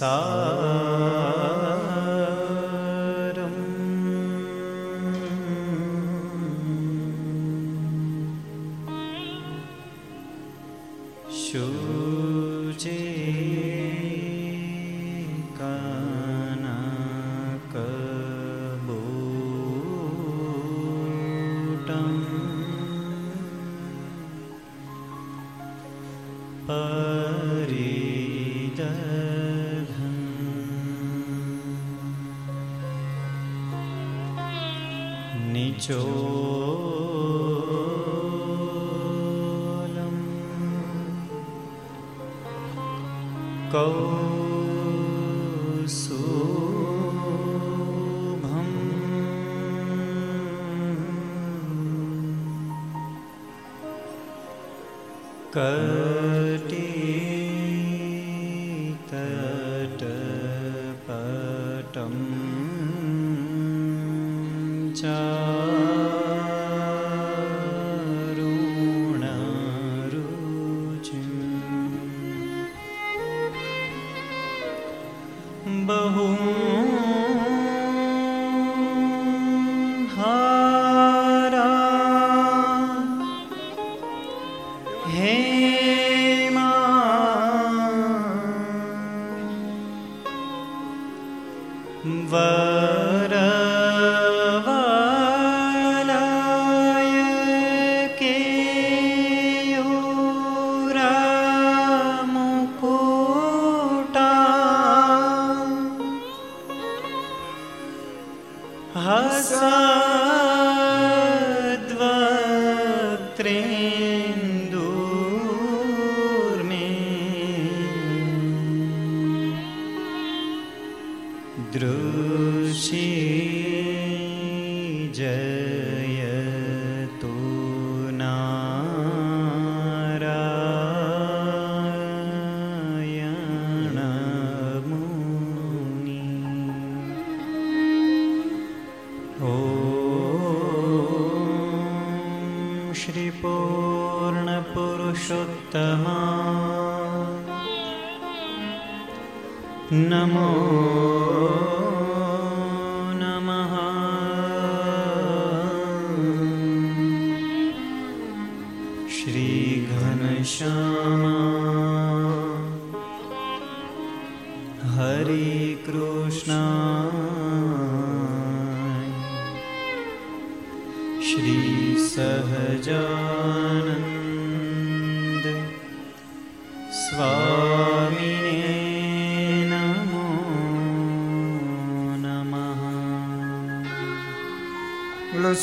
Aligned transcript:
सा 0.00 0.10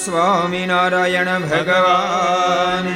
સ્વામિનારાયણ 0.07 1.29
ભગવાન 1.45 2.87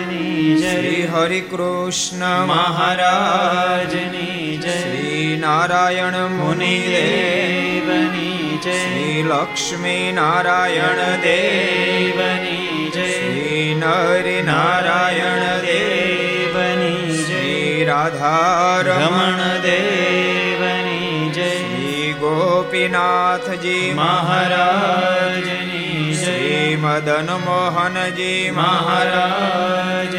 શ્રી 0.61 0.99
હરિ 1.07 1.39
કૃષ્ણ 1.47 2.23
મહારાજની 2.47 4.35
જય 4.57 4.75
શ્રી 4.75 5.25
નારાયણ 5.37 6.17
મુનિ 6.35 6.71
દેવની 6.85 8.59
જય 8.63 8.75
શ્રી 8.75 9.23
લક્ષ્મી 9.23 10.05
નારાયણ 10.11 11.01
દેવની 11.23 12.85
જય 12.89 13.07
શ્રી 13.09 13.65
નર 13.75 14.27
નારાયણ 14.43 15.45
દેવની 15.65 17.17
શ્રી 17.19 17.85
રાધારમણ 17.85 19.43
દેવની 19.61 21.31
જય 21.31 21.49
શ્રી 21.57 22.13
ગોપીનાથજી 22.21 23.85
મહારાજની 23.95 25.70
મદન 26.77 27.29
મોહનજી 27.45 28.51
મહારાજ 28.51 30.15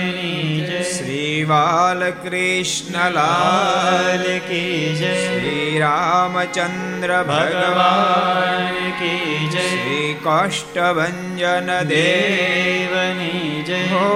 શ્રી 0.93 1.45
બાલકૃષ્ણલાલ 1.45 2.27
કી 4.49 4.95
જય 4.95 5.13
શ્રી 5.17 5.79
રામચંદ્ર 5.79 7.13
ભગવાન 7.23 8.79
કી 8.99 9.39
જય 9.49 9.65
શ્રી 9.69 10.09
કાષ્ટભન 10.25 11.71
દેવની 11.89 13.65
જય 13.65 13.81
હો 13.87 14.07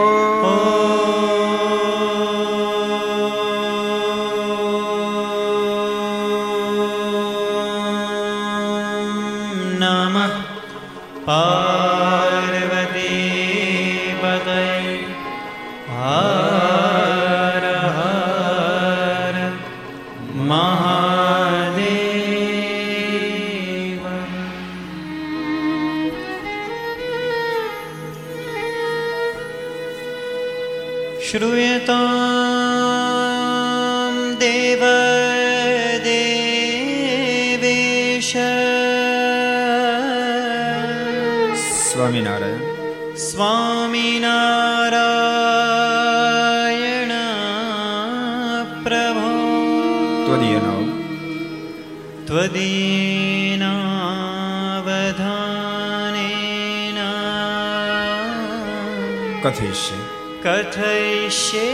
કથયિષ્ય 59.46 59.98
કથયિષ્ય 60.44 61.66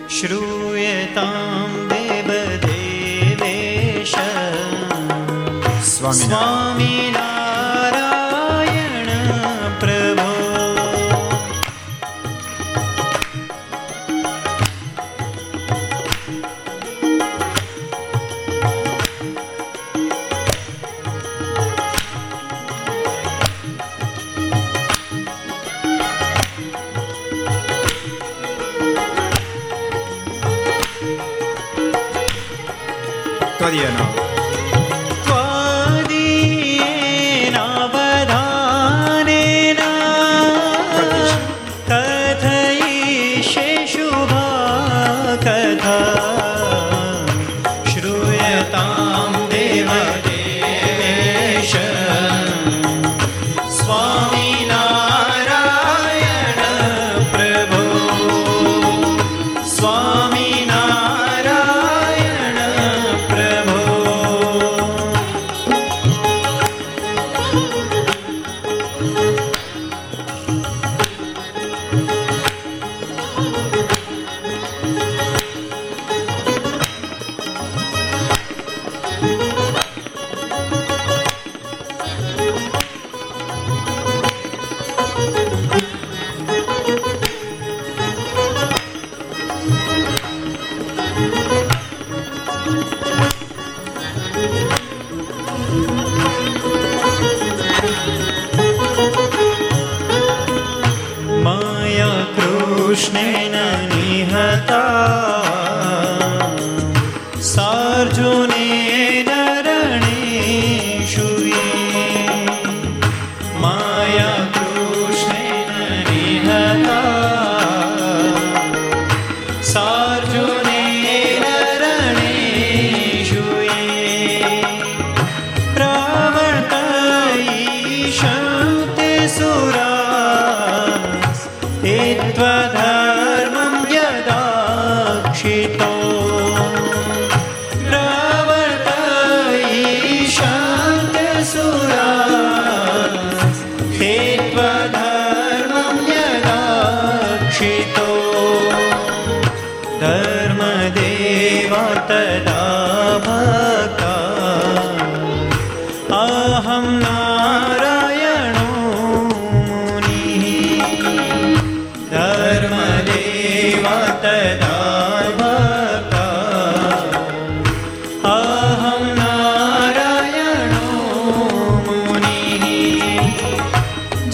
શ્રૂયતામ 0.10 1.72
દેવ 1.92 2.30
દેવેશ 2.66 4.18
સ્વામી 5.92 6.93
Iya. 33.74 34.13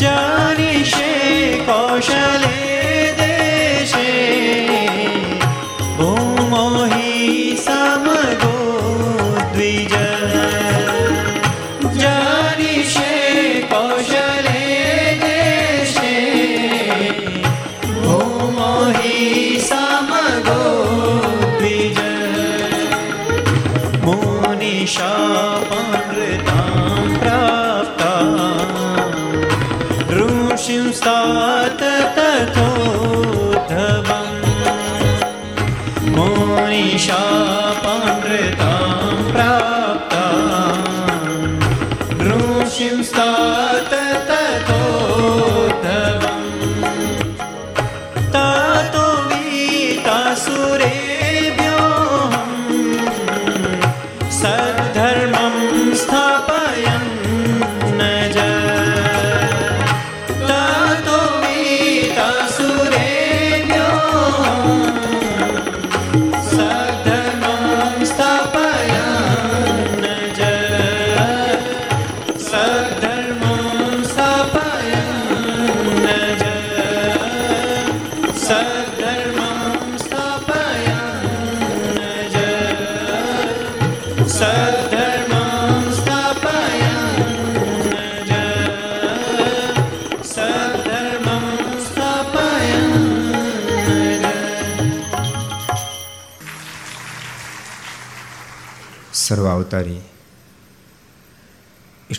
जनिषे 0.10 1.14
कौशले 1.70 2.69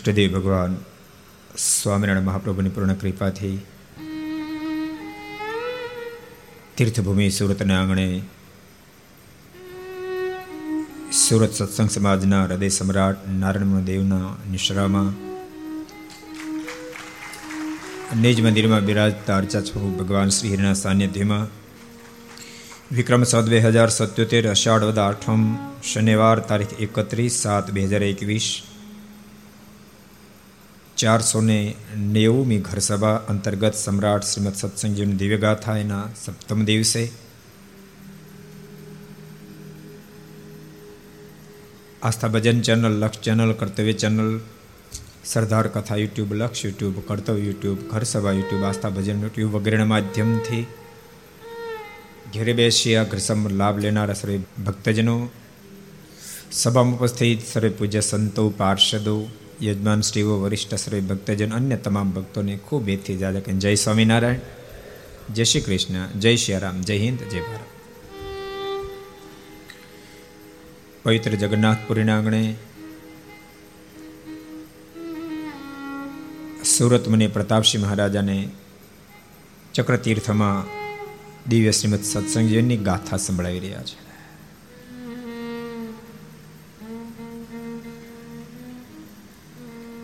ઈષ્ટદેવ 0.01 0.31
ભગવાન 0.35 0.73
સ્વામિનારાયણ 1.61 2.27
મહાપ્રભુની 2.27 2.73
પૂર્ણ 2.75 2.95
કૃપાથી 2.95 3.57
તીર્થભૂમિ 6.77 7.27
સુરતના 7.29 7.77
આંગણે 7.77 8.05
સુરત 11.17 11.53
સત્સંગ 11.53 11.91
સમાજના 11.91 12.41
હૃદય 12.45 12.69
સમ્રાટ 12.71 13.27
નારાયણ 13.35 13.85
દેવના 13.85 14.29
નિશ્રામાં 14.47 15.11
નિજ 18.23 18.41
મંદિરમાં 18.41 18.89
બિરાજતા 18.89 19.37
અર્ચા 19.37 19.63
સ્વરૂપ 19.63 19.93
ભગવાન 20.01 20.31
શ્રી 20.31 20.53
હરિના 20.53 20.75
સાનિધ્યમાં 20.75 21.45
વિક્રમ 22.93 23.23
સદ 23.25 23.45
બે 23.49 23.61
હજાર 23.67 23.89
સત્યોતેર 23.91 24.43
અષાઢ 24.49 24.89
વદા 24.89 25.07
આઠમ 25.07 25.47
શનિવાર 25.85 26.37
તારીખ 26.47 26.75
એકત્રીસ 26.81 27.41
સાત 27.41 27.73
બે 27.73 27.87
હજાર 27.87 28.03
એકવીસ 28.07 28.51
ચારસો 31.01 31.41
ને 31.41 31.59
નેવુંમી 32.15 32.61
ઘરસભા 32.61 33.17
અંતર્ગત 33.27 33.75
સમ્રાટ 33.75 34.23
શ્રીમદ 34.23 34.55
સત્સંગજીવની 34.55 35.15
દિવ્યગાથા 35.15 35.77
એના 35.77 36.05
સપ્તમ 36.15 36.61
દિવસે 36.65 37.03
Aastha 42.01 42.27
Bhajan 42.27 42.61
channel, 42.61 42.85
Laksh 42.99 43.21
channel, 43.21 43.53
Kartavya 43.53 43.93
channel, 43.93 44.29
Sardar 45.23 45.67
Katha 45.67 45.97
YouTube, 45.97 46.31
Laksh 46.33 46.63
YouTube, 46.65 46.95
Kartavya 47.07 47.43
YouTube, 47.45 47.79
Gharsabha 47.91 48.31
YouTube, 48.31 48.63
Aastha 48.63 48.89
Bhajan 48.89 49.21
YouTube 49.21 49.51
વગેરેના 49.51 49.85
માધ્યમથી 49.85 50.63
ઘેરે 52.33 52.53
બેસી 52.53 52.95
આ 52.95 53.03
ઘરસમ 53.03 53.41
લાભ 53.57 53.77
લેનારા 53.79 54.13
સર્વે 54.13 54.39
ભક્તજનો, 54.65 55.15
સભામાં 56.51 56.97
ઉપસ્થિત 56.97 57.41
સર્વે 57.53 57.69
પૂજ્ય 57.69 58.01
સંતો, 58.01 58.49
પાર્ષદો 58.49 59.15
યજમાન 59.63 60.01
શ્રીઓ 60.01 60.39
વરિષ્ઠ 60.39 60.75
શ્રી 60.75 60.99
ભક્તજન, 60.99 61.51
અન્ય 61.53 61.77
તમામ 61.77 62.11
ભક્તોને 62.11 62.57
ખૂબ 62.57 62.89
એથી 62.89 63.17
કે 63.17 63.51
જય 63.51 63.75
સ્વામિનારાયણ. 63.75 64.39
જય 65.33 65.43
શ્રી 65.43 65.61
કૃષ્ણ. 65.61 66.19
જય 66.19 66.35
શ્રી 66.35 66.57
રામ. 66.57 66.81
જય 66.81 66.97
હિન્દ. 66.97 67.19
જય 67.19 67.39
ભારત. 67.39 67.59
પવિત્ર 71.03 71.31
જગન્નાથપુરીના 71.31 72.17
આંગણે 72.17 72.55
સુરત 76.63 77.07
મને 77.07 77.27
પ્રતાપસિંહ 77.27 77.83
મહારાજાને 77.83 78.49
ચક્રતીર્થમાં 79.73 80.65
દિવ્ય 81.49 81.71
શ્રીમદ 81.71 82.03
સત્સંગજીની 82.03 82.77
ગાથા 82.77 83.17
સંભળાવી 83.17 83.59
રહ્યા 83.59 83.83
છે. 83.83 84.00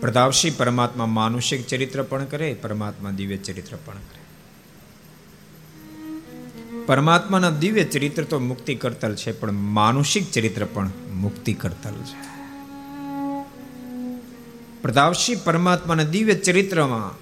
પ્રતાપસિંહ 0.00 0.56
પરમાત્મા 0.56 1.06
માનુષિક 1.06 1.66
ચરિત્ર 1.66 2.02
પણ 2.02 2.24
કરે, 2.24 2.54
પરમાત્મા 2.54 3.10
દિવ્ય 3.10 3.36
ચરિત્ર 3.36 3.76
પણ 3.84 3.94
કરે. 3.94 4.18
પરમાત્માના 6.86 7.50
દિવ્ય 7.50 7.84
ચરિત્ર 7.84 8.22
તો 8.22 8.38
મુક્તિ 8.38 8.74
કરતલ 8.74 9.14
છે, 9.14 9.40
પણ 9.40 9.52
માનુષિક 9.52 10.30
ચરિત્ર 10.30 10.64
પણ 10.64 10.90
મુક્તિ 11.12 11.52
કરતલ 11.52 11.92
છે. 11.92 12.38
પ્રતાપસિંહ 14.82 15.40
પરમાત્માના 15.44 16.02
દિવ્ય 16.02 16.34
ચરિત્રમાં 16.34 17.16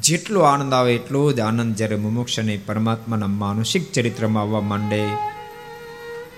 જેટલો 0.00 0.40
આનંદ 0.40 0.72
આવે, 0.72 0.94
એટલો 0.94 1.32
જ 1.32 1.40
આનંદ 1.40 1.74
જ્યારે 1.74 1.96
મુમુક્ષને 1.96 2.60
પરમાત્માના 2.66 3.26
માનુષિક 3.26 3.92
ચરિત્રમાં 3.92 4.42
આવવા 4.42 4.60
માંડે. 4.60 5.08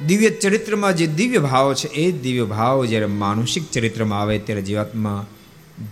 દિવ્ય 0.06 0.30
ચરિત્રમાં 0.30 0.96
જે 0.96 1.06
દિવ્ય 1.06 1.38
ભાવ 1.38 1.74
છે, 1.74 1.88
એ 1.88 2.12
દિવ્ય 2.12 2.44
ભાવ 2.44 2.84
જ્યારે 2.84 3.06
માનુષિક 3.06 3.70
ચરિત્રમાં 3.70 4.20
આવે, 4.20 4.38
ત્યારે 4.38 4.62
જીવાત્મા 4.62 5.26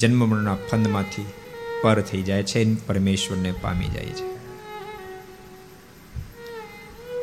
જન્મ 0.01 0.29
મરણના 0.29 0.55
ફંદમાંથી 0.55 1.27
પર 1.83 2.01
થઈ 2.01 2.23
જાય 2.23 2.43
છે 2.43 2.75
પરમેશ્વરને 2.87 3.53
પામી 3.53 3.89
જાય 3.89 4.05
છે. 4.05 4.39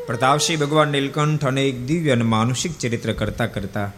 પ્રતાપસિંહ 0.07 0.59
ભગવાન 0.59 0.87
નીલકંઠ 0.87 1.45
અનેક 1.45 1.85
દિવ્ય 1.85 2.11
અને 2.11 2.23
માનુષિક 2.23 2.77
ચરિત્ર 2.77 3.13
કરતા 3.13 3.45
કરતા, 3.45 3.91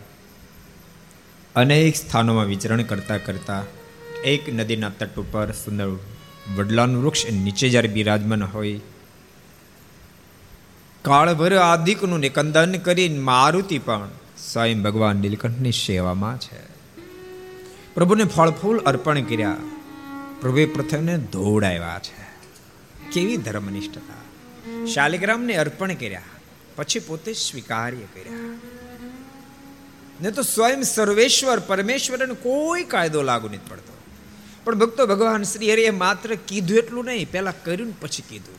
અનેક 1.55 1.95
સ્થાનોમાં 1.95 2.45
વિચરણ 2.45 2.83
કરતા 2.83 3.17
કરતા, 3.17 3.63
એક 4.23 4.53
નદીના 4.53 4.89
તટ 4.89 5.15
ઉપર 5.19 5.51
સુંદર 5.51 5.87
વડલાનું 6.55 7.03
વૃક્ષ 7.03 7.25
નીચે 7.31 7.69
જ્યારે 7.69 7.87
બિરાજમાન 7.87 8.43
હોય, 8.43 8.79
કાળભર 11.01 11.57
આદિકનું 11.57 12.19
નિકંદન 12.19 12.71
કરી 12.71 13.09
મારુતિ 13.09 13.79
પણ 13.79 14.09
સ્વયં 14.37 14.83
ભગવાન 14.83 15.15
નીલકંઠની 15.15 15.71
સેવામાં 15.71 16.37
છે. 16.37 16.76
પ્રભુને 17.97 18.23
ફળ 18.23 18.49
ફૂલ 18.49 18.79
અર્પણ 18.79 19.21
કર્યા. 19.21 19.57
પ્રભુએ 20.41 20.65
પ્રથમને 20.65 21.17
દોડાવ્યા 21.17 21.99
છે. 22.03 22.25
કેવી 23.11 23.37
ધર્મનિષ્ઠતા. 23.37 24.17
શાલિગ્રામને 24.85 25.55
અર્પણ 25.55 25.93
કર્યા, 25.93 26.21
પછી 26.75 26.99
પોતે 26.99 27.33
સ્વીકાર્ય 27.33 27.97
કર્યા. 27.97 28.59
ને 30.21 30.31
તો 30.31 30.41
સ્વયં 30.41 30.83
સર્વેશ્વર 30.83 31.59
પરમેશ્વરને 31.59 32.33
કોઈ 32.33 32.83
કાયદો 32.83 33.21
લાગુ 33.21 33.47
નથી 33.47 33.59
પડતો. 33.69 33.97
પણ 34.63 34.75
ભક્તો 34.75 35.07
ભગવાન 35.07 35.43
શ્રી 35.43 35.71
હરિએ 35.73 35.89
માત્ર 35.89 36.35
કીધું 36.47 36.77
એટલું 36.77 37.05
નહીં, 37.05 37.31
પહેલા 37.31 37.51
કર્યું 37.51 37.99
પછી 37.99 38.23
કીધું. 38.29 38.55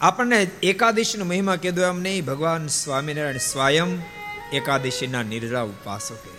આપણને 0.00 0.50
એકાદશીનો 0.62 1.24
મહિમા 1.24 1.56
કીધું 1.56 1.84
એમ 1.84 2.00
નહીં, 2.00 2.24
ભગવાન 2.24 2.66
સ્વામિનારાયણ 2.66 3.36
સ્વયં 3.36 4.02
એકાદશીના 4.52 5.22
નિર્જળા 5.22 5.62
ઉપાસો 5.62 6.14
કર્યા 6.14 6.37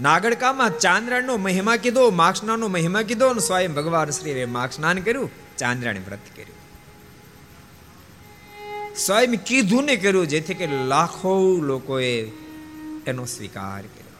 નાગડકામાં 0.00 0.78
ચાંદ્રાયણનો 0.78 1.36
મહિમા 1.36 1.76
કીધો, 1.76 2.10
માક્ષનાનો 2.10 2.68
મહિમા 2.68 3.02
કીધો 3.02 3.28
અને 3.28 3.40
સ્વયં 3.40 3.74
ભગવાન 3.74 4.10
શ્રીએ 4.10 4.44
માક્ષનાન 4.44 4.98
કર્યું 4.98 5.30
ચાંદ્રાને 5.58 5.98
વ્રત 5.98 6.18
કર્યું. 6.36 6.56
સ્વયં 8.96 9.30
કીધું 9.30 9.84
ને 9.84 9.96
કર્યું, 9.96 10.26
જેથી 10.26 10.54
કે 10.54 10.66
લાખો 10.66 11.56
લોકોએ 11.60 12.30
એનો 13.06 13.24
સ્વીકાર 13.24 13.82
કર્યો. 13.82 14.16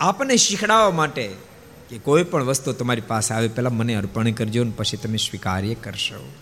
આપણને 0.00 0.36
શીખડાવવા 0.36 0.90
માટે 0.90 1.32
કે 1.90 1.98
કોઈ 1.98 2.24
પણ 2.24 2.44
વસ્તુ 2.44 2.72
તમારી 2.72 3.00
પાસે 3.00 3.34
આવે, 3.34 3.48
પહેલા 3.48 3.70
મને 3.70 3.94
અર્પણ 3.94 4.30
કરજો 4.30 4.64
ને 4.64 4.72
પછી 4.76 4.96
તમે 4.96 5.16
સ્વીકાર્ય 5.16 5.74
કરશો. 5.74 6.32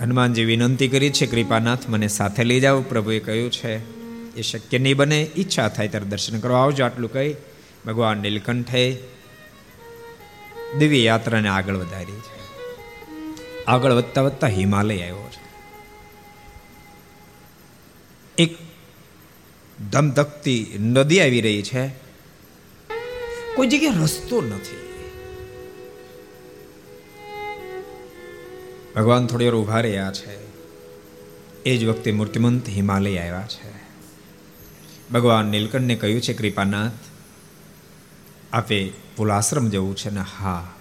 હનુમાનજી 0.00 0.44
વિનંતી 0.44 0.88
કરી 0.88 1.10
છે, 1.10 1.26
કૃપાનાથ, 1.26 1.88
મને 1.88 2.08
સાથે 2.08 2.44
લઈ 2.44 2.60
જાઓ. 2.60 2.82
પ્રભુએ 2.82 3.18
કહ્યું 3.18 3.50
છે 3.50 4.01
એ 4.36 4.42
શક્ય 4.42 4.78
નહીં 4.78 4.96
બને, 4.96 5.30
ઈચ્છા 5.36 5.68
થાય 5.68 5.88
ત્યારે 5.88 6.06
દર્શન 6.06 6.40
કરવા 6.40 6.62
આવજો, 6.62 6.84
આટલું 6.84 7.12
કહી 7.12 7.36
ભગવાન 7.86 8.18
નીલકંઠે 8.18 8.98
દિવ્ય 10.78 10.98
યાત્રાને 10.98 11.48
આગળ 11.48 11.76
વધારી 11.76 12.12
છે. 12.12 12.42
આગળ 13.64 13.92
વધતા 13.92 14.22
વધતા 14.22 14.46
હિમાલય 14.46 15.02
આવ્યો 15.02 15.30
છે. 15.30 15.42
એક 18.38 18.58
ધમધકતી 19.90 20.78
નદી 20.80 21.20
આવી 21.20 21.40
રહી 21.40 21.62
છે. 21.62 21.88
કોઈ 23.56 23.66
જગ્યાએ 23.66 24.02
રસ્તો 24.02 24.40
નથી. 24.40 24.82
ભગવાન 28.96 29.26
થોડી 29.26 29.44
વાર 29.44 29.54
ઊભા 29.54 29.80
રહ્યા 29.80 30.12
છે. 30.12 30.42
એ 31.64 31.76
જ 31.76 31.84
વખતે 31.84 32.12
મૂર્તિમંત 32.12 32.68
હિમાલય 32.68 33.18
આવ્યા 33.18 33.46
છે. 33.48 33.71
ભગવાન 35.12 35.46
નીલકંઠને 35.46 35.94
કહ્યું 35.94 36.20
છે, 36.20 36.32
કૃપાનાથ, 36.32 36.92
આપે 38.52 38.92
પુલાશ્રમ 39.16 39.68
જવું 39.68 39.96
છે 39.96 40.10
ને 40.10 40.20
હા. 40.20 40.74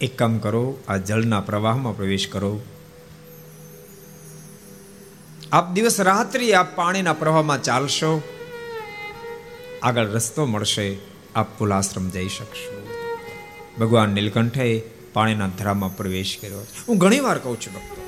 એક 0.00 0.18
કામ 0.18 0.38
કરો, 0.38 0.78
આ 0.88 0.96
જળના 0.96 1.40
પ્રવાહમાં 1.40 1.96
પ્રવેશ 1.96 2.28
કરો. 2.28 2.60
આપ 5.52 5.72
દિવસ 5.72 6.00
રાત્રિ 6.00 6.52
આપ 6.52 6.76
પાણીના 6.76 7.12
પ્રવાહમાં 7.12 7.62
ચાલશો. 7.62 8.22
આગળ 9.82 10.06
રસ્તો 10.06 10.46
મળશે, 10.46 10.96
આપ 11.36 11.58
પુલાશ્રમ 11.58 12.10
જઈ 12.10 12.28
શકશો. 12.28 12.88
ભગવાન 13.80 14.10
નીલકંઠે 14.10 14.82
પાણીના 15.12 15.48
ધરામાં 15.48 15.96
પ્રવેશ 15.96 16.38
કર્યો. 16.40 16.66
હું 16.88 16.98
ઘણી 16.98 17.20
વાર 17.20 17.38
કહું 17.38 17.60
છું, 17.60 17.74
ભક્તો 17.74 18.07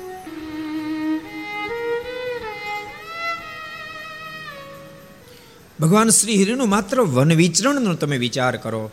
ભગવાન 5.81 6.09
શ્રી 6.09 6.43
હરિનું 6.43 6.69
માત્ર 6.69 7.01
વન 7.01 7.33
વિચરણનો 7.33 7.93
તમે 7.93 8.17
વિચાર 8.17 8.57
કરો, 8.57 8.91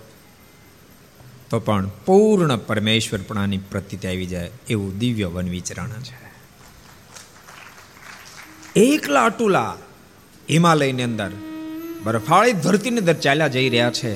તો 1.50 1.59
પણ 1.61 1.90
પૂર્ણ 2.07 2.57
પરમેશ્વરપણાની 2.57 3.59
પ્રતિતિ 3.59 4.09
આવી 4.09 4.26
જાય 4.26 4.50
એવું 4.71 4.99
દિવ્ય 4.99 5.26
વન 5.26 5.49
વિચરણ 5.49 5.88
છે. 5.88 6.16
એકલા 8.80 9.25
અટુલા 9.25 9.76
હિમાલયની 10.50 11.02
અંદર 11.02 11.30
બરફાળી 12.02 12.52
ધરતીની 12.52 12.99
અંદર 12.99 13.12
ચાલ્યા 13.12 13.49
જઈ 13.49 13.68
રહ્યા 13.68 13.90
છે. 13.90 14.14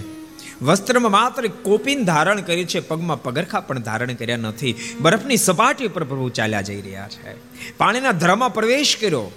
વસ્ત્રમાં 0.63 1.13
માત્ર 1.13 1.49
કોપીન 1.49 2.05
ધારણ 2.05 2.41
કરી 2.41 2.65
છે, 2.65 2.81
પગમાં 2.81 3.23
પગરખા 3.23 3.61
પણ 3.61 3.79
ધારણ 3.79 4.13
કર્યા 4.13 4.37
નથી. 4.37 4.75
બરફની 5.01 5.37
સપાટી 5.37 5.87
ઉપર 5.87 6.05
પ્રભુ 6.05 6.29
ચાલ્યા 6.29 6.61
જઈ 6.61 6.81
રહ્યા 6.81 7.09
છે. 7.09 7.37
પાણીના 7.77 8.13
ધરામાં 8.13 8.55
પ્રવેશ 8.55 8.97
કર્યો. 9.01 9.31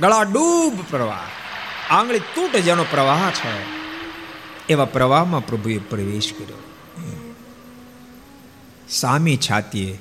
ગળા 0.00 0.22
ડૂબ 0.22 0.72
પ્રવાહ. 0.90 1.49
આંગળી 1.90 2.18
તૂટ 2.18 2.56
જેનો 2.56 2.84
પ્રવાહ 2.90 3.30
છે. 3.30 3.64
એવા 4.68 4.84
પ્રવાહમાં 4.84 5.46
પ્રભુએ 5.46 5.78
પ્રવેશ 5.78 6.32
કર્યો. 6.32 6.56
સામી 8.88 9.36
છાતીએ 9.36 9.98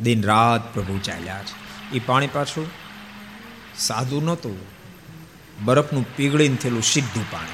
દિન 0.00 0.22
રાત 0.22 0.74
પ્રભુ 0.74 0.98
ચાલ્યા 0.98 1.42
છે. 1.42 1.68
એ 1.96 1.98
પાણી 1.98 2.26
પાછું 2.26 2.70
સાદું 3.78 4.24
નહોતું. 4.24 4.58
બરફનું 5.64 6.16
પીગળીને 6.16 6.56
થયેલું 6.56 6.82
સીધું 6.82 7.30
પાણી. 7.30 7.52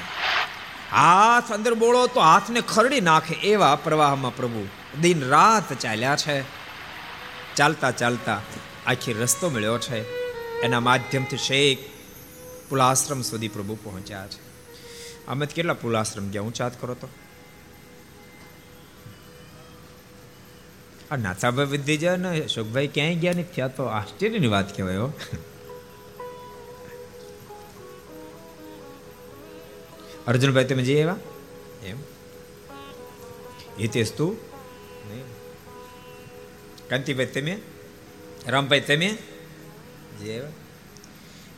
હાથ 0.92 1.52
અંદર 1.52 1.74
બોળો 1.74 2.06
તો 2.06 2.20
હાથને 2.20 2.60
ખરડી 2.60 3.00
નાખે 3.00 3.34
એવા 3.34 3.76
પ્રવાહમાં 3.76 4.36
પ્રભુ 4.36 4.68
દિન 5.00 5.28
રાત 5.28 5.72
ચાલ્યા 5.72 6.16
છે. 6.16 6.44
ચાલતા 7.56 7.90
ચાલતા 7.90 8.40
આખી 8.86 9.12
રસ્તો 9.12 9.50
મળ્યો 9.50 9.78
છે. 9.78 10.24
એના 10.60 10.80
માધ્યમથી 10.80 11.36
શેખ 11.36 11.78
પુલાશ્રમ 12.68 13.22
સુધી 13.22 13.48
પ્રભુ 13.48 13.74
પહોંચ્યા 13.82 14.26
છે. 14.26 14.40
અમે 15.26 15.46
કેટલા 15.46 15.74
પુલાશ્રમ 15.74 16.28
ગયા? 16.28 16.42
હું 16.42 16.54
ચાત 16.54 16.80
કરો 16.80 16.94
તો. 16.94 17.08
આ 21.10 21.16
નાથાભાઈ 21.16 21.66
વિદ્ય 21.66 21.96
જાય 21.96 22.16
ને 22.16 22.40
અશોકભાઈ 22.40 22.88
ક્યાંય 22.88 23.14
ગયા 23.14 23.32
નથી? 23.32 23.54
થયા 23.56 23.68
તો 23.68 23.84
આશ્ચર્યની 23.84 24.46
વાત 24.46 24.76
કહેવાય 24.76 24.96
અર્જુનભાઈ, 30.26 30.64
તમે 30.64 30.82
જઈએ 30.82 31.00
એવા 31.00 31.16
એમ. 31.84 31.98
હિતેશ 33.80 34.12
તું 34.12 34.32
કાંતિભાઈ, 36.88 37.26
તમે? 37.26 37.54
રામભાઈ, 38.46 38.80
તમે? 38.80 39.08
જે 40.20 40.32
એવા 40.32 40.50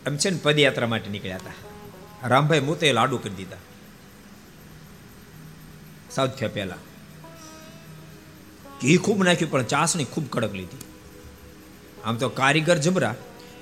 એમ 0.07 0.17
છે 0.17 0.31
ને 0.31 0.39
પદયાત્રા 0.43 0.87
માટે 0.87 1.11
નીકળ્યા 1.11 1.37
હતા. 1.37 2.29
રામભાઈ 2.29 2.61
મૂતે 2.61 2.93
લાડુ 2.93 3.19
કરી 3.19 3.35
દીધા. 3.35 3.63
સાઉથ 6.11 6.31
થયા 6.31 6.51
પહેલા. 6.55 6.77
ઘી 8.83 8.97
ખૂબ 8.97 9.25
નાખ્યું, 9.25 9.51
પણ 9.51 9.63
ચાસણી 9.63 10.05
ખૂબ 10.05 10.27
કડક 10.31 10.53
લીધી. 10.53 10.83
આમ 12.05 12.17
તો 12.17 12.29
કારીગર 12.29 12.79
જબરા, 12.79 13.15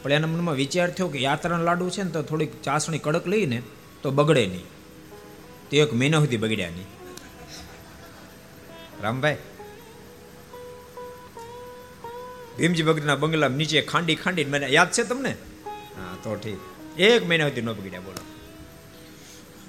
પણ 0.02 0.12
એના 0.12 0.26
મનમાં 0.26 0.54
વિચાર 0.54 0.90
થયો 0.90 1.08
કે 1.08 1.18
યાત્રાના 1.18 1.62
લાડુ 1.62 1.90
છે 1.90 2.02
ને 2.02 2.10
તો 2.10 2.22
થોડીક 2.22 2.52
ચાસણી 2.62 2.98
કડક 2.98 3.26
લઈને 3.26 3.58
તો 4.02 4.10
બગડે 4.10 4.44
નહીં. 4.46 4.66
તે 5.70 5.74
એક 5.78 5.94
મહિના 5.94 6.18
સુધી 6.18 6.36
બગડ્યા 6.36 6.68
નહીં. 6.68 6.88
રામભાઈ, 9.02 9.38
ભીમજી 12.58 12.82
ભગતના 12.82 13.16
બંગલા 13.16 13.48
નીચે 13.48 13.80
ખાંડી 13.82 14.14
ખાંડી 14.14 14.44
મને 14.44 14.66
યાદ 14.68 14.90
છે 14.90 15.02
તમને? 15.02 15.34
હા, 15.96 16.16
તો 16.22 16.34
ઠીક. 16.34 17.00
એક 17.00 17.26
મહિના 17.26 17.48
સુધી 17.48 17.60
ન 17.60 17.72
બગડ્યા, 17.72 18.00
બોલો. 18.00 18.24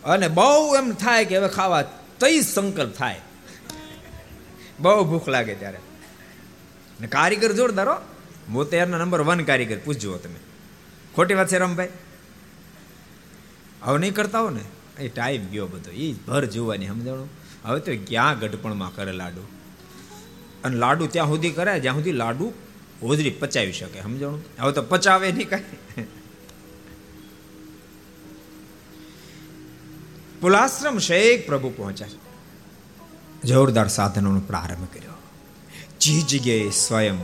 અને 0.09 0.27
બહુ 0.27 0.75
એમ 0.75 0.91
થાય 0.91 1.25
કે 1.25 1.37
હવે 1.37 1.47
ખાવા 1.47 1.81
તઈ 2.19 2.41
સંકલ્પ 2.41 2.93
થાય. 2.93 3.21
બહુ 4.79 5.05
ભૂખ 5.05 5.29
લાગે 5.29 5.55
ત્યારે. 5.55 5.77
ને 7.01 7.07
કારીગર 7.07 7.51
જોરદારો 7.51 7.97
મોતેરના 8.49 8.97
નંબર 8.97 9.21
વન 9.21 9.43
કારીગર, 9.43 9.77
પૂછજો 9.85 10.17
તમે. 10.17 10.35
ખોટી 11.15 11.33
વાત 11.33 11.47
છે, 11.47 11.57
રમભાઈ? 11.57 11.89
હવે 13.81 13.97
નહીં 13.97 14.13
કરતા 14.13 14.39
હો 14.39 14.49
ને? 14.49 14.59
એ 15.03 15.07
ટાઈમ 15.07 15.47
ગયો 15.47 15.67
બધો. 15.67 15.91
એ 15.91 16.13
ભર 16.13 16.45
જોવાની, 16.45 16.87
સમજાણું? 16.87 17.29
હવે 17.65 17.79
તો 17.79 18.03
ક્યાં 18.07 18.39
ગઢપણમાં 18.39 18.95
કરે 18.95 19.11
લાડુ? 19.11 19.41
અને 20.63 20.77
લાડુ 20.77 21.07
ત્યાં 21.07 21.27
સુધી 21.27 21.49
કરે 21.49 21.79
જ્યાં 21.79 21.95
સુધી 21.95 22.11
લાડુ 22.11 22.53
હોજરી 23.01 23.29
પચાવી 23.29 23.73
શકે, 23.73 24.01
સમજાણું? 24.01 24.43
હવે 24.59 24.71
તો 24.71 24.81
પચાવે 24.81 25.31
નહીં 25.31 25.49
કાંઈ. 25.49 26.03
પુલાશ્રમ 30.41 30.97
શેખ 30.97 31.45
પ્રભુ 31.45 31.69
પહોંચ્યા 31.69 32.07
જોરદાર 33.43 33.87
સાધનોનો 33.87 34.39
પ્રારંભ 34.39 34.87
કર્યો. 34.93 35.11
જે 36.01 36.21
જગ્યાએ 36.21 36.69
સ્વયં 36.69 37.17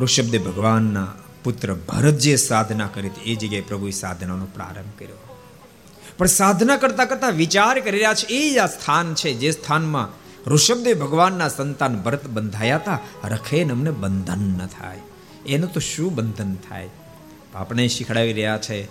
ઋષભદેવ 0.00 0.44
ભગવાનના 0.44 1.14
પુત્ર 1.44 1.74
ભરત 1.74 2.14
જે 2.14 2.36
સાધના 2.36 2.88
કરી 2.94 3.08
હતી, 3.08 3.32
એ 3.32 3.36
જગ્યાએ 3.36 3.62
પ્રભુએ 3.62 3.90
સાધનાનો 3.90 4.44
પ્રારંભ 4.44 4.98
કર્યો. 4.98 5.38
પણ 6.18 6.26
સાધના 6.26 6.76
કરતા 6.76 7.04
કરતા 7.04 7.28
વિચાર 7.28 7.80
કરી 7.80 7.90
રહ્યા 7.90 8.14
છે, 8.14 8.26
એ 8.26 8.54
જ 8.54 8.58
આ 8.58 8.66
સ્થાન 8.66 9.14
છે, 9.14 9.32
જે 9.32 9.50
સ્થાનમાં 9.50 10.26
ઋષભદેવ 10.50 10.98
ભગવાનના 10.98 11.48
સંતાન 11.48 11.98
ભરત 11.98 12.26
બંધાયા 12.26 12.76
હતા 12.76 12.98
રખેન 13.24 13.72
અમને 13.72 13.90
બંધન 13.90 14.38
ન 14.38 14.66
થાય. 14.66 14.98
એનું 15.46 15.72
તો 15.72 15.80
શું 15.80 16.14
બંધન 16.14 16.54
થાય? 16.54 16.88
આપણે 17.54 17.88
શીખડાવી 17.88 18.32
રહ્યા 18.32 18.58
છે, 18.58 18.88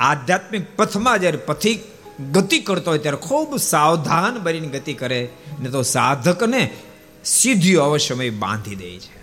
આધ્યાત્મિક 0.00 0.76
પથમાં 0.76 1.20
જ્યારે 1.20 1.36
પથિક 1.36 1.95
ગતિ 2.20 2.58
કરતો 2.58 2.90
હોય 2.90 2.98
ત્યારે 2.98 3.16
ખૂબ 3.16 3.56
સાવધાન 3.56 4.38
બનીને 4.38 4.68
ગતિ 4.68 4.94
કરે. 4.94 5.28
ને 5.60 5.70
તો 5.70 5.82
સાધકને 5.82 6.70
સિદ્ધિઓ 7.24 7.82
અવશ્યમય 7.82 8.30
બાંધી 8.30 8.74
દે 8.74 8.98
છે. 8.98 9.16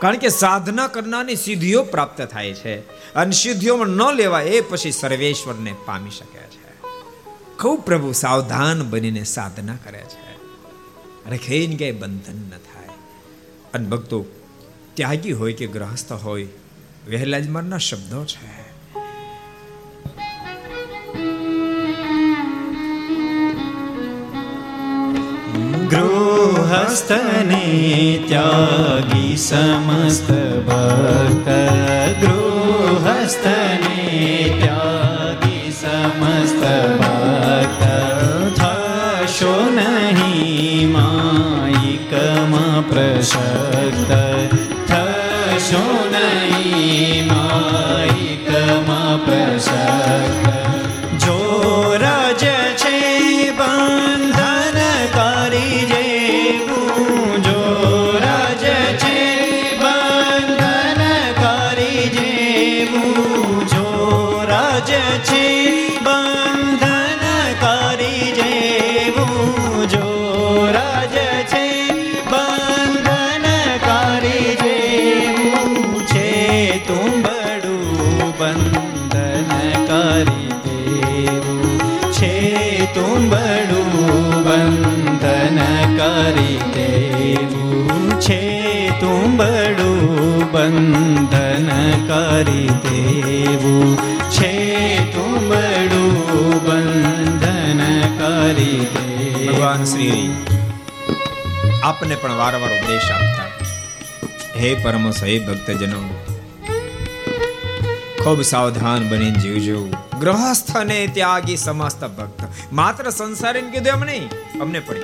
કારણ 0.00 0.16
કે 0.16 0.28
સાધના 0.28 0.86
કરનારની 0.86 1.36
સિદ્ધિઓ 1.36 1.82
પ્રાપ્ત 1.82 2.22
થાય 2.22 2.54
છે. 2.54 2.76
અને 3.14 3.32
સિદ્ધિઓમાં 3.32 3.86
ન 3.86 4.14
લેવા 4.14 4.42
એ 4.42 4.60
પછી 4.60 4.92
સર્વેશ્વરને 4.92 5.74
પામી 5.86 6.10
શકે 6.10 6.38
છે. 6.38 6.82
ખૂબ 7.58 7.80
પ્રભુ 7.80 8.12
સાવધાન 8.12 8.90
બનીને 8.90 9.24
સાધના 9.24 9.76
કરે 9.84 9.98
છે. 9.98 10.34
રખેન 11.30 11.76
ક્યાંય 11.76 11.92
બંધન 11.92 12.36
ન 12.36 12.50
થાય. 12.50 12.88
અને 13.74 13.88
ભક્તો 13.88 14.24
ત્યાગી 14.94 15.32
હોય 15.32 15.52
કે 15.52 15.66
ગ્રહસ્થ 15.66 16.12
હોય, 16.12 16.44
વહેલા 17.08 17.38
જ 17.38 17.48
મરના 17.48 17.78
શબ્દો 17.78 18.24
છે. 18.24 18.73
ગૃહસ્થને 25.94 27.66
ત્યાગી 28.28 29.36
સમસ્ત 29.36 30.30
ભક્ત. 30.66 31.48
ગૃહસ્થને 32.20 34.00
ત્યાગી 34.60 35.72
સમસ્ત 35.72 36.62
ભક્ત. 37.00 37.82
થશો 38.58 39.70
નહીં 39.74 40.92
માયિકમાં 40.92 42.88
પ્રસક્ત 42.88 44.10
થશો 44.86 46.10
નહીં 46.10 47.26
માયિકમાં 47.26 49.24
પ્રશક્ત 49.24 49.53
કરી 92.44 92.68
દેવું. 92.84 93.96
છે 94.30 94.52
તુમડું 95.12 96.56
બંધન 96.64 97.80
કરી 98.18 98.80
ભગવાન 99.46 99.84
શ્રી 99.84 100.24
આપને 101.82 102.14
પણ 102.14 102.32
વારંવાર 102.32 102.72
ઉપદેશ 102.72 103.10
આપતા. 103.10 103.48
હે 104.56 104.74
પરમસ 104.74 105.22
હે 105.22 105.36
ભક્તજનો, 105.38 106.00
ખૂબ 108.22 108.42
સાવધાન 108.42 109.08
બની 109.08 109.30
જીવજો. 109.42 109.78
ગ્રહસ્થ 110.20 110.76
અને 110.76 110.98
ત્યાગી 111.14 111.56
સમસ્ત 111.56 112.04
ભક્ત. 112.18 112.40
માત્ર 112.72 113.10
સંસારીને 113.10 113.70
કીધું 113.70 113.92
એમ 113.92 114.04
નહીં, 114.04 114.26
અમને 114.60 114.80
પણ 114.80 114.96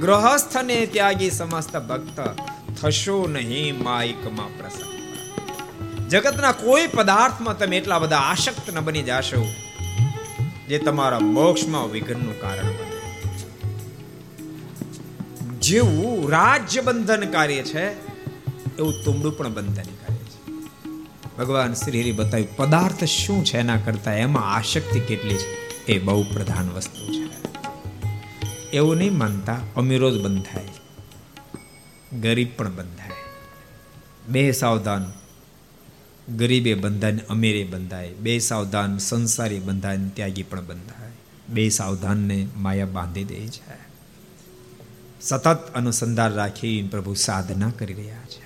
ગ્રહસ્થ 0.00 0.56
અને 0.56 0.78
ત્યાગી 0.86 1.30
સમસ્ત 1.30 1.76
ભક્ત. 1.90 2.18
થશો 2.80 3.18
નહીં 3.32 3.84
માયકમાં 3.84 4.50
પ્રસન્ન. 4.58 4.91
જગતના 6.12 6.52
કોઈ 6.52 6.86
પદાર્થમાં 6.86 7.58
તમે 7.58 7.76
એટલા 7.76 7.98
બધા 7.98 8.16
આસક્ત 8.16 8.74
ન 8.74 8.80
બની 8.80 9.02
જાશો 9.02 9.46
જે 10.68 10.78
તમારા 10.78 11.18
મોક્ષમાં 11.18 11.90
વિઘ્નનું 11.90 12.40
કારણ 12.40 12.66
બને. 12.66 13.00
જેવું 15.60 16.30
રાજ્ય 16.30 16.80
બંધન 16.80 17.30
કાર્ય 17.30 17.62
છે, 17.62 17.88
એવું 18.76 18.94
તુમડું 19.04 19.38
પણ 19.38 19.54
બંધન 19.54 19.82
કાર્ય 19.82 20.16
છે. 20.16 20.50
ભગવાન 21.38 21.74
શ્રી 21.74 22.00
હરિ 22.00 22.12
બતાવ્યું, 22.12 22.56
પદાર્થ 22.56 23.04
શું 23.04 23.44
છે 23.44 23.58
એના 23.58 23.76
કરતા 23.76 24.12
એમાં 24.12 24.54
આસક્તિ 24.54 25.00
કેટલી 25.00 25.34
છે? 25.34 25.76
એ 25.86 25.98
બહુ 25.98 26.22
પ્રધાન 26.22 26.70
વસ્તુ 26.70 27.12
છે. 27.12 27.30
એવું 28.70 28.96
નહીં 28.96 29.18
માનતા 29.18 29.56
અમીરો 29.76 30.10
જ 30.10 30.20
બંધાય. 30.20 30.64
ગરીબ 32.20 32.48
પણ 32.56 32.72
બંધાય. 32.72 33.10
બે 34.28 34.52
સાવધાન 34.52 35.12
ગરીબે 36.28 36.74
બંધાય 36.74 37.18
અમીરે 37.28 37.64
બંધાય. 37.64 38.12
બે 38.12 38.38
સાવધાન 38.38 38.98
સંસારી 38.98 39.58
બંધાય 39.58 39.98
ત્યાગી 40.14 40.42
પણ 40.42 40.60
બંધાય. 40.66 41.10
બે 41.48 41.68
સાવધાનને 41.68 42.46
માયા 42.56 42.86
બાંધી 42.86 43.24
દે 43.24 43.46
છે. 43.46 43.82
સતત 45.20 45.74
અનુસંધાન 45.74 46.32
રાખી 46.32 46.88
પ્રભુ 46.90 47.14
સાધના 47.14 47.70
કરી 47.70 47.94
રહ્યા 47.94 48.16
છે. 48.16 48.42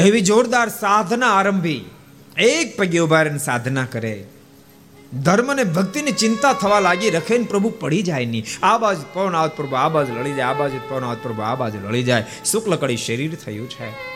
એવી 0.00 0.20
જોરદાર 0.20 0.68
સાધના 0.68 1.26
આરંભી. 1.26 1.84
એક 2.38 2.76
પગે 2.76 2.98
ઊભા 2.98 3.36
સાધના 3.36 3.84
કરે. 3.84 4.26
ધર્મ 5.22 5.54
ને 5.54 5.64
ભક્તિની 5.64 6.12
ચિંતા 6.12 6.52
થવા 6.52 6.80
લાગી 6.80 7.10
રખે 7.10 7.38
ને 7.38 7.44
પ્રભુ 7.44 7.70
પડી 7.70 8.02
જાય 8.02 8.26
નહીં. 8.26 8.44
આ 8.62 8.78
બાજુ 8.78 9.02
પવન 9.12 9.34
આવત 9.34 9.56
પ્રભુ, 9.56 9.74
આ 9.74 9.88
બાજુ 9.88 10.14
લડી 10.14 10.32
જાય, 10.32 10.44
આ 10.44 10.52
બાજુ 10.52 10.80
પવન 10.88 11.04
આવત 11.04 11.18
પ્રભુ, 11.22 11.42
આ 11.42 11.54
બાજુ 11.54 11.88
લડી 11.88 12.02
જાય. 12.02 12.24
શુક્લ 12.44 12.76
કડી 12.76 12.96
શરીર 12.96 13.34
થયું 13.34 13.70
છે. 13.70 14.13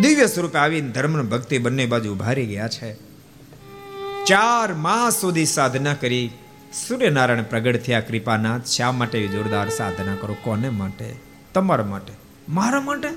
દિવ્ય 0.00 0.26
સ્વરૂપે 0.26 0.58
આવીને 0.58 0.90
ધર્મ 0.90 1.28
ભક્તિ 1.28 1.58
બંને 1.58 1.86
બાજુ 1.86 2.12
ઉભારી 2.12 2.46
ગયા 2.46 2.68
છે. 2.68 2.94
ચાર 4.26 4.74
માસ 4.74 5.20
સુધી 5.20 5.44
સાધના 5.44 5.94
કરી 5.94 6.30
સૂર્યનારાયણ 6.88 7.42
પ્રગટ 7.42 7.82
થયા 7.82 8.00
કૃપાનાથ, 8.00 8.66
શા 8.66 8.92
માટે 8.92 9.26
જોરદાર 9.26 9.68
સાધના 9.68 10.16
કરો? 10.20 10.36
કોને 10.42 10.68
માટે? 10.68 11.14
તમારા 11.54 11.84
માટે. 11.84 12.12
મારા 12.48 12.80
માટે? 12.80 13.08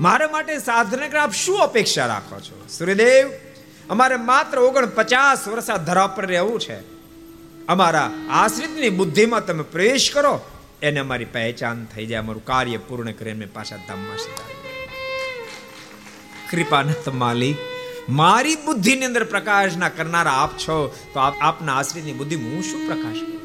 મારા 0.00 0.28
માટે 0.28 0.58
સાધના 0.58 1.22
આપ 1.22 1.32
શું 1.32 1.58
અપેક્ષા 1.58 2.06
રાખો 2.06 2.40
છો? 2.40 2.66
સૂર્યદેવ, 2.78 3.30
અમારે 3.90 4.16
માત્ર 4.16 4.58
ઓગણ 4.58 4.86
પચાસ 4.86 5.48
વર્ષ 5.48 5.70
ધરા 5.70 6.06
પર 6.06 6.26
રહેવું 6.26 6.60
છે. 6.60 6.80
અમારા 7.66 8.10
આશ્રિતની 8.30 8.90
બુદ્ધિમાં 8.90 9.46
તમે 9.46 9.62
પ્રવેશ 9.62 10.10
કરો, 10.14 10.40
એને 10.82 11.00
અમારી 11.00 11.24
પહેચાન 11.24 11.84
થઈ 11.84 12.06
જાય, 12.06 12.18
અમારું 12.18 12.44
કાર્ય 12.44 12.76
પૂર્ણ 12.76 13.10
કરીને 13.10 13.46
પાછા 13.46 13.76
ધામમાં 13.76 14.16
સીધા. 14.16 14.63
કૃપાનાથ 16.50 17.08
માલિક 17.08 17.56
મારી 18.08 18.54
બુદ્ધિની 18.54 19.04
અંદર 19.04 19.24
પ્રકાશના 19.24 19.88
કરનારા 19.88 20.32
આપ 20.32 20.58
છો, 20.58 20.94
તો 21.14 21.20
આપ, 21.20 21.34
આપના 21.40 21.76
આશ્રિતની 21.76 22.12
બુદ્ધિ 22.12 22.36
હું 22.36 22.62
શું 22.62 22.86
પ્રકાશ 22.86 23.16
કરું? 23.16 23.40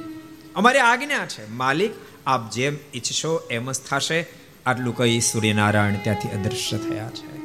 અમારી 0.56 0.80
આજ્ઞા 0.80 1.26
છે, 1.26 1.50
માલિક, 1.50 1.92
આપ 2.28 2.52
જેમ 2.52 2.78
ઈચ્છશો 2.94 3.48
એમ 3.52 3.72
જ 3.72 3.76
થશે. 3.76 4.28
આટલું 4.66 4.98
કહી 4.98 5.20
સૂર્યનારાયણ 5.20 5.96
ત્યાંથી 5.96 6.30
અદૃશ્ય 6.30 6.78
થયા 6.78 7.10
છે. 7.10 7.40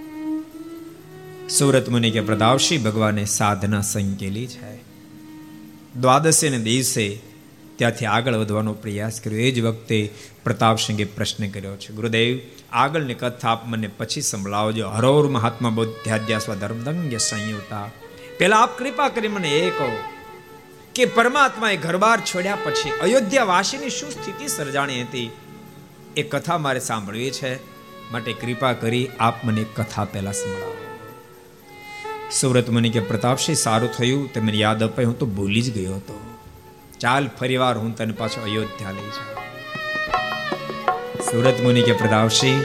સુરત 1.48 1.88
મુનિ 1.88 2.10
કે 2.10 2.20
પ્રતાપશી 2.20 2.78
ભગવાને 2.78 3.24
સાધના 3.24 3.80
સંકેલી 3.80 4.46
છે. 4.46 4.76
દ્વાદશીને 6.00 6.58
દિવસે 6.58 7.20
ત્યાંથી 7.76 8.04
આગળ 8.04 8.34
વધવાનો 8.34 8.72
પ્રયાસ 8.72 9.20
કર્યો. 9.20 9.38
એ 9.38 9.50
જ 9.50 9.60
વખતે 9.60 10.10
પ્રતાપસિંહે 10.44 11.04
પ્રશ્ન 11.04 11.48
કર્યો 11.48 11.76
છે, 11.76 11.92
ગુરુદેવ 11.92 12.38
આગળની 12.74 13.14
કથા 13.14 13.50
આપ 13.50 13.66
મને 13.66 13.86
પછી 13.86 14.20
સંભળાવજો. 14.20 14.88
હરોર 14.88 15.28
મહાત્મા 15.28 15.70
બૌદ્ધાધ્યા 15.70 16.38
ધર્મદંગ્ય 16.38 17.18
સંયુતા 17.18 17.90
પેલા 18.38 18.56
આપ 18.56 18.78
કૃપા 18.78 19.08
કરી 19.08 19.28
મને 19.28 19.50
એ 19.50 19.70
કહો 19.70 19.96
કે 20.94 21.04
પરમાત્માએ 21.04 21.76
ઘરબાર 21.76 22.20
છોડ્યા 22.20 22.58
પછી 22.64 22.90
અયોધ્યા 22.90 23.44
વાસીની 23.44 23.90
શું 23.90 24.10
સ્થિતિ 24.10 24.48
સર્જાણી 24.48 25.02
હતી? 25.02 25.30
એ 26.16 26.22
કથા 26.22 26.58
મારે 26.58 26.80
સાંભળવી 26.80 27.30
છે. 27.30 27.74
માટે 28.12 28.32
કૃપા 28.32 28.72
કરી 28.72 29.08
આપ 29.20 29.44
મને 29.44 29.64
કથા 29.64 30.04
પહેલા 30.04 30.32
સંભળાવો. 30.32 30.74
સુરત 32.32 32.70
મને 32.70 32.88
કે 32.88 33.00
પ્રતાપસિંહ 33.00 33.56
સારું 33.56 33.92
થયું, 33.92 34.32
તે 34.32 34.40
મને 34.40 34.56
યાદ 34.56 34.84
અપાય, 34.84 35.04
હું 35.04 35.18
તો 35.18 35.26
ભૂલી 35.26 35.62
જ 35.62 35.74
ગયો 35.74 35.94
હતો. 35.96 36.36
ચાલ 37.00 37.28
ફરીવાર 37.28 37.78
હું 37.78 37.96
તને 37.96 38.12
પાછો 38.12 38.42
અયોધ્યા 38.42 38.90
લઈ 38.90 39.08
જાઉં. 39.08 39.33
સુરત 41.30 41.60
મુનિ 41.62 41.82
કે 41.82 41.92
પ્રતાપસિંહ 41.92 42.62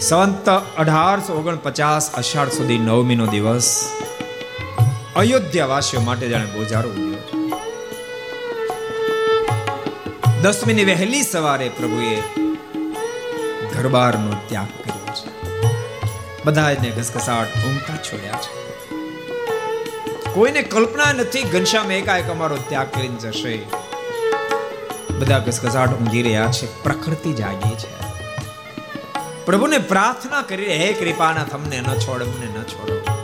સંત 0.00 0.48
અઢારસો 0.78 1.32
ઓગણપચાસ 1.32 2.14
અષાઢ 2.14 2.48
સુધી 2.48 2.78
નવમીનો 2.78 3.26
દિવસ 3.26 3.90
અયોધ્યા 5.16 5.66
વાસીઓ 5.66 6.00
માટે 6.00 6.28
જાણે 6.28 6.44
બોજારો 6.44 6.90
ઉગ્યો 6.90 7.20
દસમીની 10.42 10.84
વહેલી 10.84 11.22
સવારે 11.22 11.68
પ્રભુએ 11.68 12.16
ઘરબારનો 13.74 14.32
ત્યાગ 14.48 14.68
કર્યો 14.68 14.92
બધા 16.44 16.44
બધાને 16.44 16.90
ઘસઘસાટ 16.90 17.48
ઊંઘતા 17.66 17.96
છોડ્યા 17.96 18.40
છે. 18.42 18.50
કોઈને 20.34 20.62
કલ્પના 20.62 21.12
નથી, 21.12 21.42
ઘનશ્યામ 21.42 21.90
એકાએક 21.90 22.30
અમારો 22.30 22.56
ત્યાગ 22.56 22.90
કરીને 22.90 23.16
જશે. 23.16 23.81
બધા 25.18 25.38
ગસગસાટ 25.38 25.92
ઊંઘી 25.92 26.22
રહ્યા 26.22 26.46
છે, 26.46 26.82
પ્રકૃતિ 26.82 27.32
જાગી 27.32 27.74
છે. 27.74 28.02
પ્રભુને 29.44 29.78
પ્રાર્થના 29.78 30.42
કરી 30.42 30.66
હે 30.66 30.92
કૃપાના, 30.92 31.44
તમને 31.44 31.80
ન 31.80 31.94
છોડ, 31.94 32.22
મને 32.22 32.58
ન 32.58 32.62
છોડો. 32.62 33.21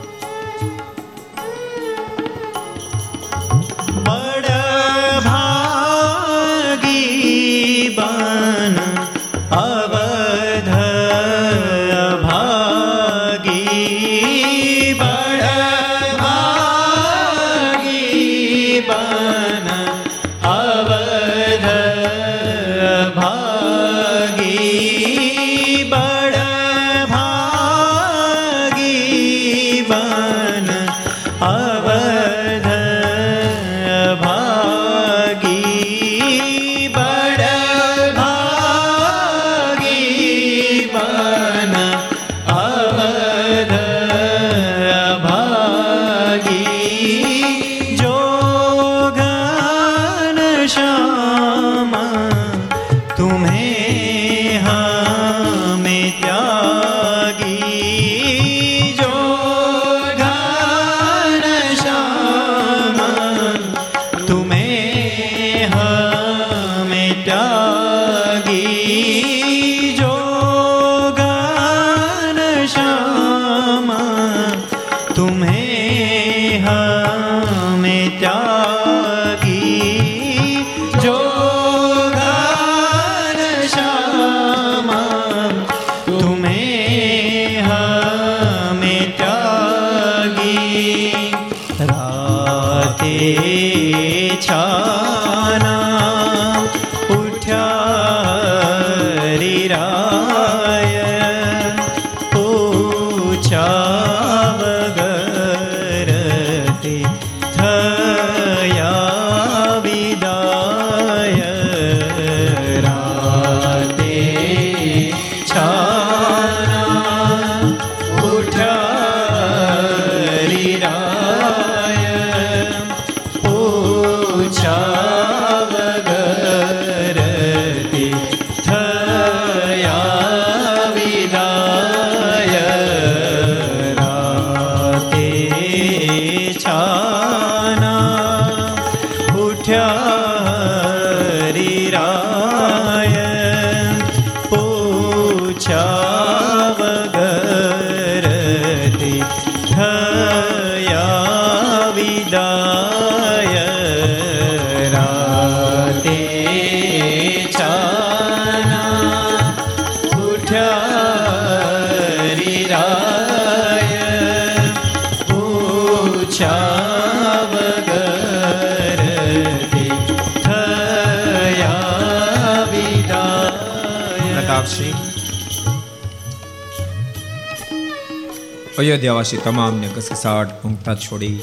અયોધ્યાવાસી 178.89 179.37
તમામને 179.37 179.87
ઘસઘસાટ 179.87 180.63
ભૂંગતા 180.63 180.95
છોડી 180.95 181.39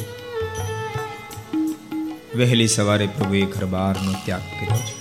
વહેલી 2.37 2.69
સવારે 2.69 3.07
પ્રભુએ 3.07 3.43
ઘરબારનો 3.43 4.13
ત્યાગ 4.25 4.41
કર્યો 4.41 4.79
છે. 4.79 4.97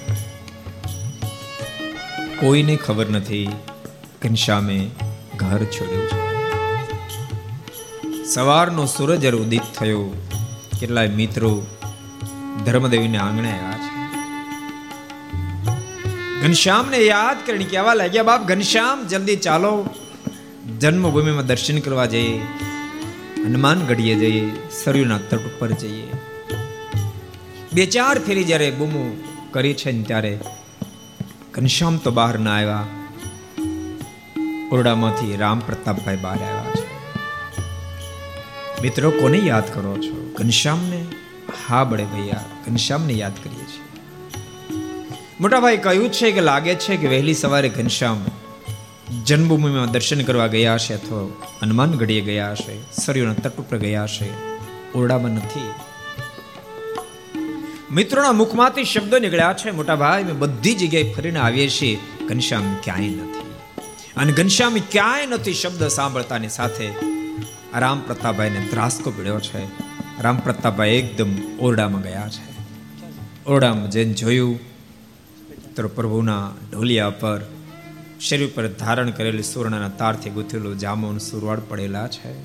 કોઈને 2.39 2.75
ખબર 2.75 3.09
નથી 3.09 3.49
ઘનશ્યામે 4.21 4.89
ઘર 5.35 5.63
છોડ્યું 5.63 6.07
છે. 6.07 6.21
સવારનો 8.25 8.85
સૂરજ 8.85 9.25
ઉદિત 9.25 9.61
થયો, 9.79 10.23
કેટલાય 10.79 11.07
મિત્રો 11.07 11.65
ધર્મદેવીને 12.65 13.17
આંગણે 13.17 13.51
આવ્યા 13.51 13.71
છે. 13.71 13.93
ઘનશ્યામને 16.41 16.97
યાદ 16.97 17.37
કરીને 17.45 17.65
કહેવા 17.65 17.93
લાગ્યા, 17.93 18.23
બાપ, 18.23 18.41
ઘનશ્યામ, 18.43 19.07
જલ્દી 19.07 19.35
ચાલો. 19.35 19.89
જન્મભૂમિમાં 20.79 21.47
દર્શન 21.47 21.79
કરવા 21.79 22.05
જઈએ, 22.05 22.41
હનુમાન 23.45 23.79
ગઢીએ 23.79 24.15
જઈએ, 24.15 24.51
સરયુના 24.71 25.17
તટ 25.17 25.37
ઉપર 25.37 25.71
જઈએ. 25.71 26.07
બે 27.73 27.85
ચાર 27.85 28.19
ફેરી 28.19 28.43
જ્યારે 28.43 28.71
બૂમો 28.71 29.23
કરી 29.51 29.73
છે 29.73 29.91
ને 29.91 30.03
ત્યારે 30.03 30.39
ઘનશ્યામ 31.53 31.97
તો 31.97 32.11
બહાર 32.11 32.39
ના 32.39 32.55
આવ્યા. 32.55 32.85
ઓરડામાંથી 34.71 35.35
રામ 35.35 35.59
પ્રતાપભાઈ 35.59 36.17
બહાર 36.17 36.37
આવ્યા 36.37 36.71
છે. 36.75 36.87
મિત્રો, 38.81 39.11
કોને 39.11 39.37
યાદ 39.37 39.73
કરો 39.73 39.97
છો? 39.97 40.33
ઘનશ્યામને? 40.37 41.05
હા 41.67 41.83
બળે 41.83 42.03
ભૈયા, 42.03 42.43
ઘનશ્યામને 42.67 43.13
યાદ 43.13 43.33
કરીએ 43.43 43.63
છીએ. 43.63 43.85
મોટાભાઈ 45.41 45.77
કહ્યું 45.77 46.11
છે 46.11 46.31
કે 46.31 46.41
લાગે 46.41 46.75
છે 46.75 46.97
કે 46.97 47.07
વહેલી 47.07 47.33
સવારે 47.33 47.69
ઘનશ્યામ 47.69 48.25
જન્મભૂમિમાં 49.27 49.91
દર્શન 49.91 50.21
કરવા 50.21 50.47
ગયા 50.47 50.73
હશે 50.73 50.93
અથવા 50.93 51.27
હનુમાન 51.63 51.91
ગઢીએ 51.91 52.21
ગયા 52.21 52.51
હશે, 52.51 53.01
સરયુના 53.01 53.33
તટ 53.33 53.55
ઉપર 53.55 53.77
ગયા 53.77 54.03
હશે, 54.03 54.29
ઓરડામાં 54.95 55.31
નથી. 55.31 55.69
મિત્રોના 57.91 58.31
મુખમાંથી 58.31 58.83
શબ્દો 58.83 59.19
નીકળ્યા 59.19 59.53
છે, 59.53 59.71
મોટા 59.71 59.95
ભાઈ 59.95 60.23
મેં 60.23 60.39
બધી 60.39 60.75
જગ્યાએ 60.75 61.13
ફરીને 61.13 61.39
આવીએ 61.39 61.69
છીએ. 61.69 61.99
ઘનશ્યામ 62.27 62.75
ક્યાંય 62.83 63.09
નથી. 63.09 63.51
અને 64.17 64.31
ઘનશ્યામ 64.31 64.77
ક્યાંય 64.91 65.25
નથી 65.25 65.53
શબ્દ 65.53 65.87
સાંભળતાની 65.87 66.49
સાથે 66.49 66.89
રામ 67.79 68.01
પ્રતાપભાઈને 68.01 68.67
ત્રાસકો 68.71 69.11
પીડ્યો 69.11 69.39
છે. 69.39 69.65
રામ 70.21 70.39
પ્રતાપભાઈ 70.39 70.89
એકદમ 70.89 71.57
ઓરડામાં 71.59 72.01
ગયા 72.01 72.29
છે. 72.29 72.55
ઓરડામાં 73.49 73.89
જઈને 73.89 74.13
જોયું, 74.13 74.59
તો 75.75 75.87
પ્રભુના 75.87 76.51
ઢોલિયા 76.71 77.09
પર 77.09 77.54
શરીર 78.29 78.49
પર 78.55 78.67
ધારણ 78.67 79.09
કરેલી 79.09 79.43
સુવર્ણના 79.43 79.89
તારથી 79.89 80.29
ગૂંથેલું 80.29 80.79
જામુન 80.79 81.17
સુરવાડ 81.17 81.59
પડેલા 81.69 82.07
છે. 82.07 82.43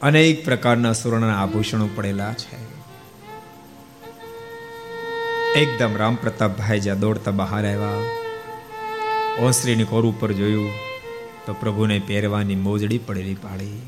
અનેક 0.00 0.44
પ્રકારના 0.44 0.92
સુવર્ણના 0.92 1.42
આભૂષણો 1.42 1.88
પડેલા 1.94 2.32
છે. 2.32 2.56
એકદમ 5.54 5.96
રામ 5.96 6.14
પ્રતાપભાઈ 6.14 6.80
જ્યાં 6.80 7.00
દોડતા 7.00 7.30
બહાર 7.30 7.66
આવ્યા. 7.66 8.02
ઓસરીની 9.40 9.84
કોર 9.84 10.06
ઉપર 10.06 10.32
જોયું 10.32 10.70
તો 11.46 11.52
પ્રભુને 11.52 11.98
પહેરવાની 11.98 12.54
મોજડી 12.54 12.98
પડેલી 12.98 13.34
પાડી. 13.34 13.82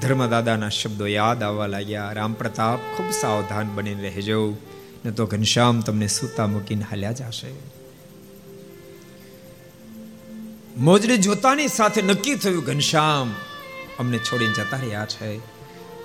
ધર્મદાદાના 0.00 0.68
શબ્દો 0.68 1.06
યાદ 1.06 1.42
આવવા 1.42 1.66
લાગ્યા. 1.66 2.12
રામ 2.12 2.32
પ્રતાપ 2.32 2.78
ખૂબ 2.96 3.10
સાવધાન 3.10 3.68
બનીને 3.74 4.02
રહેજો, 4.02 4.56
ને 5.04 5.10
તો 5.10 5.26
ઘનશ્યામ 5.26 5.80
તમને 5.80 6.06
સૂતા 6.06 6.46
મૂકીને 6.46 6.84
હાલ્યા 6.90 7.12
જશે. 7.12 7.75
મોજડી 10.76 11.16
જોતાની 11.16 11.68
સાથે 11.68 12.02
નક્કી 12.02 12.34
થયું, 12.34 12.64
ઘનશ્યામ, 12.64 13.34
અમને 13.98 14.18
છોડીને 14.18 14.52
જતા 14.52 14.76
રહ્યા 14.76 15.06
છે. 15.06 15.36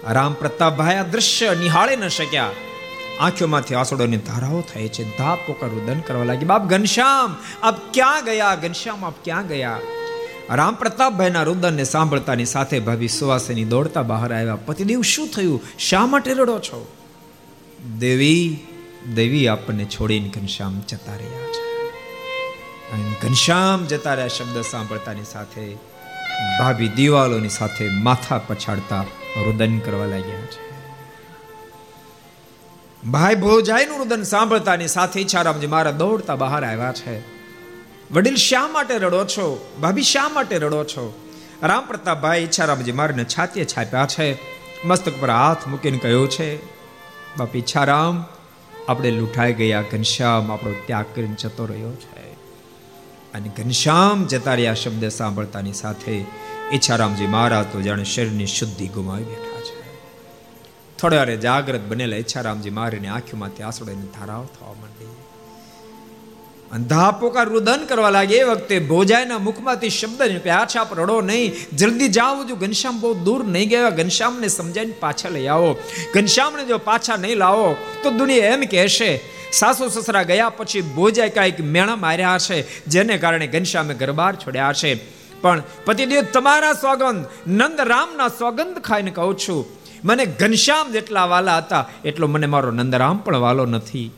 રામ 0.03 0.33
પ્રતાપભાઈ 0.33 0.95
આ 0.95 1.03
દ્રશ્ય 1.03 1.55
નિહાળે 1.55 1.95
ન 1.95 2.07
શક્યા. 2.07 2.49
આંખોમાંથી 3.19 3.75
આંસુડોની 3.75 4.17
ધારાઓ 4.17 4.61
થાય 4.61 4.87
છે 4.87 5.17
ધા 5.17 5.35
પોકર 5.35 5.67
રુદન 5.67 5.99
કરવા 5.99 6.23
લાગી. 6.23 6.45
બાપ 6.45 6.65
ઘનશ્યામ, 6.65 7.35
આપ 7.63 7.93
ક્યાં 7.93 8.25
ગયા? 8.25 8.55
ઘનશ્યામ, 8.55 9.05
આપ 9.05 9.13
ક્યાં 9.23 9.47
ગયા? 9.47 9.79
રામ 10.49 10.75
પ્રતાપભાઈના 10.75 11.43
રુદનને 11.43 11.83
સાંભળતાની 11.83 12.45
સાથે 12.45 12.79
ભાભી 12.79 13.07
સુવાસની 13.07 13.65
દોડતા 13.65 14.01
બહાર 14.01 14.33
આવ્યા. 14.33 14.55
પતિદેવ 14.55 15.01
શું 15.01 15.27
થયું? 15.27 15.61
શા 15.79 16.05
માટે 16.05 16.33
રડો 16.33 16.59
છો? 16.59 16.91
દેવી 17.99 18.59
દેવી 19.15 19.47
આપણને 19.47 19.85
છોડીને 19.85 20.29
ઘનશ્યામ 20.29 20.81
જતા 20.89 21.15
રહ્યા 21.15 21.47
છે. 21.47 21.70
ઘનશ્યામ 22.97 23.85
જતા 23.85 24.13
રહ્યા 24.13 24.27
શબ્દ 24.27 24.61
સાંભળતાની 24.61 25.23
સાથે, 25.23 25.77
ભાભી 26.59 26.87
દિવાલોની 26.87 27.49
સાથે 27.49 27.89
માથા 27.89 28.37
પછાડતા 28.37 29.01
રુદન 29.45 29.79
કરવા 29.79 30.05
લાગ્યા 30.05 30.41
છે. 30.41 30.71
ભાઈ 33.09 33.35
ભોજાઈનું 33.35 33.97
રુદન 33.97 34.23
સાંભળતાની 34.23 34.87
સાથે 34.87 35.19
ઈચ્છારામજી 35.19 35.67
મારા 35.67 35.91
દોડતા 35.91 36.35
બહાર 36.35 36.65
આવ્યા 36.65 36.93
છે. 36.93 37.19
વડીલ 38.11 38.35
શા 38.35 38.67
માટે 38.67 38.97
રડો 38.97 39.25
છો? 39.25 39.71
ભાભી 39.81 40.01
શા 40.01 40.29
માટે 40.29 40.57
રડો 40.57 40.83
છો? 40.83 41.29
રામ 41.63 41.85
પ્રતાપભાઈ 41.85 42.39
ઈચ્છારામજી 42.39 42.91
મારને 42.91 43.23
છાતીએ 43.23 43.65
છાપ્યા 43.65 44.05
છે. 44.05 44.37
મસ્તક 44.87 45.13
પર 45.19 45.29
હાથ 45.29 45.67
મૂકીને 45.67 45.97
કહ્યું 45.97 46.29
છે, 46.29 46.65
બાપ 47.37 47.55
ઈચ્છારામ, 47.55 48.25
આપણે 48.89 49.11
લૂંટાઈ 49.11 49.53
ગયા, 49.53 49.81
ઘનશ્યામ 49.81 50.51
આપણો 50.51 50.73
ત્યાગ 50.85 51.05
કરીને 51.15 51.35
જતો 51.35 51.65
રહ્યો 51.65 51.91
છે. 51.91 52.20
અને 53.33 53.49
ઘનશ્યામ 53.49 54.25
જતા 54.25 54.55
રહ્યા 54.55 54.73
શબ્દ 54.73 55.07
સાંભળતાની 55.07 55.73
સાથે 55.73 56.25
ઈચ્છારામજી 56.73 57.27
મહારાજ 57.27 57.65
તો 57.71 57.81
જાણે 57.81 58.03
શરીરની 58.03 58.45
શુદ્ધિ 58.45 58.87
ગુમાવી 58.87 59.23
બેઠા 59.23 59.61
છે. 59.61 59.97
થોડી 60.97 61.15
વારે 61.15 61.37
જાગ્રત 61.37 61.81
બનેલા 61.81 62.17
ઈચ્છારામજી 62.17 62.69
મારીની 62.69 63.07
આંખોમાંથી 63.07 63.63
આંસુડાની 63.63 64.01
ધારાઓ 64.01 64.43
થવા 64.43 64.67
માંડી 66.71 67.11
અંધા 67.15 67.43
રુદન 67.43 67.85
કરવા 67.85 68.09
લાગે 68.09 68.35
એ 68.35 68.43
વખતે 68.43 68.79
ભોજાઈના 68.79 69.37
મુખમાંથી 69.37 69.89
શબ્દ 69.89 70.41
પાછા 70.45 70.81
આપ 70.81 70.99
રડો 70.99 71.21
નહીં. 71.21 71.53
જલ્દી 71.75 72.07
જાઓ 72.07 72.43
જો 72.43 72.55
ઘનશ્યામ 72.55 73.01
બહુ 73.01 73.13
દૂર 73.13 73.43
નહીં 73.45 73.69
ગયા 73.69 73.89
ઘનશ્યામને 73.89 74.47
સમજાવીને 74.47 74.93
પાછા 74.99 75.29
લઈ 75.29 75.47
આવો. 75.47 75.77
ઘનશ્યામને 76.13 76.65
જો 76.65 76.77
પાછા 76.77 77.15
નહીં 77.15 77.37
લાવો, 77.37 77.75
તો 78.03 78.11
દુનિયા 78.11 78.45
એમ 78.45 78.61
કહેશે, 78.61 79.21
સાસુ 79.51 79.89
સસરા 79.89 80.23
ગયા 80.23 80.49
પછી 80.49 80.81
ભોજાય 80.81 81.29
કાંઈક 81.29 81.59
મેણા 81.59 81.95
માર્યા 81.95 82.37
છે 82.37 82.85
જેને 82.87 83.17
કારણે 83.17 83.47
ઘનશ્યામે 83.47 83.93
ગરબાર 83.93 84.35
છોડ્યા 84.35 84.73
છે 84.73 84.95
પણ 85.41 85.63
પતિદેવ, 85.85 86.25
તમારા 86.33 86.73
સોગંદ 86.73 87.25
નંદરામના 87.47 88.27
સોગંદ 88.27 88.79
ખાઈને 88.79 89.11
કહું 89.11 89.37
છું. 89.37 89.65
મને 90.03 90.25
ઘનશ્યામ 90.25 90.91
જેટલા 90.91 91.25
વાલા 91.25 91.57
હતા, 91.57 91.85
એટલો 92.05 92.27
મને 92.27 92.45
મારો 92.45 92.71
નંદરામ 92.71 93.17
પણ 93.17 93.37
વાલો 93.37 93.65
નથી. 93.65 94.11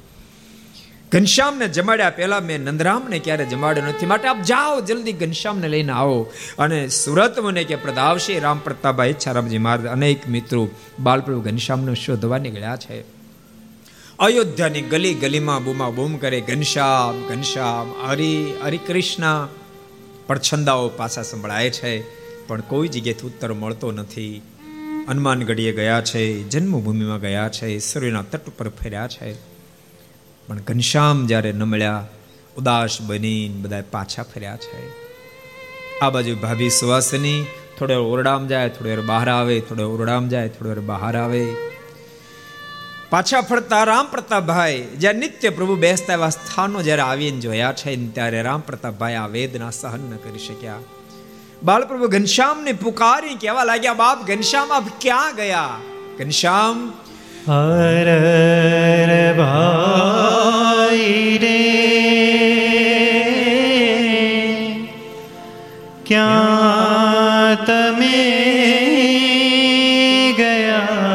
ઘનશ્યામને 1.14 1.68
જમાડ્યા. 1.68 2.10
પહેલા 2.10 2.40
મેં 2.40 2.60
નંદરામને 2.60 3.20
ક્યારે 3.20 3.46
જમાડ્યો 3.46 3.86
નથી. 3.86 4.06
માટે 4.06 4.28
આપ 4.28 4.42
જાઓ, 4.42 4.82
જલ્દી 4.82 5.14
ઘનશ્યામને 5.14 5.68
લઈને 5.68 5.92
આવો. 5.92 6.32
અને 6.60 6.88
સુરત 6.88 7.40
મને 7.40 7.64
કે 7.64 7.76
પ્રદાવશે. 7.76 8.40
રામ 8.40 8.60
પ્રતાપભાઈ 8.60 9.10
ઈચ્છારામજી 9.10 9.58
મહારાજ 9.58 9.86
અનેક 9.86 10.28
મિત્રો 10.28 10.70
બાલપ્રભુ 11.00 11.42
ઘનશ્યામને 11.42 11.96
શોધવા 11.96 12.38
નીકળ્યા 12.38 12.76
છે. 12.76 13.04
અયોધ્યાની 14.20 14.82
ગલી 14.82 15.14
ગલીમાં 15.14 15.64
બૂમા 15.64 15.90
બૂમ 15.90 16.18
કરે 16.18 16.42
ઘનશ્યામ 16.42 17.28
ઘનશ્યામ, 17.28 18.08
હરિ 18.08 18.54
હરિ 18.64 18.78
કૃષ્ણ. 18.78 19.50
પણ 20.28 20.40
છંદાઓ 20.40 20.90
પાછા 20.90 21.22
સંભળાય 21.22 21.70
છે. 21.70 22.02
પણ 22.48 22.62
કોઈ 22.62 22.88
જગ્યાએથી 22.88 23.28
ઉત્તર 23.28 23.54
મળતો 23.54 23.92
નથી. 23.92 24.42
હનુમાનગઢીએ 25.08 25.72
ગયા 25.72 26.02
છે. 26.02 26.44
જન્મભૂમિમાં 26.44 27.20
ગયા 27.20 27.50
છે. 27.50 27.80
સૂર્યના 27.80 28.22
તટ 28.22 28.48
ઉપર 28.48 28.70
ફર્યા 28.70 29.08
છે. 29.08 29.53
પણ 30.48 30.58
ઘનશ્યામ 30.58 31.28
જ્યારે 31.28 31.52
ન 31.52 31.64
મળ્યા, 31.64 32.06
ઉદાસ 32.58 33.02
બનીને 33.02 33.56
બધા 33.62 33.84
પાછા 33.92 34.24
ફર્યા 34.24 34.56
છે. 34.56 35.04
આ 36.00 36.10
બાજુ 36.10 36.36
ભાભી 36.36 36.70
સુવાસની 36.70 37.46
થોડે 37.80 37.96
ઓરડામ 37.96 38.48
જાય, 38.48 38.70
થોડી 38.70 38.90
વાર 38.90 39.02
બહાર 39.02 39.30
આવે, 39.30 39.60
થોડે 39.60 39.84
ઓરડામ 39.84 40.30
જાય, 40.30 40.50
થોડી 40.50 40.70
વાર 40.70 40.80
બહાર 40.80 41.18
આવે. 41.18 41.56
પાછા 43.10 43.42
ફરતા 43.42 43.84
રામ 43.84 44.08
પ્રતાપભાઈ 44.08 44.88
જ્યાં 44.98 45.16
નિત્ય 45.16 45.50
પ્રભુ 45.50 45.76
બેસતા 45.76 46.14
એવા 46.14 46.30
સ્થાનો 46.30 46.82
જ્યારે 46.82 47.02
આવીને 47.02 47.40
જોયા 47.40 47.74
છે, 47.74 48.12
ત્યારે 48.12 48.42
રામ 48.42 48.60
પ્રતાપભાઈ 48.60 49.14
આ 49.14 49.28
વેદના 49.28 49.70
સહન 49.70 50.00
ન 50.00 50.16
કરી 50.16 50.40
શક્યા. 50.40 50.80
બાલપ્રભુ 51.64 52.08
ઘનશ્યામને 52.08 52.72
પુકારી 52.72 53.36
કહેવા 53.36 53.64
લાગ્યા, 53.64 53.94
બાપ, 53.94 54.28
ઘનશ્યામ, 54.28 54.74
આપ 54.74 54.84
ક્યાં 55.02 55.36
ગયા? 55.36 55.80
ઘનશ્યામ 56.20 56.94
હર 57.46 58.10
ભાઈ 59.38 61.08
રે 61.38 61.58
ક્યાં 66.06 67.58
તમે 67.66 68.22
ગયા 70.38 71.14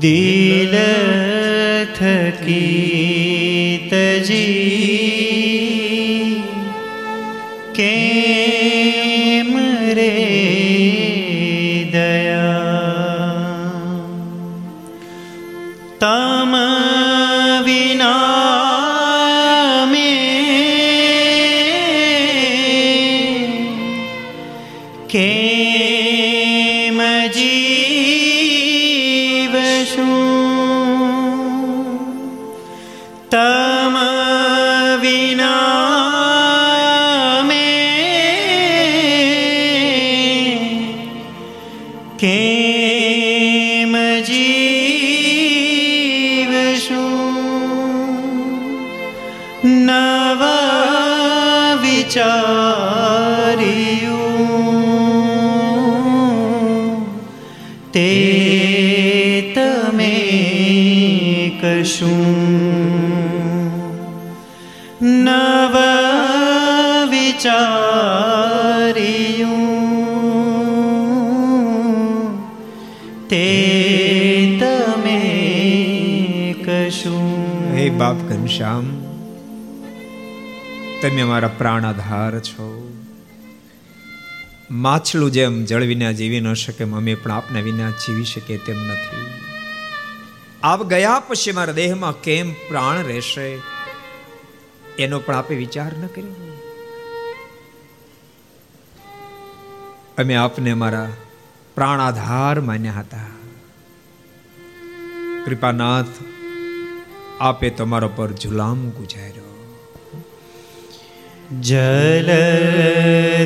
દિલ 0.00 0.39
ઘનશ્યામ 78.60 79.00
તમે 81.02 81.22
મારા 81.22 81.48
પ્રાણાધાર 81.48 82.40
છો. 82.40 82.92
માછલું 84.70 85.30
જેમ 85.30 85.64
જળ 85.64 85.82
વિના 85.82 86.12
જીવી 86.12 86.40
ન 86.40 86.52
શકે 86.52 86.84
અમે 86.84 87.14
પણ 87.14 87.30
આપના 87.30 87.60
વિના 87.60 87.90
જીવી 87.90 88.24
શકે 88.24 88.56
તેમ 88.56 88.76
નથી. 88.76 89.26
આપ 90.62 90.82
ગયા 90.82 91.20
પછી 91.20 91.52
મારા 91.52 91.72
દેહમાં 91.72 92.20
કેમ 92.20 92.52
પ્રાણ 92.52 92.96
રહેશે? 93.02 93.58
એનો 94.98 95.18
પણ 95.18 95.34
આપે 95.34 95.54
વિચાર 95.54 95.92
ન 95.96 96.06
કર્યો 96.06 96.58
અમે 100.18 100.34
આપને 100.34 100.74
મારા 100.74 101.12
પ્રાણાધાર 101.74 102.60
માન્યા 102.60 102.92
હતા. 102.92 103.26
કૃપાનાથ 105.44 106.29
આપે 107.40 107.70
તમારા 107.70 108.08
પર 108.08 108.32
જુલામ 108.32 108.90
ગુજાર્યો. 108.90 109.76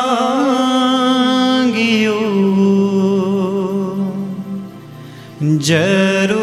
જરૂર 5.60 6.41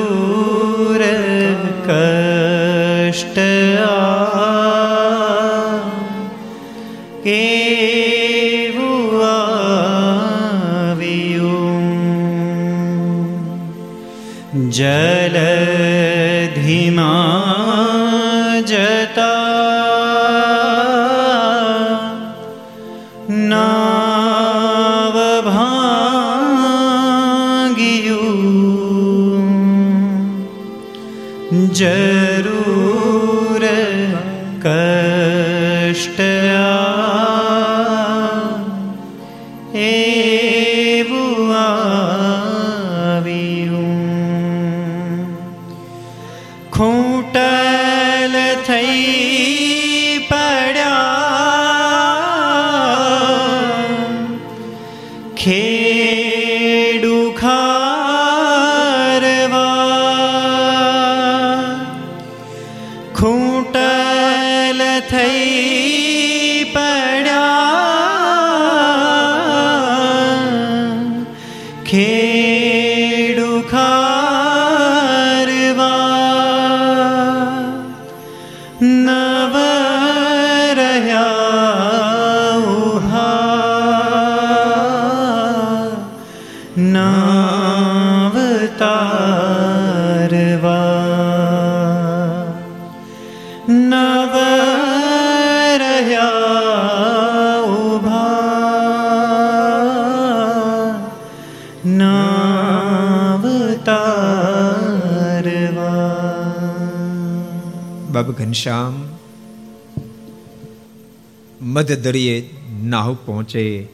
મધ 111.78 111.92
દરિયે 111.92 112.50
નાવ 112.82 113.14
પહોંચે 113.26 113.88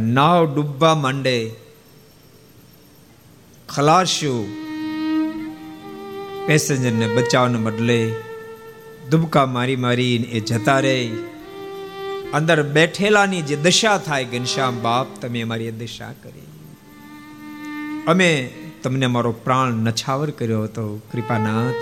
નાવ 0.00 0.54
ડૂબવા 0.54 0.94
માંડે. 0.94 1.50
ખલાસ્યો 3.68 4.44
પેસેન્જરને 6.46 7.14
બચાવને 7.14 7.58
બદલે 7.58 8.14
દુબકા 9.10 9.46
મારી 9.46 9.76
મારી 9.76 10.16
એ 10.16 10.40
જતા 10.40 10.80
રહે. 10.80 11.08
અંદર 12.34 12.62
બેઠેલાની 12.62 13.42
જે 13.42 13.56
દશા 13.56 13.98
થાય 13.98 14.24
ઘનશ્યામ 14.24 14.82
બાપ, 14.82 15.06
તમે 15.20 15.40
અમારી 15.40 15.70
દશા 15.70 16.12
કરી. 16.12 16.46
અમે 18.06 18.50
તમને 18.82 19.06
મારો 19.06 19.32
પ્રાણ 19.32 19.72
નછાવર 19.72 20.30
કર્યો 20.30 20.62
હતો, 20.62 21.00
કૃપાનાથ. 21.12 21.74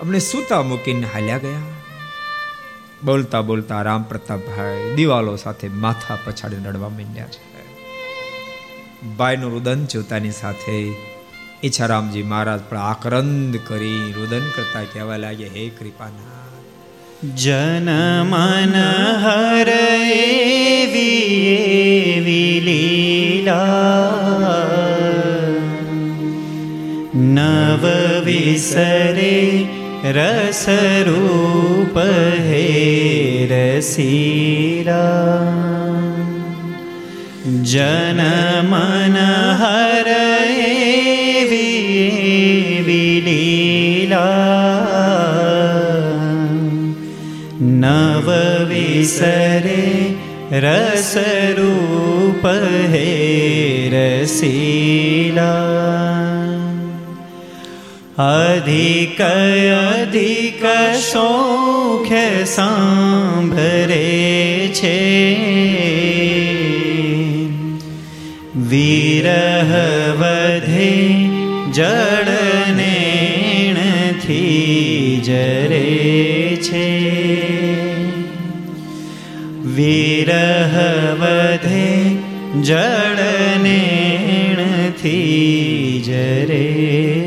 અમને 0.00 0.18
સૂતા 0.18 0.62
મૂકીને 0.62 1.06
હાલ્યા 1.14 1.38
ગયા. 1.38 1.79
બોલતા 3.04 3.40
બોલતા 3.40 3.82
રામ 3.82 4.02
પ્રતાપભાઈ 4.02 4.94
દિવાલો 4.94 5.36
સાથે 5.36 5.68
માથા 5.68 6.18
પછાડીને 6.24 6.68
રડવા 6.68 6.88
માંડ્યા 6.88 7.26
છે. 7.26 7.50
ભાઈનું 9.16 9.52
રુદન 9.52 9.84
જોતાની 9.84 10.30
સાથે 10.30 10.92
ઈચ્છારામજી 11.64 12.22
મહારાજ 12.22 12.60
પણ 12.68 12.76
આક્રંદ 12.76 13.56
કરી 13.66 14.12
રુદન 14.16 14.44
કરતા 14.56 14.84
કહેવા 14.84 15.16
લાગે 15.16 15.48
હે 15.48 15.68
કૃપાના 15.68 16.40
જન 17.36 17.88
મન 18.22 18.74
હર 19.24 19.68
લીલા. 22.20 24.10
નવ 27.14 27.86
વિસરે 28.24 29.66
રસરૂપ 30.02 31.96
હે 32.46 32.64
રસીરા 33.50 35.20
જન 37.64 38.20
મન 38.64 39.16
હર 39.60 40.10
નવ 47.80 48.28
વિસરે 48.68 49.82
રસરૂપ 50.64 52.44
હે 52.92 53.08
રસીલા 53.94 55.99
અધિક 58.20 59.20
અધિક 59.20 60.64
સૌખ્ય 61.02 62.24
સાંભરે 62.46 64.08
છે 64.78 64.98
વિરહ 68.70 69.30
વધે 70.20 70.90
જળનેણથી 71.78 72.90
જરે 75.22 75.86
છે 76.66 76.90
વિરહ 79.76 80.34
વધે 81.22 81.88
જળનેણથી 82.60 84.10
જરે 86.02 86.46
છે 86.50 87.19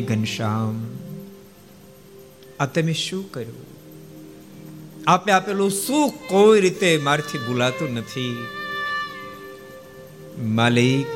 ઘનશ્યામ 0.00 0.86
આ 2.60 2.66
તમે 2.66 2.92
શું 2.92 3.32
કર્યું? 3.32 3.66
આપે 5.06 5.32
આપેલું 5.32 5.70
સુખ 5.70 6.14
કોઈ 6.28 6.60
રીતે 6.60 7.00
મારથી 7.02 7.38
ભૂલાતું 7.38 7.94
નથી. 7.94 8.46
માલિક, 10.42 11.06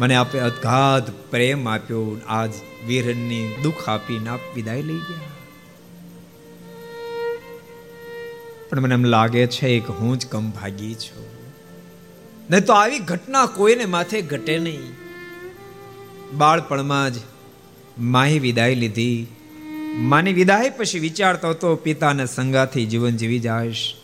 મને 0.00 0.14
આપે 0.14 0.40
અગાધ 0.40 1.10
પ્રેમ 1.30 1.68
આપ્યો, 1.68 2.20
આજ 2.28 2.52
વીરની 2.86 3.56
દુઃખ 3.62 3.88
આપીને 3.88 4.30
આપ 4.30 4.40
વિદાય 4.54 4.82
લઈ 4.82 4.98
ગયા. 4.98 5.20
પણ 8.70 8.80
મને 8.80 8.94
એમ 8.94 9.04
લાગે 9.04 9.46
છે 9.46 9.80
કે 9.80 9.92
હું 9.92 10.18
જ 10.18 10.26
કમ 10.26 10.50
ભાગી 10.50 10.94
છું. 10.94 11.26
નહીં 12.50 12.64
તો 12.64 12.72
આવી 12.72 12.98
ઘટના 12.98 13.46
કોઈને 13.46 13.84
માથે 13.84 14.22
ઘટે 14.22 14.58
નહીં. 14.58 14.92
બાળપણમાં 16.38 17.14
જ 17.14 17.16
માહી 17.98 18.38
વિદાય 18.38 18.74
લીધી. 18.74 19.26
માની 19.94 20.32
વિદાય 20.32 20.70
પછી 20.70 20.98
વિચારતો 20.98 21.48
હતો, 21.48 21.76
પિતાને 21.76 22.26
સંગાથી 22.26 22.86
જીવન 22.86 23.16
જીવી 23.16 23.38
જાઈશ. 23.38 23.94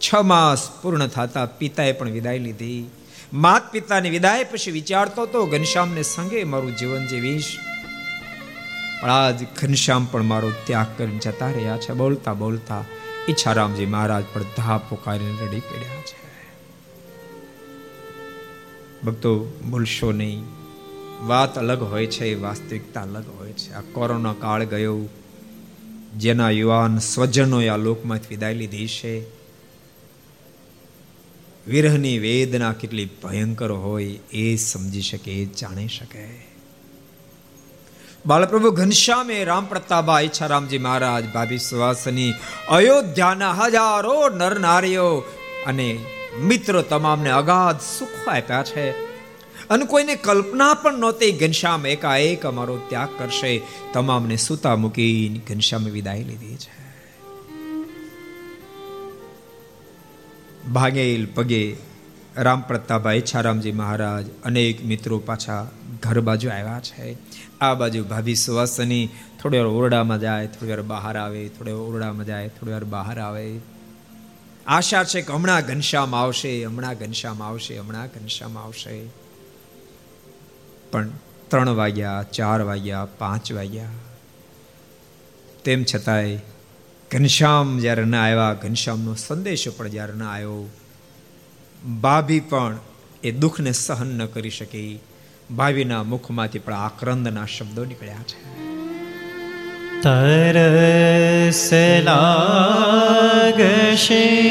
છ 0.00 0.14
માસ 0.14 0.70
પૂર્ણ 0.82 1.06
થતા 1.06 1.46
પિતાએ 1.46 1.92
પણ 1.92 2.10
વિદાય 2.10 2.38
લીધી. 2.38 2.90
માત 3.32 3.72
પિતાની 3.72 4.10
વિદાય 4.10 4.44
પછી 4.44 4.70
વિચારતો 4.70 5.22
હતો, 5.22 5.46
ઘનશ્યામને 5.46 6.02
સંગે 6.02 6.44
મારું 6.44 6.76
જીવન 6.76 7.06
જીવીશ. 7.06 7.56
પણ 9.02 9.10
આજ 9.10 9.44
ઘનશ્યામ 9.62 10.04
પણ 10.04 10.22
મારો 10.22 10.52
ત્યાગ 10.64 10.86
કરીને 10.98 11.18
જતા 11.18 11.50
રહ્યા 11.50 11.76
છે. 11.76 11.92
બોલતા 11.92 12.34
બોલતા 12.34 12.84
ઈચ્છારામજી 13.28 13.86
મહારાજ 13.86 14.24
પણ 14.32 14.42
ધા 14.42 14.78
પોકારીને 14.78 15.46
રડી 15.46 15.60
પડ્યા 15.60 16.02
છે. 16.02 16.26
ભક્તો, 19.04 19.60
ભૂલશો 19.70 20.12
નહીં. 20.12 20.44
વાત 21.24 21.58
અલગ 21.58 21.82
હોય 21.82 22.06
છે 22.06 22.34
વાસ્તવિકતા 22.34 23.02
અલગ 23.02 23.24
હોય 23.38 23.52
છે. 23.52 23.72
આ 23.72 23.80
કોરોના 23.80 24.32
કાળ 24.32 24.64
ગયો, 24.64 25.00
જેના 26.16 26.50
યુવાન 26.50 26.98
સ્વજનોએ 26.98 27.68
આ 27.68 27.76
લોકમાંથી 27.76 28.26
વિદાય 28.28 28.54
લીધી 28.54 28.88
છે. 28.88 29.30
વિરહની 31.66 32.18
વેદના 32.18 32.72
કેટલી 32.72 33.08
ભયંકર 33.22 33.70
હોય, 33.70 34.18
એ 34.32 34.56
સમજી 34.56 35.00
શકે 35.00 35.44
જાણી 35.44 35.88
શકે. 35.88 36.46
બાલપ્રભુ 38.26 38.70
ઘનશ્યામે 38.70 39.44
રામ 39.44 39.66
પ્રતાપા 39.66 40.20
ઈચ્છારામજી 40.20 40.78
મહારાજ 40.78 41.28
ભાભી 41.28 41.58
સુવાસની 41.58 42.32
અયોધ્યાના 42.68 43.52
હજારો 43.52 44.28
નર 44.28 44.58
નારીઓ 44.58 45.18
અને 45.66 45.98
મિત્રો 46.40 46.82
તમામને 46.82 47.30
અગાધ 47.30 47.76
સુખ 47.98 48.28
આપ્યા 48.28 48.62
છે. 48.62 49.05
અને 49.70 49.84
કોઈને 49.84 50.14
કલ્પના 50.14 50.74
પણ 50.74 50.98
નહોતી. 50.98 51.32
ઘનશ્યામ 51.32 51.86
એકાએક 51.86 52.46
અમારો 52.46 52.76
ત્યાગ 52.76 53.08
કરશે. 53.18 53.62
તમામને 53.92 54.36
સૂતા 54.36 54.76
મૂકીને 54.76 55.54
ઘનશ્યામે 55.54 55.90
વિદાય 55.90 56.22
લીધી 56.22 56.56
છે. 56.56 56.76
ભાગેલ 60.68 61.26
પગે 61.34 61.76
રામ 62.36 62.60
પ્રતાપભાઈ, 62.60 63.20
છારામજી 63.20 63.72
મહારાજ 63.72 64.26
અનેક 64.44 64.84
મિત્રો 64.84 65.18
પાછા 65.18 65.70
ઘર 66.02 66.20
બાજુ 66.20 66.48
આવ્યા 66.48 66.80
છે. 66.80 67.16
આ 67.60 67.74
બાજુ 67.74 68.04
ભાભી 68.04 68.34
સુવાસની 68.34 69.08
થોડી 69.42 69.58
વાર 69.58 69.66
ઓરડામાં 69.66 70.20
જાય, 70.20 70.46
થોડી 70.46 70.70
વાર 70.70 70.82
બહાર 70.82 71.16
આવે, 71.16 71.48
થોડી 71.48 71.70
ઓરડામાં 71.70 72.26
જાય, 72.26 72.48
થોડી 72.48 72.72
વાર 72.72 72.84
બહાર 72.84 73.20
આવે. 73.20 73.58
આશા 74.66 75.04
છે 75.04 75.22
કે 75.22 75.32
હમણાં 75.32 75.60
ઘનશ્યામ 75.60 76.14
આવશે, 76.14 76.64
હમણાં 76.64 76.94
ઘનશ્યામ 76.94 77.42
આવશે, 77.42 77.78
હમણાં 77.78 78.06
ઘનશ્યામ 78.06 78.58
આવશે. 78.58 79.25
પણ 80.96 81.08
ત્રણ 81.48 81.68
વાગ્યા, 81.68 82.22
ચાર 82.22 82.62
વાગ્યા, 82.62 83.06
પાંચ 83.18 83.52
વાગ્યા. 83.52 83.84
તેમ 85.64 85.84
છતાંય 85.84 86.38
ઘનશ્યામ 87.10 87.78
જ્યારે 87.78 88.04
ન 88.04 88.14
આવ્યા, 88.14 88.52
ઘનશ્યામનો 88.52 89.14
સંદેશો 89.14 89.70
પણ 89.70 89.88
જ્યારે 89.88 90.12
ન 90.12 90.22
આવ્યો, 90.22 90.70
ભાભી 92.00 92.40
પણ 92.40 92.78
એ 93.24 93.30
દુઃખને 93.30 93.72
સહન 93.72 94.06
ન 94.06 94.26
કરી 94.26 94.50
શકી. 94.50 95.00
ભાભીના 95.56 96.02
મુખમાંથી 96.02 96.58
પણ 96.58 96.74
આક્રંદના 96.74 97.46
શબ્દો 97.46 97.84
નીકળ્યા 97.84 98.14
છે. 98.14 98.66
તરસ 100.02 101.70
લાગશે 102.04 104.46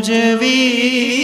मुझ 0.00 0.10
भी 0.40 1.19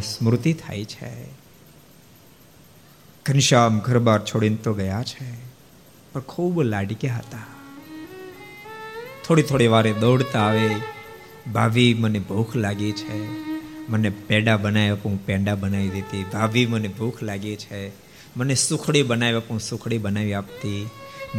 ભાવિને 0.00 0.18
સ્મૃતિ 0.18 0.52
થાય 0.52 0.84
છે. 0.84 1.24
ઘનશ્યામ 3.26 3.78
ઘર 3.78 3.98
બાર 3.98 4.20
છોડીને 4.20 4.56
તો 4.56 4.74
ગયા 4.74 5.02
છે, 5.02 5.34
પણ 6.12 6.20
ખૂબ 6.20 6.62
લાડક્યા 6.62 7.16
હતા. 7.16 7.38
થોડી 9.26 9.42
થોડી 9.42 9.66
વારે 9.66 9.92
દોડતા 9.92 10.40
આવે, 10.40 10.70
ભાભી 11.52 11.94
મને 11.94 12.18
ભૂખ 12.18 12.56
લાગી 12.56 12.92
છે. 12.92 13.28
મને 13.88 14.10
પેડા 14.10 14.56
બનાવી 14.56 14.88
આપું 14.88 15.26
પેંડા 15.26 15.54
બનાવી 15.54 15.88
દેતી. 15.88 16.24
ભાભી 16.24 16.66
મને 16.66 16.88
ભૂખ 16.88 17.22
લાગી 17.22 17.56
છે. 17.56 17.92
મને 18.36 18.54
સુખડી 18.54 19.02
બનાવી 19.02 19.36
આપું 19.36 19.60
સુખડી 19.60 19.98
બનાવી 19.98 20.32
આપતી. 20.32 20.88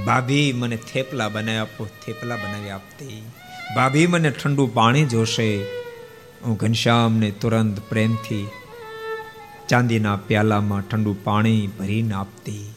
ભાભી 0.05 0.53
મને 0.53 0.75
થેપલા 0.75 1.29
બનાવી 1.29 1.57
આપો 1.57 1.85
થેપલા 2.05 2.35
બનાવી 2.35 2.69
આપતી. 2.69 3.23
ભાભી 3.75 4.07
મને 4.07 4.31
ઠંડુ 4.31 4.67
પાણી 4.67 5.05
જોશે. 5.05 5.80
હું 6.45 6.57
ઘનશ્યામને 6.57 7.31
તુરંત 7.31 7.79
પ્રેમથી 7.89 8.47
ચાંદીના 9.69 10.15
પ્યાલામાં 10.15 10.81
ઠંડુ 10.81 11.15
પાણી 11.23 11.67
ભરીને 11.67 12.13
આપતી. 12.13 12.73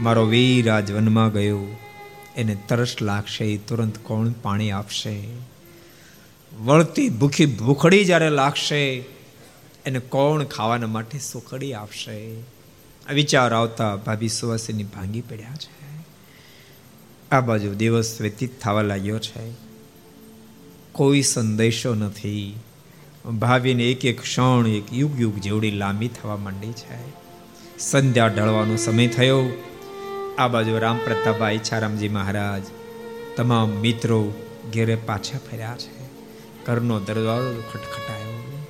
મારો 0.00 0.26
વીર 0.26 0.70
આજ 0.70 0.92
વનમાં 0.92 1.32
ગયો. 1.32 1.60
એને 2.36 2.56
તરસ 2.68 2.96
લાગશે 3.02 3.56
તુરંત 3.56 3.98
કોણ 3.98 4.30
પાણી 4.30 4.70
આપશે? 4.70 5.28
વળતી 6.60 7.08
ભૂખી 7.08 7.46
ભૂખડી 7.46 8.04
જ્યારે 8.04 8.30
લાગશે, 8.30 9.04
એને 9.86 9.98
કોણ 9.98 10.44
ખાવાના 10.44 10.86
માટે 10.86 11.18
સુખડી 11.18 11.74
આપશે? 11.74 12.40
આ 13.08 13.12
વિચાર 13.12 13.54
આવતા 13.54 13.96
ભાભી 13.96 14.28
સુવાસીની 14.28 14.84
ભાંગી 14.84 15.20
પડ્યા 15.20 15.54
છે. 15.54 16.04
આ 17.30 17.40
બાજુ 17.40 17.74
દિવસ 17.74 18.20
વ્યતીત 18.20 18.60
થવા 18.60 18.82
લાગ્યો 18.82 19.18
છે. 19.18 19.71
કોઈ 20.92 21.22
સંદેશો 21.22 21.94
નથી. 21.94 22.58
ભાવીને 23.38 23.84
એક 23.84 24.04
એક 24.04 24.22
ક્ષણ, 24.22 24.66
એક 24.66 24.92
યુગ 24.92 25.20
યુગ 25.20 25.36
જેવડી 25.36 25.70
લાંબી 25.70 26.08
થવા 26.08 26.36
માંડી 26.36 26.72
છે. 26.72 27.22
સંધ્યા 27.78 28.26
ઢળવાનો 28.26 28.76
સમય 28.76 29.06
થયો. 29.06 29.42
આ 30.38 30.48
બાજુ 30.48 30.78
રામ 30.78 30.98
પ્રતાપભાઈ 31.04 31.54
ઈચ્છારામજી 31.54 32.08
મહારાજ, 32.08 32.62
તમામ 33.36 33.68
મિત્રો 33.68 34.32
ઘેરે 34.74 34.94
પાછા 34.94 35.38
ફર્યા 35.38 35.76
છે. 35.78 36.02
ઘરનો 36.66 37.00
દરવાજો 37.00 37.62
ખટખટાયો. 37.72 38.66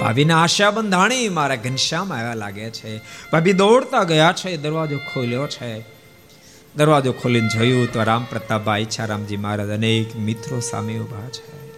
ભાભીના 0.00 0.42
આશા 0.42 0.70
બંધાણી, 0.70 1.28
મારા 1.28 1.54
ઘનશ્યામ 1.54 2.12
આવ્યા 2.12 2.34
લાગે 2.34 2.70
છે. 2.70 3.00
ભાભી 3.32 3.52
દોડતા 3.52 4.04
ગયા 4.04 4.34
છે, 4.36 4.56
દરવાજો 4.56 4.98
ખોલ્યો 4.98 5.46
છે. 5.46 5.99
દરવાજો 6.80 7.12
ખોલીને 7.12 7.48
જોયું 7.48 7.92
તો 7.92 8.02
રામ 8.02 8.24
પ્રતાપભાઈ 8.24 8.80
ઈચ્છારામજી 8.80 9.36
મહારાજ 9.36 9.68
અનેક 9.68 10.16
મિત્રો 10.16 10.60
સામે 10.60 10.98
ઊભા 10.98 11.28
છે. 11.28 11.72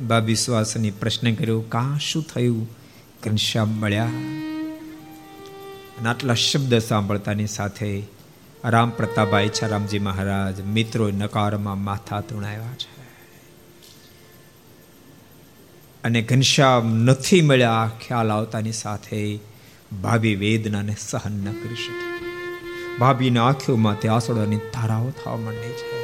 બા 0.00 0.18
વિશ્વાસની 0.18 0.90
પ્રશ્ન 0.90 1.34
કર્યો, 1.34 1.60
કા 1.60 1.98
શું 2.02 2.22
થયું? 2.22 2.68
ઘનશ્યામ 3.22 3.68
મળ્યા? 3.68 4.04
અને 5.98 6.08
આટલા 6.08 6.34
શબ્દ 6.34 6.78
સાંભળતાની 6.78 7.46
સાથે 7.46 8.02
રામ 8.64 8.90
પ્રતાપભાઈ 8.90 9.44
ઈચ્છારામજી 9.44 9.98
મહારાજ 9.98 10.60
મિત્રો 10.60 11.10
નકારમાં 11.10 11.84
માથા 11.84 12.20
તૂણાવ્યા 12.20 12.74
છે. 12.74 13.02
અને 16.04 16.22
ઘનશ્યામ 16.22 16.94
નથી 16.94 17.42
મળ્યા, 17.42 17.90
ખ્યાલ 18.06 18.30
આવતાની 18.30 18.72
સાથે 18.72 19.38
ભાભી 20.02 20.34
વેદનાને 20.34 20.96
સહન 20.98 21.32
ન 21.32 21.52
કરી 21.52 21.74
શકી 21.74 22.13
ભાભીના 23.00 23.46
આંખોમાંથી 23.46 24.08
આસળોની 24.08 24.56
ધારાઓ 24.56 25.10
થવા 25.10 25.36
માંડી 25.36 25.74
છે. 25.78 26.02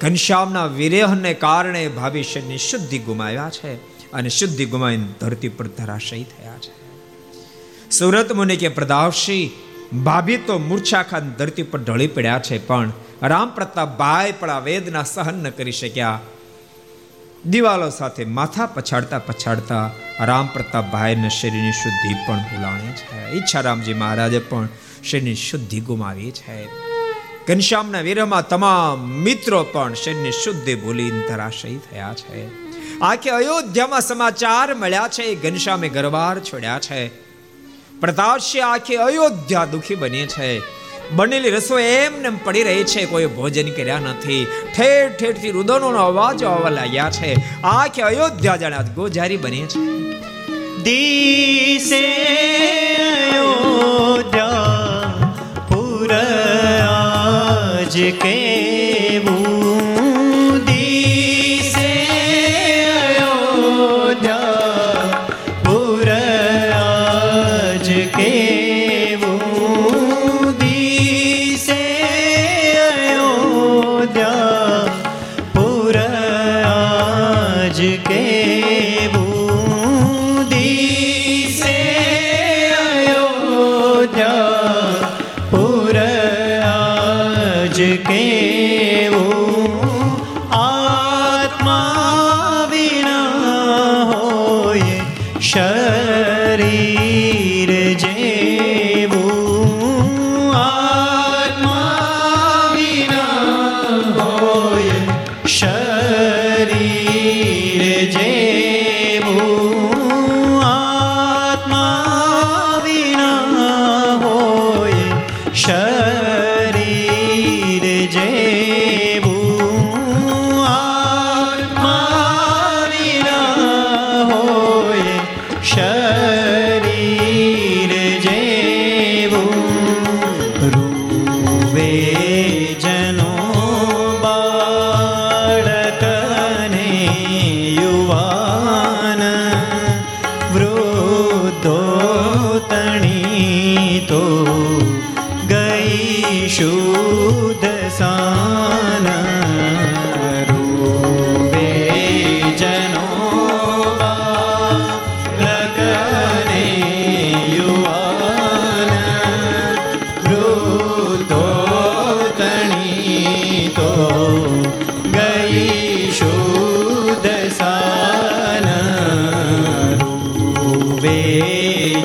ઘનશ્યામના 0.00 0.66
વિરેહને 0.66 1.34
કારણે 1.34 1.88
ભાભી 1.88 2.22
શુદ્ધિ 2.58 2.98
ગુમાવ્યા 2.98 3.50
છે 3.50 3.74
અને 4.12 4.28
શુદ્ધિ 4.28 4.64
ગુમાવીને 4.64 5.06
ધરતી 5.20 5.48
પર 5.48 5.66
ધરાશયી 5.66 6.24
થયા 6.24 6.58
છે. 6.58 6.72
સુરત 7.90 8.32
મુનિ 8.32 8.56
કે 8.56 8.68
પ્રદાવશી, 8.68 9.50
ભાભી 10.04 10.36
તો 10.36 10.58
મૂર્છા 10.58 11.02
ખાન 11.02 11.32
ધરતી 11.38 11.62
પર 11.62 11.78
ઢળી 11.78 12.06
પડ્યા 12.06 12.38
છે, 12.38 12.66
પણ 12.66 12.92
રામ 13.22 13.48
પ્રતાપ 13.50 13.98
ભાઈ 13.98 14.32
પણ 14.32 14.50
આ 14.50 14.58
વેદના 14.58 15.02
સહન 15.02 15.34
ન 15.34 15.50
કરી 15.50 15.72
શક્યા. 15.72 16.20
દિવાલો 17.46 17.90
સાથે 17.90 18.24
માથા 18.24 18.66
પછાડતા 18.66 19.18
પછાડતા 19.18 19.90
રામ 20.20 20.46
પ્રતાપ 20.46 20.84
ભાઈને 20.84 21.28
શરીરની 21.28 21.72
શુદ્ધિ 21.72 22.14
પણ 22.14 22.38
ભૂલાણી 22.38 22.92
છે. 22.92 23.32
ઈચ્છારામજી 23.32 23.94
મહારાજે 23.94 24.38
પણ 24.38 24.68
શરીરની 25.10 25.34
શુદ્ધિ 25.34 25.80
ગુમાવી 25.80 26.30
છે. 26.30 26.66
ઘનશ્યામના 27.46 28.00
વિરહમાં 28.00 28.48
તમામ 28.48 29.08
મિત્રો 29.08 29.62
પણ 29.62 29.94
શરીરની 29.94 30.30
શુદ્ધિ 30.30 30.74
ભૂલી 30.74 31.10
ધરાશયી 31.10 31.76
થયા 31.76 32.14
છે. 32.14 32.62
આખે 33.00 33.30
અયોધ્યામાં 33.30 34.00
સમાચાર 34.00 34.74
મળ્યા 34.74 35.08
છે, 35.08 35.34
ઘનશ્યામે 35.34 35.88
ગરબાર 35.88 36.40
છોડ્યા 36.40 36.78
છે. 36.78 37.08
પ્રતાપશ્ય 38.00 38.60
આખી 38.60 38.96
અયોધ્યા 38.96 39.64
દુખી 39.64 39.94
બની 39.94 40.26
છે. 40.26 40.60
બનેલી 41.10 41.50
રસોઈ 41.50 41.82
એમને 41.82 42.30
પડી 42.44 42.62
રહી 42.62 42.84
છે, 42.84 43.06
કોઈ 43.06 43.26
ભોજન 43.26 43.70
કર્યા 43.70 43.98
નથી. 43.98 44.46
ઠેર 44.76 45.08
ઠેરથી 45.08 45.50
રુદનોનો 45.50 45.98
અવાજ 45.98 46.44
આવવા 46.44 46.70
લાગ્યા 46.70 47.10
છે. 47.10 47.36
આખી 47.64 48.02
અયોધ્યા 48.02 48.56
જાણે 48.56 48.76
ગોજારી 48.94 49.36
બની 49.36 49.66
છે. 49.66 49.92
દીસે 50.82 52.06
અયોધ્યા 53.06 54.81
પુર 56.12 56.82
આજ 56.86 57.96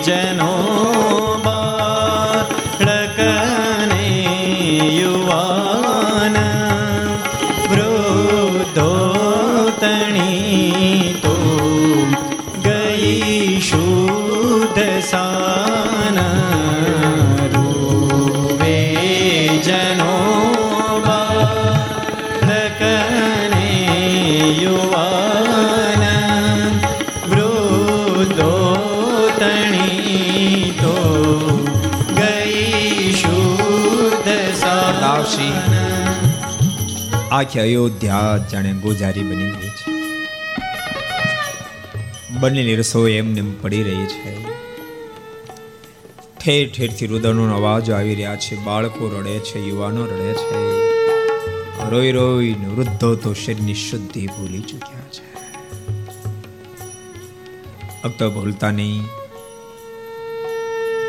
যেন 0.08 0.40
આખી 37.38 37.60
અયોધ્યા 37.60 38.38
જાણે 38.52 38.74
ગોજારી 38.74 39.24
બની 39.24 39.52
ગઈ 39.52 39.70
છે. 39.70 39.98
બનેલી 42.40 42.76
રસોઈ 42.76 43.12
એમને 43.12 43.42
પડી 43.62 43.84
રહી 43.84 44.06
છે. 44.06 44.44
ઠેર 46.46 46.70
ઠેરથી 46.70 47.08
રુદનનો 47.08 47.56
અવાજો 47.56 47.96
આવી 47.96 48.16
રહ્યા 48.16 48.36
છે. 48.36 48.56
બાળકો 48.56 49.20
રડે 49.20 49.40
છે, 49.40 49.60
યુવાનો 49.60 50.06
રડે 50.06 50.34
છે. 50.34 50.88
રોઈ 51.90 52.12
રોઈ 52.12 52.54
વૃદ્ધો 52.54 53.16
તો 53.16 53.34
શરીરની 53.34 53.74
શુદ્ધિ 53.74 54.28
ભૂલી 54.28 54.62
ચૂક્યા 54.62 55.02
છે. 55.02 55.34
અબ 58.04 58.12
તો 58.12 58.32
ભૂલતા 58.32 58.72
નહીં. 58.72 59.04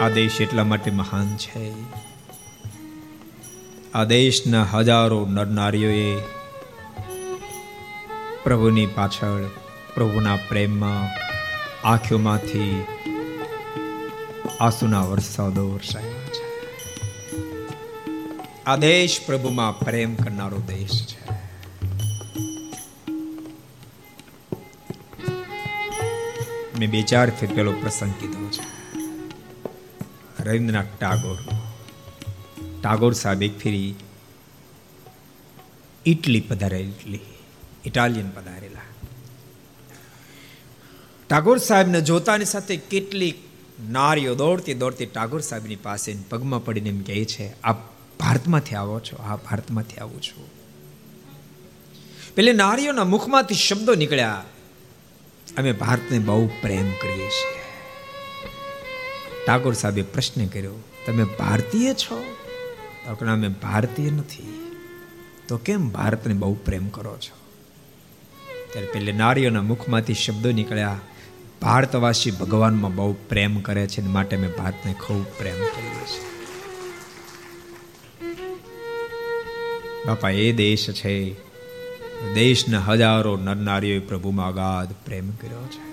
આ 0.04 0.08
દેશ 0.08 0.40
એટલા 0.40 0.64
માટે 0.64 0.90
મહાન 0.90 1.36
છે. 1.36 1.72
આ 3.94 4.04
દેશના 4.04 4.64
હજારો 4.64 5.26
નરનારીઓએ 5.26 6.20
પ્રભુની 8.44 8.86
પાછળ, 8.86 9.46
પ્રભુના 9.94 10.36
પ્રેમમાં 10.36 11.08
આંખોમાંથી 11.88 12.84
આંસુના 14.60 15.00
વરસાદો 15.00 15.70
વરસાયા 15.70 16.12
છે. 16.12 16.44
આ 18.64 18.76
દેશ 18.76 19.20
પ્રભુમાં 19.26 19.78
પ્રેમ 19.78 20.14
કરનારો 20.14 20.58
દેશ 20.58 21.06
છે. 21.06 21.32
મેં 26.78 26.90
બે 26.90 27.02
ચાર 27.02 27.30
ફેર 27.30 27.54
પેલો 27.54 27.72
પ્રસંગ 27.72 28.12
કીધો 28.20 28.50
છે. 28.50 28.66
રવિન્દ્રનાથ 30.44 30.86
ટાગોર 31.00 31.57
ટાગોર 32.82 33.12
સાહેબ 33.12 33.42
એક 33.42 33.58
ફેરી 33.58 33.94
ઇટલી 36.06 36.40
પધારેલા 36.40 36.88
ઇટલી 36.88 37.20
ઇટાલિયન 37.84 38.30
પધારેલા. 38.30 38.88
ટાગોર 41.30 41.58
સાહેબને 41.58 42.00
જોતાની 42.00 42.44
સાથે 42.44 42.76
કેટલીક 42.76 43.36
નારીઓ 43.90 44.34
દોડતી 44.34 44.74
દોડતી 44.74 45.06
ટાગોર 45.06 45.40
સાહેબની 45.40 45.76
પાસે 45.76 46.16
પગમાં 46.30 46.64
પડીને 46.64 46.88
એમ 46.88 47.02
કહે 47.02 47.24
છે, 47.24 47.60
આપ 47.62 47.78
ભારતમાંથી 48.18 48.74
આવો 48.74 49.00
છો, 49.00 49.16
આ 49.16 49.36
ભારતમાંથી 49.36 49.96
આવું 49.96 50.22
છું. 50.22 50.48
પેલી 52.34 52.52
નારીઓના 52.52 53.04
મુખમાંથી 53.04 53.54
શબ્દો 53.54 53.94
નીકળ્યા, 53.94 54.44
અમે 55.58 55.72
ભારતને 55.72 56.18
બહુ 56.18 56.46
પ્રેમ 56.46 56.92
કરીએ 57.02 57.28
છીએ. 57.28 57.62
ટાગોર 59.46 59.72
સાહેબે 59.72 60.02
પ્રશ્ન 60.02 60.46
કર્યો, 60.46 60.74
તમે 61.06 61.24
ભારતીય 61.24 61.94
છો? 61.94 62.37
તો 63.06 63.32
અમે 63.32 63.48
ભારતીય 63.48 64.10
નથી. 64.10 64.72
તો 65.48 65.58
કેમ 65.58 65.88
ભારતને 65.88 66.34
બહુ 66.34 66.54
પ્રેમ 66.54 66.88
કરો 66.88 67.16
છો? 67.16 67.38
ત્યારે 68.72 68.86
પેલે 68.86 69.12
નારીઓના 69.12 69.62
મુખમાંથી 69.62 70.14
શબ્દો 70.14 70.52
નીકળ્યા, 70.52 71.00
ભારતવાસી 71.62 72.30
ભગવાનમાં 72.30 72.94
બહુ 72.94 73.12
પ્રેમ 73.28 73.60
કરે 73.60 73.86
છે 73.86 74.02
માટે 74.02 74.36
અમે 74.36 74.48
ભારતને 74.48 74.92
ખૂબ 74.92 75.24
પ્રેમ 75.38 75.54
કર્યો 75.54 76.04
છે. 76.04 76.38
બાપા, 80.06 80.30
એ 80.30 80.52
દેશ 80.52 80.90
છે. 80.90 81.48
દેશના 82.34 82.80
હજારો 82.80 83.36
નરનારીઓએ 83.36 83.98
પ્રભુમાં 83.98 84.48
અગાધ 84.48 84.94
પ્રેમ 85.04 85.30
કર્યો 85.30 85.66
છે. 85.66 85.88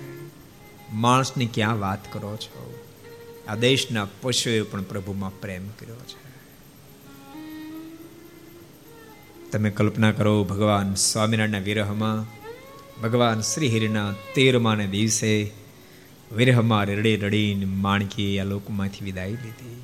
માણસની 0.93 1.45
ક્યાં 1.45 1.80
વાત 1.80 2.14
કરો 2.14 2.36
છો? 2.36 2.84
આ 3.47 3.56
દેશના 3.56 4.08
પશુએ 4.22 4.62
પણ 4.62 4.82
પ્રભુમાં 4.82 5.41
પ્રેમ 5.41 5.68
કર્યો 5.68 5.95
છે. 5.95 6.24
તમે 9.56 9.70
કલ્પના 9.70 10.12
કરો 10.12 10.43
ભગવાન 10.43 10.93
સ્વામિનારાયણના 10.93 11.60
વિરહમાં, 11.60 12.26
ભગવાન 13.01 13.41
શ્રી 13.41 13.68
હરિના 13.68 14.12
તેરમાને 14.12 14.88
દિવસે 14.88 15.51
વિરહમાં 16.36 16.86
રડી 16.86 17.16
રડીને 17.16 17.66
માણકી 17.66 18.39
આ 18.39 18.43
લોકમાંથી 18.43 19.06
વિદાય 19.06 19.30
લીધી. 19.30 19.82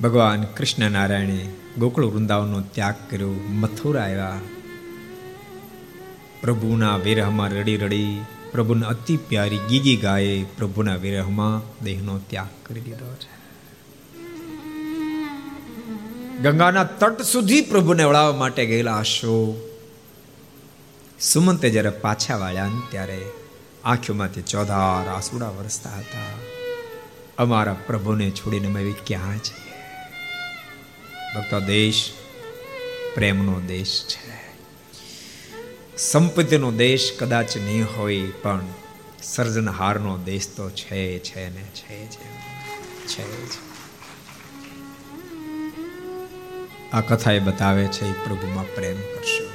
ભગવાન 0.00 0.42
કૃષ્ણ 0.42 0.90
નારાયણે 0.90 1.48
ગોકુળ 1.78 2.04
વૃંદાવનનો 2.04 2.60
ત્યાગ 2.60 2.94
કર્યો, 3.10 3.32
મથુરા 3.48 4.02
આવ્યા. 4.02 4.40
પ્રભુના 6.40 6.96
વિરહમાં 6.96 7.50
રડી 7.50 7.76
રડી 7.76 8.20
પ્રભુને 8.52 8.86
અતિ 8.86 9.16
પ્યારી 9.16 9.58
ગીગી 9.68 9.96
ગાયે 9.96 10.44
પ્રભુના 10.58 10.96
વિરહમાં 10.96 11.84
દેહનો 11.84 12.18
ત્યાગ 12.18 12.68
કરી 12.68 12.80
દીધો 12.80 13.14
છે. 13.14 13.35
ગંગાના 16.42 16.84
તટ 16.84 17.22
સુધી 17.22 17.60
પ્રભુને 17.60 18.04
વળાવવા 18.04 18.36
માટે 18.36 18.66
ગયેલા 18.66 18.98
હશો. 18.98 19.36
સુમંતે 21.20 21.70
જ્યારે 21.70 21.90
પાછા 21.90 22.36
વાળ્યા 22.36 22.70
ત્યારે 22.90 23.24
આંખોમાંથી 23.84 24.42
ચોધાર 24.42 25.08
આસુડા 25.08 25.48
વરસતા 25.48 25.90
હતા. 25.90 26.38
અમારા 27.38 27.76
પ્રભુને 27.86 28.30
છોડીને 28.30 28.66
અમે 28.66 28.94
ક્યાં 29.06 29.38
છે 29.38 29.66
ભક્તો, 31.36 31.60
દેશ 31.60 32.12
પ્રેમનો 33.14 33.60
દેશ 33.60 34.04
છે. 34.08 34.36
સંપત્તિનો 35.96 36.72
દેશ 36.72 37.12
કદાચ 37.18 37.56
નહીં 37.56 37.86
હોય, 37.96 38.22
પણ 38.22 38.60
સર્જનહારનો 39.22 40.18
દેશ 40.18 40.48
તો 40.56 40.70
છે 40.70 41.18
છે 41.18 41.48
ને 41.48 41.64
છે 41.74 42.06
છે 42.06 42.26
છે. 43.06 43.65
આ 46.92 47.00
કથા 47.00 47.32
એ 47.32 47.38
બતાવે 47.38 47.86
છે 47.86 48.24
પ્રભુમાં 48.24 48.74
પ્રેમ 48.74 48.96
કરશો. 48.96 49.46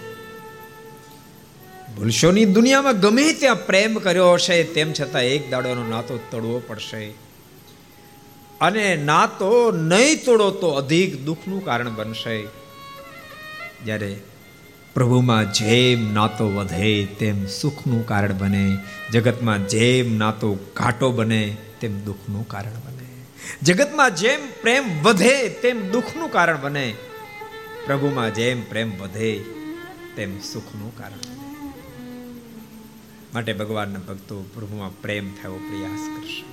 ભૂલશોની 1.96 2.46
દુનિયામાં 2.46 3.00
ગમે 3.00 3.34
ત્યાં 3.34 3.66
પ્રેમ 3.66 3.94
કર્યો 3.96 4.34
હશે, 4.34 4.64
તેમ 4.64 4.94
છતાં 4.94 5.22
એક 5.22 5.52
દાડોનો 5.52 5.88
નાતો 5.88 6.20
તોડવો 6.32 6.62
પડશે. 6.68 7.14
અને 8.62 8.96
નાતો 8.96 9.72
નહીં 9.72 10.26
તોડો 10.26 10.52
તો 10.52 10.70
અધિક 10.70 11.22
દુઃખનું 11.22 11.66
કારણ 11.66 11.96
બનશે. 11.96 12.48
જ્યારે 13.86 14.20
પ્રભુમાં 14.94 15.54
જેમ 15.54 16.14
નાતો 16.14 16.50
વધે, 16.50 17.06
તેમ 17.06 17.46
સુખનું 17.46 18.08
કારણ 18.08 18.38
બને. 18.38 18.78
જગતમાં 19.12 19.68
જેમ 19.68 20.18
નાતો 20.18 20.58
ઘાટો 20.76 21.12
બને, 21.12 21.58
તેમ 21.80 22.06
દુઃખનું 22.06 22.48
કારણ 22.48 22.72
બને. 22.72 23.26
જગતમાં 23.62 24.16
જેમ 24.16 24.40
પ્રેમ 24.62 25.02
વધે, 25.04 25.50
તેમ 25.50 25.92
દુઃખનું 25.92 26.32
કારણ 26.32 26.62
બને. 26.62 26.94
પ્રભુમાં 27.86 28.34
જેમ 28.34 28.70
પ્રેમ 28.70 28.98
વધે 29.00 29.46
તેમ 30.16 30.40
સુખનું 30.40 30.98
કારણ 30.98 31.20
માટે 33.34 33.54
ભગવાનના 33.54 34.00
ભક્તો 34.00 34.42
પ્રભુમાં 34.42 35.02
પ્રેમ 35.02 35.32
થયો 35.32 35.56
પ્રયાસ 35.56 36.18
કરશે. 36.18 36.44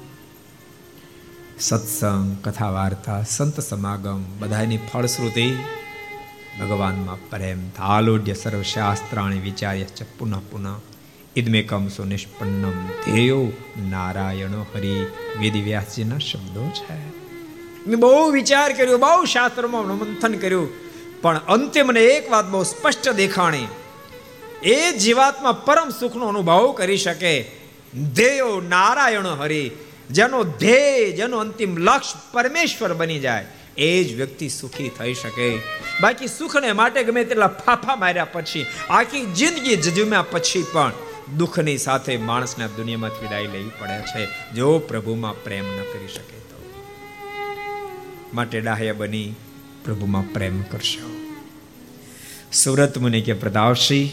સત્સંગ 1.61 2.49
કથા 2.49 2.71
વાર્તા 2.71 3.23
સંત 3.23 3.61
સમાગમ 3.61 4.25
બધાની 4.39 4.79
ફળશ્રુતિ 4.93 5.53
ભગવાનમાં 6.61 7.31
પ્રેમ 7.31 7.71
થાલોડ્ય 7.71 8.35
સર્વશાસ્ત્રાણી 8.35 9.39
વિચાર્ય 9.39 9.85
ચ 9.85 10.03
પુનઃ 10.03 10.39
પુનઃ. 10.39 10.81
ઇદમેકમ 11.37 11.89
સુનિષ્પન્નમ 11.89 12.87
ધ્યેયો 12.87 13.47
નારાયણો 13.91 14.67
હરિ. 14.75 15.07
વેદી 15.41 15.63
વ્યાસજીના 15.63 16.19
શબ્દો 16.19 16.71
છે. 16.75 17.09
મેં 17.87 18.01
બહુ 18.01 18.31
વિચાર 18.31 18.73
કર્યો, 18.73 18.99
બહુ 18.99 19.25
શાસ્ત્રમાં 19.25 19.87
મંથન 19.87 20.33
કર્યું. 20.33 20.88
પણ 21.23 21.39
અંતે 21.39 21.83
મને 21.83 22.01
એક 22.01 22.31
વાત 22.31 22.49
બહુ 22.49 22.63
સ્પષ્ટ 22.63 23.09
દેખાણી. 23.09 23.67
એ 24.63 24.93
જીવાત્મા 24.93 25.53
પરમ 25.53 25.89
સુખનો 26.01 26.27
અનુભવ 26.27 26.73
કરી 26.73 26.99
શકે. 26.99 27.51
ધ્યેયો 28.15 28.61
નારાયણ 28.61 29.27
હરિ, 29.27 29.71
જેનો 30.11 30.45
ધ્યેય, 30.45 31.13
જેનો 31.13 31.39
અંતિમ 31.39 31.77
લક્ષ્ય 31.77 32.19
પરમેશ્વર 32.33 32.95
બની 32.95 33.19
જાય, 33.19 33.47
એ 33.79 34.05
જ 34.05 34.15
વ્યક્તિ 34.15 34.49
સુખી 34.49 34.89
થઈ 34.89 35.15
શકે. 35.15 35.59
બાકી 36.01 36.27
સુખને 36.27 36.73
માટે 36.73 37.05
ગમે 37.05 37.25
તેટલા 37.25 37.47
ફાફા 37.47 37.97
માર્યા 37.97 38.25
પછી, 38.25 38.67
આખી 38.91 39.25
જિંદગી 39.25 39.77
જજુમ્યા 39.77 40.23
પછી 40.23 40.65
પણ 40.73 40.93
દુઃખની 41.37 41.79
સાથે 41.79 42.17
માણસને 42.17 42.69
દુનિયામાંથી 42.69 43.23
વિદાય 43.23 43.47
લેવી 43.47 43.71
પડે 43.79 44.01
છે. 44.01 44.55
જો 44.55 44.79
પ્રભુમાં 44.79 45.45
પ્રેમ 45.45 45.65
ન 45.65 45.83
કરી 45.83 46.09
શકે 46.09 46.39
તો. 46.39 46.83
માટે 48.35 48.61
ડાહ્ય 48.61 48.93
બની 48.93 49.35
પ્રભુમાં 49.89 50.33
પ્રેમ 50.33 50.63
કરશો 50.63 51.11
સુરત 52.53 52.99
મુનિ 52.99 53.21
કે 53.21 53.33
પ્રતાપસિંહ 53.33 54.11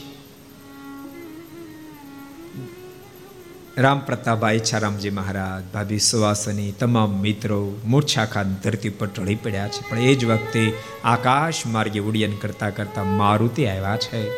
રામ 3.77 3.99
પ્રતાપભાઈ 3.99 4.59
છારામજી 4.59 5.09
મહારાજ 5.09 5.73
ભાભી 5.73 5.99
સુવાસની 5.99 6.71
તમામ 6.71 7.19
મિત્રો 7.19 7.75
મૂર્છા 7.85 8.25
ખાન 8.25 8.55
ધરતી 8.63 8.89
પર 8.89 9.07
ઢળી 9.07 9.35
પડ્યા 9.35 9.67
છે 9.67 9.89
પણ 9.89 9.97
એ 9.97 10.15
જ 10.15 10.25
વખતે 10.25 10.73
આકાશ 11.03 11.65
માર્ગે 11.65 11.99
ઉડ્ડયન 11.99 12.35
કરતા 12.35 12.69
કરતા 12.69 13.03
મારુતિ 13.03 13.65
આવ્યા 13.65 13.97
છે. 13.97 14.29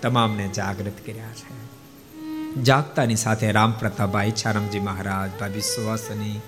તમામને 0.00 0.48
જાગૃત 0.48 1.06
કર્યા 1.06 1.32
છે. 1.32 1.52
જાગતાની 2.62 3.16
સાથે 3.16 3.52
રામ 3.52 3.72
પ્રતાપભાઈ 3.72 4.30
છારામજી 4.30 4.78
મહારાજ 4.78 5.40
ભાભી 5.40 5.60
સુવાસની 5.60 6.40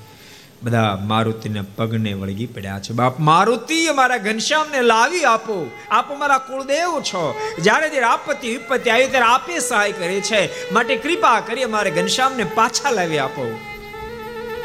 બધા 0.65 0.99
મારુતિના 1.03 1.63
પગને 1.77 2.13
વળગી 2.13 2.47
પડ્યા 2.47 2.81
છે. 2.81 2.93
બાપ, 2.93 3.21
મારુતિ 3.21 3.87
અમારા 3.87 4.17
ઘનશ્યામને 4.17 4.83
લાવી 4.83 5.25
આપો. 5.25 5.71
આપ 5.91 6.13
અમારા 6.13 6.39
કુળદેવ 6.39 7.01
છો. 7.01 7.35
જ્યારે 7.59 7.89
જ્યારે 7.89 8.07
આપત્તિ 8.07 8.51
વિપત્તિ 8.51 8.91
આવી 8.91 9.07
ત્યારે 9.07 9.27
આપે 9.27 9.59
સહાય 9.59 9.93
કરે 9.93 10.21
છે. 10.21 10.73
માટે 10.73 10.97
કૃપા 10.97 11.41
કરી 11.41 11.63
અમારે 11.63 11.91
ઘનશ્યામને 11.91 12.45
પાછા 12.45 12.91
લાવી 12.91 13.19
આપો. 13.19 13.59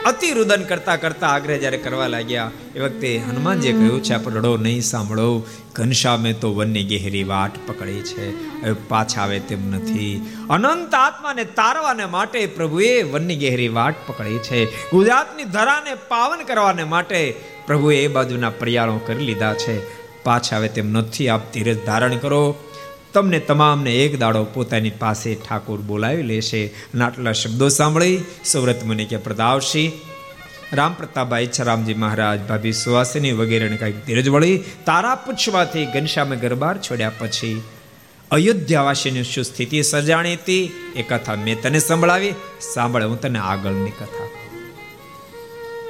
અતિ 0.06 0.32
રુદન 0.32 0.64
કરતા 0.64 0.96
કરતા 0.96 1.28
આગ્રહ 1.28 1.58
જ્યારે 1.58 1.78
કરવા 1.78 2.08
લાગ્યા. 2.08 2.52
એ 2.76 2.80
વખતે 2.80 3.18
હનુમાનજીએ 3.18 3.72
કહ્યું 3.72 4.04
છે 4.04 4.14
આપણે 4.14 4.36
રડો 4.36 4.58
નહીં, 4.58 4.82
સાંભળો. 4.82 5.44
ઘનશ્યામે 5.80 6.34
તો 6.34 6.54
વનની 6.54 6.84
ગહેરી 6.84 7.24
વાટ 7.24 7.52
પકડી 7.68 8.02
છે. 8.02 8.30
હવે 8.62 8.74
પાછા 8.74 9.22
આવે 9.22 9.40
તેમ 9.40 9.72
નથી. 9.72 10.36
અનંત 10.50 10.94
આત્માને 10.94 11.44
તારવાને 11.44 12.06
માટે 12.06 12.46
પ્રભુએ 12.46 13.04
વનની 13.04 13.36
ગહેરી 13.36 13.68
વાટ 13.68 13.96
પકડી 14.08 14.38
છે. 14.38 14.66
ગુજરાતની 14.92 15.44
ધરાને 15.44 15.96
પાવન 15.96 16.44
કરવાને 16.44 16.84
માટે 16.84 17.36
પ્રભુએ 17.68 17.98
એ 17.98 18.08
બાજુના 18.08 18.50
પ્રયાણો 18.50 18.98
કરી 18.98 19.26
લીધા 19.26 19.54
છે. 19.54 20.00
પાછા 20.24 20.56
આવે 20.56 20.68
તેમ 20.68 20.90
નથી. 20.90 21.28
આપ 21.28 21.54
ધીરજ 21.54 21.86
ધારણ 21.86 22.18
કરો. 22.18 22.56
તમને 23.14 23.40
તમામને 23.40 23.92
એક 23.96 24.20
દાડો 24.20 24.44
પોતાની 24.44 24.90
પાસે 24.90 25.36
ઠાકોર 25.36 25.82
બોલાવી 25.82 26.24
લેશે. 26.24 26.68
અને 26.68 27.06
આટલા 27.06 27.32
શબ્દો 27.32 27.68
સાંભળી 27.70 28.24
સુવ્રત 28.46 28.84
મુનિ 28.84 29.06
કે 29.06 29.18
પ્રતાપસિંહ 29.18 30.09
રામ 30.74 30.94
પ્રતાપભાઈ 30.94 31.48
છરામજી 31.48 31.94
મહારાજ, 31.94 32.40
ભાભી 32.40 32.72
સુવાસિની 32.72 33.32
વગેરેને 33.32 33.78
કાંઈક 33.78 34.06
ધીરજ 34.06 34.30
વળી 34.30 34.58
તારા 34.86 35.16
પૂછવાથી 35.16 35.86
ઘનશ્યામે 35.86 36.36
ગરબાર 36.36 36.78
છોડ્યા 36.78 37.12
પછી 37.20 37.62
અયોધ્યાવાસીની 38.32 39.24
શું 39.24 39.44
સ્થિતિ 39.44 39.82
સર્જાણી 39.82 40.34
હતી 40.34 40.72
એ 40.96 41.02
કથા 41.02 41.36
મેં 41.36 41.62
તને 41.62 41.80
સંભળાવી. 41.80 42.34
સાંભળે, 42.74 43.06
હું 43.06 43.22
તને 43.22 43.40
આગળની 43.40 43.92
કથા 43.92 44.30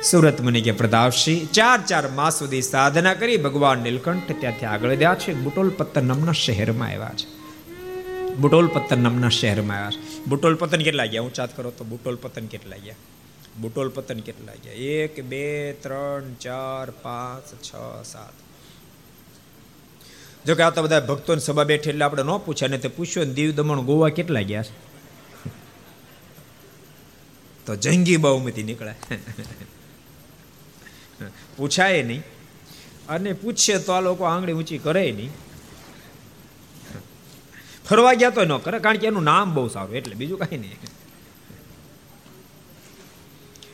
સુરત 0.04 0.42
મુનિ 0.42 0.62
કે 0.62 0.72
પ્રતાપસિંહ, 0.72 1.48
ચાર 1.54 1.80
ચાર 1.82 2.08
માસ 2.08 2.40
સુધી 2.40 2.62
સાધના 2.62 3.14
કરી 3.14 3.38
ભગવાન 3.38 3.80
નીલકંઠ 3.80 4.32
ત્યાંથી 4.40 4.66
આગળ 4.66 4.96
ગયા 4.96 5.16
છે. 5.16 5.34
બુટોલ 5.34 5.70
પત્તર 5.70 6.02
નામના 6.02 6.32
શહેરમાં 6.32 6.88
આવ્યા 6.88 7.14
છે. 7.18 7.28
બુટોલ 8.36 8.68
પત્તન 8.68 9.04
નામના 9.04 9.30
શહેરમાં 9.30 9.78
આવ્યા 9.78 9.92
છે. 9.92 10.26
બુટોલ 10.28 10.56
પતન 10.56 10.82
કેટલા 10.82 11.06
ગયા? 11.06 11.22
હું 11.22 11.34
ચાત 11.34 11.58
કરો 11.58 11.72
તો 11.72 11.84
બુટોલ 11.84 12.16
પતન 12.16 12.46
કેટલા 12.46 12.78
ગયા? 12.78 12.96
બુટોલ 13.62 13.90
પતન 13.90 14.20
કેટલા 14.20 14.54
ગયા? 14.64 14.74
એક, 14.74 15.24
બે, 15.24 15.74
ત્રણ, 15.74 16.34
ચાર, 16.34 16.92
પાંચ, 16.92 17.64
છ, 17.64 17.72
સાત. 18.06 18.34
જો 20.48 20.56
કે 20.56 20.64
આ 20.64 20.70
તો 20.70 20.84
બધા 20.84 21.00
ભક્તોની 21.00 21.40
સભા 21.40 21.64
બેઠી 21.64 21.90
એટલે 21.90 22.06
આપણે 22.06 22.24
ન 22.24 22.38
પૂછ્યા 22.38 22.68
ને 22.68 22.78
તે 22.78 22.88
પૂછ્યો 22.88 23.24
ને 23.24 23.34
દીવ 23.34 23.52
દમણ, 23.52 23.82
ગોવા 23.82 24.10
કેટલા 24.10 24.42
ગયા 24.42 24.64
છે? 24.64 24.90
તો 27.66 27.76
જંગી 27.76 28.18
બહુમતી 28.18 28.64
નીકળે. 28.64 28.94
પૂછાય 31.58 32.04
નહીં. 32.04 32.24
અને 33.10 33.34
પૂછશે 33.34 33.78
તો 33.78 33.92
આ 33.92 34.02
લોકો 34.02 34.24
આંગળી 34.24 34.54
ઊંચી 34.54 34.78
કરે 34.78 35.12
નહીં. 35.12 35.30
ફરવા 37.86 38.14
ગયા 38.14 38.30
તો 38.30 38.46
ન 38.46 38.58
કરે, 38.58 38.80
કારણ 38.80 38.98
કે 38.98 39.08
એનું 39.08 39.24
નામ 39.24 39.54
બહુ 39.54 39.68
સારું, 39.68 39.96
એટલે 39.96 40.16
બીજું 40.16 40.38
કાંઈ 40.38 40.58
નહીં. 40.58 40.78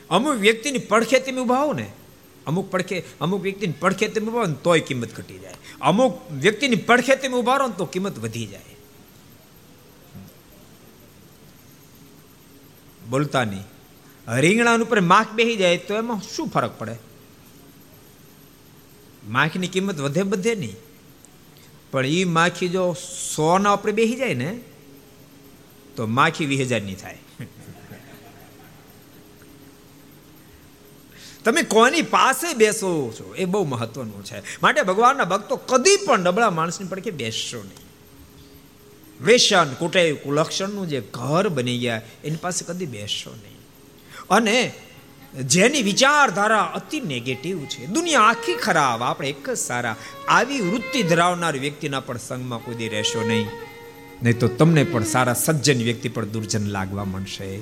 અમુક 0.09 0.33
વ્યક્તિની 0.33 0.77
પડખે 0.77 1.19
તમે 1.19 1.41
ઊભા 1.41 1.63
હો 1.63 1.73
ને, 1.73 1.91
અમુક 2.47 2.71
પડખે 2.71 3.03
અમુક 3.21 3.41
વ્યક્તિની 3.41 3.73
પડખે 3.79 4.07
તમે 4.07 4.27
ઊભા 4.27 4.45
ને, 4.45 4.55
તોય 4.63 4.79
કિંમત 4.79 5.15
ઘટી 5.15 5.39
જાય. 5.39 5.53
અમુક 5.81 6.31
વ્યક્તિની 6.31 6.75
પડખે 6.75 7.15
તમે 7.15 7.37
ઊભા 7.37 7.57
રહો 7.57 7.67
ને, 7.67 7.73
તો 7.77 7.85
કિંમત 7.85 8.19
વધી 8.19 8.45
જાય. 8.45 8.75
બોલતા 13.09 13.43
નહીં. 13.43 13.63
રીંગણા 14.39 14.77
ઉપર 14.77 15.01
માખ 15.01 15.31
બેસી 15.31 15.55
જાય 15.55 15.77
તો 15.77 15.95
એમાં 15.95 16.21
શું 16.35 16.47
ફરક 16.47 16.79
પડે? 16.79 16.95
માખની 19.27 19.67
કિંમત 19.67 19.99
વધે 19.99 20.23
બધે 20.23 20.55
નહીં. 20.55 20.75
પણ 21.91 22.05
એ 22.05 22.23
માખી 22.23 22.69
જો 22.69 22.93
સોના 23.35 23.71
ઉપર 23.71 23.91
બેસી 23.91 24.15
જાય 24.15 24.33
ને, 24.33 24.59
તો 25.95 26.07
માખી 26.07 26.45
વીસ 26.45 26.61
હજારની 26.61 26.95
થાય. 26.95 27.17
તમે 31.45 31.61
કોની 31.61 32.01
પાસે 32.01 32.53
બેસો 32.53 33.13
છો? 33.13 33.35
એ 33.37 33.45
બહુ 33.45 33.65
મહત્વનું 33.65 34.25
છે. 34.25 34.39
માટે 34.63 34.81
ભગવાનના 34.81 35.25
ભક્તો 35.25 35.55
કદી 35.55 36.05
પણ 36.05 36.19
નબળા 36.19 36.49
માણસની 36.49 36.87
પડખે 36.87 37.11
બેસશો 37.11 37.63
નહીં. 37.63 37.85
વેસન 39.25 39.73
કુટેવ, 39.73 40.15
કુલક્ષણનું 40.15 40.87
જે 40.87 41.01
ઘર 41.13 41.49
બની 41.49 41.77
ગયા, 41.77 42.01
એની 42.23 42.35
પાસે 42.35 42.65
કદી 42.65 42.85
બેસશો 42.85 43.31
નહીં. 43.31 43.57
અને 44.29 44.73
જેની 45.43 45.81
વિચારધારા 45.81 46.63
અતિ 46.63 46.99
નેગેટિવ 46.99 47.65
છે. 47.65 47.85
દુનિયા 47.85 48.21
આખી 48.21 48.55
ખરાબ, 48.55 49.03
આપણે 49.03 49.29
એક 49.29 49.49
જ 49.49 49.57
સારા. 49.57 49.95
આવી 50.27 50.61
વૃત્તિ 50.61 51.03
ધરાવનાર 51.03 51.57
વ્યક્તિના 51.57 51.99
પણ 51.99 52.17
સંગમાં 52.17 52.59
કૂદી 52.59 52.89
રહેશો 52.89 53.23
નહીં. 53.27 53.47
નહીં 54.23 54.39
તો 54.39 54.47
તમને 54.47 54.83
પણ 54.83 55.03
સારા 55.03 55.33
સજ્જન 55.33 55.83
વ્યક્તિ 55.83 56.09
પણ 56.09 56.25
દુર્જન 56.25 56.65
લાગવા 56.65 57.03
મળશે 57.03 57.59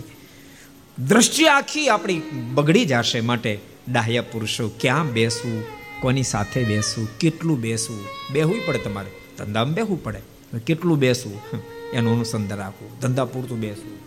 દ્રષ્ટિ 1.08 1.46
આખી 1.46 1.90
આપણી 1.90 2.22
બગડી 2.54 2.86
જશે 2.86 3.20
માટે 3.22 3.73
ડાહ્યા 3.92 4.22
પુરુષો 4.22 4.72
ક્યાં 4.80 5.12
બેસવું, 5.12 5.64
કોની 6.02 6.24
સાથે 6.24 6.64
બેસવું, 6.64 7.18
કેટલું 7.18 7.62
બેસવું? 7.62 8.06
બેહવું 8.32 8.66
પડે 8.66 8.78
તમારે. 8.78 9.12
ધંધામાં 9.38 9.74
બેહવું 9.74 10.04
પડે. 10.04 10.22
કેટલું 10.60 11.00
બેસવું? 11.00 11.42
એનું 11.94 12.14
અનુસંધાન 12.14 12.60
રાખવું. 12.60 13.00
ધંધા 13.00 13.26
પૂરતું 13.26 13.60
બેસવું. 13.60 13.98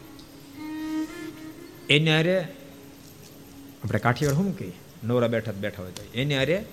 એને 1.87 2.18
અરે 2.18 2.43
આપણે 3.85 3.99
કાઠિયાવાડ 3.99 4.37
શું 4.37 4.59
કહીએ? 4.59 4.72
નવરા 5.05 5.29
બેઠા 5.29 5.53
બેઠા 5.53 5.83
હોય 5.83 5.93
તો. 5.93 6.03
એને 6.14 6.37
અરે 6.37 6.64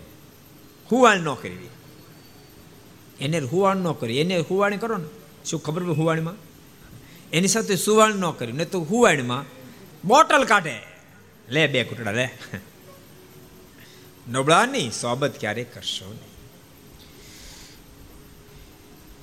હુવાણ 0.92 1.20
ન 1.20 1.34
કરવી. 1.34 1.70
એને 3.20 3.40
હુવાણ 3.40 3.76
ન 3.76 3.92
કરી 3.92 4.18
એને 4.18 4.38
હુવાણી 4.38 4.78
કરો 4.78 4.98
ને. 4.98 5.06
શું 5.46 5.64
ખબર 5.64 5.84
પડે 5.84 5.92
હુવાણીમાં? 5.92 6.34
એની 7.34 7.48
સાથે 7.48 7.76
સુવાણ 7.76 8.16
ન 8.16 8.32
કર્યું 8.32 8.58
ને 8.58 8.66
તો 8.66 8.82
હુવાણીમાં 8.82 9.46
બોટલ 10.08 10.44
કાઢે. 10.44 10.80
લે 11.50 11.68
બે 11.68 11.84
ઘૂંટડા, 11.84 12.12
લે. 12.12 12.30
નબળાની 14.30 14.90
સોબત 14.90 15.40
ક્યારે 15.40 15.64
કરશો 15.64 16.06
નહીં? 16.06 16.34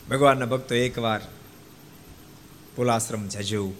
ભગવાનના 0.09 0.47
ભક્તો 0.47 0.75
એકવાર 0.75 1.21
પુલાશ્રમ 2.77 3.29
જજો. 3.29 3.73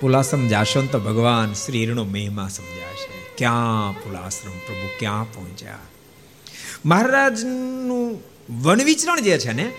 પુલાશ્રમ 0.00 0.48
જાશો 0.48 0.82
તો 0.82 0.98
ભગવાન 0.98 1.52
શ્રીનો 1.52 2.04
મહિમા 2.04 2.48
સમજાશે. 2.48 3.36
ક્યાં 3.36 4.04
પુલાશ્રમ 4.04 4.52
પ્રભુ, 4.52 4.88
ક્યાં 4.98 5.32
પહોંચ્યા? 5.32 5.78
મહારાજનું 6.84 8.22
વન 8.62 8.82
વિચરણ 8.82 9.20
જે 9.20 9.38
છે 9.38 9.52
ને, 9.52 9.72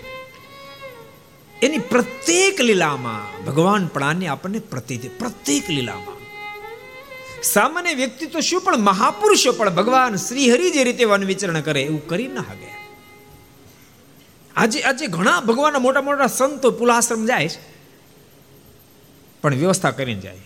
એની 1.62 1.78
પ્રત્યેક 1.78 2.60
લીલામાં 2.60 3.44
ભગવાન 3.44 3.86
પણાની 3.86 4.26
આપણને 4.26 4.58
પ્રતિ 4.58 4.96
પ્રત્યેક 4.98 5.70
લીલામાં 5.70 6.25
સામાન્ય 7.42 7.94
વ્યક્તિ 7.94 8.26
તો 8.26 8.40
શું 8.40 8.60
પણ 8.60 8.76
મહાપુરુષો 8.76 9.52
પણ 9.52 9.70
ભગવાન 9.70 10.16
શ્રી 10.16 10.50
હરિ 10.50 10.70
જે 10.70 10.84
રીતે 10.84 11.04
વન 11.04 11.24
વિચરણ 11.24 11.60
કરે 11.60 11.82
એવું 11.82 12.08
કરી 12.08 12.28
ના 12.28 12.40
હગે 12.40 12.76
આજે 14.56 14.82
આજે 14.82 15.06
ઘણા 15.06 15.40
ભગવાનના 15.40 15.78
મોટા 15.78 16.00
મોટા 16.00 16.26
સંતો 16.26 16.70
પુલાશ્રમ 16.70 17.26
જાય 17.26 17.48
છે. 17.48 17.76
પણ 19.42 19.54
વ્યવસ્થા 19.54 19.90
કરીને 19.90 20.20
જાય. 20.20 20.38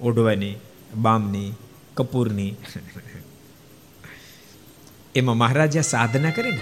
ઓઢવાની, 0.00 0.54
બામની, 0.94 1.52
કપૂરની. 1.96 2.54
એમાં 5.14 5.36
મહારાજે 5.36 5.80
સાધના 5.80 6.30
કરીને 6.30 6.60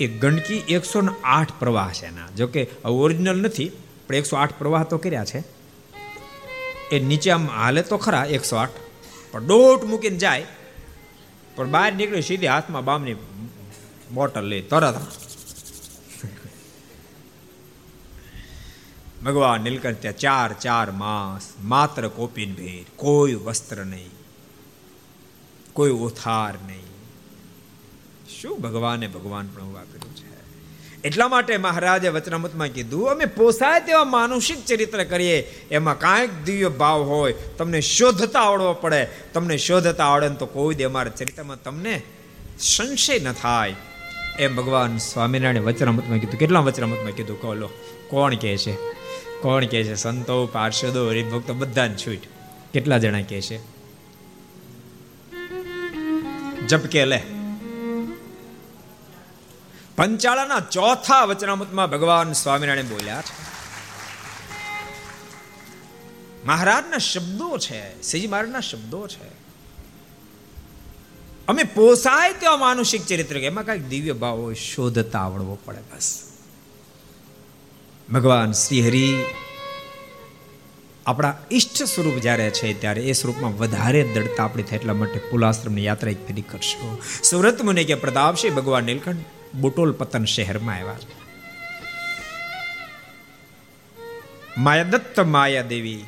એ 0.00 0.06
ગંડકી 0.06 0.54
એકસો 0.54 1.02
આઠ 1.24 1.52
પ્રવાહ 1.58 1.92
છે 1.92 2.06
એના. 2.06 2.28
જોકે 2.36 2.66
ઓરિજિનલ 2.84 3.36
નથી, 3.36 3.70
પણ 4.08 4.14
એકસો 4.14 4.36
આઠ 4.36 4.54
પ્રવાહ 4.58 4.82
તો 4.82 4.98
કર્યા 4.98 5.24
છે. 5.24 5.59
એ 6.94 6.98
નીચે 7.10 7.30
આમ 7.34 7.44
હાલે 7.56 7.82
તો 7.90 7.96
ખરા 8.04 8.26
એકસો 8.36 8.54
આઠ 8.62 8.78
પણ 9.32 9.48
દોટ 9.50 9.82
મૂકીને 9.90 10.18
જાય, 10.24 10.46
પણ 11.56 11.72
બહાર 11.74 11.90
નીકળી 11.98 12.28
સીધી 12.28 12.52
હાથમાં 12.54 12.86
બામની 12.88 13.16
બોટલ 14.14 14.46
લઈ 14.52 14.62
તરત 14.70 14.96
ભગવાન 19.24 19.60
નીલકંઠ 19.64 20.00
ત્યાં 20.02 20.20
ચાર 20.22 20.50
ચાર 20.64 20.88
માસ 21.02 21.44
માત્ર 21.72 22.04
કોપીન 22.18 22.52
ભેર, 22.58 22.86
કોઈ 23.02 23.36
વસ્ત્ર 23.46 23.78
નહીં, 23.84 24.14
કોઈ 25.76 25.94
ઓથાર 26.06 26.54
નહીં. 26.68 26.88
શું 28.36 28.56
ભગવાને 28.64 29.06
ભગવાન 29.16 29.46
પણ 29.52 29.66
ઊભા 29.66 29.86
કર્યું 29.90 30.14
છે? 30.18 30.29
એટલા 31.04 31.28
માટે 31.28 31.56
મહારાજે 31.56 32.08
વચનામતમાં 32.08 32.68
કીધું, 32.68 33.10
અમે 33.10 33.24
પોસાય 33.24 33.80
તેવા 33.80 34.04
માનુષિક 34.04 34.64
ચરિત્ર 34.64 35.04
કરીએ, 35.04 35.40
એમાં 35.70 35.98
કાંઈક 35.98 36.44
દિવ્ય 36.44 36.68
ભાવ 36.68 37.02
હોય, 37.02 37.34
તમને 37.58 37.80
શોધતા 37.80 38.40
આવડવો 38.40 38.72
પડે. 38.72 39.08
તમને 39.32 39.56
શોધતા 39.56 40.04
આવડે 40.04 40.28
તો 40.28 40.46
કોઈ 40.46 40.74
દે 40.74 40.84
અમારા 40.84 41.10
ચરિત્રમાં 41.10 41.62
તમને 41.62 42.02
સંશય 42.58 43.18
ન 43.18 43.32
થાય. 43.32 43.74
એમ 44.38 44.56
ભગવાન 44.56 44.96
સ્વામિનારાયણ 44.96 45.62
વચનામતમાં 45.62 46.18
કીધું. 46.18 46.38
કેટલા 46.38 46.60
વચનામતમાં 46.60 47.12
કીધું? 47.12 47.40
કહો 47.40 47.70
કોણ 48.08 48.34
કહે 48.34 48.56
છે? 48.56 48.72
કોણ 49.42 49.64
કહે 49.66 49.82
છે? 49.82 49.94
સંતો, 49.94 50.46
પાર્ષદો, 50.46 51.08
હરિભક્તો 51.08 51.54
બધાને 51.54 51.94
છૂટ. 51.94 52.18
કેટલા 52.72 52.98
જણા 52.98 53.22
કહે 53.22 53.40
છે? 53.40 53.80
જપકે 56.66 57.04
લે. 57.04 57.22
પંચાળાના 60.00 60.60
ચોથા 60.60 61.24
વચનામૃતમાં 61.24 61.90
ભગવાન 61.90 62.32
સ્વામિનારાયણ 62.32 62.84
બોલ્યા 62.84 63.22
છે. 63.22 63.50
મહારાજના 66.46 66.98
શબ્દો 66.98 67.58
છે, 67.58 68.02
શ્રીજી 68.02 68.26
મહારાજના 68.26 68.60
શબ્દો 68.60 69.06
છે. 69.06 69.28
અમે 71.48 71.62
પોસાય 71.62 72.32
તેવા 72.32 72.56
માનુષિક 72.56 73.06
ચરિત્ર 73.06 73.38
કે 73.38 73.46
એમાં 73.46 73.64
કંઈક 73.64 73.88
દિવ્ય 73.88 74.12
ભાવ 74.12 74.38
હોય, 74.38 74.54
શોધતા 74.54 75.18
આવડવો 75.18 75.58
પડે 75.64 75.78
બસ. 75.78 76.22
ભગવાન 78.12 78.52
શ્રી 78.52 78.86
હરિ 78.86 79.24
આપણા 81.06 81.38
ઈષ્ટ 81.52 81.82
સ્વરૂપ 81.82 82.14
જ્યારે 82.14 82.50
છે 82.50 82.80
ત્યારે 82.80 83.02
એ 83.02 83.12
સ્વરૂપમાં 83.12 83.58
વધારે 83.58 84.08
દળતા 84.14 84.44
આપણે 84.44 84.62
થાય 84.62 84.78
એટલા 84.78 84.94
માટે 84.94 85.20
પુલાશ્રમની 85.30 85.84
યાત્રા 85.84 86.10
એક 86.10 86.26
ફેરી 86.26 86.42
કરશો. 86.42 87.02
સુરત 87.22 87.62
મુને 87.62 87.84
કે 87.84 87.94
પ્રતાપસિંહ 87.94 88.54
ભગવાન 88.54 88.84
નીલકંઠ 88.84 89.16
બુટોલ 89.54 89.92
પતન 89.92 90.24
શહેરમાં 90.24 90.74
આવ્યા 90.74 90.96
માયાદત્ત 94.58 95.20
માયા 95.20 95.62
દેવી 95.62 96.04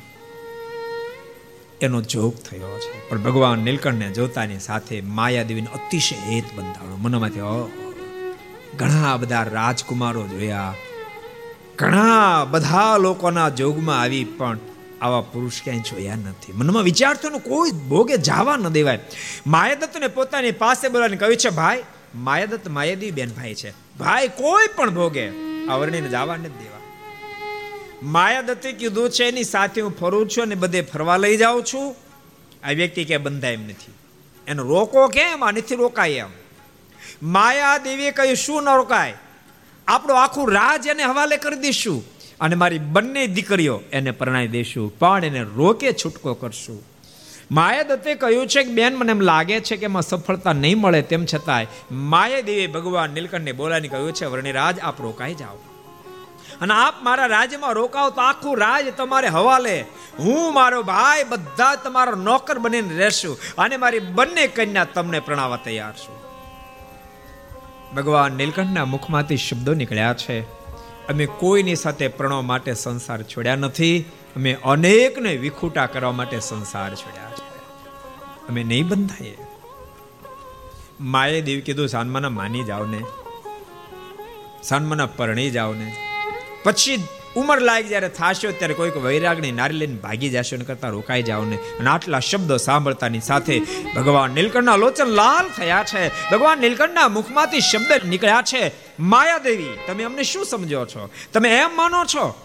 એનો 1.81 2.01
જોગ 2.01 2.35
થયો 2.35 2.79
છે. 2.79 3.09
પણ 3.09 3.21
ભગવાન 3.21 3.59
નીલકંઠને 3.59 4.11
જોતાની 4.11 4.59
સાથે 4.59 5.01
માયાદેવીને 5.01 5.67
અતિશય 5.67 6.15
હેત 6.15 6.43
બંધાણો 6.55 6.95
મનોમાંથી 6.95 7.39
ઘણા 8.77 9.17
બધા 9.17 9.43
રાજકુમારો 9.43 10.27
જોયા. 10.27 10.73
ઘણા 11.77 12.45
બધા 12.45 12.97
લોકોના 12.97 13.49
જોગમાં 13.49 14.01
આવી, 14.01 14.23
પણ 14.23 14.57
આવા 15.01 15.21
પુરુષ 15.21 15.61
ક્યાંય 15.63 15.79
જોયા 15.79 16.15
નથી. 16.15 16.53
મનમાં 16.53 16.83
વિચારતો 16.83 17.37
કોઈ 17.37 17.71
ભોગે 17.71 18.17
જવા 18.17 18.57
ન 18.57 18.69
દેવાય. 18.69 18.99
માયાદત્તને 19.47 20.07
પોતાની 20.07 20.51
પાસે 20.51 20.89
બોલાવીને 20.89 21.17
કહ્યું 21.17 21.37
છે, 21.37 21.49
ભાઈ 21.49 21.83
માયાદત્ત 22.15 22.69
માયાદી 22.69 23.11
બેન 23.11 23.29
ભાઈ 23.29 23.53
છે. 23.53 23.71
ભાઈ 23.71 24.27
કોઈ 24.27 24.67
પણ 24.75 24.89
ભોગે 24.89 25.27
અવર્ણીને 25.67 26.09
જવા 26.09 26.35
નથી 26.35 26.49
દેવા. 26.49 26.79
માયાદત્તે 28.03 28.71
કીધું 28.71 29.09
છે, 29.09 29.25
એની 29.25 29.43
સાથે 29.43 29.81
હું 29.81 29.97
ફરું 29.97 30.29
છું 30.29 30.43
અને 30.43 30.55
બધે 30.55 30.81
ફરવા 30.81 31.17
લઈ 31.17 31.37
જાઉં 31.37 31.63
છું. 31.63 31.95
આ 32.63 32.71
વ્યક્તિ 32.71 33.05
કે 33.05 33.17
બંધાય 33.17 33.53
એમ 33.53 33.63
નથી. 33.65 33.93
એનો 34.47 34.63
રોકો 34.63 35.07
કેમ? 35.07 35.45
આ 35.45 35.51
નથી 35.51 35.75
રોકાય 35.75 36.09
એમ. 36.09 36.27
માયા 37.23 37.77
દેવીએ 37.77 38.11
કહ્યું, 38.11 38.35
શું 38.35 38.63
ન 38.63 38.75
રોકાય? 38.75 39.13
આપણું 39.87 40.23
આખું 40.23 40.51
રાજ 40.51 40.87
એને 40.87 41.03
હવાલે 41.03 41.37
કરી 41.37 41.55
દઈશું 41.55 42.03
અને 42.41 42.55
મારી 42.55 42.79
બંને 42.79 43.27
દીકરીઓ 43.27 43.81
એને 43.91 44.11
પરણાવી 44.11 44.47
દઈશું. 44.47 44.99
પણ 44.99 45.25
એને 45.25 45.45
રોકે 45.55 45.93
છૂટકો 45.93 46.33
કરશું. 46.33 46.92
માયાદત્તે 47.51 48.15
કહ્યું 48.15 48.47
છે 48.47 48.63
કે, 48.63 48.73
બેન, 48.73 48.95
મને 48.95 49.11
એમ 49.11 49.19
લાગે 49.19 49.59
છે 49.59 49.77
કે 49.77 49.83
એમાં 49.83 50.01
સફળતા 50.01 50.53
નહીં 50.53 50.77
મળે 50.77 51.01
તેમ 51.01 51.25
છતાંય 51.25 51.67
માયાદેવીએ 51.91 52.67
ભગવાન 52.67 53.09
નીલકંઠને 53.09 53.51
બોલાની 53.51 53.87
કહ્યું 53.87 54.13
છે 54.13 54.25
વર્ણિરાજ 54.25 54.79
આપ 54.79 55.01
રોકાઈ 55.01 55.33
જાઓ. 55.33 55.55
અને 56.61 56.73
આપ 56.73 57.03
મારા 57.03 57.25
રાજ્યમાં 57.25 57.73
રોકાવ 57.73 58.09
તો 58.09 58.21
આખું 58.21 58.57
રાજ 58.57 58.85
તમારે 58.97 59.27
હવાલે. 59.27 59.85
હું, 60.19 60.53
મારો 60.53 60.83
ભાઈ, 60.83 61.23
બધા 61.23 61.75
તમારો 61.75 62.15
નોકર 62.15 62.59
બનીને 62.59 62.97
રહેશું 62.97 63.37
અને 63.57 63.77
મારી 63.77 63.99
બંને 63.99 64.47
કન્યા 64.47 64.83
તમને 64.83 65.19
પ્રણાવવા 65.19 65.57
તૈયાર 65.57 65.93
છું. 65.93 66.23
ભગવાન 67.95 68.31
નીલકંઠના 68.31 68.85
મુખમાંથી 68.85 69.37
શબ્દો 69.37 69.73
નીકળ્યા 69.73 70.13
છે. 70.13 70.41
અમે 71.07 71.25
કોઈની 71.25 71.75
સાથે 71.75 72.07
પ્રણવ 72.07 72.41
માટે 72.41 72.73
સંસાર 72.73 73.23
છોડ્યા 73.23 73.55
નથી. 73.55 74.05
અમે 74.35 74.53
અનેકને 74.53 75.37
વિખૂટા 75.37 75.85
કરવા 75.85 76.11
માટે 76.11 76.39
સંસાર 76.39 76.95
છોડ્યા 76.95 77.29
છે. 77.29 77.57
અમે 78.47 78.63
નહીં 78.63 78.87
બંધાઈએ. 78.87 79.37
માએ 81.01 81.41
દેવ 81.41 81.59
કીધું, 81.59 81.87
સાનમાના 81.87 82.29
માની 82.29 82.63
જાઓ 82.63 82.85
ને. 82.85 83.01
સાનમાના 84.63 85.05
પરણી 85.05 85.49
જાઓ 85.49 85.73
ને. 85.73 85.95
પછી 86.63 87.03
ઉંમર 87.35 87.61
લાયક 87.61 87.87
જ્યારે 87.87 88.09
થાશો, 88.09 88.51
ત્યારે 88.51 88.73
કોઈક 88.73 88.97
વૈરાગની 88.97 89.51
નારી 89.51 89.75
લઈને 89.75 89.95
ભાગી 89.95 90.29
જશો 90.29 90.55
ને 90.55 90.65
કરતા 90.65 90.89
રોકાઈ 90.89 91.23
જાઓ 91.23 91.43
ને. 91.43 91.55
અને 91.55 91.89
આટલા 91.89 92.19
શબ્દો 92.19 92.57
સાંભળતાની 92.57 93.19
સાથે 93.19 93.61
ભગવાન 93.95 94.31
નીલકંઠના 94.31 94.75
લોચન 94.75 95.05
લાલ 95.05 95.49
થયા 95.49 95.83
છે. 95.83 96.31
ભગવાન 96.31 96.59
નીલકંઠના 96.59 97.07
મુખમાંથી 97.07 97.59
શબ્દ 97.59 98.05
નીકળ્યા 98.05 98.41
છે, 98.41 98.71
માયાદેવી, 98.99 99.77
તમે 99.87 100.03
અમને 100.03 100.23
શું 100.23 100.45
સમજો 100.45 100.85
છો? 100.85 101.09
તમે 101.33 101.57
એમ 101.57 101.75
માનો 101.75 102.05
છો? 102.05 102.42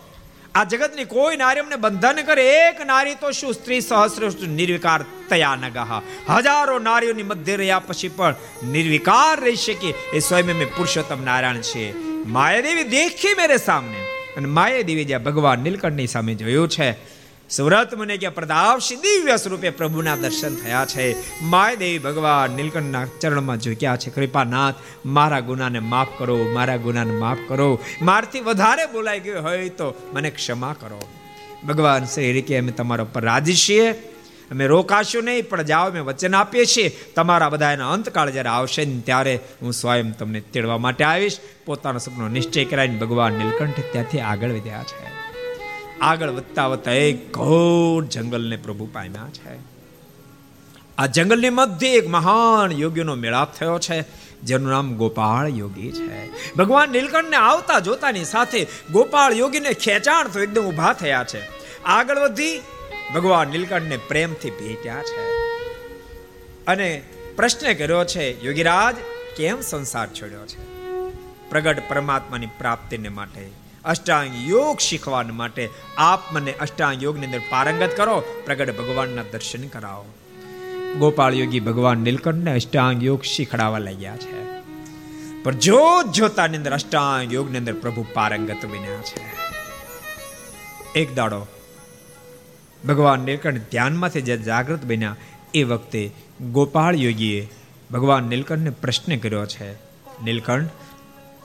આ 0.58 0.64
જગતની 0.64 1.04
કોઈ 1.04 1.36
નારી 1.36 1.60
અમને 1.60 1.76
બંધન 1.76 2.12
કરે, 2.12 2.68
એક 2.68 2.86
નારી 2.86 3.14
તો 3.14 3.30
શું? 3.30 3.54
સ્ત્રી 3.54 3.80
સહસ્ર 3.80 4.48
નિર્વિકાર 4.48 5.04
તયા 5.28 5.56
નગાહા. 5.56 6.02
હજારો 6.36 6.78
નારીઓની 6.78 7.22
મધ્ય 7.22 7.56
રહ્યા 7.56 7.78
પછી 7.78 8.08
પણ 8.08 8.34
નિર્વિકાર 8.64 9.40
રહી 9.40 9.54
શકે. 9.54 9.94
એ 10.12 10.18
સ્વયં 10.18 10.46
મેં 10.46 10.68
પુરુષોત્તમ 10.68 11.24
નારાયણ 11.24 11.56
છે. 11.56 11.92
માયાદેવી 12.26 12.84
દેખી 12.84 13.34
મેરે 13.34 13.56
સામને. 13.56 13.98
અને 14.36 14.48
માયાદેવી 14.48 15.04
જ્યાં 15.04 15.22
ભગવાન 15.22 15.58
નીલકંઠની 15.58 16.06
સામે 16.06 16.34
જોયું 16.34 16.68
છે 16.68 17.17
સુરત 17.50 17.94
મને 17.94 18.16
કે 18.16 18.28
પ્રતાપસિંહ 18.28 19.00
દિવ્ય 19.00 19.36
સ્વરૂપે 19.36 19.70
પ્રભુના 19.70 20.16
દર્શન 20.16 20.56
થયા 20.56 20.84
છે. 20.84 21.16
માયાદેવી 21.42 21.98
ભગવાન 21.98 22.50
નીલકંઠના 22.50 23.06
ચરણમાં 23.20 23.60
ઝૂક્યા 23.60 23.96
છે. 23.96 24.10
કૃપાનાથ, 24.10 24.74
મારા 25.06 25.40
ગુનાને 25.40 25.78
માફ 25.78 26.08
કરો, 26.18 26.46
મારા 26.52 26.76
ગુનાને 26.76 27.12
માફ 27.12 27.38
કરો. 27.48 27.78
મારથી 28.02 28.40
વધારે 28.40 28.86
બોલાઈ 28.86 29.20
ગયો 29.20 29.42
હોય 29.42 29.68
તો 29.68 29.94
મને 30.12 30.30
ક્ષમા 30.30 30.76
કરો. 30.80 31.02
ભગવાન 31.68 32.04
શ્રી 32.04 32.32
રીકે 32.32 32.58
અમે 32.58 32.72
તમારા 32.72 33.04
ઉપર 33.04 33.22
રાજી 33.22 33.54
છીએ. 33.54 33.90
અમે 34.50 34.66
રોકાશું 34.66 35.24
નહીં, 35.24 35.48
પણ 35.48 35.62
જાઓ, 35.62 35.90
અમે 35.90 36.00
વચન 36.00 36.34
આપીએ 36.34 36.64
છીએ. 36.64 36.96
તમારા 37.14 37.48
બધા 37.48 37.72
એના 37.72 37.92
અંતકાળ 37.92 38.30
જ્યારે 38.30 38.48
આવશે 38.48 38.84
ને 38.84 39.00
ત્યારે 39.00 39.40
હું 39.62 39.72
સ્વયં 39.72 40.18
તમને 40.18 40.40
તેડવા 40.40 40.78
માટે 40.78 41.04
આવીશ. 41.04 41.38
પોતાનો 41.66 41.98
સપનો 41.98 42.28
નિશ્ચય 42.28 42.64
કરાવીને 42.64 42.98
ભગવાન 42.98 43.32
નીલકંઠ 43.32 43.80
ત્યાંથી 43.92 44.20
આગળ 44.20 44.50
વધ્યા 44.50 44.82
છે. 44.82 45.27
આગળ 46.00 46.30
વધતા 46.30 46.66
વધતા 46.66 46.92
એક 46.92 47.32
ઘોર 47.32 48.04
જંગલને 48.04 48.56
પ્રભુ 48.56 48.86
પામ્યા 48.86 49.28
છે. 49.28 49.58
આ 50.98 51.06
જંગલની 51.06 51.50
મધ્ય 51.50 51.88
એક 51.88 52.08
મહાન 52.08 52.72
યોગીનો 52.72 53.14
મેળાપ 53.14 53.54
થયો 53.54 53.78
છે, 53.78 54.04
જેનું 54.42 54.70
નામ 54.70 54.94
ગોપાળ 54.94 55.48
યોગી 55.48 55.92
છે. 55.92 56.30
ભગવાન 56.54 56.90
નીલકંઠને 56.90 57.36
આવતા 57.36 57.78
જોતાની 57.78 58.24
સાથે 58.24 58.66
ગોપાળ 58.92 59.32
યોગીને 59.32 59.72
ખેંચાણ 59.72 60.28
તો 60.28 60.40
એકદમ 60.40 60.62
ઊભા 60.62 60.92
થયા 60.92 61.24
છે. 61.24 61.40
આગળ 61.84 62.18
વધી 62.18 62.60
ભગવાન 63.14 63.48
નીલકંઠને 63.48 63.96
પ્રેમથી 63.96 64.50
ભેટ્યા 64.50 65.02
છે. 65.02 65.28
અને 66.66 67.02
પ્રશ્ન 67.36 67.72
કર્યો 67.72 68.04
છે, 68.04 68.44
યોગીરાજ, 68.44 68.96
કેમ 69.36 69.60
સંસાર 69.60 70.08
છોડ્યો 70.08 70.46
છે? 70.46 70.78
પ્રગટ 71.50 71.82
પરમાત્માની 71.88 72.46
પ્રાપ્તિને 72.46 73.08
માટે 73.08 73.67
અષ્ટાંગ 73.84 74.48
યોગ 74.48 74.78
શીખવા 74.78 75.22
માટે 75.22 75.68
આપ 75.96 76.32
મને 76.32 76.52
અષ્ટાંગ 76.52 77.02
યોગની 77.02 77.26
અંદર 77.26 77.38
પારંગત 77.38 77.96
કરો, 77.96 78.20
પ્રગટ 78.44 78.78
ભગવાનના 78.78 79.22
દર્શન 79.32 79.66
કરાવો. 79.66 80.04
ગોપાળ 80.98 81.34
યોગી 81.34 81.60
ભગવાન 81.60 81.98
નીલકંઠને 81.98 82.54
અષ્ટાંગ 82.54 83.04
યોગ 83.04 83.22
શીખડાવવા 83.22 83.78
લાગ્યા 83.78 84.16
છે. 84.16 84.48
પણ 85.42 85.54
જોત 85.54 86.12
જોતાની 86.12 86.56
અંદર 86.56 86.72
અષ્ટાંગ 86.72 87.34
યોગની 87.34 87.58
અંદર 87.58 87.74
પ્રભુ 87.74 88.06
પારંગત 88.14 88.66
બન્યા 88.66 89.02
છે. 89.02 89.48
એક 91.00 91.14
દાડો 91.14 91.46
ભગવાન 92.88 93.20
નીલકંઠ 93.20 93.60
ધ્યાનમાંથી 93.70 94.22
જે 94.22 94.36
જાગૃત 94.36 94.84
બન્યા, 94.84 95.16
એ 95.54 95.62
વખતે 95.62 96.10
ગોપાળ 96.52 96.96
યોગીએ 96.96 97.48
ભગવાન 97.90 98.24
નીલકંઠને 98.24 98.70
પ્રશ્ન 98.70 99.16
કર્યો 99.16 99.46
છે. 99.46 99.72
નીલકંઠ 100.24 100.70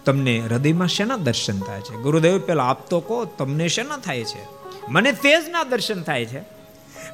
તમને 0.05 0.39
હૃદયમાં 0.39 0.87
શેના 0.87 1.17
દર્શન 1.17 1.59
થાય 1.59 1.81
છે? 1.81 1.95
ગુરુદેવ 1.95 2.39
પેલા 2.39 2.63
આપતો 2.63 2.99
કહો, 2.99 3.25
તમને 3.25 3.67
શેના 3.67 3.97
થાય 3.97 4.23
છે? 4.23 4.47
મને 4.89 5.11
તેજના 5.11 5.63
દર્શન 5.63 6.03
થાય 6.03 6.25
છે. 6.25 6.43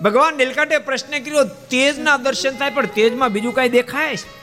ભગવાન 0.02 0.38
નીલકંઠે 0.38 0.78
પ્રશ્ન 0.78 1.20
કર્યો, 1.20 1.44
તેજના 1.44 2.18
દર્શન 2.18 2.52
થાય, 2.52 2.70
પણ 2.70 2.86
તેજમાં 2.86 3.30
બીજું 3.30 3.54
કાંઈ 3.54 3.70
દેખાય 3.70 4.16
છે? 4.16 4.40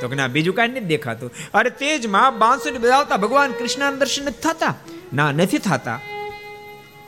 તો 0.00 0.08
કે 0.08 0.14
ના, 0.14 0.26
બીજું 0.26 0.54
કાંઈ 0.54 0.68
નથી 0.68 0.80
દેખાતું. 0.80 1.30
અરે 1.54 1.70
તેજમાં 1.70 2.38
બાંસુરી 2.38 2.78
બજાવતા 2.78 3.16
ભગવાન 3.16 3.52
કૃષ્ણના 3.52 3.90
દર્શન 3.90 4.30
થતા? 4.30 4.74
ના, 5.12 5.32
નથી 5.32 5.58
થતા. 5.58 6.00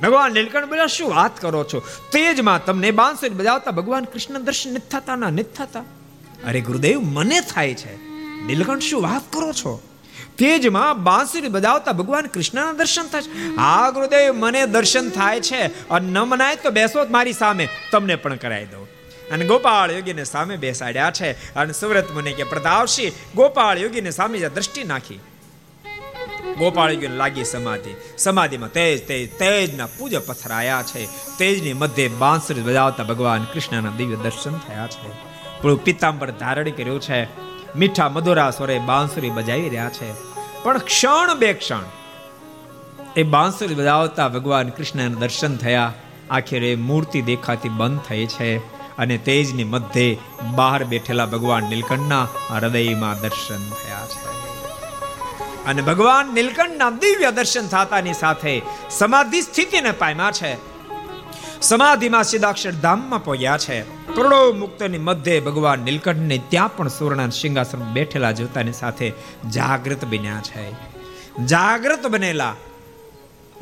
ભગવાન 0.02 0.32
નીલકંઠ 0.32 0.64
બોલ્યા, 0.64 0.86
શું 0.86 1.10
વાત 1.10 1.40
કરો 1.40 1.64
છો? 1.64 1.82
તેજમાં 2.12 2.64
તમને 2.64 2.90
બાંસુરી 2.90 3.34
બજાવતા 3.34 3.70
ભગવાન 3.70 4.04
કૃષ્ણ 4.04 4.38
દર્શન 4.38 4.70
નથી 4.70 4.88
થતા? 4.88 5.16
ના, 5.16 5.30
નથી 5.30 5.42
થતા. 5.42 5.80
અરે 6.48 6.60
ગુરુદેવ, 6.60 7.00
મને 7.00 7.40
થાય 7.40 7.74
છે. 7.74 7.96
નીલકંઠ, 8.46 8.82
શું 8.82 9.02
વાત 9.02 9.32
કરો 9.32 9.52
છો? 9.52 9.82
તેજમાં 10.42 11.04
બાંસુરી 11.04 11.48
બજાવતા 11.48 11.92
ભગવાન 11.92 12.26
કૃષ્ણના 12.26 12.72
દર્શન 12.72 13.02
થાય 13.02 13.22
આ 13.58 13.90
ગુરુદેવ, 13.90 14.34
મને 14.34 14.66
દર્શન 14.66 15.10
થાય 15.10 15.40
છે. 15.40 15.88
અને 15.88 16.12
ન 16.12 16.18
મનાય 16.18 16.56
તો 16.56 16.70
બેસો 16.70 17.06
મારી 17.10 17.32
સામે. 17.32 17.68
તમને 17.92 18.16
પણ 18.16 18.36
કરાવી 18.36 18.64
દઉં. 18.64 18.88
અને 19.32 19.46
ગોપાળ 19.46 19.92
યોગીને 19.92 20.24
સામે 20.24 20.56
બેસાડ્યા 20.56 21.10
છે. 21.10 21.54
અને 21.54 21.72
સુવ્રત 21.72 22.10
મુનિ 22.10 22.32
કે 22.32 22.42
પ્રતાપશી, 22.42 23.12
ગોપાળ 23.34 23.78
યોગીને 23.78 24.10
સામે 24.10 24.38
દ્રષ્ટિ 24.38 24.84
નાખી. 24.84 25.20
ગોપાળ 26.58 26.92
યોગીને 26.92 27.16
લાગી 27.16 27.44
સમાધિ. 27.44 27.94
સમાધિમાં 28.18 28.72
તેજ 28.72 29.06
તેજ, 29.06 29.38
તેજના 29.38 29.86
પૂજ 29.86 30.16
પથરાયા 30.16 30.82
છે. 30.82 31.06
તેજની 31.38 31.72
મધ્ય 31.72 32.08
બાંસુરી 32.08 32.60
બજાવતા 32.60 33.04
ભગવાન 33.04 33.44
કૃષ્ણના 33.44 33.92
દિવ્ય 33.96 34.16
દર્શન 34.16 34.58
થયા 34.58 34.86
છે. 34.86 35.08
પૂરું 35.62 35.84
પિતાંબર 35.84 36.30
ધારણ 36.30 36.70
કર્યું 36.70 37.00
છે. 37.00 37.24
મીઠા 37.78 38.08
મધુરા 38.08 38.50
સ્વરે 38.50 38.78
બાંસુરી 38.78 39.30
બજાવી 39.30 39.68
રહ્યા 39.68 39.88
છે. 39.88 40.31
પણ 40.62 40.78
ક્ષણ 40.78 41.34
બે 41.38 41.52
ક્ષણ. 41.52 41.82
એ 43.16 43.22
બાંસુરી 43.22 43.74
બજાવતા 43.74 44.28
ભગવાન 44.28 44.68
કૃષ્ણના 44.68 45.08
દર્શન 45.08 45.56
થયા. 45.56 45.92
આખરે 46.30 46.76
મૂર્તિ 46.76 47.22
દેખાતી 47.22 47.68
બંધ 47.68 48.00
થઈ 48.00 48.26
છે 48.26 48.58
અને 48.96 49.18
તેજની 49.18 49.64
મધ્યે 49.64 50.18
બહાર 50.54 50.84
બેઠેલા 50.84 51.26
ભગવાન 51.26 51.64
નીલકંઠના 51.64 52.28
હૃદયમાં 52.50 53.20
દર્શન 53.20 53.70
થયા 53.70 54.06
છે. 54.06 54.32
અને 55.64 55.82
ભગવાન 55.82 56.34
નીલકંઠના 56.34 56.90
દિવ્ય 56.90 57.30
દર્શન 57.30 57.68
થતાની 57.68 58.12
સાથે 58.12 58.62
સમાધિ 58.90 59.42
સ્થિતિને 59.42 59.90
પામ્યા 59.90 60.30
છે. 60.30 60.56
સમાધિમાં 61.60 62.24
સિદ્ધાક્ષર 62.24 62.70
ધામમાં 62.70 63.24
પહોંચ્યા 63.24 63.58
છે. 63.58 64.01
કરોડો 64.14 64.52
મુક્તની 64.52 64.98
મધ્યે 64.98 65.40
ભગવાન 65.40 65.78
નીલકંઠને 65.78 66.40
ત્યાં 66.48 66.76
પણ 66.76 66.88
સુવર્ણ 66.88 67.28
સિંહાસન 67.28 67.78
બેઠેલા 67.78 68.32
જોતાની 68.32 68.72
સાથે 68.72 69.12
જાગૃત 69.50 70.04
બન્યા 70.04 70.40
છે. 70.40 70.72
જાગૃત 71.44 72.06
બનેલા 72.06 72.54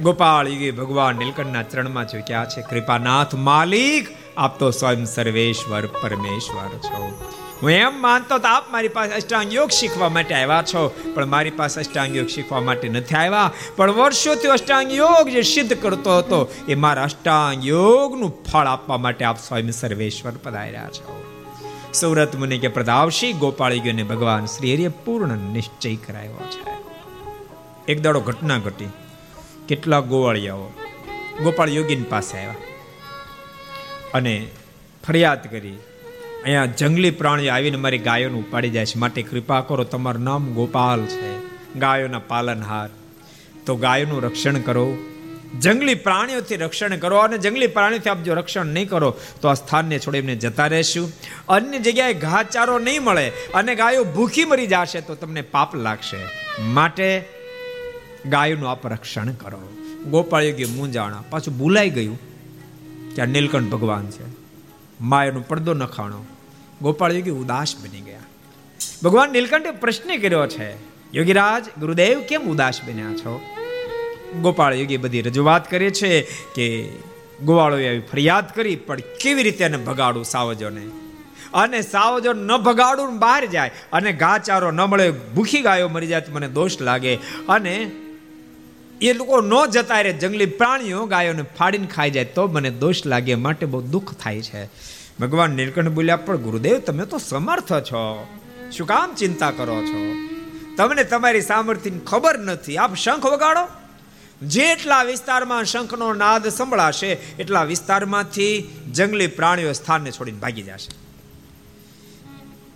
ગોપાળ 0.00 0.48
યુગે 0.48 0.70
ભગવાન 0.70 1.16
નીલકંઠના 1.16 1.62
ચરણમાં 1.62 2.08
ઝૂક્યા 2.08 2.44
છે. 2.44 2.62
કૃપાનાથ 2.62 3.34
માલિક, 3.34 4.06
આપ 4.36 4.58
તો 4.58 4.70
સ્વયં 4.70 5.04
સર્વેશ્વર, 5.04 5.86
પરમેશ્વર 5.86 6.68
છો. 6.68 7.32
હું 7.62 7.70
એમ 7.70 8.02
માનતો 8.02 8.38
તો 8.38 8.48
આપ 8.48 8.72
મારી 8.72 8.88
પાસે 8.88 9.12
અષ્ટાંગ 9.14 9.54
યોગ 9.54 9.70
શીખવા 9.70 10.08
માટે 10.08 10.34
આવ્યા 10.34 10.62
છો. 10.62 10.94
પણ 11.14 11.26
મારી 11.26 11.50
પાસે 11.50 11.80
અષ્ટાંગ 11.80 12.16
યોગ 12.16 12.26
શીખવા 12.26 12.60
માટે 12.60 12.88
નથી 12.88 13.14
આવ્યા. 13.14 13.52
પણ 13.76 13.92
વર્ષોથી 13.92 14.48
અષ્ટાંગ 14.48 14.92
યોગ 14.92 15.28
જે 15.28 15.42
સિદ્ધ 15.42 15.82
કરતો 15.82 16.18
હતો, 16.18 16.54
એ 16.68 16.74
મારા 16.74 17.02
અષ્ટાંગ 17.02 17.66
યોગનું 17.66 18.44
ફળ 18.44 18.66
આપવા 18.66 18.96
માટે 18.96 19.24
આપ 19.24 19.38
સ્વયં 19.38 19.70
સર્વેશ્વર 19.70 20.32
પધાર્યા 20.42 20.88
છો. 20.88 21.24
સુરત 21.94 22.36
મુનિ 22.36 22.58
કે 22.58 22.68
પ્રદાવશી 22.68 23.32
ગોપાળી 23.32 23.80
ગયો 23.80 24.06
ભગવાન 24.06 24.46
શ્રી 24.46 24.74
હરિએ 24.74 24.88
પૂર્ણ 24.88 25.36
નિશ્ચય 25.36 25.96
કરાયો 25.96 26.48
છે. 26.50 26.70
એક 27.92 28.02
દાડો 28.02 28.20
ઘટના 28.20 28.58
ઘટી. 28.58 28.88
કેટલા 29.68 30.00
ગોવાળિયાઓ 30.00 30.66
ગોપાળ 31.42 31.68
યોગીની 31.68 32.02
પાસે 32.02 32.38
આવ્યા 32.38 32.54
અને 34.14 34.46
ફરિયાદ 35.08 35.50
કરી 35.50 35.76
અહીંયા 36.42 36.66
જંગલી 36.66 37.10
પ્રાણીઓ 37.10 37.52
આવીને 37.52 37.76
મારી 37.76 37.98
ગાયોને 37.98 38.38
ઉપાડી 38.38 38.70
જાય 38.70 38.86
છે. 38.86 38.98
માટે 38.98 39.22
કૃપા 39.22 39.60
કરો, 39.60 39.84
તમારું 39.84 40.22
નામ 40.22 40.54
ગોપાલ 40.54 41.06
છે. 41.06 41.38
ગાયોના 41.78 42.18
પાલનહાર. 42.18 42.90
તો 43.66 43.76
ગાયોનું 43.76 44.22
રક્ષણ 44.22 44.58
કરો. 44.60 44.98
જંગલી 45.60 45.94
પ્રાણીઓથી 45.94 46.56
રક્ષણ 46.56 46.96
કરો 46.96 47.18
અને 47.18 47.38
જંગલી 47.38 47.66
પ્રાણીઓથી 47.66 48.10
આપ 48.10 48.22
જો 48.22 48.34
રક્ષણ 48.34 48.66
નહીં 48.66 48.88
કરો, 48.88 49.16
તો 49.40 49.48
આ 49.48 49.54
સ્થાનને 49.54 49.98
છોડી 49.98 50.18
એમને 50.18 50.36
જતા 50.36 50.66
રહેશું. 50.66 51.12
અન્ય 51.48 51.78
જગ્યાએ 51.78 52.14
ઘાચારો 52.14 52.78
નહીં 52.78 53.02
મળે 53.02 53.28
અને 53.28 53.74
ગાયો 53.74 54.04
ભૂખી 54.04 54.44
મરી 54.44 54.66
જશે 54.66 55.00
તો 55.00 55.14
તમને 55.14 55.40
પાપ 55.40 55.76
લાગશે. 55.76 56.16
માટે 56.62 57.24
ગાયોનું 58.26 58.70
આપ 58.70 58.86
રક્ષણ 58.86 59.30
કરો. 59.30 59.68
ગોપાળ 60.10 60.42
યોગી 60.42 60.64
મૂંજાણા 60.64 61.24
પાછું 61.30 61.58
ભૂલાઈ 61.58 61.90
ગયું. 61.90 62.18
કે 63.16 63.22
આ 63.22 63.24
નીલકંઠ 63.24 63.70
ભગવાન 63.70 64.06
છે. 64.06 64.39
માયાનો 65.00 65.40
પડદો 65.40 65.74
નખાણો. 65.74 66.24
ગોપાળ 66.82 67.12
યોગી 67.12 67.30
ઉદાસ 67.30 67.76
બની 67.76 68.00
ગયા. 68.00 68.18
ભગવાન 69.04 69.30
નીલકંઠે 69.30 69.70
પ્રશ્ન 69.70 70.16
કર્યો 70.16 70.46
છે, 70.46 70.72
યોગીરાજ, 71.14 71.80
ગુરુદેવ 71.80 72.20
કેમ 72.20 72.42
ઉદાસ 72.42 72.80
બન્યા 72.86 73.12
છો? 73.12 73.40
ગોપાળ 74.42 74.74
યોગી 74.74 74.96
બધી 74.96 75.22
રજૂઆત 75.22 75.70
કરે 75.70 75.90
છે 75.90 76.22
કે 76.54 76.88
ગોવાળોએ 77.44 77.88
આવી 77.88 78.00
ફરિયાદ 78.00 78.54
કરી, 78.54 78.76
પણ 78.76 78.96
કેવી 78.96 79.42
રીતે 79.42 79.64
એને 79.64 79.76
ભગાડું 79.76 80.24
સાવજોને? 80.24 80.86
અને 81.54 81.82
સાવજો 81.82 82.32
ન 82.32 82.56
ભગાડું 82.56 83.18
બહાર 83.18 83.46
જાય 83.46 83.70
અને 83.92 84.12
ઘાચારો 84.12 84.70
ન 84.70 84.80
મળે, 84.80 85.10
ભૂખી 85.10 85.60
ગાયો 85.60 85.88
મરી 85.88 86.06
જાય 86.06 86.22
મને 86.30 86.48
દોષ 86.48 86.80
લાગે. 86.80 87.14
અને 87.48 87.90
એ 89.00 89.12
લોકો 89.12 89.40
ન 89.40 89.66
જતા 89.66 90.00
રહે. 90.00 90.12
જંગલી 90.12 90.46
પ્રાણીઓ 90.46 91.06
ગાયોને 91.06 91.42
ફાડીને 91.42 91.86
ખાઈ 91.86 92.10
જાય. 92.10 92.24
તો 92.24 92.46
મને 92.46 92.70
દોષ 92.70 93.06
લાગે, 93.06 93.34
માટે 93.34 93.66
બહુ 93.66 93.80
દુઃખ 93.80 94.14
થાય 94.14 94.42
છે. 94.42 94.64
ભગવાન 95.20 95.50
નીલકંઠ 95.50 95.88
બોલ્યા, 95.88 96.16
પણ 96.16 96.36
ગુરુદેવ, 96.36 96.78
તમે 96.78 97.04
તો 97.04 97.18
સમર્થ 97.18 97.72
છો. 97.72 98.26
શું 98.76 98.86
કામ 98.86 99.14
ચિંતા 99.14 99.50
કરો 99.50 99.82
છો? 99.82 100.14
તમને 100.76 101.04
તમારી 101.04 101.40
સામર્થ્યની 101.40 101.98
ખબર 101.98 102.38
નથી. 102.38 102.76
આપ 102.76 102.94
શંખ 102.94 103.26
વગાડો. 103.26 103.68
જેટલા 104.46 105.02
વિસ્તારમાં 105.02 105.64
શંખનો 105.64 106.12
નાદ 106.12 106.48
સંભળાશે, 106.48 107.08
એટલા 107.38 107.62
વિસ્તારમાંથી 107.62 108.70
જંગલી 108.92 109.26
પ્રાણીઓ 109.26 109.72
સ્થાનને 109.72 110.10
છોડીને 110.10 110.38
ભાગી 110.38 110.62
જશે. 110.62 110.90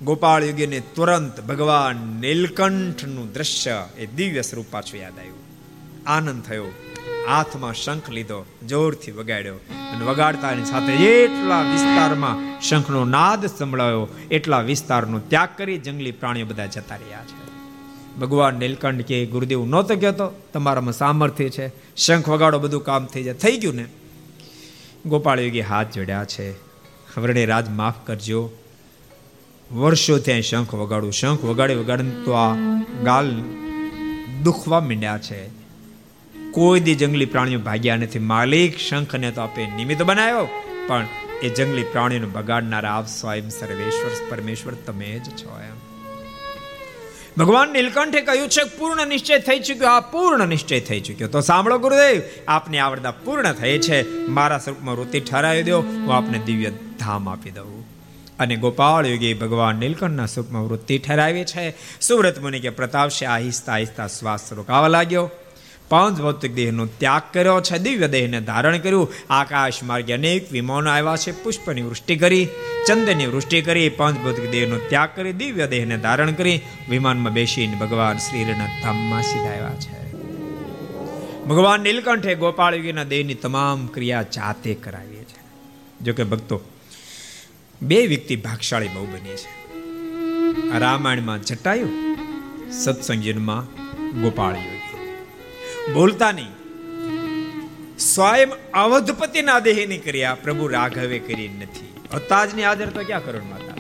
ગોપાળ 0.05 0.45
યુગીને 0.45 0.81
તુરંત 0.81 1.41
ભગવાન 1.41 1.97
નીલકંઠનું 2.21 3.33
દ્રશ્ય 3.33 3.85
એ 3.99 4.07
દિવ્ય 4.07 4.43
સ્વરૂપ 4.43 4.67
પાછું 4.71 5.01
યાદ 5.01 5.19
આવ્યું. 5.19 5.44
આનંદ 6.07 6.43
થયો. 6.43 6.73
હાથમાં 7.29 7.75
શંખ 7.75 8.11
લીધો, 8.11 8.45
જોરથી 8.69 9.11
વગાડ્યો 9.11 9.59
અને 9.93 10.05
વગાડતાની 10.05 10.65
સાથે 10.65 10.93
એટલા 10.93 11.63
વિસ્તારમાં 11.63 12.61
શંખનો 12.61 13.05
નાદ 13.05 13.47
સંભળાયો, 13.47 14.09
એટલા 14.31 14.61
વિસ્તારનો 14.61 15.19
ત્યાગ 15.19 15.49
કરી 15.57 15.79
જંગલી 15.79 16.11
પ્રાણીઓ 16.11 16.47
બધા 16.47 16.67
જતા 16.67 16.97
રહ્યા 16.97 17.25
છે. 17.25 17.35
ભગવાન 18.21 18.55
નીલકંઠ 18.55 19.03
કે 19.03 19.27
ગુરુદેવ 19.27 19.65
નહોતો 19.65 19.97
કહેતો, 19.97 20.27
તમારામાં 20.53 20.93
સામર્થ્ય 20.93 21.49
છે, 21.49 21.73
શંખ 21.97 22.29
વગાડો 22.29 22.59
બધું 22.59 22.85
કામ 22.85 23.07
થઈ 23.07 23.23
જાય, 23.23 23.35
થઈ 23.35 23.57
ગયું 23.57 23.75
ને? 23.75 23.87
ગોપાળ 25.07 25.41
યોગી 25.41 25.61
હાથ 25.61 25.91
જોડ્યા 25.97 26.25
છે, 26.25 26.51
હવરડે 27.17 27.45
રાજ 27.45 27.69
માફ 27.69 27.95
કરજો. 28.07 28.51
વર્ષો 29.73 30.19
ત્યાં 30.19 30.41
શંખ 30.41 30.75
વગાડું, 30.75 31.13
શંખ 31.13 31.45
વગાડી 31.45 31.75
વગાડી 31.75 32.25
તો 32.25 32.33
આ 32.33 32.55
ગાલ 33.05 33.43
દુખવા 34.43 34.81
માંડ્યા 34.81 35.19
છે. 35.19 35.64
કોઈ 36.55 36.81
દી 36.81 36.95
જંગલી 36.95 37.25
પ્રાણીઓ 37.25 37.59
ભાગ્યા 37.59 37.97
નથી. 37.97 38.19
માલિક 38.19 38.79
શંખને 38.79 39.31
તો 39.31 39.41
આપે 39.41 39.67
નિમિત્ત 39.67 40.03
બનાવ્યો, 40.03 40.49
પણ 40.87 41.07
એ 41.43 41.49
જંગલી 41.49 41.83
પ્રાણીઓને 41.83 42.27
બગાડનારા 42.27 42.93
આપ 42.93 43.07
સ્વયં 43.07 43.51
સર્વેશ્વર, 43.51 44.31
પરમેશ્વર, 44.31 44.73
તમે 44.73 45.19
જ 45.19 45.31
છો 45.31 45.61
એમ. 45.61 45.75
ભગવાન 47.39 47.69
નીલકંઠે 47.69 48.21
કહ્યું 48.21 48.49
છે, 48.49 48.65
પૂર્ણ 48.65 49.07
નિશ્ચય 49.07 49.39
થઈ 49.39 49.59
ચુક્યો. 49.59 49.89
આ 49.89 50.01
પૂર્ણ 50.01 50.49
નિશ્ચય 50.49 50.81
થઈ 50.81 51.01
ચુક્યો. 51.01 51.29
તો 51.29 51.41
સાંભળો 51.41 51.79
ગુરુદેવ, 51.79 52.23
આપની 52.49 52.79
આવડતા 52.79 53.11
પૂર્ણ 53.11 53.53
થઈ 53.53 53.79
છે. 53.79 54.29
મારા 54.29 54.59
સ્વરૂપમાં 54.59 54.97
વૃત્તિ 54.97 55.21
ઠરાવી 55.21 55.63
દો, 55.63 55.81
હું 55.81 56.15
આપને 56.15 56.39
દિવ્ય 56.39 56.71
ધામ 56.99 57.29
આપી 57.29 57.51
દઉં. 57.51 57.85
અને 58.39 58.57
ગોપાળ 58.57 59.07
યોગી 59.07 59.35
ભગવાન 59.35 59.77
નીલકંઠના 59.77 60.27
સ્વરૂપમાં 60.27 60.65
વૃત્તિ 60.65 60.99
ઠરાવી 60.99 61.45
છે. 61.45 61.75
સુવ્રત 62.01 62.39
મુનિ 62.39 62.61
કે 62.61 62.71
પ્રતાપશે 62.71 63.27
આહિસ્તા 63.27 63.73
આહિસ્તા 63.73 64.07
શ્વાસ 64.07 64.53
રોકાવા 64.53 64.89
લાગ્યો. 64.89 65.31
પાંચ 65.95 66.21
ભૌતિક 66.21 66.55
દેહનો 66.55 66.87
ત્યાગ 66.87 67.23
કર્યો 67.33 67.61
છે, 67.61 67.79
દિવ્ય 67.79 68.09
દેહને 68.09 68.41
ધારણ 68.41 68.79
કર્યું. 68.79 69.13
આકાશ 69.31 69.83
માર્ગે 69.83 70.13
અનેક 70.13 70.53
વિમાનો 70.53 70.91
આવ્યા 70.91 71.17
છે, 71.17 71.43
પુષ્પની 71.43 71.83
વૃષ્ટિ 71.83 72.17
કરી 72.17 72.49
ચંદનની 72.87 73.27
વૃષ્ટિ 73.27 73.63
કરી, 73.63 73.89
પાંચ 73.89 74.21
ભૌતિક 74.21 74.51
દેહનો 74.51 74.77
ત્યાગ 74.77 75.09
કરી, 75.17 75.33
દિવ્ય 75.33 75.67
દેહને 75.67 75.97
ધારણ 75.97 76.33
કરી, 76.33 76.61
વિમાનમાં 76.91 77.33
બેસીને 77.33 77.77
ભગવાન 77.77 78.17
શ્રીના 78.17 78.83
ધામમાં 78.83 79.23
સીધા 79.23 79.51
આવ્યા 79.51 79.75
છે. 79.75 80.13
ભગવાન 81.45 81.81
નીલકંઠે 81.81 82.35
ગોપાળવીના 82.35 83.05
દેહની 83.05 83.35
તમામ 83.35 83.87
ક્રિયા 83.87 84.23
જાતે 84.23 84.75
કરાવી 84.75 85.17
છે. 85.17 85.43
જોકે 86.03 86.25
ભક્તો, 86.25 86.61
બે 87.83 88.07
વ્યક્તિ 88.07 88.37
ભાગશાળી 88.37 88.89
બહુ 88.89 89.05
બની 89.05 89.37
છે. 89.37 89.53
રામાયણમાં 90.79 91.43
જટાયું 91.43 92.17
સત્સંગીનમાં 92.73 93.85
ગોપાળ 94.23 94.55
યોગી 95.85 95.95
બોલતા 95.95 96.33
નહીં 96.33 96.53
સ્વયં 97.99 98.53
અવધપતિના 98.73 99.65
દેહની 99.65 99.99
ક્રિયા 99.99 100.37
પ્રભુ 100.37 100.69
રાઘવે 100.69 101.19
કરી 101.19 101.49
નથી 101.49 101.93
અતાજની 102.13 102.65
આદર 102.65 102.91
તો 102.91 103.05
ક્યાં 103.05 103.25
કરણ 103.25 103.47
માતા 103.47 103.75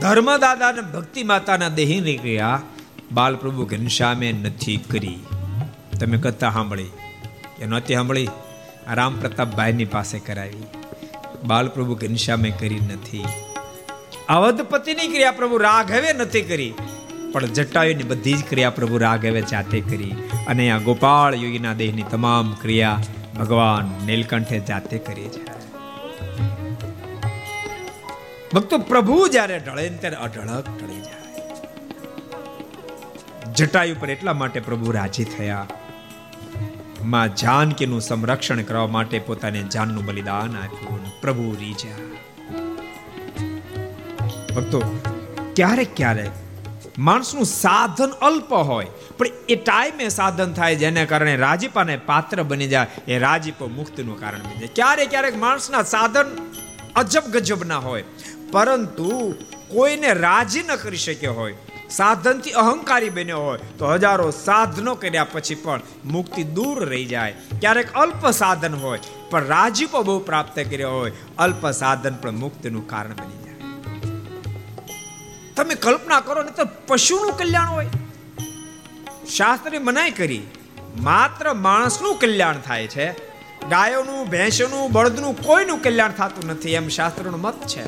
ધર્મદાદા 0.00 0.68
અને 0.68 0.82
ભક્તિ 0.82 1.24
માતાના 1.24 1.76
દેહની 1.76 2.18
ક્રિયા 2.18 2.60
બાલપ્રભુ 3.12 3.66
ઘનશ્યામે 3.66 4.32
નથી 4.32 4.78
કરી 4.88 5.20
તમે 5.98 6.18
કથા 6.18 6.50
સાંભળી 6.50 6.92
કે 7.58 7.66
નહોતી 7.66 7.94
સાંભળી 7.94 8.28
રામ 8.92 9.14
પ્રતાપભાઈની 9.14 9.84
પાસે 9.86 10.18
કરાવી 10.18 10.68
બાલપ્રભુ 11.46 11.94
ઘનશ્યામે 11.94 12.50
કરી 12.50 12.82
નથી 12.88 13.26
અવધપતિની 14.28 15.08
ક્રિયા 15.08 15.30
પ્રભુ 15.30 15.58
રાઘવે 15.58 16.12
નથી 16.12 16.42
કરી 16.42 16.74
પણ 17.32 17.46
જટાયુની 17.46 18.02
બધી 18.02 18.32
જ 18.32 18.44
ક્રિયા 18.48 18.70
પ્રભુ 18.70 18.98
રાઘવે 18.98 19.42
જાતે 19.42 19.80
કરી 19.80 20.14
અને 20.46 20.70
આ 20.70 20.78
ગોપાળ 20.78 21.34
યોગીના 21.34 21.72
દેહની 21.72 22.02
તમામ 22.02 22.54
ક્રિયા 22.62 23.02
ભગવાન 23.38 24.06
નીલકંઠે 24.06 24.60
જાતે 24.60 24.98
કરી 24.98 25.28
છે. 25.28 25.44
ભક્તો 28.54 28.78
પ્રભુ 28.78 29.28
જ્યારે 29.28 29.58
ઢળે 29.58 29.88
ત્યારે 29.88 30.16
અઢળક 30.16 30.64
ઢળી 30.68 31.00
જાય. 31.00 31.12
જટાયુ 33.54 33.96
પર 34.00 34.10
એટલા 34.10 34.32
માટે 34.32 34.60
પ્રભુ 34.60 34.90
રાજી 34.90 35.24
થયા. 35.24 35.66
માં 37.04 37.36
જાનકીનું 37.36 38.00
સંરક્ષણ 38.00 38.62
કરવા 38.62 38.86
માટે 38.86 39.18
પોતાને 39.18 39.62
જાનનું 39.62 40.04
બલિદાન 40.04 40.56
આપ્યું 40.56 41.20
પ્રભુ 41.20 41.56
રીજા 41.60 41.98
ભક્તો, 44.56 44.80
ક્યારેક 45.56 45.96
ક્યારેક 45.96 46.30
માણસનું 46.98 47.44
સાધન 47.44 48.12
અલ્પ 48.28 48.52
હોય, 48.70 48.90
પણ 49.18 49.32
એ 49.48 49.56
ટાઈમે 49.56 50.06
સાધન 50.18 50.54
થાય 50.58 50.80
જેને 50.82 51.02
કારણે 51.06 51.34
રાજીપાને 51.36 51.96
પાત્ર 52.10 52.42
બની 52.44 52.68
જાય, 52.74 52.88
એ 53.06 53.18
રાજીપો 53.18 53.68
મુક્તિનું 53.78 54.20
કારણ 54.22 54.46
બની 54.46 54.60
જાય. 54.62 54.74
ક્યારેક 54.78 55.10
ક્યારેક 55.10 55.36
માણસના 55.44 55.84
સાધન 55.94 56.32
અજબ 56.96 57.30
ગજબ 57.34 57.62
ના 57.66 57.82
હોય, 57.86 58.04
પરંતુ 58.52 59.12
કોઈને 59.70 60.10
રાજી 60.26 60.66
ન 60.66 60.76
કરી 60.82 61.04
શક્યો 61.06 61.34
હોય, 61.34 61.56
સાધનથી 61.98 62.56
અહંકારી 62.62 63.10
બન્યો 63.10 63.42
હોય, 63.46 63.60
તો 63.78 63.92
હજારો 63.94 64.28
સાધનો 64.38 64.94
કર્યા 65.02 65.28
પછી 65.32 65.60
પણ 65.64 65.82
મુક્તિ 66.14 66.42
દૂર 66.56 66.78
રહી 66.92 67.06
જાય. 67.06 67.34
ક્યારેક 67.60 67.96
અલ્પ 68.04 68.24
સાધન 68.42 68.74
હોય, 68.84 69.00
પણ 69.30 69.50
રાજીપો 69.54 70.02
બહુ 70.02 70.18
પ્રાપ્ત 70.30 70.62
કર્યો 70.70 70.94
હોય, 70.98 71.12
અલ્પ 71.38 71.66
સાધન 71.82 72.22
પણ 72.22 72.40
મુક્તિનું 72.44 72.88
કારણ 72.88 73.18
બની 73.20 73.34
જાય. 73.34 73.45
તમે 75.56 75.74
કલ્પના 75.74 76.20
કરો 76.20 76.42
ને 76.42 76.50
તો 76.50 76.64
પશુનું 76.86 77.38
કલ્યાણ 77.38 77.66
હોય. 77.66 77.86
શાસ્ત્રે 79.36 79.78
મનાઈ 79.78 80.10
કરી, 80.10 80.42
માત્ર 81.00 81.54
માણસનું 81.54 82.18
કલ્યાણ 82.18 82.58
થાય 82.58 82.86
છે, 82.86 83.12
ગાયોનું, 83.68 84.30
ભેંસનું, 84.30 84.92
બળદનું 84.92 85.42
કોઈનું 85.42 85.82
કલ્યાણ 85.82 86.12
થતું 86.12 86.50
નથી, 86.50 86.72
એમ 86.72 86.88
શાસ્ત્રનો 86.88 87.36
મત 87.36 87.66
છે. 87.66 87.84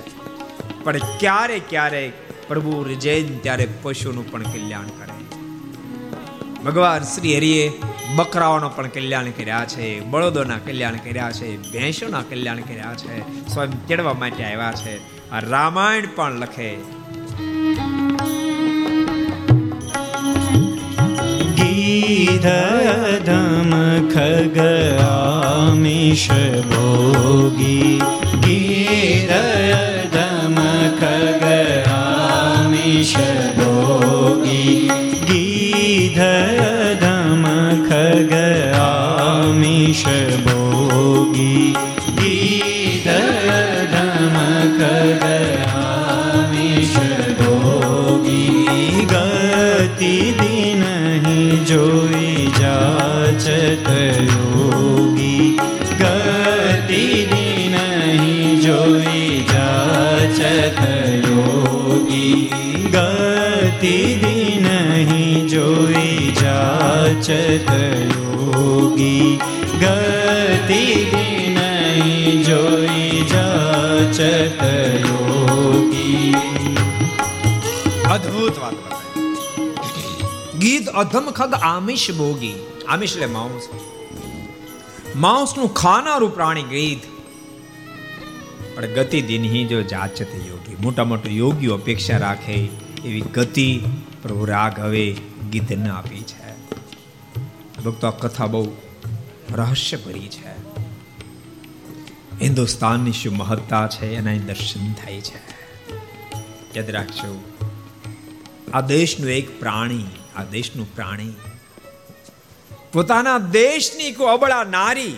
પણ 0.84 0.98
ક્યારે 0.98 1.58
ક્યારેક 1.58 2.12
પ્રભુ 2.48 2.84
જૈન 2.94 3.38
ત્યારે 3.38 3.68
પશુનું 3.82 4.32
પણ 4.32 4.42
કલ્યાણ 4.42 4.86
કરે. 4.86 5.18
ભગવાન 6.64 7.02
શ્રી 7.02 7.36
હરિએ 7.36 7.72
બકરાઓનો 8.16 8.68
પણ 8.68 8.86
કલ્યાણ 8.86 9.30
કર્યા 9.30 9.64
છે, 9.64 10.00
બળદોના 10.00 10.58
કલ્યાણ 10.58 10.96
કર્યા 10.96 11.32
છે, 11.32 11.72
ભેંસોના 11.72 12.22
કલ્યાણ 12.22 12.60
કર્યા 12.60 12.94
છે, 12.94 13.46
સ્વયં 13.46 13.86
કેળવા 13.86 14.12
માટે 14.12 14.44
આવ્યા 14.44 14.72
છે. 14.72 14.96
આ 15.30 15.40
રામાયણ 15.40 16.06
પણ 16.16 16.32
લખે 16.32 16.97
ગીધમ 22.01 23.72
ખગ 24.12 24.59
આમિષ 25.01 26.24
ભોગી 26.70 27.99
ગીધમ 28.44 30.57
ખગ 31.01 31.44
આમિષ 31.94 33.14
ભોગી 33.59 34.76
ગીધમ 35.26 37.44
ખગ 37.88 38.32
આમિષ 38.82 40.05
જોઈ 51.68 52.48
જાચત 52.60 53.46
યોગી 54.28 55.56
ગતિ 56.00 57.02
નહીં 57.32 58.62
જોઈ 58.62 59.44
જાચત 59.52 60.40
યોગી 61.26 62.50
ગતિ 62.94 63.94
નહીં 64.64 65.48
જોઈ 65.48 66.32
જાચત 66.40 67.28
યોગી 68.08 69.38
ગતિ 69.84 70.82
નહીં 71.57 72.45
જોઈ 72.49 73.24
જાચત 73.32 74.20
યોગી 75.04 76.34
અદ્ભુત 78.08 78.57
વાત. 78.61 78.87
ગીત 80.61 80.89
અધમ 80.89 81.30
ખગ 81.30 81.55
આમિષ 81.55 82.11
ભોગી. 82.11 82.67
આમિષ 82.89 83.13
એટલે 83.13 83.26
માંસ 83.26 83.68
માંસનું 85.17 85.75
ખાનારું 85.75 86.35
પ્રાણી 86.35 86.63
ગીધ 86.63 86.99
પણ 88.76 88.87
ગતિ 88.87 89.22
દિનહી 89.22 89.64
જો 89.64 89.83
જાચત 89.83 90.21
યોગી. 90.21 90.76
મોટા 90.80 91.05
મોટા 91.05 91.30
યોગીઓ 91.30 91.75
અપેક્ષા 91.75 92.17
રાખે 92.17 92.68
એવી 93.05 93.21
ગતિ 93.21 93.80
પ્રભુ 94.22 94.45
રાઘવે 94.45 95.17
ગીધને 95.51 95.89
આપી 95.89 96.22
છે. 96.22 96.49
ભક્તો, 97.83 98.07
આ 98.07 98.11
કથા 98.11 98.47
બહુ 98.47 98.72
રહસ્યભરી 99.53 100.29
છે. 100.29 100.59
હિન્દુસ્તાનની 102.41 103.13
શું 103.13 103.37
મહત્તા 103.37 103.89
છે 103.89 104.14
એના 104.14 104.47
દર્શન 104.47 104.93
થાય 104.93 105.21
છે. 105.21 105.39
યાદ 106.76 106.91
રાખજો. 106.91 107.45
આ 108.75 108.80
દેશનું 108.80 109.30
એક 109.30 109.61
પ્રાણી 109.61 110.05
આ 110.38 110.44
દેશનું 110.44 110.94
પ્રાણી. 110.94 111.34
પોતાના 112.92 113.38
દેશની 113.38 114.12
કોઈ 114.12 114.32
અબળા 114.32 114.64
નારી 114.64 115.16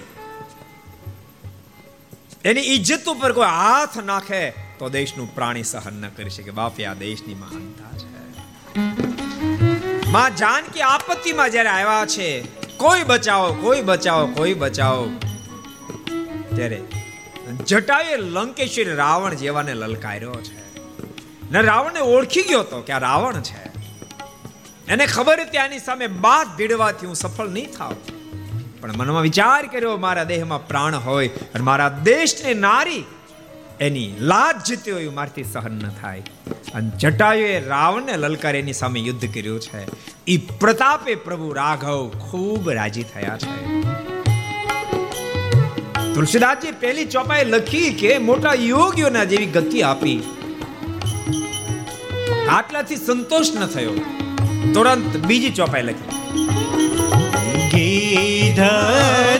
એની 2.44 2.60
ઇજ્જત 2.60 3.08
ઉપર 3.08 3.32
કોઈ 3.32 3.46
હાથ 3.46 3.98
નાખે 3.98 4.50
તો 4.50 4.88
દેશનું 4.88 5.34
પ્રાણી 5.34 5.62
સહન 5.62 6.00
ન 6.00 6.08
કરી 6.08 6.30
શકે. 6.30 6.50
બાપે, 6.50 6.86
આ 6.86 6.94
દેશની 6.94 7.34
મહાનતા 7.34 7.98
છે. 7.98 8.10
માં 10.10 10.36
જાનકી 10.36 10.80
આપત્તિમાં 10.80 11.50
જ્યારે 11.50 11.68
આવ્યા 11.68 12.06
છે, 12.06 12.40
કોઈ 12.76 13.02
બચાવો 13.02 13.52
કોઈ 13.54 13.82
બચાવો 13.82 14.26
કોઈ 14.26 14.54
બચાવો. 14.54 15.08
ત્યારે 16.56 16.82
જટાએ 17.66 18.16
લંકેશ્વર 18.16 18.94
રાવણ 18.94 19.34
જેવાને 19.34 19.74
લલકાર્યો 19.74 20.34
છે. 20.34 20.78
ને 21.50 21.60
રાવણને 21.60 22.00
ઓળખી 22.00 22.42
ગયો 22.42 22.62
તો 22.62 22.80
કે 22.80 22.92
આ 22.92 22.98
રાવણ 22.98 23.40
છે. 23.40 23.69
એને 24.90 25.06
ખબર 25.06 25.40
હતી 25.40 25.58
આની 25.58 25.78
સામે 25.78 26.06
બાદ 26.06 26.56
ભીડવાથી 26.56 27.06
હું 27.06 27.14
સફળ 27.14 27.48
નહીં 27.48 27.70
થાવ 27.70 27.94
પણ 28.80 28.92
મનમાં 28.96 29.22
વિચાર 29.22 29.66
કર્યો, 29.66 29.96
મારા 29.96 30.24
દેહમાં 30.24 30.68
પ્રાણ 30.68 30.94
હોય 30.94 31.28
અને 31.28 31.64
મારા 31.64 31.88
દેશને 31.88 32.54
નારી 32.54 33.04
એની 33.80 34.14
લાજ 34.20 34.66
જીતી 34.66 34.90
હોય 34.90 35.08
મારથી 35.08 35.44
સહન 35.44 35.72
ન 35.72 35.90
થાય. 36.00 36.22
અને 36.74 36.90
જટાયુએ 36.98 37.60
રાવણને 37.60 38.16
લલકાર 38.16 38.56
એની 38.56 38.72
સામે 38.72 39.00
યુદ્ધ 39.00 39.34
કર્યું 39.34 39.60
છે. 39.60 39.82
એ 40.26 40.36
પ્રતાપે 40.36 41.14
પ્રભુ 41.14 41.52
રાઘવ 41.52 42.08
ખૂબ 42.08 42.70
રાજી 42.70 43.02
થયા 43.02 43.38
છે. 43.38 43.58
તુલસીદાસજી 46.14 46.72
પહેલી 46.72 47.04
ચોપાઈ 47.04 47.44
લખી 47.44 47.92
કે 47.94 48.18
મોટા 48.18 48.54
યોગીઓના 48.54 49.24
જેવી 49.24 49.46
ગતિ 49.46 49.82
આપી. 49.82 50.18
આટલાથી 52.50 52.96
સંતોષ 52.96 53.52
ન 53.54 53.66
થયો. 53.66 53.94
તુરંત 54.74 55.12
બીજી 55.28 55.50
ચોપાઈ 55.58 55.86
લખી. 55.88 56.18
ગીધ 57.72 58.62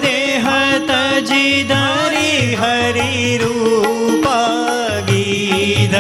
દેહ 0.05 0.47
તજી 0.91 1.65
ધરી 1.71 2.47
હરી 2.61 3.39
રૂપા 3.39 5.01
ગીધ 5.09 5.99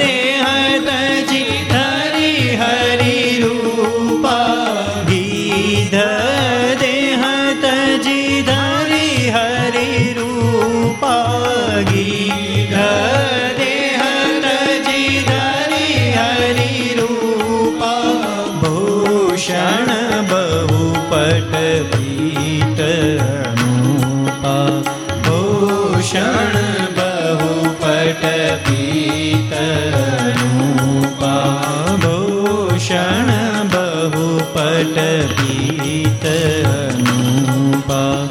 દેહ 0.00 0.44
પટ 34.84 36.26
અનુપા 36.64 38.24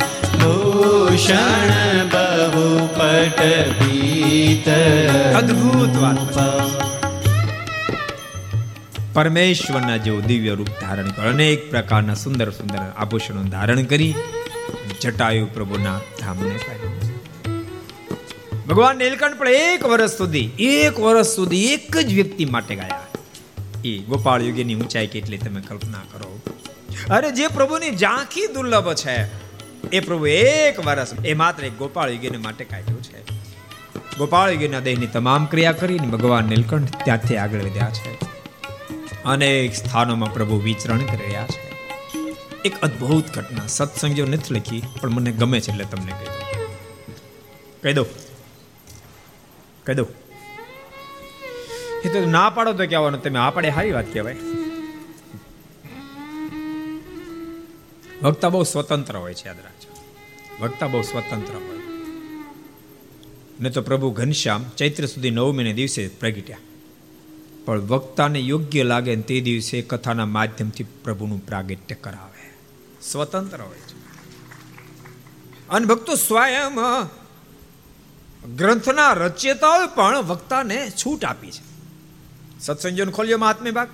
ભૂષણ 0.44 2.10
બહુ 2.12 2.88
પટ 2.88 4.70
અદ્ભુત 5.36 5.98
વાત 5.98 6.34
પરમેશ્વરના 9.14 9.98
જેવું 9.98 10.24
દિવ્ય 10.24 10.54
રૂપ 10.54 10.68
ધારણ 10.68 11.10
અનેક 11.10 11.72
પ્રકારના 11.72 12.14
સુંદર 12.14 12.50
સુંદર 12.50 12.92
આભૂષણો 12.98 13.44
ધારણ 13.44 13.84
કરી 13.84 14.14
જટાયુ 15.02 15.46
પ્રભુના 15.46 15.98
ધામને 16.20 16.56
ભગવાન 18.68 18.98
નીલકંઠ 18.98 19.38
પણ 19.38 19.48
એક 19.48 19.86
વર્ષ 19.86 20.18
સુધી 20.18 20.50
એક 20.60 21.00
વર્ષ 21.00 21.28
સુધી 21.28 21.66
એક 21.66 21.98
જ 21.98 22.14
વ્યક્તિ 22.14 22.46
માટે 22.46 22.76
ગાયા. 22.76 23.13
એ 23.86 23.98
ગોપાળ 23.98 24.42
યુગીની 24.42 24.76
ઊંચાઈ 24.76 25.08
કેટલી 25.08 25.38
તમે 25.38 25.62
કલ્પના 25.62 25.98
કરો? 25.98 26.42
અરે 27.10 27.32
જે 27.32 27.48
પ્રભુની 27.48 27.96
ઝાંખી 27.96 28.48
દુર્લભ 28.48 28.94
છે, 28.94 29.26
એ 29.90 30.00
પ્રભુ 30.00 30.26
એક 30.26 30.86
વર્ષ 30.86 31.26
એ 31.26 31.34
માત્ર 31.34 31.66
એક 31.66 31.78
ગોપાળ 31.78 32.10
યુગીને 32.10 32.38
માટે 32.38 32.66
કાઢ્યું 32.66 33.04
છે. 33.04 33.22
ગોપાળ 33.24 34.18
ગોપાળગીરના 34.18 34.80
દેહની 34.80 35.08
તમામ 35.08 35.46
ક્રિયા 35.46 35.72
કરીને 35.72 36.08
ભગવાન 36.08 36.46
નીલકંઠ 36.46 37.04
ત્યાંથી 37.04 37.38
આગળ 37.38 37.62
વધ્યા 37.62 37.90
છે. 37.90 38.18
અનેક 39.26 39.76
સ્થાનોમાં 39.76 40.34
પ્રભુ 40.34 40.60
વિચરણ 40.60 40.98
કરી 40.98 41.18
રહ્યા 41.18 41.48
છે. 41.48 41.74
એક 42.66 42.82
અદ્ભુત 42.82 43.32
ઘટના, 43.34 43.68
સત્સંગીઓ 43.68 44.26
નથી 44.26 44.56
લખી, 44.56 44.84
પણ 45.02 45.10
મને 45.10 45.32
ગમે 45.32 45.60
છે 45.60 45.72
એટલે 45.72 45.86
તમને 45.86 46.12
કહી 46.12 46.26
દઉં. 46.26 46.74
કહી 47.82 47.94
દઉં. 47.94 48.06
કહી 49.84 49.96
દઉં. 49.96 50.23
એ 52.04 52.10
તો 52.10 52.26
ના 52.26 52.50
પાડો 52.50 52.74
તો 52.74 52.88
કહેવાનું, 52.88 53.24
તમે 53.24 53.40
આ 53.40 53.50
પાડે 53.50 53.72
સારી 53.72 53.92
વાત 53.92 54.14
કહેવાય. 54.14 54.36
વક્તા 58.22 58.50
બહુ 58.50 58.64
સ્વતંત્ર 58.64 59.18
હોય 59.18 59.34
છે, 59.34 59.48
યાદ 59.48 59.58
રાખજો. 59.64 60.04
વક્તા 60.64 60.88
બહુ 60.88 61.02
સ્વતંત્ર 61.02 61.54
હોય. 61.54 61.78
ને 63.62 63.70
તો 63.70 63.82
પ્રભુ 63.82 64.12
ઘનશ્યામ 64.12 64.64
ચૈત્ર 64.78 65.06
સુધી 65.06 65.30
નવમીને 65.30 65.74
દિવસે 65.74 66.08
પ્રગટ્યા. 66.08 66.58
પણ 67.66 67.80
વક્તાને 67.80 68.40
યોગ્ય 68.40 68.84
લાગે 68.84 69.16
તે 69.16 69.42
દિવસે 69.42 69.82
કથાના 69.82 70.26
માધ્યમથી 70.26 70.84
પ્રભુનું 70.84 71.46
પ્રાગટ્ય 71.46 71.96
કરાવે. 71.96 72.54
સ્વતંત્ર 73.02 73.62
હોય 73.62 73.78
છે. 73.78 73.94
અને 75.70 75.86
ભક્તો 75.86 76.16
સ્વયં 76.16 76.76
ગ્રંથના 78.56 79.14
રચયતાઓ 79.14 79.88
પણ 79.88 80.18
વક્તાને 80.18 80.90
છૂટ 80.90 81.26
આપી 81.26 81.52
છે. 81.52 81.73
સત્સંજન 82.66 83.12
ખોલ્યો 83.18 83.40
મહાત્મ્ય 83.44 83.74
ભાગ 83.78 83.90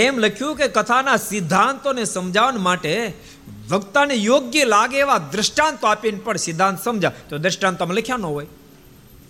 એમ 0.00 0.14
લખ્યું 0.24 0.54
કે 0.60 0.66
કથાના 0.76 1.18
સિદ્ધાંતોને 1.30 2.04
સમજાવવા 2.04 2.64
માટે 2.68 2.94
વક્તાને 3.70 4.14
યોગ્ય 4.28 4.64
લાગે 4.74 4.98
એવા 5.04 5.20
દ્રષ્ટાંતો 5.32 5.84
આપીને 5.86 6.20
પણ 6.26 6.42
સિદ્ધાંત 6.46 6.78
સમજા 6.84 7.12
તો 7.28 7.34
દ્રષ્ટાંતમાં 7.38 7.96
લખ્યા 7.98 8.22
ન 8.22 8.26
હોય. 8.34 8.48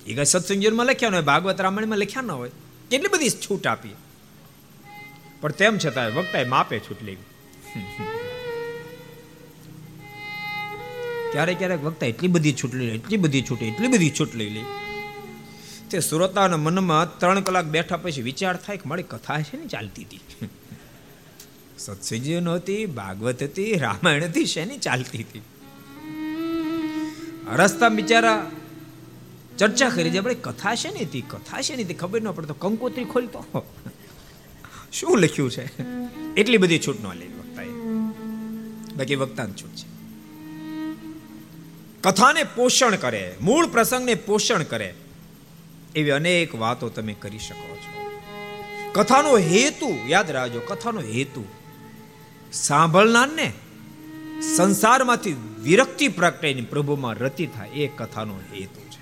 એ 0.06 0.12
કઈ 0.14 0.28
સત્સંજનમાં 0.32 0.86
લખ્યા 0.86 1.12
ન 1.12 1.16
હોય, 1.18 1.26
ભાગવત 1.30 1.60
રામાયણમાં 1.60 2.02
લખ્યા 2.04 2.28
ન 2.28 2.30
હોય. 2.30 2.52
કેટલી 2.90 3.12
બધી 3.14 3.32
છૂટ 3.46 3.66
આપી 3.72 3.96
પણ 5.40 5.58
તેમ 5.60 5.74
છતાં 5.78 6.14
વક્તાએ 6.18 6.46
માપે 6.54 6.76
છૂટ 6.86 7.00
લેવી. 7.08 7.26
ક્યારેક 11.32 11.58
ક્યારેક 11.58 11.82
વક્તા 11.88 12.08
એટલી 12.12 12.32
બધી 12.36 12.56
છૂટ 12.60 12.74
લઈ 12.74 12.90
એટલી 12.98 13.20
બધી 13.24 13.44
છૂટ, 13.48 13.62
એટલી 13.62 13.90
બધી 13.94 14.12
છૂટ 14.20 14.32
લઈ 14.34 14.50
લે. 14.56 14.62
તે 15.90 16.00
શ્રોતાના 16.00 16.56
મનમાં 16.56 17.18
ત્રણ 17.18 17.40
કલાક 17.40 17.64
બેઠા 17.64 17.96
પછી 17.96 18.22
વિચાર 18.22 18.56
થાય 18.56 18.76
કે 18.76 18.88
મારી 18.88 19.02
કથા 19.02 19.40
છે 19.40 19.56
ને 19.56 19.66
ચાલતી 19.66 20.04
હતી. 20.04 20.20
સત્સંગીઓ 21.78 22.40
નહોતી, 22.40 22.86
ભાગવત 22.86 23.42
હતી, 23.42 23.72
રામાયણ 23.72 24.24
હતી, 24.24 24.46
શેની 24.46 24.78
ચાલતી 24.78 25.18
હતી? 25.18 25.42
રસ્તા 27.56 27.88
બિચારા 27.88 28.50
ચર્ચા 29.58 29.88
કરી 29.88 30.18
આપણે 30.18 30.34
કથા 30.34 30.74
છે 30.74 30.88
ને 30.88 31.00
હતી 31.00 31.20
કથા 31.20 31.62
છે 31.62 31.76
ને 31.76 31.84
ખબર 31.84 32.22
ન 32.22 32.30
પડતો 32.30 32.54
કંકોત્રી 32.54 33.04
ખોલતો. 33.04 33.66
શું 34.92 35.18
લખ્યું 35.18 35.50
છે? 35.50 35.82
એટલી 36.34 36.56
બધી 36.56 36.78
છૂટ 36.78 36.96
ન 37.00 37.14
લેવી 37.14 37.32
વક્તાએ. 37.32 37.66
બાકી 38.96 39.14
વક્તાની 39.14 39.52
છૂટ 39.52 39.70
છે. 39.70 39.90
કથાને 42.00 42.44
પોષણ 42.44 42.96
કરે, 42.96 43.36
મૂળ 43.40 43.66
પ્રસંગને 43.66 44.14
પોષણ 44.14 44.62
કરે 44.62 44.94
એવી 45.94 46.10
અનેક 46.10 46.54
વાતો 46.54 46.88
તમે 46.88 47.14
કરી 47.14 47.38
શકો 47.38 47.76
છો. 47.76 48.10
કથાનો 48.92 49.38
હેતુ, 49.38 49.98
યાદ 50.06 50.30
રાખજો, 50.30 50.60
કથાનો 50.60 51.00
હેતુ. 51.00 51.44
સાંભળનારને 52.52 53.52
સંસારમાંથી 54.56 55.36
વિરક્તિ 55.62 56.08
પ્રગટાઈને 56.08 56.60
પ્રભુમાં 56.60 57.14
રતિ 57.14 57.46
થાય, 57.46 57.68
એ 57.68 57.88
કથાનો 57.88 58.34
હેતુ 58.34 58.80
છે. 58.80 59.00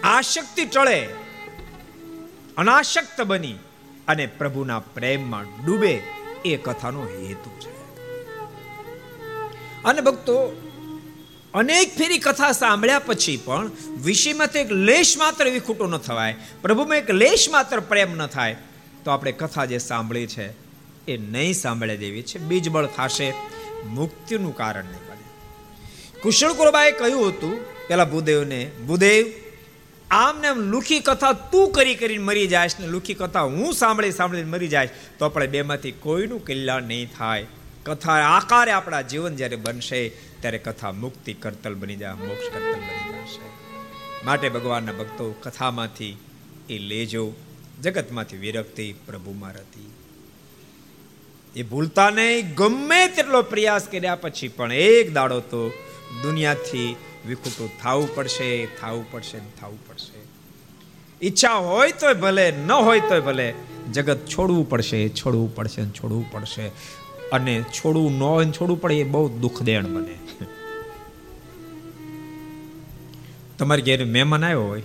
આશક્તિ 0.00 0.64
ટળે, 0.64 1.08
અનાશક્ત 2.56 3.20
બની 3.20 3.54
અને 4.08 4.26
પ્રભુના 4.26 4.78
પ્રેમમાં 4.78 5.64
ડૂબે, 5.64 6.02
એ 6.44 6.56
કથાનો 6.56 7.02
હેતુ 7.02 7.50
છે. 7.60 7.78
અને 9.82 10.00
ભક્તો 10.00 10.62
અનેક 11.54 11.98
ફેરી 11.98 12.18
કથા 12.18 12.52
સાંભળ્યા 12.52 12.98
પછી 12.98 13.36
પણ 13.36 13.70
વિષયમાંથી 14.02 14.58
એક 14.58 14.72
લેશ 14.72 15.18
માત્ર 15.18 15.50
વિખૂટો 15.50 15.86
ન 15.86 15.96
થવાય. 15.96 16.36
પ્રભુમાં 16.62 16.96
એક 16.96 17.10
લેશ 17.10 17.48
માત્ર 17.50 17.80
પ્રેમ 17.80 18.16
ન 18.16 18.26
થાય. 18.26 18.56
તો 19.04 19.10
આપણે 19.10 19.32
કથા 19.32 19.64
જે 19.64 19.78
સાંભળી 19.78 20.26
છે, 20.26 20.48
એ 21.12 21.16
નહીં 21.16 21.54
સાંભળે 21.54 21.96
દેવી 21.96 22.22
છે. 22.22 22.38
બીજબળ 22.38 22.86
થશે, 22.86 23.34
મુક્તિનું 23.86 24.56
કારણ 24.56 24.84
નહીં 24.84 25.06
બને. 25.08 25.26
કુશળ 26.20 26.52
કુરબાએ 26.52 26.92
કહ્યું 26.92 27.28
હતું, 27.28 27.86
પેલા 27.88 28.04
ભૂદેવને, 28.04 28.70
ભૂદેવ, 28.86 29.26
આમને 30.10 30.48
આમ 30.48 30.60
લુખી 30.60 31.00
કથા 31.00 31.32
તું 31.32 31.70
કરી 31.70 31.94
કરીને 31.94 32.24
મરી 32.24 32.46
જાય 32.46 32.68
ને 32.80 32.86
લુખી 32.86 33.14
કથા 33.14 33.40
હું 33.40 33.72
સાંભળી 33.72 34.10
સાંભળીને 34.10 34.50
મરી 34.50 34.68
જાય 34.68 34.88
તો 35.18 35.24
આપણે 35.24 35.46
બેમાંથી 35.46 35.92
કોઈનું 35.92 36.44
કલ્યાણ 36.44 36.82
નહીં 36.82 37.10
થાય. 37.18 37.46
કથા 37.88 38.12
આકારે 38.12 38.72
આપણા 38.72 39.00
જીવન 39.00 39.36
જ્યારે 39.36 39.56
બનશે, 39.56 40.08
ત્યારે 40.40 40.58
કથા 40.58 40.92
મુક્તિ 40.92 41.32
કરતલ 41.32 41.74
બની 41.74 41.96
જાય 41.96 42.12
મોક્ષ 42.12 42.48
કરતલ 42.54 42.80
બની 42.80 43.12
જશે. 43.12 43.46
માટે 44.24 44.48
ભગવાનના 44.48 44.92
ભક્તો 44.92 45.34
કથામાંથી 45.42 46.16
એ 46.70 46.78
લેજો, 46.78 47.32
જગતમાંથી 47.82 48.36
વિરક્તિ 48.36 48.94
પ્રભુમાં 49.06 49.52
રતી. 49.52 49.90
એ 51.56 51.62
ભૂલતા 51.62 52.10
નહીં, 52.10 52.54
ગમે 52.54 53.08
તેટલો 53.08 53.42
પ્રયાસ 53.42 53.88
કર્યા 53.88 54.14
પછી 54.14 54.48
પણ 54.48 54.72
એક 54.72 55.12
દાડો 55.12 55.40
તો 55.40 55.72
દુનિયાથી 56.22 56.96
વિખૂટું 57.26 57.70
થવું 57.82 58.14
પડશે 58.14 58.66
થવું 58.66 59.12
પડશે 59.12 59.38
થવું 59.60 59.86
પડશે. 59.86 60.18
ઈચ્છા 61.26 61.54
હોય 61.54 61.92
તોય 61.92 62.14
ભલે, 62.14 62.50
ન 62.50 62.72
હોય 62.72 63.00
તોય 63.00 63.20
ભલે, 63.20 63.54
જગત 63.92 64.18
છોડવું 64.26 64.68
પડશે 64.68 65.08
છોડવું 65.08 65.54
પડશે 65.54 65.84
છોડવું 65.84 66.32
પડશે. 66.32 66.70
અને 67.32 67.54
છોડવું 67.76 68.12
ન 68.18 68.22
હોય 68.22 68.46
છોડવું 68.56 68.80
પડે 68.82 68.94
એ 68.94 69.06
બહુ 69.14 69.22
દુઃખદેણ 69.42 69.86
બને. 69.94 70.14
તમારે 73.58 73.82
ઘેર 73.82 74.00
મહેમાન 74.06 74.44
આવ્યો 74.44 74.66
હોય 74.70 74.84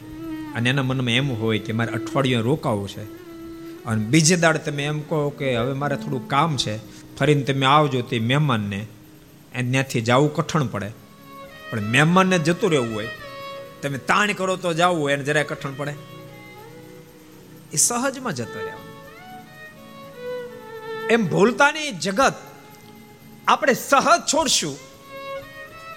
અને 0.56 0.68
એના 0.70 0.88
મનમાં 0.90 1.20
એમ 1.20 1.30
હોય 1.42 1.60
કે 1.66 1.72
મારે 1.80 1.92
અઠવાડિયું 1.98 2.44
રોકાવું 2.44 2.90
છે 2.94 3.04
અને 3.86 4.02
બીજે 4.12 4.36
દાડ 4.44 4.58
તમે 4.66 4.84
એમ 4.92 5.00
કહો 5.10 5.20
કે 5.40 5.48
હવે 5.56 5.74
મારે 5.82 5.96
થોડું 5.96 6.24
કામ 6.28 6.52
છે, 6.58 6.76
ફરીને 7.18 7.44
તમે 7.48 7.66
આવજો 7.66 8.02
તે 8.12 8.20
મહેમાનને 8.32 8.82
ત્યાંથી 9.52 10.04
જવું 10.10 10.32
કઠણ 10.36 10.68
પડે. 10.68 10.90
પણ 11.70 11.92
મહેમાનને 11.96 12.38
જતું 12.48 12.70
રહેવું 12.74 12.94
હોય, 12.96 13.12
તમે 13.82 13.98
તાણ 14.10 14.34
કરો 14.40 14.56
તો 14.64 14.70
જવું 14.80 15.12
એને 15.14 15.24
જરાય 15.24 15.50
કઠણ 15.52 15.76
પડે. 15.78 15.94
એ 17.74 17.78
સહજમાં 17.78 18.36
જતો 18.40 18.60
રહેવાનું. 18.60 18.93
એમ 21.14 21.28
ભૂલતાની 21.28 21.92
જગત 21.92 22.34
આપણે 23.48 23.74
સહજ 23.74 24.22
છોડશું 24.34 24.78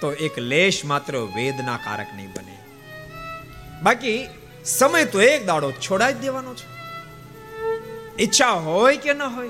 તો 0.01 0.11
એક 0.13 0.39
લેશ 0.39 0.85
માત્ર 0.85 1.17
વેદના 1.17 1.77
કારક 1.77 2.07
નહીં 2.15 2.31
બને. 2.31 2.57
બાકી 3.83 4.27
સમય 4.65 5.05
તો 5.05 5.21
એક 5.21 5.45
દાડો 5.45 5.71
છોડાઈ 5.71 6.13
દેવાનો 6.13 6.53
છે. 6.55 6.67
ઈચ્છા 8.23 8.49
હોય 8.49 8.97
કે 8.97 9.13
ન 9.13 9.21
હોય. 9.21 9.49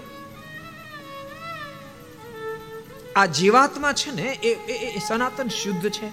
આ 3.15 3.25
જીવાત્મા 3.25 3.93
છે 3.93 4.11
ને 4.11 4.31
એ 4.31 4.99
સનાતન 5.07 5.47
શુદ્ધ 5.47 5.89
છે. 5.89 6.07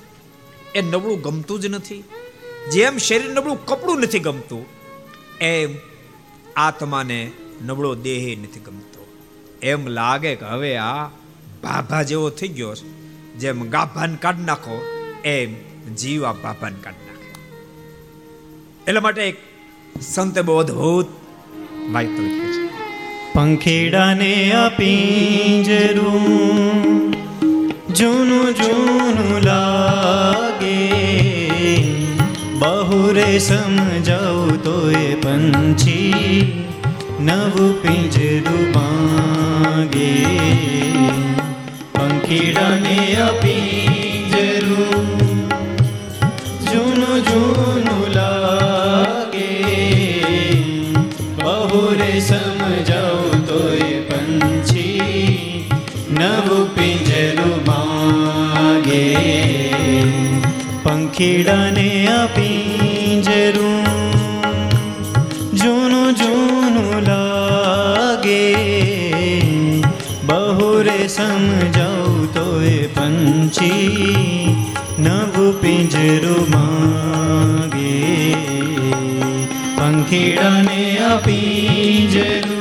એ 0.75 0.83
નબળું 0.83 1.21
ગમતું 1.21 1.61
જ 1.61 1.67
નથી. 1.67 2.05
જેમ 2.73 2.99
શરીર 2.99 3.31
નબળું, 3.31 3.67
કપડું 3.67 4.01
નથી 4.01 4.19
ગમતું, 4.19 4.67
એમ 5.41 5.75
આત્માને 6.57 7.31
નબળો 7.63 7.95
દેહ 7.95 8.39
નથી 8.43 8.61
ગમતો. 8.61 9.04
એમ 9.65 9.87
લાગે 9.87 10.35
કે 10.35 10.47
હવે 10.47 10.77
આ 10.77 11.07
ભાભા 11.63 12.03
જેવો 12.03 12.31
થઈ 12.31 12.49
ગયો 12.49 12.75
છે. 12.75 12.89
જેમ 13.39 13.71
ગાભાન 13.71 14.15
કાઢ 14.15 14.39
નાખો, 14.39 14.83
એમ 15.25 15.55
જીવ 15.95 16.25
આ 16.25 16.33
ભાભાન 16.33 16.75
કાઢ 16.75 16.93
નાખે. 16.93 17.31
એટલા 18.87 19.01
માટે 19.01 19.23
એક 19.23 19.37
સંતે 20.01 20.43
બહુ 20.43 20.57
અદભુત 20.57 21.07
વાક્ય 21.93 22.09
લખ્યું 22.09 22.53
છે. 22.53 22.65
પંખીડાને 23.33 24.53
અપિંજરું 24.53 26.25
જૂનું 27.95 28.55
જૂનું 28.55 29.41
લાગે. 29.41 30.89
બહુ 32.59 33.13
રે 33.13 33.39
તોય 34.65 35.15
પંછી 35.15 36.64
નવું 37.19 37.75
પિંજરું 37.83 38.63
માંગે 38.75 40.15
પંખીડાને 41.95 42.97
અપિંજરું 43.25 45.07
જૂનું 46.65 47.19
જૂનું 47.29 48.03
લાગે 48.17 49.53
બહુ 51.39 51.83
રે 52.01 52.11
સમજાવું 52.29 53.47
તોય 53.49 54.01
પંછી 54.09 55.67
નવું 56.13 56.65
પિંજરું 56.75 57.57
માગે 57.69 59.07
પંખીડાને 60.85 61.94
સમજાવું 71.15 72.35
તો 72.35 72.63
એ 72.63 72.87
પંછી 72.87 74.49
નવું 74.99 75.61
પિંજરું 75.61 76.51
માગે. 76.51 77.95
પંખીડાને 79.77 80.99
આ 80.99 81.17
જરું 82.13 82.54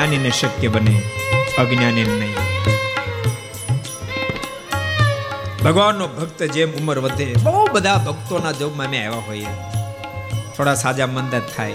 જ્ઞાનીને 0.00 0.30
શક્ય 0.30 0.68
બને 0.68 1.02
અજ્ઞાનીને 1.58 2.14
નહીં. 2.14 2.36
ભગવાનનો 5.64 6.06
ભક્ત 6.08 6.42
જેમ 6.42 6.72
ઉંમર 6.72 6.98
વધે, 6.98 7.26
બહુ 7.42 7.66
બધા 7.72 7.98
ભક્તોના 7.98 8.52
જોબમાં 8.52 8.86
અમે 8.86 8.98
આવ્યા 8.98 9.26
હોઈએ. 9.26 9.52
થોડા 10.56 10.74
સાજા 10.74 11.06
મંદા 11.06 11.42
થાય. 11.56 11.72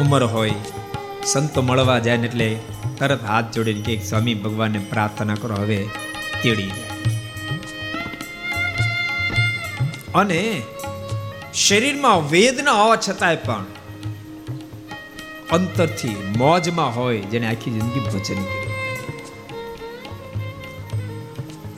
ઉંમર 0.00 0.24
હોય, 0.24 0.54
સંતો 1.24 1.62
મળવા 1.62 1.98
જાય 1.98 2.16
ને 2.16 2.26
એટલે 2.26 2.58
તરત 2.98 3.24
હાથ 3.24 3.44
જોડીને 3.54 3.80
કે 3.80 3.96
સ્વામી 4.04 4.34
ભગવાનને 4.34 4.78
પ્રાર્થના 4.78 5.34
કરો, 5.34 5.56
હવે 5.56 5.88
તેડી 6.42 6.68
જાય 6.68 6.88
અને 10.14 10.62
શરીરમાં 11.54 12.30
વેદના 12.30 12.72
હોવા 12.72 12.96
છતાંય 12.96 13.36
પણ 13.36 13.64
અંતરથી 15.52 16.16
મોજમાં 16.36 16.96
હોય 16.96 17.20
જેને 17.20 17.46
આખી 17.46 17.70
જિંદગી 17.70 18.00
ભજન 18.00 18.20
કર્યું 18.20 18.70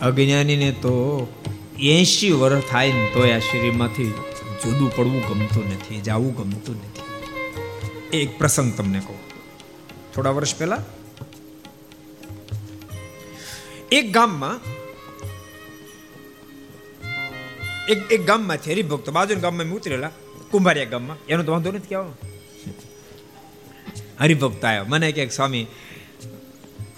અજ્ઞાનીને 0.01 0.73
તો 0.73 1.29
એસી 1.79 2.31
વર્ષ 2.31 2.65
થાય 2.71 2.93
ને 2.93 3.11
તોય 3.15 3.37
આ 3.37 3.39
શરીરમાંથી 3.39 4.13
જુદું 4.65 4.97
પડવું 4.97 5.23
ગમતું 5.29 5.65
નથી, 5.75 6.01
જાવું 6.01 6.35
ગમતું 6.37 6.77
નથી. 6.77 7.03
એક 8.19 8.39
પ્રસંગ 8.39 8.75
તમને 8.77 9.01
કહું. 9.01 9.21
થોડા 10.15 10.31
વર્ષ 10.31 10.57
પહેલા 10.57 10.83
એક 13.93 14.13
ગામમાં, 14.13 14.61
એક 17.89 18.13
એક 18.13 18.27
ગામમાંથી 18.27 18.73
હરિભક્તો, 18.73 19.13
બાજુના 19.13 19.41
ગામમાં 19.41 19.67
ઉતરેલા, 19.67 20.11
કુંભારિયા 20.51 20.85
ગામમાં. 20.85 21.17
એનો 21.29 21.43
તો 21.43 21.53
વાંધો 21.53 21.73
નથી 21.73 21.89
કહેવાનો 21.89 22.32
હરિભક્ત 24.23 24.65
આવ્યો 24.65 24.85
મને 24.85 25.13
કે, 25.13 25.29
સ્વામી, 25.29 25.67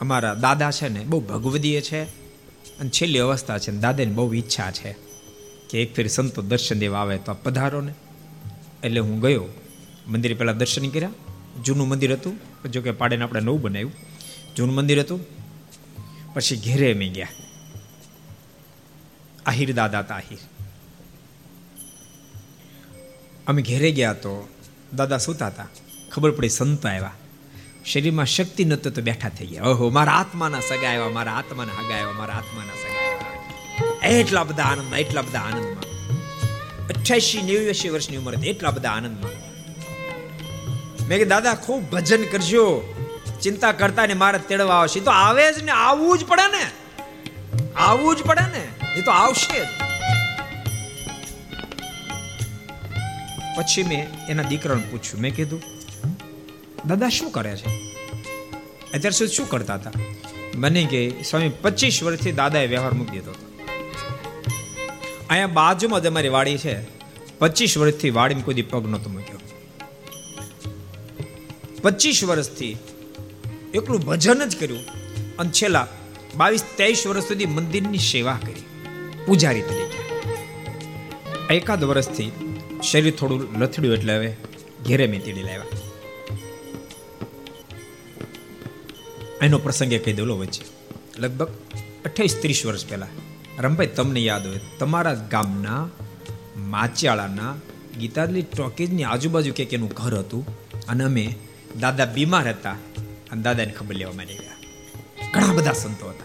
અમારા 0.01 0.35
દાદા 0.35 0.71
છે 0.71 0.89
ને, 0.89 1.01
બહુ 1.01 1.21
ભગવદીય 1.21 1.81
છે 1.81 2.03
અને 2.79 2.91
છેલ્લી 2.91 3.19
અવસ્થા 3.19 3.59
છે 3.59 3.73
દાદાની 3.73 4.13
બહુ 4.13 4.35
ઈચ્છા 4.35 4.71
છે 4.71 4.97
કે 5.71 5.83
એક 5.83 5.95
ફેર 5.95 6.07
સંતો 6.07 6.43
દર્શન 6.43 6.79
દેવા 6.79 6.99
આવે 6.99 7.19
તો 7.19 7.35
પધારો 7.35 7.81
ને 7.81 7.95
એટલે 8.85 9.01
હું 9.01 9.21
ગયો. 9.21 9.45
મંદિરે 10.09 10.35
પહેલાં 10.35 10.59
દર્શન 10.59 10.89
કર્યા. 10.89 11.11
જૂનું 11.65 11.89
મંદિર 11.89 12.13
હતું, 12.13 12.39
જો 12.71 12.83
કે 12.83 12.91
પાડેને 12.91 13.25
આપણે 13.25 13.41
નવું 13.41 13.61
બનાવ્યું. 13.61 13.93
જૂનું 14.57 14.75
મંદિર 14.75 15.01
હતું. 15.01 15.21
પછી 16.35 16.57
ઘેરે 16.57 16.95
અમે 16.95 17.09
ગયા. 17.09 17.29
આહિર 19.47 19.73
દાદા 19.73 19.99
હતા 19.99 20.15
આહિર. 20.15 20.39
અમે 23.47 23.63
ઘેરે 23.63 23.91
ગયા 23.91 24.13
તો 24.13 24.49
દાદા 24.97 25.19
સૂતા 25.19 25.47
હતા. 25.47 25.67
ખબર 26.15 26.31
પડી, 26.31 26.49
સંત 26.49 26.86
આવ્યા. 26.86 27.11
શરીરમાં 27.85 28.27
શક્તિ 28.27 28.65
નહોતો 28.65 28.91
તો 28.91 29.03
બેઠા 29.03 29.28
થઈ 29.28 29.47
ગયા. 29.47 29.62
ઓહો, 29.62 29.89
મારા 29.89 30.12
આત્માના 30.12 30.61
સગા 30.61 30.89
આવ્યા, 30.89 31.09
મારા 31.09 31.32
આત્માના 31.32 31.73
હગા 31.73 31.95
આવ્યા, 31.95 32.12
મારા 32.12 32.35
આત્માના 32.35 32.73
સગા 32.73 33.27
આવ્યા. 34.07 34.19
એટલા 34.19 34.45
બધા 34.45 34.62
આનંદમાં, 34.62 34.99
એટલા 34.99 35.23
બધા 35.23 35.39
આનંદમાં. 35.39 35.82
અઠ્યાસી, 36.86 37.43
નેવ્યાસી 37.43 37.89
વર્ષની 37.89 38.16
ઉંમર 38.16 38.35
એટલા 38.35 38.70
બધા 38.70 38.91
આનંદમાં. 38.91 39.31
મેં 41.09 41.19
કે 41.19 41.24
દાદા, 41.24 41.55
ખૂબ 41.55 41.91
ભજન 41.91 42.23
કરજો. 42.23 42.95
ચિંતા 43.43 43.73
કરતા 43.73 44.07
ને 44.07 44.15
મારે 44.15 44.39
તેડવા 44.39 44.74
આવશે. 44.74 45.01
તો 45.01 45.11
આવે 45.11 45.53
જ 45.53 45.62
ને, 45.62 45.73
આવવું 45.73 46.19
જ 46.19 46.24
પડે 46.24 46.59
ને. 46.59 46.70
આવવું 47.77 48.16
જ 48.16 48.23
પડે 48.23 48.59
ને. 48.59 48.95
એ 48.97 49.03
તો 49.03 49.11
આવશે 49.11 49.65
જ. 49.65 49.69
પછી 53.57 53.82
મેં 53.82 54.27
એના 54.27 54.43
દીકરાને 54.43 54.82
પૂછ્યું, 54.91 55.20
મેં 55.20 55.36
કીધું 55.36 55.74
દાદા 56.86 57.09
શું 57.09 57.31
કરે 57.31 57.56
છે? 57.56 57.69
અત્યાર 58.94 59.12
સુધી 59.12 59.35
શું 59.35 59.48
કરતા 59.48 59.74
હતા? 59.74 59.93
મને 60.55 60.85
કે, 60.85 61.23
સ્વામી, 61.23 61.48
પચીસ 61.48 62.02
વર્ષથી 62.02 62.32
દાદાએ 62.32 62.66
વ્યવહાર 62.66 62.93
મૂકી 62.93 63.11
દીધો 63.11 63.31
હતો. 63.31 63.47
અહીંયા 65.31 65.47
બાજુમાં 65.47 66.02
જ 66.02 66.06
અમારી 66.06 66.28
વાડી 66.28 66.59
છે. 66.59 66.77
પચીસ 67.39 67.78
વર્ષથી 67.78 68.11
વાડીમાં 68.11 68.44
કોઈ 68.44 68.62
પગ 68.62 68.86
નહોતો 68.86 69.11
મૂક્યો. 69.11 69.39
પચીસ 71.82 72.24
વર્ષથી 72.24 72.77
એકલું 73.74 74.01
ભજન 74.01 74.44
જ 74.44 74.61
કર્યું 74.61 74.81
અને 75.39 75.51
છેલ્લા 75.51 75.86
બાવીસ, 76.36 76.65
ત્રેવીસ 76.77 77.06
વર્ષ 77.06 77.24
સુધી 77.24 77.47
મંદિરની 77.47 77.98
સેવા 77.98 78.39
કરી. 78.43 78.62
પૂજારી 79.27 79.62
તરીકે. 79.62 80.05
એકાદ 81.55 81.85
વર્ષથી 81.85 82.32
શરીર 82.82 83.15
થોડું 83.15 83.59
લથડ્યું 83.59 83.94
એટલે 83.94 84.16
હવે 84.16 84.36
ઘેરે 84.86 85.06
મેં 85.06 85.44
લાવ્યા. 85.44 85.94
એનો 89.45 89.59
પ્રસંગે 89.59 89.99
કહી 89.99 90.12
દેલો 90.12 90.37
વચ્ચે. 90.37 90.62
લગભગ 91.19 91.49
અઠ્યાવીસ 92.05 92.39
ત્રીસ 92.43 92.66
વર્ષ 92.66 92.89
પહેલા. 92.89 93.07
રમભાઈ, 93.59 93.87
તમને 93.87 94.21
યાદ 94.21 94.47
હોય, 94.47 94.61
તમારા 94.79 95.15
ગામના 95.15 95.89
માચિયાળાના 96.57 97.55
ગીતાદલી 98.01 98.43
ટોકીજની 98.43 99.05
આજુબાજુ 99.05 99.53
કે 99.53 99.62
એનું 99.62 99.89
ઘર 99.89 100.19
હતું 100.19 100.47
અને 100.89 101.05
અમે 101.05 101.35
દાદા 101.81 102.05
બીમાર 102.05 102.49
હતા 102.49 102.71
અને 103.33 103.43
દાદાને 103.43 103.71
ખબર 103.71 103.95
લેવા 103.95 104.12
માંડી 104.12 104.35
ગયા. 104.35 104.53
ઘણા 105.35 105.53
બધા 105.53 105.73
સંતો 105.73 106.09
હતા. 106.09 106.25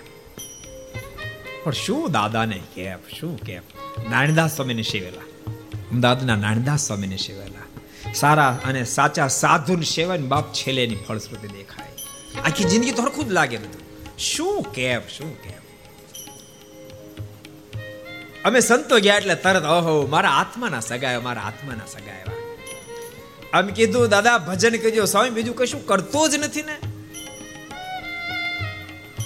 પણ 1.64 1.72
શું 1.72 2.12
દાદાને 2.12 2.62
કેપ, 2.76 3.00
શું 3.20 3.40
કેપ? 3.40 3.64
નારાયણદાસ 4.10 4.56
સ્વામીને 4.56 4.82
સેવેલા. 4.82 5.52
અમદાવાદના 5.92 6.36
નારાયણદાસ 6.36 6.88
સ્વામીને 6.88 7.18
સેવેલા. 7.18 7.60
સારા 8.14 8.60
અને 8.64 8.84
સાચા 8.84 9.28
સાધુને 9.28 9.86
સેવાની 9.86 10.24
બાપ 10.24 10.54
છેલ્લે 10.54 10.84
એની 10.84 10.96
ફળશ્રુતિ 10.96 11.48
દેખાય. 11.48 11.79
આખી 12.46 12.64
જિંદગી 12.64 12.92
તો 12.92 13.02
હરખું 13.02 13.26
જ 13.26 13.32
લાગે 13.32 13.58
બધું. 13.58 14.18
શું 14.18 14.64
કેમ 14.64 15.02
શું 15.18 15.42
કેમ? 15.42 15.60
અમે 18.46 18.60
સંતો 18.60 19.00
ગયા 19.00 19.16
એટલે 19.16 19.36
તરત, 19.36 19.64
ઓહો, 19.64 20.08
મારા 20.08 20.30
આત્માના 20.30 20.80
સગાયો 20.80 21.22
મારા 21.22 21.42
આત્માના 21.42 21.86
સગાયો 21.86 22.40
આમ 23.54 23.68
કીધું, 23.68 24.10
દાદા, 24.10 24.38
ભજન 24.38 24.78
કરજો, 24.78 25.06
સ્વામી, 25.06 25.30
બીજું 25.30 25.56
કશું 25.56 25.86
કરતો 25.86 26.28
જ 26.28 26.36
નથી 26.36 26.62
ને. 26.62 26.78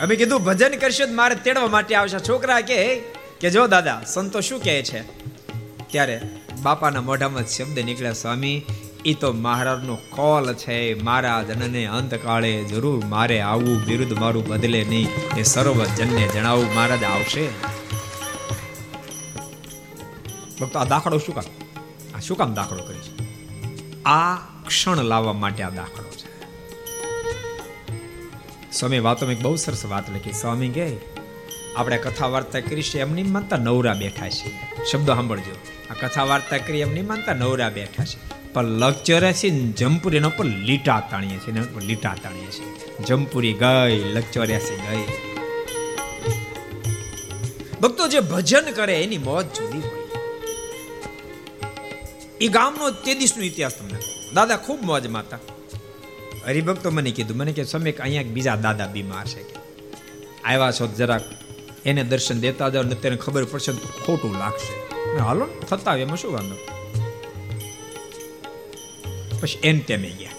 અમે 0.01 0.15
કીધું, 0.15 0.43
ભજન 0.43 0.75
કરશો 0.75 1.13
મારે 1.13 1.35
તેડવા 1.35 1.67
માટે 1.67 1.95
આવશે. 1.95 2.19
છોકરા 2.19 2.61
કે 2.61 2.99
કે 3.39 3.49
જો 3.49 3.67
દાદા, 3.67 4.01
સંતો 4.07 4.41
શું 4.41 4.63
કહે 4.63 4.83
છે? 4.83 5.01
ત્યારે 5.91 6.21
બાપાના 6.61 7.01
મોઢામાં 7.01 7.45
શબ્દ 7.45 7.79
નીકળ્યા, 7.79 8.13
સ્વામી 8.13 8.65
એ 9.05 9.13
તો 9.13 9.31
મહારાજનો 9.31 9.95
કોલ 9.95 10.53
છે. 10.53 11.03
મારા 11.03 11.43
જનને 11.43 11.85
અંતકાળે 11.85 12.63
જરૂર 12.63 13.05
મારે 13.05 13.41
આવું 13.41 13.85
વિરુદ્ધ 13.85 14.13
મારું 14.13 14.47
બદલે 14.47 14.85
નહીં. 14.89 15.07
એ 15.37 15.43
સર્વ 15.43 15.85
જનને 15.85 16.27
જણાવું, 16.27 16.75
મહારાજ, 16.75 17.03
આવશે? 17.03 17.47
ભક્તો, 20.61 20.79
આ 20.79 20.83
દાખલો 20.83 21.17
શું 21.17 21.35
કામ? 21.35 21.43
આ 22.17 22.19
શું 22.19 22.37
કામ 22.37 22.53
દાખલો 22.53 22.83
કરી 22.83 22.99
આ 24.05 24.35
ક્ષણ 24.67 24.97
લાવવા 24.97 25.33
માટે 25.33 25.63
આ 25.63 25.69
દાખલો 25.69 26.09
છે. 26.09 26.33
સ્વામી 28.71 28.99
વાતોમાં 28.99 29.35
એક 29.35 29.41
બહુ 29.41 29.55
સરસ 29.55 29.85
વાત 29.85 30.09
લખી. 30.09 30.33
સ્વામી 30.33 30.69
કે, 30.69 30.97
આપણે 31.75 31.97
કથા 31.97 32.27
વાર્તા 32.27 32.59
કરી 32.59 32.81
છે 32.81 32.99
એમની 32.99 33.23
માનતા 33.23 33.57
નવરા 33.57 33.93
બેઠા 33.93 34.29
છે. 34.29 34.49
શબ્દો 34.91 35.13
સાંભળજો. 35.13 35.55
આ 35.91 36.07
કથા 36.07 36.23
વાર્તા 36.23 36.57
કરી 36.57 36.79
એમની 36.79 37.01
માનતા 37.01 37.33
નવરા 37.33 37.69
બેઠા 37.69 38.03
છે. 38.03 38.32
પણ 38.53 38.63
લક્ચરે 38.81 39.33
છે 39.33 39.49
જમપુરી 39.49 40.17
એના 40.17 40.27
ઉપર 40.27 40.45
લીટા 40.45 40.99
તાણીએ 41.11 41.37
છીએ 41.37 41.53
એના 41.53 41.63
ઉપર 41.63 41.81
લીટા 41.81 42.15
તાણીએ 42.23 42.51
છીએ 42.55 43.05
જમપુરી 43.07 43.53
ગઈ 43.53 43.95
લક્ચર્યાસી 44.13 44.79
ગઈ. 44.85 45.05
ભક્તો 47.81 48.07
જે 48.07 48.19
ભજન 48.19 48.65
કરે 48.71 48.95
એની 49.03 49.17
મોજ 49.17 49.45
જુદી 49.45 49.79
હોય. 49.79 50.05
એ 52.41 52.47
ગામનો 52.47 52.91
તે 53.05 53.15
દિવસનો 53.15 53.43
ઇતિહાસ 53.43 53.75
તમને. 53.79 53.99
દાદા 54.35 54.57
ખૂબ 54.57 54.79
મોજ 54.81 55.07
માતા 55.07 55.39
હરિભક્તો 56.45 56.91
મને 56.91 57.11
કીધું, 57.11 57.37
મને 57.37 57.51
કે 57.51 57.63
સમય 57.63 57.91
અહીંયા 57.91 58.33
બીજા 58.35 58.55
દાદા 58.55 58.87
બીમાર 58.87 59.25
છે. 59.25 59.41
આવ્યા 60.43 60.71
છો 60.71 60.87
જરાક 60.87 61.21
એને 61.85 62.03
દર્શન 62.03 62.39
દેતા 62.39 62.69
જાવ 62.69 62.83
ને 62.83 62.95
તેને 62.95 63.15
ખબર 63.15 63.43
પડશે 63.43 63.71
તો 63.71 63.87
ખોટું 64.05 64.33
લાગશે. 64.39 64.73
હાલો 65.19 65.45
થતા 65.69 65.95
એમાં 65.95 66.17
શું 66.17 66.33
વાંધો? 66.33 66.72
પછી 69.43 69.59
એમ 69.63 69.79
તેમે 69.79 70.09
ગયા. 70.09 70.29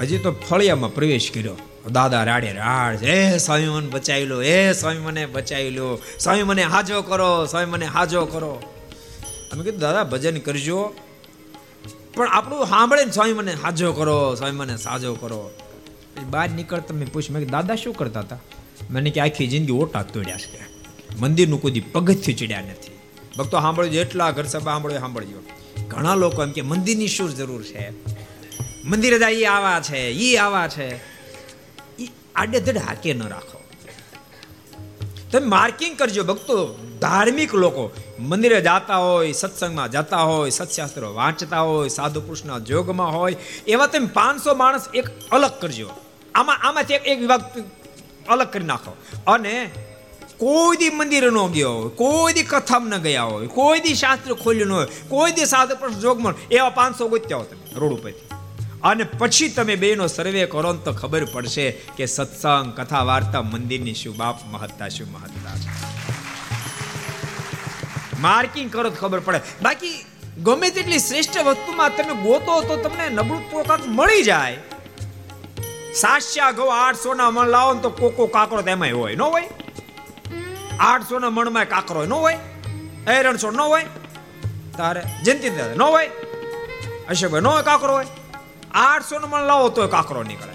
હજી 0.00 0.18
તો 0.18 0.32
ફળિયામાં 0.32 0.94
પ્રવેશ 0.94 1.30
કર્યો. 1.34 1.56
દાદા 1.90 2.24
રાડે 2.24 2.52
રાડ, 2.52 3.04
હે 3.04 3.38
સ્વામી 3.38 3.68
મને 3.68 3.86
બચાવી 3.86 4.24
લો 4.24 4.42
હે 4.42 4.72
સ્વામી 4.72 4.98
મને 4.98 5.26
બચાવી 5.26 5.70
લો 5.70 6.02
સ્વામી 6.18 6.42
મને 6.42 6.62
હાજો 6.62 7.02
કરો 7.02 7.46
સ્વામી 7.46 7.66
મને 7.66 7.86
હાજો 7.86 8.26
કરો. 8.26 8.62
અમે 9.52 9.64
કીધું, 9.64 9.80
દાદા, 9.80 10.04
ભજન 10.04 10.38
કરજો. 10.38 10.94
પણ 12.14 12.28
આપણું 12.28 12.66
સાંભળે 12.66 13.04
ને 13.04 13.10
સ્વામી 13.10 13.32
મને 13.32 13.52
હાજો 13.52 13.92
કરો 13.92 14.34
સ્વામી 14.34 14.56
મને 14.56 14.76
સાજો 14.76 15.14
કરો. 15.14 15.50
બહાર 16.30 16.50
નીકળતા 16.50 16.94
મેં 16.94 17.12
પૂછ 17.12 17.22
મેં 17.30 17.48
દાદા, 17.50 17.74
શું 17.74 17.94
કરતા 17.94 18.20
હતા? 18.20 18.38
મને 18.90 19.10
કે, 19.10 19.20
આખી 19.20 19.46
જિંદગી 19.46 19.72
ઓટા 19.72 20.02
તોડ્યા 20.02 20.36
છે. 20.36 20.60
મંદિરનું 21.20 21.62
કોઈ 21.62 21.80
પગથિયું 21.80 22.38
ચડ્યા 22.38 22.60
નથી. 22.60 22.98
ભક્તો 23.38 23.60
સાંભળજો, 23.60 24.00
એટલા 24.00 24.30
ઘર 24.30 24.44
સભા 24.44 24.72
સાંભળ્યો 24.72 24.98
સાંભળજો. 24.98 25.42
ઘણા 25.88 26.14
લોકો 26.14 26.42
એમ 26.42 26.50
કે 26.50 26.62
મંદિરની 26.62 27.08
શું 27.08 27.36
જરૂર 27.36 27.62
છે. 27.62 27.90
મંદિરે 28.84 29.18
જાય 29.18 29.44
આવા 29.44 29.80
છે 29.80 29.98
એ 29.98 30.36
આવા 30.36 30.68
છે. 30.68 30.96
એ 32.02 32.10
આડેધડ 32.36 32.78
હાકે 32.78 33.12
ન 33.12 33.22
રાખો. 33.22 33.60
તમે 35.30 35.46
માર્કિંગ 35.46 35.98
કરજો 35.98 36.24
ભક્તો, 36.24 36.78
ધાર્મિક 37.00 37.54
લોકો. 37.54 37.90
મંદિરે 38.18 38.60
જતા 38.60 38.96
હોય, 38.96 39.32
સત્સંગમાં 39.32 39.90
જતા 39.90 40.16
હોય, 40.16 40.50
સત્શાસ્ત્રો 40.50 41.14
વાંચતા 41.14 41.60
હોય, 41.60 41.88
સાધુ 41.88 42.20
પુરુષના 42.20 42.58
જોગમાં 42.58 43.12
હોય, 43.12 43.36
એવા 43.66 43.86
તમે 43.86 44.06
પાંચસો 44.06 44.54
માણસ 44.54 44.88
એક 44.94 45.08
અલગ 45.30 45.50
કરજો. 45.60 45.90
આમાં, 46.34 46.56
આમાંથી 46.56 46.94
એક 46.94 47.06
એક 47.06 47.20
વિભાગ 47.20 47.42
અલગ 48.28 48.46
કરી 48.52 48.64
નાખો. 48.64 48.96
અને 49.26 49.70
કોઈ 50.44 50.76
દી 50.76 50.90
મંદિર 50.90 51.26
ન 51.30 51.40
ગયો 51.46 51.74
હોય 51.74 51.88
કોઈ 51.88 52.32
દી 52.32 52.42
કથામાં 52.42 53.00
ન 53.00 53.02
ગયા 53.02 53.22
હોય 53.22 53.48
કોઈ 53.48 53.80
દી 53.80 53.94
શાસ્ત્ર 53.94 54.34
ખોલ્યું 54.34 54.68
ન 54.68 54.72
હોય 54.72 54.86
કોઈ 55.08 55.32
દી 55.32 55.44
સાધુ 55.44 55.76
પુરુષ 55.76 55.96
જોગમાં 55.96 56.34
એવા 56.50 56.70
પાંચસો 56.70 57.08
ગોત્યા 57.08 57.38
હો 57.38 57.44
તમે 57.44 57.80
રોડ 57.80 57.92
ઉપરથી 57.92 58.34
અને 58.84 59.04
પછી 59.04 59.48
તમે 59.48 59.76
બેનો 59.76 60.06
સર્વે 60.06 60.46
કરો 60.46 60.72
તો 60.72 60.92
ખબર 60.92 61.24
પડશે 61.24 61.70
કે 61.70 62.06
સત્સંગ 62.06 62.72
કથા 62.80 63.02
વાર્તા 63.02 63.42
મંદિરની 63.42 63.94
શું 63.94 64.16
બાપ 64.16 64.36
મહત્તા, 64.44 64.88
શું 64.88 65.08
મહત્તા. 65.12 65.54
માર્કિંગ 68.20 68.70
કરો 68.72 68.90
તો 68.90 68.96
ખબર 69.00 69.20
પડે. 69.20 69.40
બાકી 69.62 70.04
ગમે 70.42 70.70
તેટલી 70.70 70.98
શ્રેષ્ઠ 70.98 71.38
વસ્તુમાં 71.38 71.90
તમે 71.96 72.14
ગોતો 72.22 72.60
તો 72.60 72.76
તમને 72.76 73.08
નબળું 73.08 73.50
તો 73.50 73.78
મળી 73.86 74.22
જાય. 74.22 74.56
સાસ્યા 75.94 76.50
ઘઉં 76.50 76.86
આઠસો 76.86 77.14
ના 77.14 77.30
મણ 77.30 77.48
લાવો 77.48 77.74
તો 77.74 77.90
કોકો 77.90 78.26
કાકરો 78.26 78.62
તેમાં 78.62 78.90
હોય. 78.90 79.14
ન 79.14 79.22
હોય? 79.22 79.48
આઠસો 80.80 81.18
ના 81.18 81.30
મણમાં 81.30 81.68
કાકરો 81.68 82.06
ન 82.06 82.12
હોય 82.12 82.38
એરણસો 83.08 83.50
ન 83.50 83.60
હોય, 83.60 83.86
તારે 84.78 85.02
જયંતિ 85.24 85.50
ન 85.50 85.82
હોય 85.82 86.10
અશોકભાઈ 87.08 87.40
ન 87.40 87.46
હોય 87.46 87.62
કાકરો 87.62 87.94
હોય. 87.94 88.06
આઠસો 88.74 89.18
નો 89.18 89.26
મણ 89.26 89.46
લાવો 89.46 89.68
તો 89.68 89.88
કાકરો 89.88 90.22
નીકળે. 90.22 90.54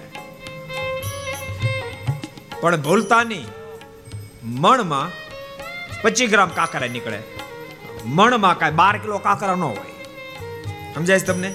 પણ 2.61 2.81
ભૂલતા 2.81 3.23
નહીં 3.23 3.47
મણમાં 4.43 5.11
પચીસ 6.01 6.29
ગ્રામ 6.29 6.49
કાકરા 6.49 6.87
નીકળે. 6.87 7.19
મણમાં 8.05 8.59
કાંઈ 8.59 8.71
બાર 8.71 8.97
કિલો 8.97 9.17
કાકરા 9.17 9.55
ન 9.55 9.61
હોય. 9.61 9.93
સમજાય 10.95 11.19
તમને? 11.19 11.53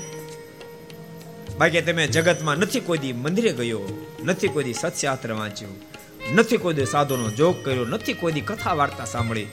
બાકી 1.58 1.80
તમે 1.80 2.06
જગતમાં 2.06 2.58
નથી 2.58 2.80
કોઈ 2.80 2.98
દી 2.98 3.12
મંદિરે 3.12 3.52
ગયો, 3.52 4.14
નથી 4.24 4.48
કોઈ 4.48 4.64
દી 4.64 4.74
સત્શાસ્ત્ર 4.74 5.32
વાંચ્યું. 5.32 5.93
નથી 6.32 6.56
કોઈ 6.56 6.74
દી 6.74 6.86
સાધુનો 6.86 7.30
જોગ 7.30 7.64
કર્યો, 7.64 7.84
નથી 7.84 8.12
કોઈ 8.12 8.32
દી 8.32 8.40
કથા 8.40 8.72
વાર્તા 8.72 9.04
સાંભળી. 9.04 9.46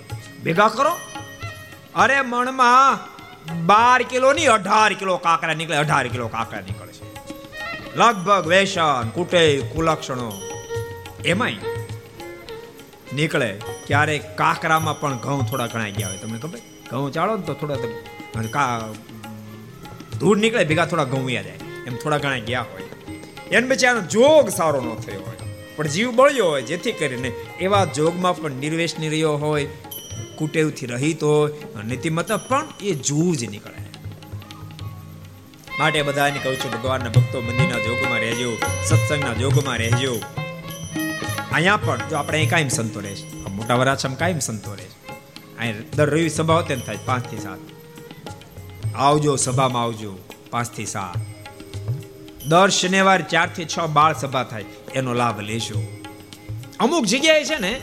ભેગા 0.44 0.68
કરો. 0.68 0.92
અરે 1.96 2.22
મણમાં 2.22 3.12
બાર 3.66 4.02
કિલો 4.02 4.34
ની 4.34 4.46
અઢાર 4.46 4.94
કિલો 4.94 5.18
કાકરા 5.18 5.54
નીકળે, 5.54 5.78
અઢાર 5.78 6.08
કિલો 6.08 6.28
કાકરા 6.28 6.60
નીકળે 6.60 6.94
છે. 6.94 7.06
લગભગ 7.96 8.48
વેસન, 8.48 9.10
કુટે, 9.10 9.58
કુલક્ષણો 9.58 10.42
એમાંય 11.26 11.56
નીકળે. 13.14 13.60
ક્યારેક 13.88 14.38
કાકરામાં 14.38 15.00
પણ 15.00 15.18
ઘઉં 15.18 15.46
થોડા 15.46 15.68
ઘણા 15.68 15.90
ગયા 15.90 16.08
હોય, 16.08 16.18
તમને 16.18 16.40
ખબર? 16.40 16.60
ઘઉં 16.90 17.12
ચાળો 17.12 17.38
ને 17.38 17.44
તો 17.44 17.54
થોડા 17.54 18.80
ધૂળ 20.20 20.38
નીકળે, 20.38 20.66
ભેગા 20.66 20.86
થોડા 20.86 21.04
ઘઉં 21.04 21.32
જાય. 21.32 21.60
એમ 21.88 21.96
થોડા 21.96 22.18
ઘણા 22.18 22.38
ગયા 22.38 22.62
હોય. 22.62 22.82
એને 23.52 23.88
આનો 23.88 24.02
જોગ 24.02 24.50
સારો 24.50 24.82
ન 24.82 24.96
થયો 24.96 25.22
હોય. 25.22 25.41
પણ 25.82 25.88
જીવ 25.88 26.12
બળ્યો 26.12 26.48
હોય, 26.48 26.62
જેથી 26.62 26.92
કરીને 26.92 27.28
એવા 27.60 27.86
જોગમાં 27.86 28.38
પણ 28.38 28.52
નિર્વેશની 28.52 29.10
રહ્યો 29.10 29.38
હોય, 29.38 29.66
કુટેવથી 30.38 30.86
રહિત 30.86 31.24
હોય 31.24 31.84
નીતિમત 31.84 32.32
પણ 32.32 32.68
એ 32.82 32.94
જૂજ 32.94 33.44
નીકળે. 33.44 33.82
માટે 35.80 36.02
બધાને 36.02 36.40
કહું 36.40 36.56
છું, 36.56 36.72
ભગવાનના 36.72 37.10
ભક્તો 37.10 37.42
મંદિરના 37.42 37.80
જોગમાં 37.80 38.20
રહેજો, 38.20 38.58
સત્સંગના 38.86 39.34
જોગમાં 39.34 39.78
રહેજો. 39.78 40.22
અહીંયા 41.54 41.78
પણ 41.78 41.98
જો 42.10 42.16
આપણે 42.16 42.38
અહીં 42.38 42.50
કાયમ 42.50 42.68
સંતો 42.68 43.00
રહે 43.00 43.16
છે 43.16 43.50
મોટા 43.50 43.76
વરાછામાં 43.76 44.18
કાયમ 44.18 44.40
સંતો 44.40 44.74
રહે 44.74 44.84
છે. 44.84 45.14
અહીં 45.60 45.76
દર 45.96 46.10
રવિ 46.10 46.30
સભા 46.30 46.54
હોતે 46.54 46.76
ને 46.76 46.82
થાય, 46.82 46.98
પાંચથી 47.06 47.38
સાત. 47.38 47.60
આવજો, 48.96 49.36
સભામાં 49.36 49.84
આવજો, 49.84 50.18
પાંચથી 50.50 50.86
સાત. 50.86 51.18
દર 52.48 52.70
શનિવાર 52.70 53.22
ચારથી 53.22 53.66
છ 53.66 53.80
બાળ 53.80 54.14
સભા 54.14 54.44
થાય. 54.44 54.66
એનો 54.96 55.14
લાભ 55.14 55.40
લેજો. 55.40 56.02
અમુક 56.80 57.06
જગ્યાએ 57.06 57.44
છે 57.44 57.58
ને, 57.58 57.82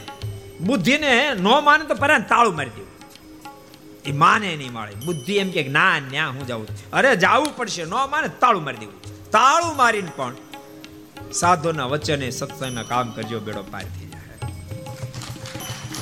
બુદ્ધિને 0.60 1.30
ન 1.34 1.48
માને 1.64 1.84
તો 1.84 1.94
પરા 1.94 2.18
તાળું 2.18 2.56
મારી 2.56 2.70
દેવું. 2.70 2.88
એ 4.06 4.12
માને 4.12 4.56
નહીં 4.56 4.72
માળે. 4.72 4.92
બુદ્ધિ 5.04 5.36
એમ 5.36 5.50
કે 5.50 5.68
ના, 5.68 5.98
ન્યા 5.98 6.28
હું 6.28 6.46
જાઉં. 6.46 6.66
અરે 6.92 7.16
જાવું 7.16 7.56
પડશે, 7.56 7.84
ન 7.84 7.88
માને 7.88 8.28
તાળું 8.28 8.64
મારી 8.64 8.76
દેવું. 8.76 9.02
તાળું 9.30 9.76
મારીને 9.76 10.10
પણ 10.16 10.34
સાધુના 11.32 11.86
વચને 11.86 12.30
સત્સંગના 12.30 12.82
કામ 12.82 13.12
કરજો, 13.12 13.40
બેડો 13.40 13.62
પાર 13.62 13.82
થઈ 13.82 14.06
જાય. 14.06 14.18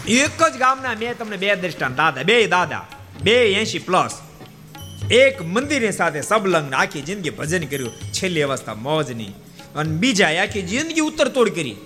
એક 0.09 0.43
જ 0.49 0.59
ગામના 0.59 0.93
મેં 0.93 1.19
તમને 1.19 1.37
બે 1.37 1.57
દ્રષ્ટાંત 1.57 1.97
દાદા, 1.97 2.23
બે 2.23 2.47
દાદા, 2.47 2.87
બે 3.23 3.53
એસી 3.53 3.79
પ્લસ. 3.79 4.21
એક 5.11 5.43
મંદિરની 5.43 5.93
સાથે 5.93 6.21
સબલગ્ન 6.21 6.75
આખી 6.75 7.03
જિંદગી 7.03 7.31
ભજન 7.31 7.67
કર્યું. 7.67 7.93
છેલ્લી 8.13 8.43
અવસ્થા 8.43 8.75
મોજની. 8.75 9.33
અને 9.77 9.91
બીજા 9.91 10.43
આખી 10.43 10.63
જિંદગી 10.63 11.01
ઉત્તરતોડ 11.01 11.49
કરી. 11.49 11.77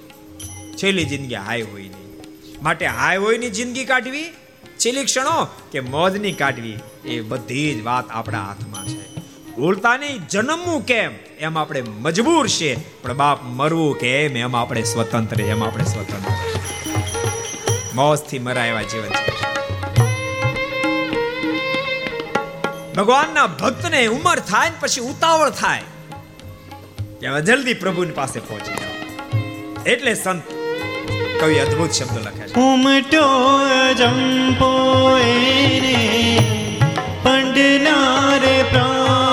છેલ્લી 0.75 1.05
જિંદગી 1.05 1.35
હાય 1.35 1.63
હોય 1.63 1.83
નહીં. 1.83 2.19
માટે 2.63 2.87
હાય 2.87 3.17
હોયની 3.17 3.51
જિંદગી 3.51 3.85
કાઢવી, 3.85 4.25
છેલ્લી 4.79 5.05
ક્ષણો 5.05 5.45
કે 5.73 5.81
મોજની 5.81 6.33
કાઢવી, 6.33 6.79
એ 7.05 7.21
બધી 7.21 7.75
જ 7.75 7.85
વાત 7.85 8.11
આપણા 8.11 8.45
હાથમાં 8.45 8.87
છે. 8.87 9.17
ભૂલતા 9.57 9.97
નહીં, 9.97 10.29
જન્મવું 10.29 10.87
કેમ? 10.87 11.11
એમ 11.39 11.59
આપણે 11.59 11.83
મજબૂર 11.83 12.49
છે, 12.49 13.03
પણ 13.03 13.17
બાપ 13.17 13.43
મરવું 13.43 13.99
કેમ? 13.99 14.37
એમ 14.37 14.57
આપણે 14.57 14.83
સ્વતંત્ર 14.83 15.41
એમ 15.41 15.65
આપણે 15.65 15.85
સ્વતંત્ર 15.85 16.33
મોજથી 17.95 18.39
મરાય 18.39 18.85
જીવન 18.85 19.09
છે. 19.09 19.31
ભગવાનના 22.95 23.47
ભક્તને 23.47 24.07
ઉંમર 24.07 24.39
થાય 24.39 24.71
ને 24.71 24.77
પછી 24.81 25.01
ઉતાવળ 25.01 25.51
થાય. 25.51 25.83
કે 27.21 27.41
જલ્દી 27.41 27.75
પ્રભુની 27.75 28.13
પાસે 28.13 28.41
પહોંચી 28.41 28.73
જાઓ. 28.73 28.95
એટલે 29.87 30.15
સંત 30.15 30.43
કવિ 31.41 31.59
અદ્ભુત 31.59 31.91
શબ્દ 31.91 32.19
લખે 32.19 32.47
છે. 32.49 32.55
ઉમટો 32.55 33.61
જંપો 33.95 34.71
એને 35.19 36.39
પંડનાર 37.23 38.65
પ્રાણનો 38.71 39.30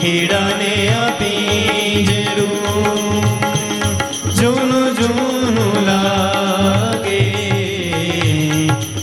પંખીડાને 0.00 0.72
આપી 0.96 2.04
જૂનું 4.38 4.86
જૂનું 4.98 5.74
લાગે. 5.88 7.18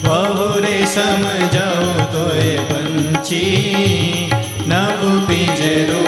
બહુ 0.05 0.47
રે 0.63 0.77
સમજાવ 0.95 1.83
તોય 2.13 2.57
પંછી. 2.69 4.31
નવ 4.67 5.01
પિંજરું 5.27 6.07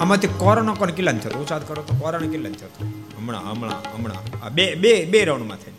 આમાંથી 0.00 0.28
કોરોનો 0.38 0.72
કોણ 0.74 0.90
કિલ્લાન 0.90 1.18
થતો 1.18 1.38
ઉછાદ 1.38 1.62
કરો 1.68 1.82
તો 1.82 1.94
કોરોનો 2.00 2.28
કિલ્લાન 2.32 2.52
થતો 2.52 2.80
હમણાં 3.18 3.44
હમણાં 3.50 3.80
હમણાં. 3.94 4.22
આ 4.46 4.48
બે 4.48 4.74
બે 4.74 4.92
બે 5.04 5.24
રાઉન્ડમાં 5.24 5.58
થઈ 5.58 5.74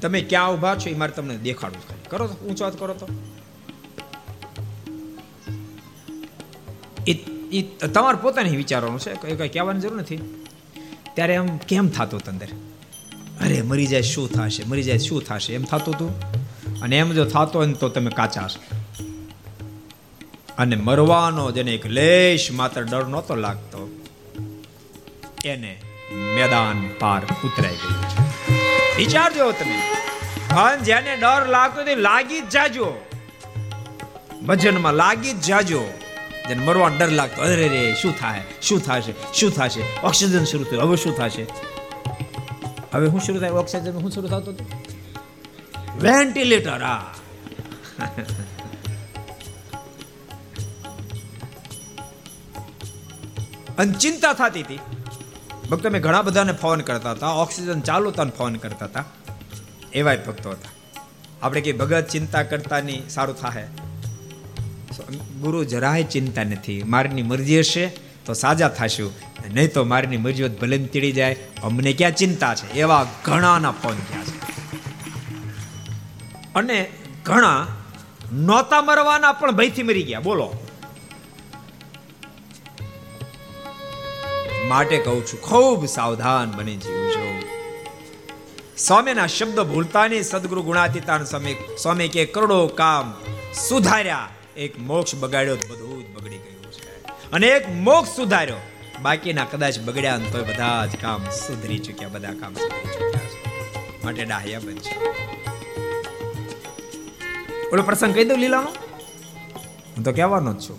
તમે 0.00 0.20
ક્યાં 0.20 0.54
ઊભા 0.54 0.74
છો 0.74 0.90
એ 0.90 0.94
મારે 0.94 1.12
તમને 1.12 1.36
દેખાડવું 1.36 1.80
છે. 1.80 2.08
કરો 2.08 2.26
તો, 2.26 2.46
ઊંચો 2.46 2.64
હાથ 2.64 2.76
કરો 2.76 2.94
તો. 2.94 3.08
તમારે 7.94 8.22
પોતાને 8.22 8.50
વિચારવાનું 8.50 9.00
છે, 9.00 9.14
કઈ 9.14 9.36
કઈ 9.36 9.48
કહેવાની 9.48 9.80
જરૂર 9.80 10.00
નથી. 10.00 10.44
ત્યારે 11.14 11.34
એમ 11.34 11.56
કેમ 11.56 11.88
થતું 11.88 12.20
હતું 12.20 12.40
અરે, 13.44 13.62
મરી 13.62 13.86
જાય 13.86 14.02
શું 14.02 14.32
થશે, 14.32 14.64
મરી 14.64 14.82
જાય 14.82 14.98
શું 14.98 15.24
થશે, 15.24 15.54
એમ 15.54 15.64
થતું 15.64 15.94
હતું? 15.94 16.20
અને 16.80 16.98
એમ 16.98 17.12
જો 17.12 17.24
થતો 17.24 17.58
હોય 17.58 17.72
તો 17.72 17.88
તમે 17.88 18.10
કાચા 18.10 18.44
હશો. 18.44 18.76
અને 20.58 20.76
મરવાનો 20.76 21.50
જેને 21.50 21.74
એક 21.74 21.86
લેશ 21.86 22.52
માત્ર 22.52 22.82
ડર 22.82 23.06
નહોતો 23.06 23.34
લાગતો. 23.34 24.04
એને 25.44 25.82
મેદાન 26.12 26.88
પાર 27.00 27.22
ઉતરાઈ 27.24 27.74
ગયું 27.74 28.27
વિચારજો 28.98 29.52
તમે. 29.52 29.78
અને 30.60 30.82
જેને 30.82 31.16
ડર 31.16 31.48
લાગતો 31.48 31.84
તે 31.84 31.94
લાગી 31.94 32.40
જ 32.40 32.48
જાજો. 32.48 32.88
ભજનમાં 34.46 34.94
લાગી 34.94 35.32
જ 35.32 35.40
જાજો. 35.40 35.82
જેને 36.48 36.64
મરવા 36.64 36.88
ડર 36.88 37.10
લાગતો 37.10 37.42
અરે 37.42 37.68
રે, 37.68 37.94
શું 38.02 38.18
થાય? 38.18 38.42
શું 38.62 38.80
થશે? 38.80 39.14
શું 39.34 39.50
થશે? 39.50 39.82
ઓક્સિજન 40.04 40.44
શરૂ 40.44 40.64
થયું. 40.64 40.82
હવે 40.82 40.96
શું 40.96 41.16
થશે? 41.16 41.46
હવે 42.94 43.06
શું 43.10 43.20
શરૂ 43.20 43.40
થાય? 43.40 43.50
ઓક્સિજન 43.50 44.00
શું 44.00 44.10
શરૂ 44.10 44.28
થતો 44.28 44.52
હતો? 44.52 44.64
વેન્ટિલેટર 46.02 46.82
આ 46.82 47.00
અને 53.78 53.92
ચિંતા 53.92 54.32
થતી 54.32 54.62
હતી. 54.62 54.78
ભક્તો, 55.70 55.90
મેં 55.90 56.02
ઘણા 56.02 56.22
બધાને 56.22 56.52
ફોન 56.52 56.80
કરતા 56.80 57.10
હતા 57.10 57.28
ઓક્સિજન 57.28 57.80
ચાલુ 57.80 58.10
હતા 58.10 58.24
ફોન 58.24 58.54
કરતા 58.54 58.84
હતા. 58.84 59.04
એવાય 59.92 60.16
ભક્તો 60.26 60.50
હતા. 60.50 61.00
આપણે 61.42 61.60
કે 61.60 61.72
ભગત 61.72 62.08
ચિંતા 62.08 62.42
કરતા 62.42 62.80
નહીં, 62.80 63.08
સારું 63.08 63.36
થાય 63.36 63.66
ગુરુ 65.40 65.64
જરાય 65.64 66.02
ચિંતા 66.02 66.44
નથી. 66.44 66.82
મારની 66.82 67.22
મરજી 67.22 67.58
હશે 67.58 67.86
તો 68.24 68.32
સાજા 68.32 68.68
થશું. 68.68 69.12
નહીં 69.54 69.72
તો 69.72 69.84
મારની 69.84 70.16
મરજી 70.16 70.48
ભલે 70.48 70.78
તીડી 70.78 71.12
જાય. 71.12 71.36
અમને 71.62 71.92
ક્યાં 71.92 72.14
ચિંતા 72.14 72.54
છે? 72.54 72.72
એવા 72.72 73.06
ઘણાના 73.24 73.70
ફોન 73.70 73.94
થયા 73.94 74.22
છે. 74.22 74.38
અને 76.54 76.90
ઘણા 77.22 77.66
નહોતા 78.32 78.82
મરવાના 78.82 79.32
પણ 79.32 79.50
ભયથી 79.52 79.82
મરી 79.82 80.02
ગયા. 80.02 80.20
બોલો. 80.20 80.67
માટે 84.70 84.96
કહું 84.98 85.20
છું, 85.28 85.40
ખૂબ 85.40 85.80
સાવધાન 85.96 86.48
બની 86.56 86.78
જીવજો 86.84 87.26
સ્વામીના 88.78 89.26
શબ્દ 89.26 89.58
ભૂલતા 89.70 90.06
નહીં 90.08 90.24
સદગુરુ 90.24 90.62
ગુણાતીતાન 90.62 91.22
સ્વામી 91.24 91.56
સ્વામી 91.82 92.08
કે 92.08 92.24
કરોડો 92.34 92.58
કામ 92.80 93.06
સુધાર્યા, 93.68 94.28
એક 94.56 94.72
મોક્ષ 94.80 95.14
બગાડ્યો 95.14 95.56
બધું 95.70 95.98
જ 96.04 96.06
બગડી 96.16 96.40
ગયું 96.44 96.72
છે. 96.72 96.80
અને 97.32 97.46
એક 97.46 97.64
મોક્ષ 97.88 98.16
સુધાર્યો, 98.16 98.60
બાકીના 99.02 99.44
કદાચ 99.44 99.78
બગડ્યા 99.78 100.16
ને 100.16 100.26
તોય 100.30 100.44
બધા 100.50 100.86
જ 100.86 100.92
કામ 100.96 101.20
સુધરી 101.38 101.78
ચૂક્યા, 101.78 102.08
બધા 102.08 102.34
કામ 102.40 102.52
સુધરી 102.54 102.88
ચૂક્યા 102.94 103.28
છે. 103.32 103.38
માટે 104.04 104.22
ડાહ્યા 104.24 104.60
બનશે 104.60 104.94
ઓલો 107.72 107.82
પ્રસંગ 107.82 108.14
કહી 108.14 108.24
દઉં 108.24 108.38
લીલાનો? 108.38 108.70
હું 109.94 110.02
તો 110.04 110.12
કહેવાનો 110.12 110.52
જ 110.52 110.60
છું. 110.68 110.78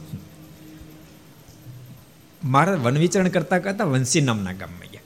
મારા 2.43 2.73
વન 2.73 2.97
વિચરણ 2.97 3.29
કરતા 3.29 3.59
કરતા 3.59 3.83
વંશી 3.83 4.21
નામના 4.21 4.53
ગામમાં 4.53 4.91
ગયા. 4.91 5.01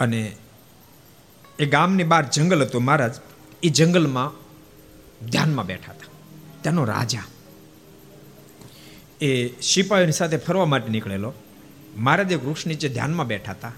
અને 0.00 0.36
એ 1.58 1.66
ગામની 1.66 2.04
બહાર 2.04 2.30
જંગલ 2.30 2.62
હતું 2.62 2.84
મહારાજ, 2.84 3.14
એ 3.62 3.68
જંગલમાં 3.68 4.44
ધ્યાનમાં 5.26 5.66
બેઠા 5.66 5.92
હતા. 5.92 6.12
ત્યાંનો 6.60 6.84
રાજા 6.84 7.22
એ 9.20 9.48
સિપાહીઓની 9.62 10.12
સાથે 10.12 10.36
ફરવા 10.36 10.64
માટે 10.64 10.88
નીકળેલો. 10.88 11.32
મહારાજ 11.96 12.32
એક 12.32 12.44
વૃક્ષ 12.44 12.66
નીચે 12.66 12.88
ધ્યાનમાં 12.88 13.26
બેઠા 13.26 13.52
હતા. 13.52 13.72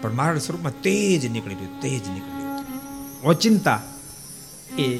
પણ 0.00 0.12
મારા 0.12 0.38
સ્વરૂપમાં 0.38 0.82
તેજ 0.82 1.26
નીકળી 1.26 1.54
રહ્યું 1.54 1.80
તેજ 1.80 2.08
નીકળી 2.08 2.44
રહ્યું 2.44 3.22
ઓચિંતા 3.22 3.82
એ 4.78 4.98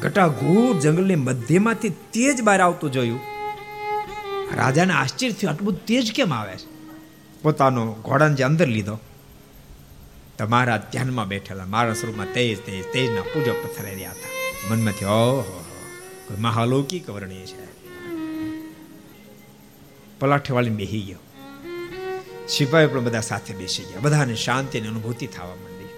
ઘટાઘૂર 0.00 0.80
જંગલની 0.80 1.14
મધ્યમાંથી 1.14 1.88
તેજ 1.88 2.42
બહાર 2.42 2.60
આવતું 2.60 2.92
જોયું. 2.92 3.31
રાજાને 4.56 4.92
આશ્ચર્ય 4.92 5.32
થયું, 5.32 5.52
આટલું 5.52 5.84
તેજ 5.86 6.12
કેમ 6.12 6.34
આવે 6.34 6.56
છે? 6.56 6.72
પોતાનો 7.42 7.92
ઘોડાને 7.92 8.34
જે 8.34 8.44
અંદર 8.44 8.66
લીધો. 8.66 8.98
તમારા 10.38 10.76
ધ્યાનમાં 10.92 11.28
બેઠેલા, 11.28 11.66
મારા 11.66 11.94
સ્વરૂપમાં 11.94 12.26
તેજ 12.32 12.66
તેજ, 12.66 12.92
તેજના 12.92 13.20
પૂજો 13.20 13.52
પથરાઈ 13.52 13.94
રહ્યા 13.94 14.10
હતા. 14.10 14.28
મનમાંથી, 14.74 15.04
ઓહો 15.04 15.64
કોઈ 16.28 16.36
મહાલૌકિક 16.40 17.10
વર્ણિય 17.10 17.46
છે. 17.46 17.72
પલાઠેવાળી 20.18 20.70
બેસી 20.70 21.00
ગયો. 21.00 21.18
સિપાહી 22.48 22.86
પણ 22.86 23.04
બધા 23.04 23.20
સાથે 23.20 23.54
બેસી 23.54 23.82
ગયા. 23.82 24.00
બધાને 24.00 24.34
શાંતિની 24.34 24.88
અનુભૂતિ 24.88 25.26
થવા 25.26 25.46
માંડી. 25.46 25.88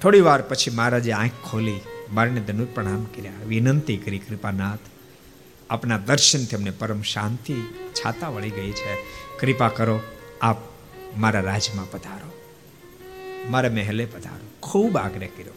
થોડી 0.00 0.20
વાર 0.20 0.42
પછી 0.42 0.70
મહારાજે 0.70 1.12
આંખ 1.12 1.30
ખોલી 1.44 1.80
મારીને 2.12 2.40
ધનુ 2.40 2.66
પ્રણામ 2.74 3.04
કર્યા. 3.04 3.32
વિનંતી 3.46 3.96
કરી, 3.96 4.18
કૃપાનાથ 4.18 4.78
આપના 5.72 5.98
દર્શનથી 5.98 6.56
અમને 6.56 6.70
પરમ 6.70 7.02
શાંતિ 7.02 7.54
છાતા 7.92 8.28
વળી 8.28 8.50
ગઈ 8.50 8.70
છે. 8.70 8.94
કૃપા 9.40 9.68
કરો, 9.68 10.00
આપ 10.42 10.56
મારા 11.16 11.40
રાજમાં 11.40 11.90
પધારો. 11.90 12.32
મારા 13.50 13.70
મહેલે 13.70 14.04
પધારો. 14.04 14.46
ખૂબ 14.60 14.96
આગ્રહ 14.96 15.26
કર્યો. 15.26 15.52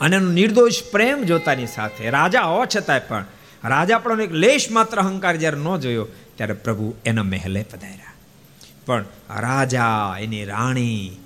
અને 0.00 0.16
એનો 0.16 0.32
નિર્દોષ 0.32 0.72
પ્રેમ 0.92 1.22
જોતાની 1.22 1.66
સાથે, 1.66 2.10
રાજા 2.10 2.40
હોવા 2.40 2.66
છતાંય 2.76 3.00
પણ, 3.00 3.24
રાજા 3.64 3.98
પણ 3.98 4.20
એક 4.20 4.32
લેશ 4.32 4.70
માત્ર 4.70 5.00
અહંકાર 5.00 5.36
જ્યારે 5.36 5.58
ન 5.58 5.76
જોયો, 5.76 6.06
ત્યારે 6.36 6.54
પ્રભુ 6.54 6.94
એના 7.04 7.22
મહેલે 7.22 7.62
પધાર્યા. 7.62 8.12
પણ 8.86 9.04
રાજા, 9.36 10.16
એની 10.20 10.44
રાણી, 10.44 11.16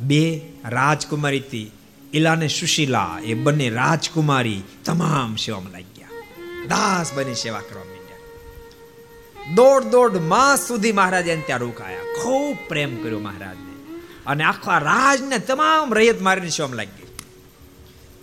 બે 0.00 0.52
રાજકુમારી 0.64 1.38
હતી 1.38 1.70
ઇલાને 2.12 2.48
સુશીલા, 2.48 3.18
એ 3.24 3.34
બંને 3.34 3.70
રાજકુમારી 3.70 4.62
તમામ 4.84 5.36
સેવામાં 5.36 5.72
લાગી 5.72 5.91
દાસ 6.68 7.12
બની 7.14 7.34
સેવા 7.34 7.60
કરવા 7.60 7.84
માંડ્યા. 7.84 8.12
દોઢ 9.54 9.82
દોઢ 9.82 10.16
માસ 10.16 10.68
સુધી 10.68 10.92
મહારાજ 10.92 11.24
ત્યાં 11.46 11.58
રોકાયા. 11.58 12.00
ખૂબ 12.22 12.56
પ્રેમ 12.68 13.02
કર્યો 13.02 13.18
મહારાજને. 13.18 13.72
અને 14.26 14.44
આખા 14.44 14.78
રાજને 14.78 15.38
તમામ 15.38 15.94
રૈયત 15.94 16.20
મારીને 16.20 16.48
શોમ 16.48 16.72
લાગી 16.72 17.02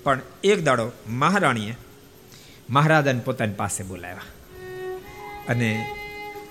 પણ 0.04 0.20
એક 0.44 0.64
દાડો 0.64 0.92
મહારાણીએ 1.08 1.78
મહારાજાને 2.70 3.20
પોતાની 3.20 3.54
પાસે 3.54 3.84
બોલાવ્યા. 3.84 4.22
અને 5.50 5.96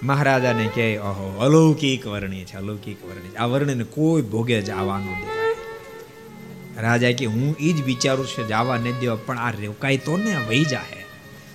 મહારાજાને 0.03 0.71
કહે, 0.75 0.99
ઓહો, 0.99 1.39
અલૌકિક 1.41 2.07
વર્ણી 2.07 2.45
છે, 2.45 2.57
અલૌકિક 2.57 3.05
વર્ણી 3.05 3.29
છે. 3.29 3.37
આ 3.37 3.47
વર્ણને 3.47 3.85
કોઈ 3.85 4.23
ભોગે 4.23 4.63
જ 4.63 4.71
આવવા 4.71 4.99
ન 4.99 5.05
દેવાય. 5.05 5.55
રાજા 6.83 7.13
કે 7.13 7.27
હું 7.27 7.57
એ 7.61 7.73
જ 7.73 7.83
વિચારું 7.83 8.27
છું, 8.27 8.49
જવા 8.49 8.77
નહીં 8.77 8.99
દેવા, 8.99 9.17
પણ 9.27 9.39
આ 9.39 9.51
રેવકાય 9.51 9.97
તો 9.97 10.17
ને, 10.17 10.37
વહી 10.49 10.65
જાહે. 10.65 11.08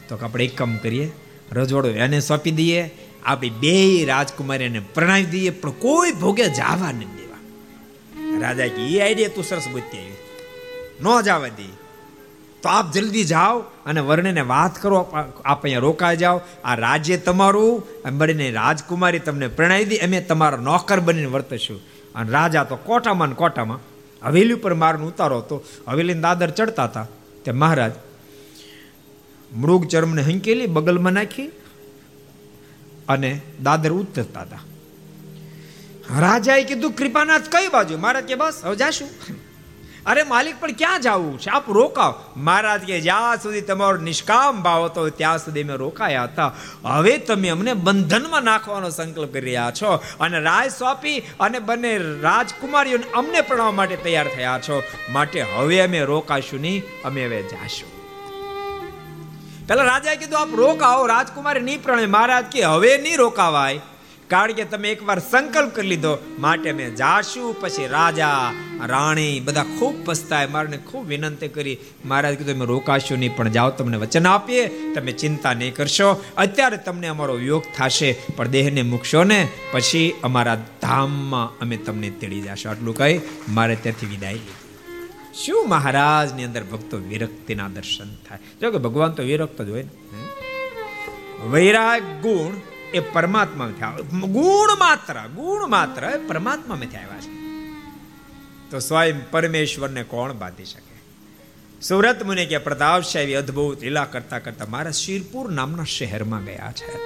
તો 0.10 0.18
કે 0.18 0.26
આપણે 0.26 0.46
એક 0.46 0.58
કામ 0.58 0.78
કરીએ, 0.78 1.12
રજવાડો 1.52 1.90
એને 1.90 2.20
સોંપી 2.20 2.52
દઈએ, 2.52 2.92
આપણી 3.26 3.50
બે 3.50 4.06
રાજકુમારી 4.06 4.64
એને 4.64 4.80
પ્રણાવી 4.80 5.26
દઈએ, 5.26 5.50
પણ 5.50 5.72
કોઈ 5.72 6.12
ભોગે 6.12 6.50
જવા 6.50 6.92
નહીં 6.92 7.16
દેવા. 7.16 7.38
રાજા 8.40 8.68
કે 8.68 8.82
એ 8.82 9.02
આઈડિયા 9.02 9.28
તું 9.28 9.44
સરસ 9.44 9.68
બુદ્ધિ 9.72 9.98
આવી. 9.98 10.14
ન 11.02 11.22
જવા 11.22 11.48
દે. 11.48 11.84
તો 12.64 12.70
આપ 12.70 12.92
જલ્દી 12.92 13.24
જાઓ 13.24 13.60
અને 13.60 14.02
વર્ણને 14.02 14.42
વાત 14.42 14.82
કરો, 14.82 14.98
આપ 15.46 15.64
અહીંયા 15.64 15.80
રોકાઈ 15.80 16.18
જાઓ. 16.18 16.42
આ 16.64 16.76
રાજ્ય 16.76 17.18
તમારું 17.18 17.88
મળીને 18.12 18.52
રાજકુમારી 18.52 19.20
તમને 19.20 19.48
પ્રણાવી 19.48 19.86
દી. 19.86 19.98
અમે 19.98 20.22
તમારો 20.22 20.58
નોકર 20.58 21.00
બનીને 21.00 21.26
વર્તશું. 21.26 21.82
અને 22.16 22.32
રાજા 22.32 22.64
તો 22.64 22.76
કોટામાં 22.76 23.28
ને 23.28 23.36
કોટામાં 23.36 23.80
હવેલી 24.26 24.54
ઉપર 24.54 24.74
મારનો 24.74 25.06
ઉતારો 25.06 25.38
હતો. 25.38 25.64
હવેલીને 25.88 26.22
દાદર 26.22 26.50
ચડતા 26.50 26.84
હતા. 26.84 27.08
તે 27.46 27.52
મહારાજ 27.52 27.92
મૃગ 29.56 29.88
ચર્મને 29.88 30.22
હંકેલી 30.22 30.68
બગલમાં 30.68 31.14
નાખી 31.14 31.48
અને 33.10 33.42
દાદર 33.64 33.92
ઉતરતા 33.92 34.42
હતા. 34.42 34.60
રાજાએ 36.20 36.64
કીધું, 36.64 36.92
કૃપાનાથ, 36.92 37.42
કઈ 37.42 37.68
બાજુ? 37.68 37.98
મહારાજ 37.98 38.24
કે 38.24 38.36
બસ, 38.36 38.62
હવે 38.64 38.76
જાશું. 38.76 39.10
અરે, 40.06 40.24
માલિક, 40.24 40.60
પણ 40.60 40.72
ક્યાં 40.72 41.02
જવું 41.02 41.40
છે? 41.40 41.50
આપ 41.50 41.72
રોકાવ. 41.72 42.24
મહારાજ 42.38 42.82
કે, 42.82 43.02
જ્યાં 43.02 43.42
સુધી 43.42 43.62
તમારો 43.62 43.98
નિષ્કામ 43.98 44.62
ભાવ 44.62 44.86
હતો, 44.86 45.10
ત્યાં 45.10 45.38
સુધી 45.38 45.64
મેં 45.64 45.76
રોકાયા 45.76 46.24
હતા. 46.24 46.56
હવે 46.86 47.18
તમે 47.18 47.50
અમને 47.50 47.74
બંધનમાં 47.74 48.44
નાખવાનો 48.44 48.90
સંકલ્પ 48.90 49.34
કરી 49.34 49.42
રહ્યા 49.42 49.72
છો 49.82 50.04
અને 50.20 50.40
રાજ 50.40 50.72
સોંપી 50.72 51.20
અને 51.20 51.60
બંને 51.60 51.98
રાજકુમારીઓને 51.98 53.12
અમને 53.12 53.42
પ્રણવા 53.42 53.72
માટે 53.72 53.96
તૈયાર 53.96 54.28
થયા 54.28 54.60
છો. 54.60 54.84
માટે 55.12 55.42
હવે 55.42 55.82
અમે 55.82 56.00
રોકાશું 56.00 56.62
નહીં, 56.62 56.84
અમે 57.06 57.26
હવે 57.26 57.42
જાશું. 57.42 58.03
પેલા 59.68 59.84
રાજાએ 59.84 60.16
કીધું, 60.16 60.40
આપ 60.40 60.56
રોકાવો 60.56 61.06
રાજકુમારી 61.06 61.60
નહીં 61.60 61.84
પ્રણે 61.84 62.06
મહારાજ 62.06 62.46
કે 62.46 62.62
હવે 62.62 62.98
નહીં 62.98 63.18
રોકાવાય? 63.18 63.80
કારણ 64.28 64.52
કે 64.52 64.64
તમે 64.64 64.92
એકવાર 64.92 65.20
સંકલ્પ 65.20 65.76
કરી 65.76 65.88
લીધો, 65.88 66.18
માટે 66.40 66.72
મેં 66.72 66.96
જાશું. 66.96 67.62
પછી 67.62 67.88
રાજા, 67.88 68.54
રાણી 68.86 69.40
બધા 69.40 69.64
ખૂબ 69.64 70.06
પસ્તાય, 70.06 70.48
મારને 70.48 70.78
ખૂબ 70.78 71.08
વિનંતી 71.08 71.48
કરી. 71.48 71.78
મહારાજ 72.06 72.38
કીધું, 72.38 72.56
અમે 72.56 72.66
રોકાશું 72.66 73.20
નહીં, 73.20 73.36
પણ 73.36 73.50
જાઓ, 73.50 73.70
તમને 73.70 73.98
વચન 73.98 74.28
આપીએ. 74.28 74.94
તમે 74.94 75.12
ચિંતા 75.12 75.54
નહીં 75.54 75.76
કરશો. 75.76 76.24
અત્યારે 76.38 76.78
તમને 76.78 77.08
અમારો 77.08 77.40
યોગ 77.40 77.64
થશે, 77.78 78.16
પણ 78.36 78.48
દેહને 78.48 78.82
મૂકશો 78.82 79.24
ને. 79.24 79.48
પછી 79.72 80.14
અમારા 80.24 80.56
ધામમાં 80.82 81.60
અમે 81.60 81.78
તમને 81.78 82.10
તેડી 82.10 82.42
જશો. 82.42 82.70
આટલું 82.70 82.96
કહી, 82.96 83.22
મારે 83.50 83.76
ત્યાંથી 83.76 84.06
વિદાય 84.06 84.34
લીધી. 84.34 84.63
શું 85.34 85.70
મહારાજની 85.70 86.44
અંદર 86.44 86.64
ભક્તો 86.64 86.98
વિરક્તિના 86.98 87.68
દર્શન 87.68 88.16
થાય. 88.16 88.40
જો 88.62 88.72
કે 88.72 88.78
ભગવાન 88.78 89.12
તો 89.12 89.24
વિરક્ત 89.24 89.62
જ 89.62 89.70
હોય 89.70 89.84
ને 89.84 89.90
વૈરાગ 91.48 92.02
ગુણ 92.02 92.62
એ 92.94 93.00
પરમાત્મામાંથી 93.00 93.82
આવે. 93.82 94.02
ગુણ 94.20 94.78
માત્ર 94.80 95.28
ગુણ 95.28 95.68
માત્ર 95.68 96.06
એ 96.06 96.28
પરમાત્મામાંથી 96.28 96.96
આવ્યા 96.96 97.20
છે. 97.20 97.44
તો 98.72 98.80
સ્વયં 98.80 99.32
પરમેશ્વરને 99.32 100.04
કોણ 100.04 100.34
બાંધી 100.34 100.66
શકે? 100.66 100.94
સુરત 101.82 102.24
મુનિ 102.24 102.46
કે 102.46 102.58
પ્રતાપશાહી 102.58 103.34
અદ્ભુત 103.34 103.84
લીલા 103.84 104.06
કરતા 104.06 104.40
કરતા 104.40 104.66
મારા 104.70 104.92
શિરપુર 104.92 105.52
નામના 105.52 105.84
શહેરમાં 105.84 106.44
ગયા 106.44 106.72
છે. 106.72 106.98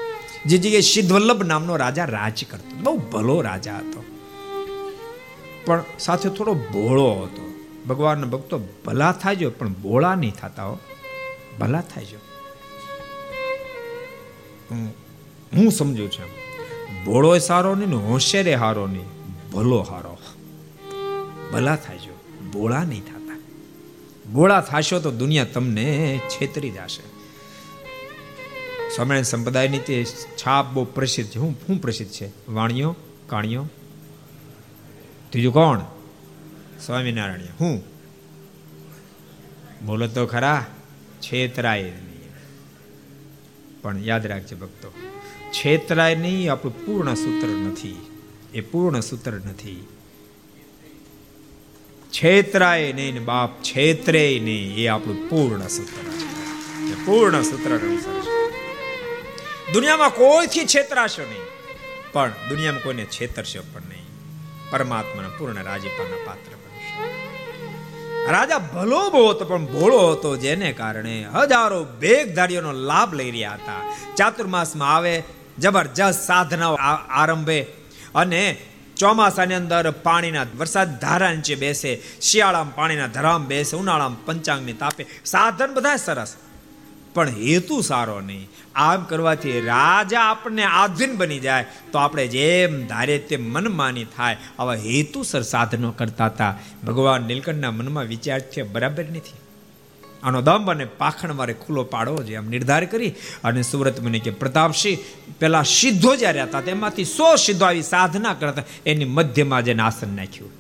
જે 0.46 0.58
જગ્યાએ 0.58 0.82
સિદ્ધવલ્લભ 0.82 1.44
નામનો 1.44 1.76
રાજા 1.76 2.06
રાજ 2.06 2.46
કરતો. 2.50 2.76
બહુ 2.76 2.98
ભલો 2.98 3.42
રાજા 3.42 3.78
હતો. 3.78 4.04
પણ 5.66 5.84
સાથે 6.00 6.30
થોડો 6.30 6.54
ભોળો 6.54 7.12
હતો. 7.12 7.47
ભગવાનના 7.88 8.28
ભક્તો 8.28 8.60
ભલા 8.86 9.12
થાય 9.12 9.48
પણ 9.48 9.74
ભોળા 9.74 10.16
નહીં 10.16 10.32
થતા 10.32 10.64
હો. 10.64 10.80
ભલા 11.60 11.82
થાય 11.82 12.06
હું 15.54 15.72
સમજુ 15.72 16.08
છું 16.08 16.48
ભોળો 17.06 17.38
સારો 17.38 17.76
નહીં 17.76 17.90
ને 17.90 17.96
હોશિયારે 17.96 18.56
હારો 18.56 18.88
નહીં. 18.88 19.06
ભલો 19.52 19.82
હારો. 19.82 20.18
ભલા 21.54 21.76
થાજો. 21.76 22.20
ભોળા 22.54 22.84
નહીં 22.84 23.02
થતા. 23.02 23.40
ભોળા 24.34 24.62
થાશો 24.62 25.00
તો 25.00 25.12
દુનિયા 25.12 25.46
તમને 25.46 26.20
છેતરી 26.30 26.70
જશે. 26.70 27.04
સ્વામિનારાયણ 28.96 29.24
સંપ્રદાયની 29.24 29.80
તે 29.80 30.06
છાપ 30.38 30.74
બહુ 30.74 30.86
પ્રસિદ્ધ 30.86 31.30
છે. 31.30 31.40
હું 31.40 31.54
શું 31.68 31.82
પ્રસિદ્ધ 31.82 32.12
છે. 32.12 32.52
વાણિયો 32.52 32.96
કાણિયો 33.28 33.66
ત્રીજું 35.30 35.54
કોણ? 35.54 35.82
સ્વામિનારાયણ. 36.86 37.40
હું? 37.60 37.84
બોલો 39.86 40.08
તો 40.08 40.26
ખરા 40.26 40.66
છેતરાય 41.22 41.94
પણ 43.82 43.98
યાદ 43.98 44.26
રાખજે 44.26 44.56
ભક્તો 44.56 44.94
છેતરાય 45.52 46.16
નહીં 46.16 46.52
આપણું 46.52 46.86
પૂર્ણ 46.86 47.14
સૂત્ર 47.14 47.48
નથી. 47.48 47.96
એ 48.54 48.62
પૂર્ણ 48.62 49.00
સૂત્ર 49.00 49.34
નથી. 49.34 49.88
છેતરાય 52.12 52.94
નહીં 52.94 53.26
બાપ, 53.26 53.64
છેતરે 53.64 54.40
નહીં, 54.44 54.76
એ 54.76 54.88
આપણું 54.88 55.30
પૂર્ણ 55.30 55.68
સૂત્ર 55.68 56.12
છે. 56.12 57.06
પૂર્ણ 57.06 57.42
સૂત્ર 57.42 57.78
દુનિયામાં 59.74 60.10
કોઈથી 60.10 60.66
છેતરાશો 60.66 61.22
નહીં, 61.22 61.46
પણ 62.14 62.34
દુનિયામાં 62.50 62.84
કોઈને 62.84 63.06
છેતરશો 63.06 63.64
પણ 63.74 63.82
નહીં. 63.90 64.06
પરમાત્માના 64.72 65.30
પૂર્ણ 65.30 65.64
રાજીપાના 65.64 66.26
પાત્ર 66.26 66.57
રાજા 68.30 68.58
ભલો 68.58 69.10
બહુ 69.10 69.30
હતો 69.30 69.46
પણ 69.46 69.66
ભોળો 69.66 70.12
હતો 70.12 70.38
જેને 70.38 70.74
કારણે 70.74 71.28
હજારો 71.36 71.84
બેગધારીઓનો 71.84 72.72
લાભ 72.72 73.14
લઈ 73.14 73.32
રહ્યા 73.32 73.54
હતા. 73.54 73.82
ચાતુર્માસમાં 74.16 74.96
આવે, 74.96 75.24
જબરજસ્ત 75.60 76.28
સાધનાઓ 76.28 76.76
આરંભે 77.10 77.62
અને 78.16 78.58
ચોમાસાની 78.98 79.54
અંદર 79.54 79.92
પાણીના 79.92 80.46
વરસાદ 80.58 81.00
ધારા 81.00 81.32
નીચે 81.32 81.56
બેસે, 81.56 82.02
શિયાળામાં 82.22 82.76
પાણીના 82.76 83.08
ધરામ 83.08 83.46
બેસે, 83.46 83.78
ઉનાળામાં 83.78 84.26
પંચાંગની 84.26 84.74
તાપે. 84.74 85.06
સાધન 85.26 85.74
બધા 85.74 85.96
સરસ. 85.96 86.36
પણ 87.18 87.30
હેતુ 87.30 87.82
સારો 87.82 88.22
નહીં. 88.22 88.50
આમ 88.76 89.04
કરવાથી 89.04 89.62
રાજા 89.62 90.22
આપણને 90.22 90.64
આધીન 90.64 91.18
બની 91.18 91.40
જાય. 91.40 91.66
તો 91.92 92.00
આપણે 92.00 92.28
જેમ 92.28 92.88
ધારે 92.88 93.18
તેમ 93.18 93.54
મનમાની 93.54 94.06
થાય. 94.18 94.38
આવા 94.60 94.74
હેતુસર 94.74 95.42
સાધનો 95.42 95.92
કરતા 95.92 96.26
હતા. 96.26 96.60
ભગવાન 96.88 97.24
નીલકંઠના 97.24 97.72
મનમાં 97.72 98.04
વિચાર 98.04 98.40
છે, 98.40 98.64
બરાબર 98.64 99.04
નથી. 99.04 99.36
આનો 100.24 100.42
દંભ 100.42 100.70
અને 100.70 100.86
પાખણ 100.86 101.34
મારે 101.34 101.54
ખુલ્લો 101.54 101.84
પાડવો 101.84 102.24
જોઈએ 102.24 102.36
આમ 102.36 102.50
નિર્ધાર 102.50 102.86
કરી 102.86 103.14
અને 103.44 103.62
સુરત 103.62 104.02
મને 104.02 104.20
કે 104.20 104.32
પ્રતાપસિંહ 104.32 104.98
પેલા 105.40 105.64
સિદ્ધો 105.64 106.16
જ્યારે 106.16 106.42
હતા 106.42 106.62
તેમાંથી 106.62 107.06
સો 107.06 107.36
સિદ્ધો 107.36 107.66
આવી 107.66 107.82
સાધના 107.82 108.34
કરતા 108.34 108.64
એની 108.86 109.06
મધ્યમાં 109.06 109.66
જેને 109.66 109.84
આસન 109.84 110.16
નાખ્યું. 110.16 110.52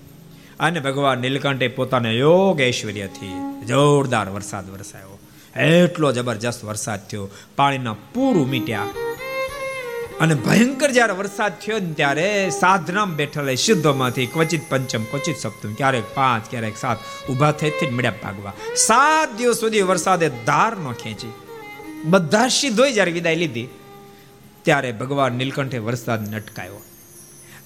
અને 0.59 0.79
ભગવાન 0.79 1.17
નીલકંઠે 1.17 1.67
પોતાના 1.67 2.11
યોગ 2.11 2.61
ઐશ્વર્યથી 2.61 3.31
જોરદાર 3.65 4.29
વરસાદ 4.29 4.69
વરસાયો. 4.69 5.16
એટલો 5.57 6.11
જબરજસ્ત 6.11 6.63
વરસાદ 6.63 7.07
થયો. 7.07 7.29
પાણીના 7.55 7.93
પૂર 7.93 8.37
ઉમીટ્યા. 8.37 8.87
અને 10.19 10.35
ભયંકર 10.35 10.91
જ્યારે 10.91 11.13
વરસાદ 11.13 11.59
થયો 11.59 11.79
ને 11.79 11.93
ત્યારે 11.93 12.49
સાધનામ 12.49 13.15
બેઠેલા 13.15 13.55
સિદ્ધોમાંથી 13.55 14.25
ક્વચિત 14.25 14.61
પંચમ 14.69 15.03
ક્વચિત 15.03 15.37
સપ્તમ, 15.37 15.73
ક્યારેક 15.73 16.03
પાંચ, 16.15 16.49
ક્યારેક 16.49 16.77
સાત, 16.77 16.97
ઊભા 17.29 17.51
થઈ 17.51 17.69
થઈ 17.69 17.89
મળ્યા 17.89 18.13
ભાગવા. 18.23 18.53
સાત 18.75 19.37
દિવસ 19.37 19.57
સુધી 19.57 19.81
વરસાદે 19.81 20.29
ધાર 20.29 20.77
ન 20.77 20.91
ખેંચી. 20.91 21.33
બધા 22.05 22.47
સિદ્ધોએ 22.47 22.91
જ્યારે 22.91 23.11
વિદાય 23.11 23.35
લીધી, 23.35 23.67
ત્યારે 24.63 24.91
ભગવાન 24.91 25.33
નીલકંઠે 25.33 25.77
વરસાદને 25.77 26.35
અટકાયો 26.37 26.81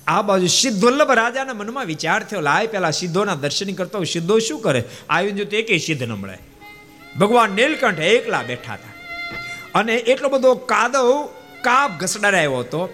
આ 0.08 0.22
બાજુ 0.22 0.48
સિદ્ધોલ્લભ 0.48 1.12
રાજાના 1.12 1.54
મનમાં 1.54 1.86
વિચાર 1.86 2.24
થયો, 2.24 2.42
લાય 2.42 2.68
પેલા 2.68 2.92
સિદ્ધોના 2.92 3.36
દર્શન 3.36 3.74
કરતો 3.74 4.04
સિદ્ધો 4.04 4.40
શું 4.40 4.62
કરે? 4.62 4.84
આવ્યું 5.10 5.36
જો 5.36 5.46
તો 5.46 5.58
એકે 5.58 5.78
સિદ્ધ 5.78 6.04
ન 6.04 6.12
મળે. 6.12 6.38
ભગવાન 7.20 7.52
નીલકંઠ 7.52 8.00
એકલા 8.00 8.42
બેઠા 8.42 8.74
હતા. 8.74 8.92
અને 9.76 9.96
એટલો 9.96 10.30
બધો 10.30 10.56
કાદવ 10.56 11.30
કાપ 11.62 11.92
ઘસડાયો 12.00 12.58
હતો. 12.58 12.94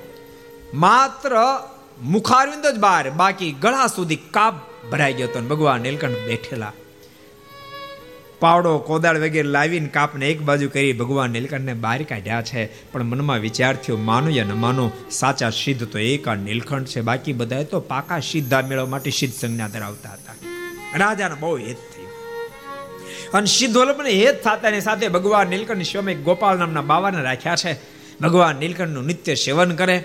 માત્ર 0.73 1.60
મુખારવિંદ 2.02 2.65
જ 2.65 2.80
બહાર, 2.80 3.10
બાકી 3.10 3.52
ગળા 3.52 3.88
સુધી 3.88 4.15
કાપ 4.15 4.53
ભરાઈ 4.91 5.14
ગયો 5.14 5.27
હતો 5.27 5.41
ભગવાન 5.41 5.81
નીલકંઠ 5.81 6.11
બેઠેલા. 6.11 6.73
પાવડો, 8.39 8.77
કોદાળ 8.77 9.18
વગેરે 9.18 9.48
લાવીને 9.48 9.88
કાપને 9.88 10.27
એક 10.27 10.41
બાજુ 10.41 10.69
કરી 10.69 10.94
ભગવાન 10.94 11.30
નીલકંઠને 11.30 11.73
બહાર 11.73 12.03
કાઢ્યા 12.03 12.41
છે. 12.41 12.91
પણ 12.91 13.03
મનમાં 13.03 13.39
વિચાર 13.39 13.76
થયો, 13.76 13.98
માનો 13.98 14.30
યા 14.30 14.44
ન 14.44 14.52
માનો, 14.53 14.91
સાચા 15.11 15.49
સિદ્ધ 15.49 15.88
તો 15.88 15.99
એક 15.99 16.27
આ 16.27 16.35
નીલકંઠ 16.35 16.88
છે. 16.88 17.02
બાકી 17.02 17.34
બધા 17.34 17.64
તો 17.64 17.80
પાકા 17.80 18.19
સિદ્ધા 18.19 18.61
મેળવવા 18.61 18.85
માટે 18.85 19.11
સિદ્ધ 19.11 19.34
સંજ્ઞા 19.34 19.68
ધરાવતા 19.68 20.10
હતા. 20.10 20.34
રાજાને 20.98 21.35
બહુ 21.35 21.57
હેત 21.57 21.77
અને 23.34 23.45
સિદ્ધોલપને 23.45 24.10
હેત 24.10 24.44
થતાની 24.44 24.82
સાથે 24.82 25.08
ભગવાન 25.08 25.48
નીલકંઠ 25.48 25.82
સ્વામી 25.82 26.16
ગોપાલ 26.16 26.60
નામના 26.60 26.82
બાવાને 26.82 27.22
રાખ્યા 27.22 27.56
છે. 27.56 27.74
ભગવાન 28.22 28.56
નીલકંઠનું 28.56 29.06
નિત્ય 29.06 29.36
સેવન 29.36 29.76
કરે. 29.76 29.98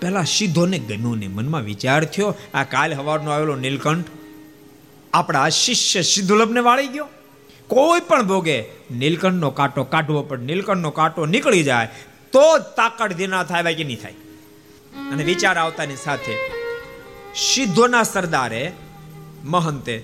પહેલાં 0.00 0.24
સિદ્ધોને 0.24 0.78
ગમ્યું 0.78 1.18
ને 1.18 1.28
મનમાં 1.28 1.62
વિચાર 1.62 2.04
થયો, 2.04 2.34
આ 2.54 2.64
કાલ 2.64 2.94
હવારનો 2.94 3.30
આવેલો 3.30 3.56
નીલકંઠ 3.56 4.06
આપણા 5.12 5.48
શિષ્ય 5.48 6.02
સિદ્ધોલભને 6.02 6.60
વાળી 6.60 6.86
ગયો. 6.86 7.08
કોઈ 7.66 8.00
પણ 8.00 8.22
ભોગે 8.22 8.58
નીલકંઠનો 8.90 9.50
કાંટો 9.50 9.84
કાઢવો 9.84 10.22
પણ 10.22 10.38
નીલકંઠનો 10.38 10.90
કાંટો 10.90 11.26
નીકળી 11.26 11.62
જાય, 11.62 11.88
તો 12.32 12.58
જ 12.58 12.62
તાકડ 12.76 13.12
ધીના 13.12 13.44
થાય 13.44 13.74
કે 13.74 13.84
નહીં 13.84 14.00
થાય. 14.02 14.14
અને 15.12 15.24
વિચાર 15.24 15.56
આવતાની 15.58 15.96
સાથે 15.96 16.34
સિદ્ધોના 17.34 18.02
સરદારે 18.02 18.72
મહંતે 19.44 19.96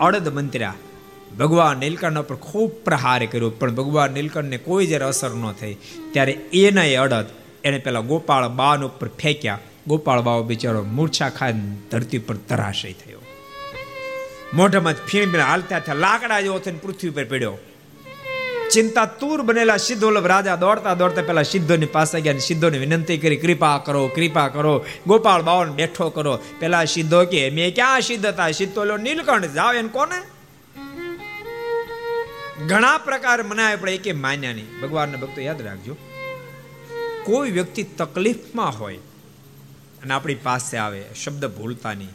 અડદ 0.00 0.28
મંત્ર્યા. 0.28 0.74
ભગવાન 1.38 1.78
નીલકંઠ 1.78 2.18
ઉપર 2.18 2.36
ખૂબ 2.36 2.70
પ્રહાર 2.84 3.26
કર્યો, 3.26 3.50
પણ 3.50 3.74
ભગવાન 3.74 4.10
નીલકંઠને 4.10 4.58
કોઈ 4.58 4.86
જ્યારે 4.86 5.04
અસર 5.04 5.30
ન 5.34 5.52
થઈ, 5.52 5.74
ત્યારે 6.12 6.32
એના 6.32 7.02
અડદ, 7.02 7.26
એને 7.64 7.78
પેલા 7.78 8.00
ગોપાળ 8.00 8.48
બાન 8.48 8.84
ઉપર 8.84 9.08
ફેંક્યા. 9.08 9.58
ગોપાળ 9.86 10.20
બાવ 10.20 10.42
બિચારો 10.42 10.82
મૂર્છા 10.82 11.28
ખાઈને 11.28 11.76
ધરતી 11.90 12.18
પર 12.18 12.36
તરાશય 12.36 12.92
થયો. 12.92 13.22
મોઢામાં 14.54 14.94
ફીણ 15.06 15.40
હાલતા 15.40 15.78
થયા, 15.78 15.94
લાકડા 15.94 16.40
જેવો 16.40 16.58
થઈને 16.58 16.78
પૃથ્વી 16.78 17.10
પર 17.10 17.24
પડ્યો. 17.24 17.58
ચિંતા 18.72 19.04
તૂર 19.04 19.42
બનેલા 19.42 19.76
સિદ્ધોલભ 19.76 20.26
રાજા 20.26 20.56
દોડતા 20.56 20.94
દોડતા 20.94 21.22
પેલા 21.22 21.42
સિદ્ધોની 21.42 21.86
પાસે 21.86 22.20
ગયા 22.20 22.38
સિદ્ધોને 22.38 22.78
વિનંતી 22.78 23.18
કરી, 23.18 23.36
કૃપા 23.36 23.78
કરો 23.78 24.06
કૃપા 24.06 24.48
કરો, 24.48 24.84
ગોપાળ 25.06 25.42
બાવન 25.42 25.70
બેઠો 25.70 26.10
કરો. 26.10 26.38
પેલા 26.58 26.84
સિદ્ધો 26.84 27.24
કે, 27.24 27.50
મેં 27.50 27.74
ક્યાં 27.74 28.00
સિદ્ધ 28.00 28.26
હતા? 28.26 28.50
સિદ્ધો 28.50 28.96
નીલકંઠ 28.96 29.44
જાવ 29.44 29.74
એને 29.74 29.88
કોને? 29.88 30.22
ઘણા 32.68 32.98
પ્રકાર 32.98 33.42
મનાય, 33.42 33.76
પણ 33.76 33.88
એકે 33.88 34.12
માન્યા 34.12 34.52
નહીં. 34.52 34.80
ભગવાનના 34.80 35.16
ભક્તો 35.16 35.40
યાદ 35.40 35.62
રાખજો. 35.62 35.94
કોઈ 37.24 37.50
વ્યક્તિ 37.50 37.82
તકલીફમાં 37.82 38.80
હોય 38.80 38.96
અને 40.02 40.14
આપણી 40.14 40.34
પાસે 40.34 40.76
આવે, 40.76 41.04
શબ્દ 41.24 41.44
ભૂલતા 41.44 41.94
નહીં, 41.94 42.10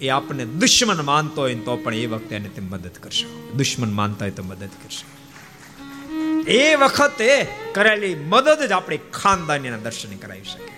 એ 0.00 0.08
આપણને 0.08 0.44
દુશ્મન 0.44 1.04
માનતો 1.04 1.40
હોય 1.40 1.54
તો 1.54 1.76
પણ 1.76 1.94
એ 1.94 2.06
વખતે 2.06 2.36
એને 2.36 2.48
તે 2.48 2.60
મદદ 2.60 2.88
કરશે. 2.88 3.52
દુશ્મન 3.52 3.92
માનતા 3.92 4.24
હોય 4.24 4.30
તો 4.30 4.42
મદદ 4.42 4.68
કરશે. 4.82 5.04
એ 6.50 6.74
વખતે 6.74 7.46
કરેલી 7.74 8.14
મદદ 8.14 8.60
જ 8.68 8.72
આપણી 8.72 8.96
ખાનદાનીના 8.96 9.76
દર્શન 9.76 10.16
કરાવી 10.16 10.44
શકે. 10.44 10.72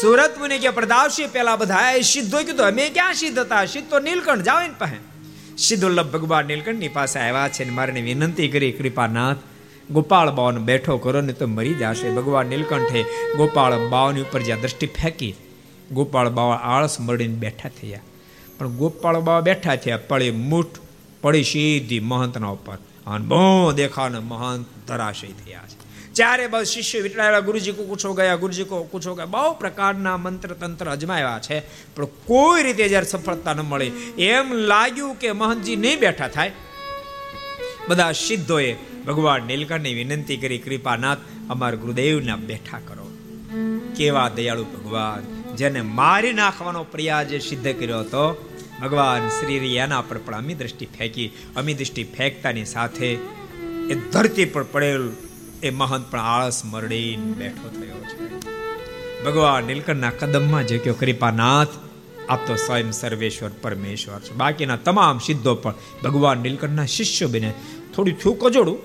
સુરત 0.00 0.38
મુનિ 0.38 0.58
કે 0.58 0.70
પ્રદાવશી, 0.70 1.26
પેલા 1.26 1.56
બધા 1.56 2.00
સિદ્ધો 2.00 2.38
કીધું, 2.38 2.66
અમે 2.66 2.90
ક્યાં 2.90 3.14
સિદ્ધ 3.14 3.38
હતા 3.38 3.64
સિદ્ધ 3.64 3.90
તો 3.90 3.98
નીલકંઠ 3.98 4.42
જાવે 4.42 4.68
ને 4.68 4.74
પાસે. 4.78 5.15
સિદ્ધુલ્લભ 5.58 6.10
ભગવાન 6.10 6.46
નીલકંઠની 6.46 6.88
પાસે 6.88 7.20
આવ્યા 7.20 7.48
છે 7.48 7.64
ને 7.64 7.70
મારે 7.70 8.00
વિનંતી 8.00 8.48
કરી, 8.48 8.72
કૃપાનાથ, 8.72 9.36
ગોપાળ 9.90 10.30
બાવન 10.30 10.58
બેઠો 10.58 10.98
કરો 10.98 11.20
ને 11.20 11.32
તો 11.32 11.46
મરી 11.46 11.74
જશે. 11.74 12.10
ભગવાન 12.10 12.46
નીલકંઠે 12.46 13.02
ગોપાળ 13.36 13.88
બાવની 13.88 14.20
ઉપર 14.20 14.42
જ્યાં 14.42 14.60
દ્રષ્ટિ 14.60 14.86
ફેંકી, 14.86 15.34
ગોપાળ 15.92 16.30
બાવા 16.30 16.56
આળસ 16.56 17.00
મળીને 17.00 17.34
બેઠા 17.34 17.68
થયા. 17.68 18.00
પણ 18.58 18.68
ગોપાળ 18.68 19.20
બાવા 19.20 19.40
બેઠા 19.40 19.76
થયા 19.76 19.96
પડી 19.96 20.30
મૂઠ 20.30 20.66
પડી 21.22 21.42
સીધી 21.42 22.00
મહંતના 22.00 22.46
ઉપર. 22.46 22.78
અને 23.06 23.26
બહુ 23.26 23.72
દેખાને 23.72 24.18
મહંત 24.18 24.66
ધરાશય 24.88 25.26
થયા 25.26 25.60
છે. 25.68 25.85
ચારે 26.16 26.46
બસ 26.46 26.66
શિષ્ય 26.66 27.00
વિટલાયેલા 27.00 27.40
ગુરુજી 27.40 27.72
કો 27.72 28.12
ગયા 28.12 28.36
ગુરુજી 28.36 28.64
કો 28.64 28.84
પૂછો 28.84 29.14
ગયા, 29.14 29.24
બહુ 29.24 29.54
પ્રકારના 29.54 30.16
મંત્ર 30.16 30.48
તંત્ર 30.48 30.90
અજમાવ્યા 30.90 31.40
છે. 31.42 31.60
પણ 31.94 32.04
કોઈ 32.04 32.62
રીતે 32.62 32.88
જ્યારે 32.88 33.06
સફળતા 33.06 33.54
ન 33.54 33.60
મળી. 33.60 33.92
એમ 34.18 34.52
લાગ્યું 34.52 35.14
કે 35.14 35.32
મહંતજી 35.32 35.76
નહીં 35.76 36.00
બેઠા 36.00 36.28
થાય. 36.28 36.52
બધા 37.88 38.12
સિદ્ધોએ 38.12 38.72
ભગવાન 39.06 39.42
નીલકંઠની 39.42 39.94
વિનંતી 39.94 40.36
કરી, 40.36 40.58
કૃપાનાથ, 40.58 41.18
અમારા 41.50 41.74
ગુરુદેવના 41.74 42.36
બેઠા 42.36 42.78
કરો. 42.78 43.10
કેવા 43.96 44.28
દયાળુ 44.28 44.64
ભગવાન, 44.64 45.22
જેને 45.56 45.80
મારી 45.80 46.32
નાખવાનો 46.32 46.84
પ્રયાસ 46.84 47.26
સિદ્ધ 47.26 47.68
કર્યો 47.68 48.00
હતો. 48.00 48.50
ભગવાન 48.82 49.28
શ્રી 49.28 49.58
રિયાના 49.58 50.00
પર 50.00 50.18
પણ 50.18 50.34
અમી 50.34 50.54
દ્રષ્ટિ 50.54 50.86
ફેંકી. 50.86 51.32
અમી 51.56 51.74
દ્રષ્ટિ 51.74 52.04
ફેંકતાની 52.04 52.64
સાથે 52.64 53.10
એ 53.90 53.94
ધરતી 54.12 54.44
પર 54.44 54.62
પડેલ 54.62 55.12
એ 55.66 55.70
મહંત 55.70 56.10
પણ 56.10 56.20
આળસ 56.20 56.64
મરડીને 56.64 57.32
બેઠો 57.32 57.68
થયો 57.68 57.94
છે. 57.94 58.36
ભગવાન 59.24 59.64
નીલકંઠના 59.64 60.10
કદમમાં 60.10 60.66
જે 60.66 60.78
કયો 60.78 60.94
કૃપાનાથ 60.94 61.68
આપ 62.28 62.46
તો 62.46 62.56
સ્વયં 62.56 62.92
સર્વેશ્વર 62.92 63.50
પરમેશ્વર 63.62 64.20
છે. 64.20 64.32
બાકીના 64.32 64.76
તમામ 64.76 65.18
સિદ્ધો 65.18 65.54
પણ 65.54 65.74
ભગવાન 66.04 66.38
નીલકંઠના 66.38 66.86
શિષ્યો 66.86 67.28
બને. 67.28 67.54
થોડું 67.94 68.18
થયું 68.18 68.38
કજોડું 68.38 68.78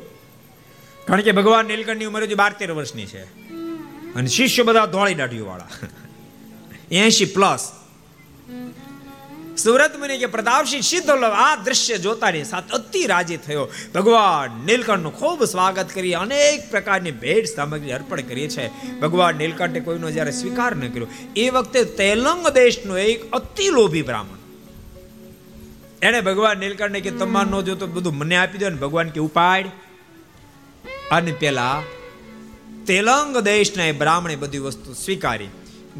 કારણ 1.06 1.22
કે 1.22 1.32
ભગવાન 1.32 1.66
નીલકંઠની 1.66 2.06
ઉંમર 2.06 2.24
હજી 2.24 2.36
બાર 2.36 2.54
તેર 2.60 2.72
વર્ષની 2.72 3.06
છે. 3.06 3.24
અને 4.14 4.28
શિષ્ય 4.28 4.64
બધા 4.64 4.86
ધોળી 4.86 5.14
દાઢીઓ 5.14 5.46
વાળા 5.46 5.68
એસી 6.92 7.26
પ્લસ 7.26 7.72
સુરત 9.58 10.00
મુનિ 10.00 10.18
કે 10.18 10.26
પ્રતાપસિંહ 10.26 10.82
સિદ્ધ 10.82 11.10
આ 11.10 11.56
દ્રશ્ય 11.56 11.98
જોતાની 11.98 12.44
સાથે 12.44 12.70
અતિ 12.70 13.06
રાજી 13.06 13.38
થયો. 13.38 13.70
ભગવાન 13.96 14.66
નીલકંઠનું 14.66 15.20
ખૂબ 15.20 15.44
સ્વાગત 15.44 15.88
કરી 15.94 16.14
અનેક 16.14 16.72
પ્રકારની 16.72 17.12
ભેટ 17.12 17.46
સામગ્રી 17.46 17.92
અર્પણ 17.92 18.22
કરી 18.22 18.48
છે 18.48 18.68
ભગવાન 19.00 19.36
નીલકંઠે 19.36 19.80
કોઈનો 19.80 20.12
જ્યારે 20.12 20.32
સ્વીકાર 20.32 20.76
ન 20.76 20.88
કર્યો. 20.88 21.08
એ 21.36 21.50
વખતે 21.50 21.84
તેલંગ 21.84 22.48
દેશનો 22.48 22.98
એક 22.98 23.32
અતિ 23.32 23.70
લોભી 23.70 24.02
બ્રાહ્મણ. 24.02 24.38
એને 26.02 26.22
ભગવાન 26.22 26.58
નીલકંઠને 26.58 27.02
કે 27.02 27.12
તમાર 27.12 27.48
નો 27.48 27.62
જોતો 27.62 27.88
બધું 27.88 28.18
મને 28.18 28.36
આપી 28.36 28.58
દો 28.58 28.70
ને 28.70 28.76
ભગવાન 28.76 29.10
કે 29.10 29.20
ઉપાડ. 29.20 29.66
અને 31.12 31.32
પેલા 31.32 31.84
તેલંગ 32.88 33.38
દેશના 33.38 33.86
એ 33.86 33.92
બ્રાહ્મણે 33.92 34.36
બધી 34.36 34.58
વસ્તુ 34.58 34.94
સ્વીકારી. 34.94 35.48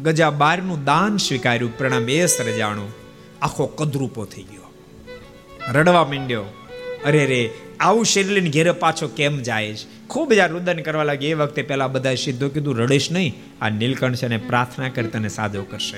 ગજા 0.02 0.30
બારનું 0.30 0.84
દાન 0.84 1.16
સ્વીકાર્યું. 1.16 1.78
પ્રણામ 1.78 2.08
એ 2.08 2.26
સર્જાણું 2.26 3.01
આખો 3.42 3.66
કદરૂપો 3.66 4.24
થઈ 4.24 4.42
ગયો. 4.42 4.72
રડવા 5.72 6.04
માંડ્યો. 6.04 6.44
અરે 7.04 7.26
રે, 7.26 7.50
આવું 7.80 8.04
શરીર 8.04 8.26
લઈને 8.26 8.50
ઘેરે 8.50 8.72
પાછો 8.72 9.08
કેમ 9.08 9.38
જાય 9.38 9.74
છે? 9.74 10.06
ખૂબ 10.06 10.32
જ્યારે 10.32 10.52
રુદન 10.52 10.78
કરવા 10.78 11.02
લાગે 11.02 11.28
એ 11.28 11.34
વખતે 11.34 11.62
પહેલા 11.62 11.86
બધા 11.86 12.14
સિદ્ધો 12.14 12.48
કીધું, 12.48 12.76
રડીશ 12.78 13.12
નહીં, 13.12 13.34
આ 13.60 13.68
નીલકંઠ 13.68 14.16
છે 14.16 14.28
ને 14.28 14.36
પ્રાર્થના 14.36 14.88
કરી 14.88 15.06
તને 15.06 15.28
સાજો 15.28 15.62
કરશે. 15.62 15.96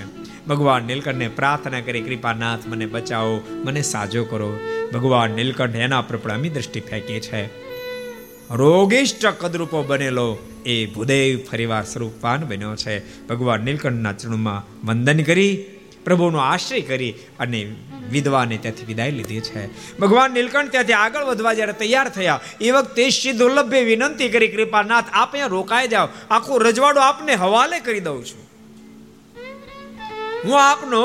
ભગવાન 0.49 0.83
નીલકંઠને 0.83 1.29
પ્રાર્થના 1.29 1.81
કરી, 1.81 2.01
કૃપાનાથ, 2.01 2.67
મને 2.67 2.87
બચાવો, 2.87 3.41
મને 3.51 3.83
સાજો 3.83 4.25
કરો. 4.25 4.59
ભગવાન 4.93 5.31
નીલકંઠ 5.31 5.77
એના 5.77 6.01
પર 6.01 6.17
પણ 6.17 6.33
અમી 6.33 6.49
દ્રષ્ટિ 6.49 6.81
ફેંકે 6.81 7.21
છે. 7.21 7.47
રોગિષ્ટ 8.51 9.27
કદરૂપો 9.27 9.83
બનેલો 9.83 10.39
એ 10.67 10.87
ભૂદેવ 10.87 11.39
ફરીવાર 11.51 11.85
સ્વરૂપવાન 11.85 12.45
બન્યો 12.45 12.77
છે. 12.77 13.27
ભગવાન 13.27 13.61
નીલકંઠના 13.61 14.13
ચરણમાં 14.13 14.87
વંદન 14.87 15.23
કરી 15.23 15.65
પ્રભુનો 16.05 16.39
આશ્રય 16.39 16.81
કરી 16.81 17.13
અને 17.41 17.61
વિધવાને 18.11 18.57
ત્યાંથી 18.57 18.85
વિદાય 18.85 19.11
લીધી 19.11 19.41
છે. 19.41 19.63
ભગવાન 19.99 20.33
નીલકંઠ 20.33 20.71
ત્યાંથી 20.71 20.93
આગળ 20.93 21.25
વધવા 21.25 21.55
જ્યારે 21.55 21.73
તૈયાર 21.73 22.09
થયા, 22.09 22.41
એ 22.61 22.71
વખતે 22.71 23.11
શ્રી 23.11 23.33
દુર્લભે 23.33 23.81
વિનંતી 23.85 24.29
કરી, 24.29 24.49
કૃપાનાથ, 24.49 25.05
આપ 25.13 25.31
અહીંયા 25.33 25.47
રોકાઈ 25.47 25.89
જાઓ. 25.89 26.09
આખું 26.31 26.63
રજવાડો 26.63 27.01
આપને 27.01 27.35
હવાલે 27.35 27.79
કરી 27.81 28.01
દઉં 28.01 28.25
છું. 28.25 28.43
હું 30.45 30.57
આપનો 30.63 31.03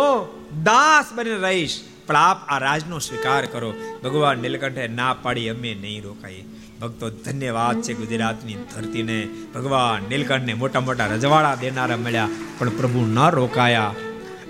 દાસ 0.64 1.14
બની 1.14 1.38
રહીશ. 1.42 1.80
પણ 2.08 2.16
આપ 2.16 2.40
આ 2.48 2.58
રાજનો 2.58 3.00
સ્વીકાર 3.00 3.46
કરો. 3.46 3.74
ભગવાન 4.04 4.40
નીલકંઠે 4.40 4.88
ના 4.88 5.14
પાડી 5.14 5.50
અમે 5.50 5.74
નહીં 5.82 6.04
રોકાઈ 6.04 6.44
ભક્તો, 6.82 7.10
ધન્યવાદ 7.10 7.82
છે 7.82 7.94
ગુજરાતની 7.94 8.58
ધરતીને. 8.72 9.18
ભગવાન 9.56 10.10
નીલકંઠને 10.10 10.54
મોટા 10.54 10.80
મોટા 10.80 11.06
રજવાડા 11.06 11.56
દેનારા 11.56 11.98
મળ્યા, 11.98 12.30
પણ 12.58 12.70
પ્રભુ 12.70 13.02
ન 13.08 13.20
રોકાયા. 13.30 13.96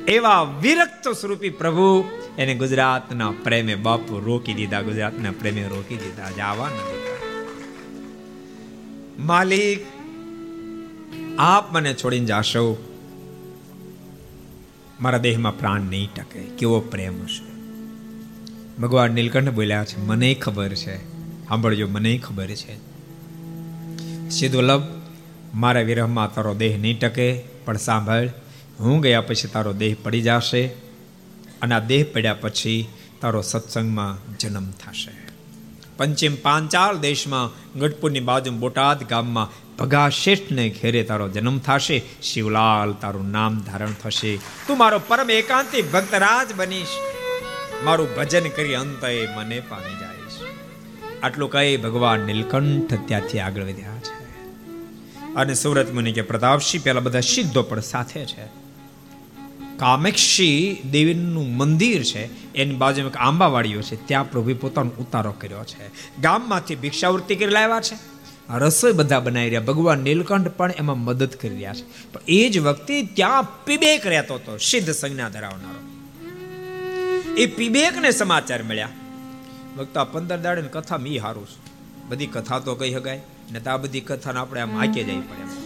એવા 0.10 0.44
વિરક્ત 0.44 1.10
સ્વરૂપી 1.10 1.50
પ્રભુ 1.50 2.04
એને 2.38 2.56
ગુજરાતના 2.56 3.32
પ્રેમે 3.44 3.76
બાપુ 3.76 4.20
રોકી 4.20 4.54
દીધા, 4.54 4.82
ગુજરાતના 4.82 5.32
પ્રેમે 5.32 5.64
રોકી 5.64 5.96
દીધા, 5.96 6.32
જવા 6.32 6.70
ન 6.70 6.72
માલિક, 9.26 9.80
આપ 11.40 11.72
મને 11.72 11.94
છોડીને 11.94 12.26
જાશો. 12.26 12.78
મારા 15.02 15.18
દેહમાં 15.18 15.60
પ્રાણ 15.60 15.82
નહીં 15.82 16.10
ટકે. 16.16 16.40
કેવો 16.40 16.80
પ્રેમ 16.80 17.24
હશે. 17.24 17.52
ભગવાન 18.82 19.12
નીલકંઠ 19.12 19.50
બોલ્યા 19.50 19.86
છે, 19.86 20.02
મને 20.02 20.34
ખબર 20.34 20.70
છે. 20.70 20.98
સાંભળજો, 21.48 21.88
મને 21.88 22.18
ખબર 22.18 22.48
છે. 22.48 22.76
સિદ્ધવલ્લભ, 24.30 24.84
મારા 25.54 25.82
વિરહમાં 25.82 26.34
તારો 26.34 26.54
દેહ 26.54 26.78
નહીં 26.78 27.00
ટકે, 27.00 27.44
પણ 27.66 27.78
સાંભળ 27.78 28.30
હું 28.80 29.02
ગયા 29.02 29.22
પછી 29.22 29.48
તારો 29.48 29.74
દેહ 29.74 29.96
પડી 30.04 30.22
જશે 30.22 30.68
અને 31.62 31.76
આ 31.76 31.80
દેહ 31.80 32.06
પડ્યા 32.14 32.34
પછી 32.34 32.88
તારો 33.22 33.42
સત્સંગમાં 33.42 34.38
જન્મ 34.38 34.72
થશે. 34.72 35.12
પંચિમ 35.98 36.36
પાંચાળ 36.36 36.98
દેશમાં 36.98 37.80
ગઢપુરની 37.80 38.20
બાજુ 38.20 38.52
બોટાદ 38.52 39.04
ગામમાં 39.04 39.76
ભગા 39.78 40.10
શેઠને 40.10 40.70
ઘેરે 40.70 41.04
તારો 41.04 41.30
જન્મ 41.30 41.60
થશે. 41.60 42.02
શિવલાલ 42.24 42.94
તારું 42.94 43.32
નામ 43.32 43.60
ધારણ 43.60 43.92
થશે. 44.04 44.38
તું 44.38 44.78
મારો 44.78 45.02
પરમ 45.08 45.30
એકાંતિક 45.30 45.92
ભક્તરાજ 45.92 46.56
બનીશ. 46.56 46.88
મારું 47.84 48.16
ભજન 48.16 48.50
કરી 48.50 48.76
અંતે 48.76 49.28
મને 49.38 49.60
પામી 49.60 49.96
જઈશ. 49.96 50.56
આટલું 51.24 51.50
કહી 51.50 51.78
ભગવાન 51.78 52.20
નીલકંઠ 52.20 52.94
ત્યાંથી 53.08 53.40
આગળ 53.40 53.64
વધ્યા 53.64 54.00
છે. 54.00 54.20
અને 55.34 55.54
સુરત 55.54 55.94
મુનિ 55.94 56.12
કે 56.12 56.22
પ્રતાપસિંહ 56.22 56.84
પેલા 56.84 57.00
બધા 57.00 57.20
સિદ્ધો 57.20 57.64
પણ 57.64 57.80
સાથે 57.80 58.26
છે. 58.26 58.69
કામેક્ષી 59.80 60.78
દેવીનું 60.92 61.58
મંદિર 61.58 62.04
છે, 62.04 62.54
એની 62.54 62.76
બાજુમાં 62.76 63.12
એક 63.12 63.18
આંબાવાડીઓ 63.18 63.82
છે, 63.82 64.08
ત્યાં 64.08 64.32
પ્રભુએ 64.32 64.54
પોતાનો 64.54 64.90
ઉતારો 64.90 65.32
કર્યો 65.32 65.64
છે. 65.64 65.92
ગામમાંથી 66.22 66.76
ભિક્ષાવૃત્તિ 66.76 67.36
કરી 67.36 67.52
લાવ્યા 67.52 67.82
છે. 67.82 67.98
રસોઈ 68.58 68.92
બધા 68.92 69.20
બનાવી 69.20 69.46
રહ્યા. 69.46 69.62
ભગવાન 69.62 70.00
નીલકંઠ 70.00 70.48
પણ 70.48 70.72
એમાં 70.72 71.00
મદદ 71.00 71.30
કરી 71.30 71.50
રહ્યા 71.50 71.74
છે. 71.74 72.14
પણ 72.14 72.20
એ 72.28 72.50
જ 72.50 72.60
વખતે 72.60 73.04
ત્યાં 73.04 73.66
પીબેક 73.66 74.08
રહેતો 74.08 74.36
હતો, 74.36 74.58
સિદ્ધ 74.58 74.92
સંજ્ઞા 74.92 75.30
ધરાવનારો. 75.30 75.90
એ 77.34 77.46
પીબેકને 77.46 78.12
સમાચાર 78.12 78.64
મળ્યા. 78.64 78.90
વક્તા 79.78 80.04
પંદર 80.04 80.38
દાડે 80.38 80.62
કથા 80.62 80.98
મી 80.98 81.18
હારું 81.18 81.48
છે. 81.48 81.70
બધી 82.10 82.26
કથા 82.26 82.60
તો 82.60 82.76
કહી 82.76 82.94
શકાય 82.94 83.22
ને 83.52 83.60
તો 83.60 83.70
આ 83.70 83.78
બધી 83.78 84.02
કથાને 84.02 84.40
આપણે 84.40 84.62
આમ 84.62 84.78
હાકે 84.78 85.04
જઈ 85.04 85.20
પડે 85.20 85.60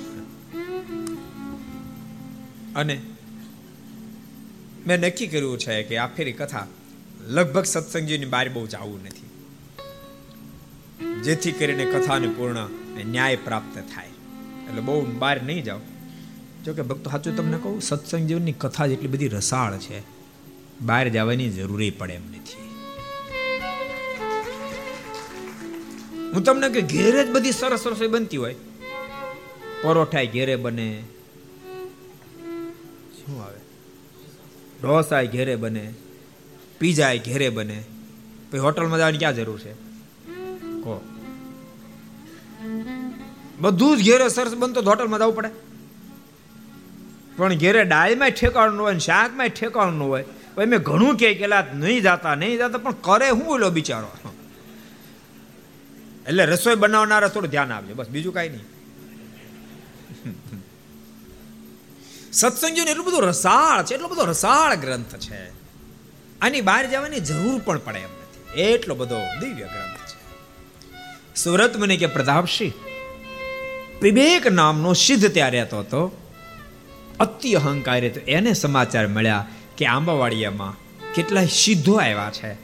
અને 2.75 3.01
મેં 4.87 4.99
નક્કી 4.99 5.27
કર્યું 5.27 5.59
છે 5.59 5.83
કે 5.83 5.97
આ 5.97 6.07
ફેરી 6.07 6.31
કથા 6.31 6.67
લગભગ 7.27 7.63
સત્સંગજીની 7.63 8.25
બહાર 8.25 8.49
બહુ 8.49 8.67
જવું 8.67 8.99
નથી. 9.03 9.23
જેથી 11.21 11.51
કરીને 11.51 11.85
કથાને 11.85 12.27
પૂર્ણ 12.27 12.69
ન્યાય 13.05 13.35
પ્રાપ્ત 13.35 13.77
થાય. 13.77 14.07
એટલે 14.67 14.81
બહુ 14.81 15.05
બહાર 15.05 15.43
નહીં 15.43 15.63
જાઓ. 15.63 15.79
જો 16.65 16.73
કે 16.73 16.81
ભક્તો, 16.81 17.09
સાચું 17.09 17.37
તમને 17.37 17.57
કહું 17.57 17.81
સત્સંગ 17.81 18.27
જીવનની 18.27 18.51
કથા 18.51 18.87
જેટલી 18.87 19.07
બધી 19.07 19.27
રસાળ 19.27 19.77
છે, 19.77 20.03
બહાર 20.81 21.09
જવાની 21.09 21.49
જરૂરી 21.49 21.91
પડે 21.91 22.13
એમ 22.13 22.29
નથી. 22.29 22.63
હું 26.33 26.43
તમને 26.43 26.69
કે 26.69 26.81
ઘેરે 26.81 27.25
જ 27.25 27.31
બધી 27.31 27.51
સરસ 27.51 27.87
રસોઈ 27.87 28.07
બનતી 28.07 28.37
હોય. 28.37 28.55
પરોઠા 29.81 30.23
ઘેરે 30.23 30.55
બને 30.55 31.03
ઢોસા 34.83 35.23
ઘેરે 35.23 35.55
બને 35.55 35.93
પીઝા 36.79 37.15
ઘેરે 37.15 37.49
બને. 37.49 37.83
પછી 38.51 38.59
હોટલમાં 38.59 38.99
જવાની 38.99 39.17
ક્યાં 39.17 39.35
જરૂર 39.35 39.59
છે? 39.59 39.73
કહો 40.83 40.95
બધું 43.59 43.97
જ 43.97 44.09
ઘેરે 44.09 44.27
સરસ 44.29 44.55
બનતો 44.55 44.81
હોટલમાં 44.81 45.19
જવું 45.19 45.35
પડે. 45.35 45.49
પણ 47.37 47.53
ઘેરે 47.53 47.83
ડાળમાં 47.83 48.29
ઠેકાણું 48.29 48.81
હોય 48.81 48.93
ને 48.93 48.99
શાકમાં 48.99 49.47
ઠેકાણું 49.47 50.09
હોય 50.09 50.25
પછી 50.55 50.65
મેં 50.65 50.79
ઘણું 50.79 51.15
કે 51.15 51.33
કેલા 51.33 51.65
નહીં 51.73 52.01
જતા 52.01 52.35
નહીં 52.35 52.57
જતા 52.57 52.77
પણ 52.77 52.91
કરે 53.01 53.29
હું 53.29 53.45
બોલો 53.45 53.69
બિચારો? 53.69 54.11
એટલે 56.27 56.45
રસોઈ 56.45 56.75
બનાવનારા 56.75 57.27
થોડું 57.27 57.49
ધ્યાન 57.49 57.71
આપજો 57.71 57.93
બસ 57.93 58.09
બીજું 58.09 58.33
કાંઈ 58.33 58.49
નહીં. 58.49 58.67
સત્સંગીઓને 62.33 62.91
એટલું 62.91 63.05
બધું 63.05 63.21
રસાળ 63.21 63.83
છે, 63.83 63.93
એટલો 63.93 64.07
બધો 64.07 64.25
રસાળ 64.25 64.75
ગ્રંથ 64.75 65.15
છે. 65.15 65.49
આની 66.41 66.61
બહાર 66.61 66.91
જવાની 66.91 67.19
જરૂર 67.19 67.61
પણ 67.65 67.77
પડે 67.77 67.99
એમ 67.99 68.09
નથી. 68.09 68.61
એટલો 68.61 68.95
બધો 68.95 69.15
દિવ્ય 69.39 69.63
ગ્રંથ 69.63 70.09
છે. 70.09 70.23
સુરત 71.35 71.77
મને 71.77 71.97
કે 71.97 72.05
પ્રતાપસિંહ 72.05 72.71
વિવેક 74.01 74.47
નામનો 74.47 74.93
સિદ્ધ 74.93 75.33
ત્યાં 75.33 75.51
રહેતો 75.51 75.79
હતો. 75.79 76.17
અતિ 77.19 77.53
અહંકારી 77.53 78.09
તો 78.09 78.19
એને 78.19 78.53
સમાચાર 78.53 79.07
મળ્યા 79.07 79.47
કે 79.77 79.85
આંબાવાડિયામાં 79.85 80.77
કેટલાય 81.13 81.47
સિદ્ધો 81.47 81.93
આવ્યા 81.93 82.31
છે. 82.33 82.57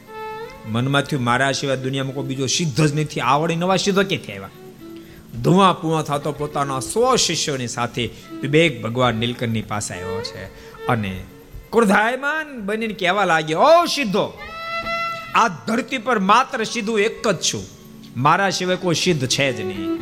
મનમાં 0.68 1.02
થયું, 1.02 1.22
મારા 1.22 1.52
સિવાય 1.52 1.76
દુનિયામાં 1.76 2.14
કોઈ 2.14 2.24
બીજો 2.24 2.46
સિદ્ધ 2.46 2.86
જ 2.86 3.00
નથી. 3.00 3.20
આવડી 3.20 3.56
નવા 3.56 3.76
સિદ્ધો 3.76 4.02
ક્યાંથી 4.02 4.32
આવ્યા? 4.32 4.50
ધુઆ 5.42 5.72
પુઆ 5.72 6.02
થતો 6.02 6.32
પોતાના 6.32 6.80
સો 6.80 7.16
શિષ્યોની 7.16 7.68
સાથે 7.68 8.10
વિવેક 8.40 8.82
ભગવાન 8.82 9.14
નીલકંઠની 9.14 9.62
પાસે 9.62 9.94
આવ્યો 9.94 10.22
છે. 10.22 10.44
અને 10.86 11.24
ક્રોધાયમાન 11.72 12.60
બનીને 12.60 12.94
કહેવા 12.94 13.24
લાગ્યો, 13.24 13.58
ઓ 13.58 13.84
સિદ્ધો, 13.84 14.38
આ 15.34 15.48
ધરતી 15.48 15.98
પર 15.98 16.18
માત્ર 16.18 16.64
સીધું 16.64 17.00
એક 17.00 17.28
જ 17.28 17.36
છું. 17.36 17.64
મારા 18.16 18.50
સિવાય 18.50 18.76
કોઈ 18.76 18.94
સિદ્ધ 18.94 19.28
છે 19.28 19.52
જ 19.52 19.60
નહીં. 19.60 20.00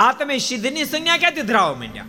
આ 0.00 0.12
તમે 0.12 0.38
સિદ્ધની 0.38 0.84
સંજ્ઞા 0.84 1.16
ક્યાંથી 1.16 1.40
ધરાવો 1.40 1.74
માંડ્યા? 1.74 2.04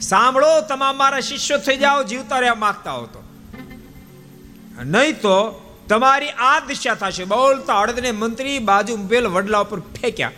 સાંભળો, 0.00 0.60
તમામ 0.68 0.96
મારા 0.96 1.20
શિષ્યો 1.20 1.58
થઈ 1.58 1.76
જાઓ, 1.76 2.02
જીવતા 2.02 2.38
રહ્યા 2.38 2.54
માંગતા 2.54 2.92
હો 2.92 3.06
તો. 3.06 3.22
નહીં 4.84 5.14
તો 5.14 5.62
તમારી 5.88 6.28
આ 6.28 6.60
દિશા 6.60 6.94
થશે. 6.94 7.24
બોલતા 7.24 7.78
અડદને 7.78 8.12
મંત્રી 8.12 8.58
બાજુ 8.58 8.94
ઉભેલ 8.94 9.26
વડલા 9.26 9.58
ઉપર 9.58 9.80
ફેંક્યા. 9.80 10.30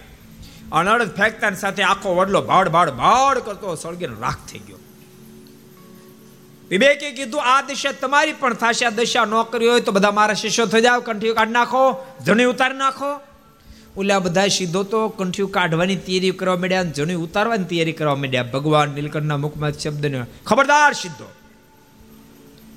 અને 0.72 0.90
અડદ 0.90 1.14
ફેંકતા 1.16 1.50
સાથે 1.50 1.82
આખો 1.82 2.14
વડલો 2.14 2.42
ભાડ 2.42 2.68
ભાડ 2.68 2.90
ભાડ 2.90 3.38
કરતો 3.38 3.74
સળગીને 3.74 4.16
રાખ 4.20 4.38
થઈ 4.52 4.58
ગયો. 4.58 4.76
વિવેકે 6.70 7.10
કીધું, 7.10 7.42
આ 7.42 7.62
દિશા 7.62 7.92
તમારી 7.92 8.32
પણ 8.32 8.54
થશે, 8.54 8.86
આ 8.86 8.90
દિશા 8.90 9.24
ન 9.24 9.42
કરી 9.42 9.68
હોય 9.68 9.80
તો 9.80 9.92
બધા 9.92 10.10
મારા 10.10 10.34
શિષ્યો 10.34 10.66
થઈ 10.66 10.80
જાવ 10.80 11.00
કંઠીઓ 11.00 11.34
કાઢી 11.34 11.52
નાખો 11.52 12.06
જણી 12.24 12.44
ઉતારી 12.44 12.76
નાખો. 12.76 13.20
ઓલા 13.96 14.18
બધા 14.18 14.46
સીધો 14.46 14.82
તો 14.82 15.08
કંઠીઓ 15.08 15.46
કાઢવાની 15.46 15.96
તૈયારી 15.96 16.30
કરવા 16.30 16.56
માંડ્યા 16.56 16.82
જણી 16.82 17.14
ઉતારવાની 17.14 17.64
તૈયારી 17.64 17.92
કરવા 17.92 18.14
માંડ્યા. 18.14 18.42
ભગવાન 18.42 18.90
નીલકંઠના 18.90 19.36
મુખમાં 19.36 19.72
શબ્દને 19.72 20.24
ખબરદાર 20.46 20.92
સીધો. 20.92 21.32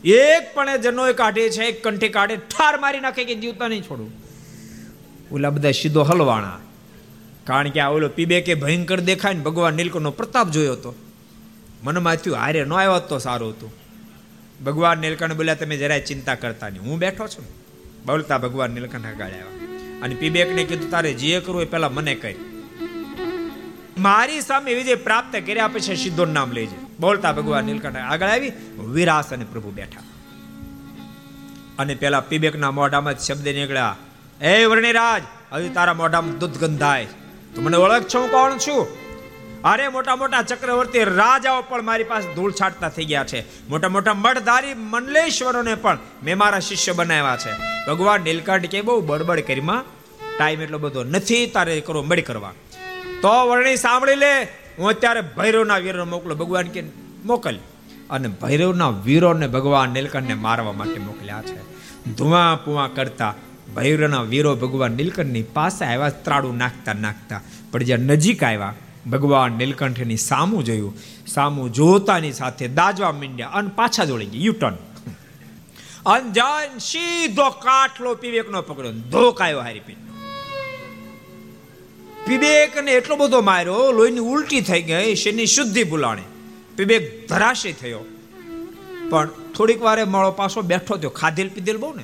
એક 0.04 0.56
પણ 0.56 0.78
જનો 0.78 1.14
કાઢે 1.14 1.50
છે, 1.50 1.64
એક 1.64 1.84
કંઠી 1.84 2.10
કાઢે, 2.10 2.36
ઠાર 2.36 2.78
મારી 2.78 3.00
નાખે 3.00 3.24
કે 3.24 3.36
જીવતા 3.36 3.68
નહીં 3.68 3.82
છોડું. 3.82 4.12
ઓલા 5.32 5.50
બધા 5.50 5.72
સીધો 5.72 6.04
હલવાણા. 6.04 6.60
કારણ 7.44 7.70
કે 7.70 7.80
આ 7.80 7.90
ઓલો 7.90 8.10
પીબે 8.10 8.42
કે 8.42 8.54
ભયંકર 8.54 9.00
દેખાય 9.00 9.34
ને 9.34 9.40
ભગવાન 9.40 9.74
નીલકંઠનો 9.74 10.12
પ્રતાપ 10.12 10.50
જોયો 10.50 10.72
હતો. 10.72 10.96
મનમાં 11.84 12.16
થયું, 12.16 12.38
હારે 12.38 12.66
ન 12.66 12.74
આવ્યો 12.74 13.00
તો 13.00 13.18
સારું 13.18 13.50
હતું. 13.50 13.72
ભગવાન 14.66 14.98
નીલકંઠ 14.98 15.34
બોલ્યા, 15.34 15.56
તમે 15.56 15.78
જરાય 15.78 16.02
ચિંતા 16.02 16.36
કરતા 16.36 16.70
નહીં. 16.70 16.82
હું 16.82 17.00
બેઠો 17.00 17.28
છું. 17.28 17.46
બોલતા 18.06 18.38
ભગવાન 18.38 18.72
નીલકંઠ 18.72 19.06
આગળ 19.06 19.26
આવ્યા. 19.26 19.46
અને 20.02 20.16
પીબેકને 20.16 20.64
કીધું, 20.64 20.92
તારે 20.92 21.14
જે 21.14 21.40
કરવું 21.40 21.62
એ 21.62 21.66
પહેલા 21.66 21.90
મને 21.90 22.16
કહી. 22.16 22.36
મારી 23.98 24.42
સામે 24.42 24.74
વિજય 24.74 24.96
પ્રાપ્ત 24.96 25.36
કર્યા 25.46 25.68
પછી 25.68 25.96
સિદ્ધો 25.96 26.26
નામ 26.26 26.52
લેજે. 26.52 26.78
બોલતા 27.00 27.32
ભગવાન 27.32 27.66
નીલકંઠ 27.66 27.96
આગળ 27.96 28.28
આવી, 28.28 28.52
વિરાસ 28.80 29.34
અને 29.34 29.46
પ્રભુ 29.52 29.72
બેઠા. 29.72 30.02
અને 31.80 31.96
પેલા 31.96 32.20
પીબેકના 32.20 32.72
મોઢામાં 32.72 33.20
શબ્દ 33.20 33.48
નીકળ્યા 33.48 33.96
એ 34.42 34.66
વર્ણિરાજ 34.66 35.22
હવે 35.52 35.70
તારા 35.70 35.94
મોઢામાં 35.94 36.40
દૂધ 36.40 36.58
ગંધાય 36.58 37.08
તો 37.56 37.62
મને 37.62 37.78
ઓળખ 37.78 38.04
છો 38.04 38.28
કોણ 38.28 38.58
છું? 38.58 38.88
અરે 39.64 39.88
મોટા 39.88 40.16
મોટા 40.16 40.42
ચક્રવર્તી 40.42 41.04
રાજાઓ 41.04 41.62
પણ 41.62 41.82
મારી 41.82 42.04
પાસે 42.04 42.34
ધૂળ 42.34 42.52
છાટતા 42.52 42.90
થઈ 42.90 43.06
ગયા 43.06 43.24
છે. 43.24 43.70
મોટા 43.70 43.90
મોટા 43.90 44.14
મઠધારી 44.14 44.74
મંડલેશ્વરોને 44.74 45.76
પણ 45.76 45.98
મેં 46.24 46.38
મારા 46.38 46.60
શિષ્ય 46.60 46.92
બનાવ્યા 46.92 47.38
છે. 47.38 47.52
ભગવાન 47.88 48.22
નીલકંઠ 48.22 48.66
કે 48.66 48.82
બહુ 48.82 49.02
બડબડ 49.02 49.40
કરીમાં 49.40 49.84
ટાઈમ 50.38 50.62
એટલો 50.62 50.78
બધો 50.78 51.04
નથી, 51.04 51.48
તારે 51.48 51.82
કરો, 51.82 52.02
મળી 52.02 52.22
કરવા. 52.22 52.54
તો 53.22 53.48
વર્ણી 53.50 53.76
સાંભળી 53.76 54.16
લે, 54.16 54.44
હું 54.80 54.88
અત્યારે 54.88 55.22
ભૈરવના 55.22 55.78
વીરો 55.78 56.06
મોકલો. 56.06 56.36
ભગવાન 56.36 56.68
કે, 56.68 56.84
મોકલ. 57.26 57.60
અને 58.10 58.28
ભૈરવના 58.28 58.90
વીરોને 58.90 59.48
ભગવાન 59.48 59.90
નીલકંઠને 59.90 60.34
મારવા 60.34 60.72
માટે 60.72 61.00
મોકલ્યા 61.00 61.42
છે. 61.42 61.72
ધુઆ 62.16 62.56
પુઆ 62.56 62.88
કરતા 62.88 63.34
ભૈરવના 63.76 64.22
વીરો 64.22 64.56
ભગવાન 64.56 64.92
નીલકંઠની 64.92 65.44
પાસે 65.44 65.86
આવ્યા, 65.86 66.10
ત્રાડું 66.10 66.58
નાખતા 66.58 66.94
નાખતા 66.94 67.42
પણ 67.72 67.84
જ્યાં 67.84 68.00
નજીક 68.00 68.44
આવ્યા. 68.44 68.74
ભગવાન 69.12 69.52
નીલકંઠની 69.52 70.18
સામું 70.18 70.64
જોયું. 70.64 70.94
સામું 71.28 71.74
જોતાની 71.74 72.32
સાથે 72.32 72.68
દાજવા 72.68 73.12
મીંડ્યા 73.12 73.48
અને 73.48 73.70
પાછા 73.76 74.06
જોડી 74.06 74.26
ગયા 74.26 74.44
યુટર્ન. 74.44 74.78
અંજાન 76.06 76.78
સીધો 76.78 77.50
કાઠલો 77.50 78.16
પીવેકનો 78.16 78.62
પકડ્યો 78.62 78.92
ધોક 78.92 79.42
આવ્યો 79.42 79.60
હારી 79.60 79.80
પીઠ 79.80 79.98
પીબેકને 82.28 82.92
એટલો 82.92 83.16
બધો 83.16 83.42
માર્યો, 83.42 83.92
લોહીની 83.92 84.20
ઉલટી 84.20 84.62
થઈ 84.62 84.82
ગઈ, 84.82 85.16
શેની 85.16 85.46
શુદ્ધિ 85.46 85.84
ભૂલાણી. 85.84 86.28
પીબેક 86.78 87.30
ધરાશી 87.30 87.74
થયો. 87.74 88.04
પણ 89.10 89.30
થોડીક 89.58 89.82
વારે 89.82 90.04
માળો 90.04 90.32
પાછો 90.32 90.62
બેઠો 90.62 90.98
થયો. 90.98 91.10
ખાધેલ 91.10 91.50
પીધેલ 91.50 91.78
બહુ 91.78 91.94
ને 91.94 92.04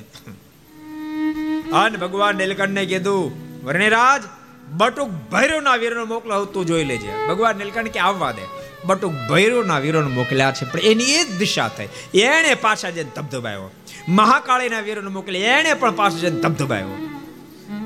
અને 1.72 1.96
ભગવાન 1.96 2.36
નીલકંઠને 2.36 2.86
કીધું, 2.86 3.32
વર્ણિરાજ, 3.66 4.22
બટુક 4.68 5.08
ભૈરવના 5.08 5.76
વીરોને 5.76 6.04
મોકલો, 6.04 6.44
તું 6.44 6.66
જોઈ 6.66 6.84
લેજે. 6.84 7.28
ભગવાન 7.28 7.56
નીલકંઠ 7.56 7.86
કે, 7.86 8.00
આવવા 8.00 8.32
દે. 8.32 8.42
બટુક 8.84 9.12
ભૈરવના 9.30 9.78
વીરોને 9.78 10.14
મોકલ્યા 10.14 10.52
છે, 10.52 10.70
પણ 10.70 10.78
એની 10.78 11.04
એ 11.04 11.24
જ 11.24 11.38
દિશા 11.38 11.68
થઈ. 11.68 11.88
એણે 12.14 12.54
પાછા 12.54 12.90
જઈને 12.90 13.10
ધબધબાયો 13.16 13.70
મહાકાળીના 14.08 14.80
વીરોને 14.80 15.08
મોકલી, 15.08 15.38
એણે 15.38 15.74
પણ 15.74 15.92
પાછો 15.92 16.18
જઈને 16.18 16.40
ધબધબાયો 16.40 17.08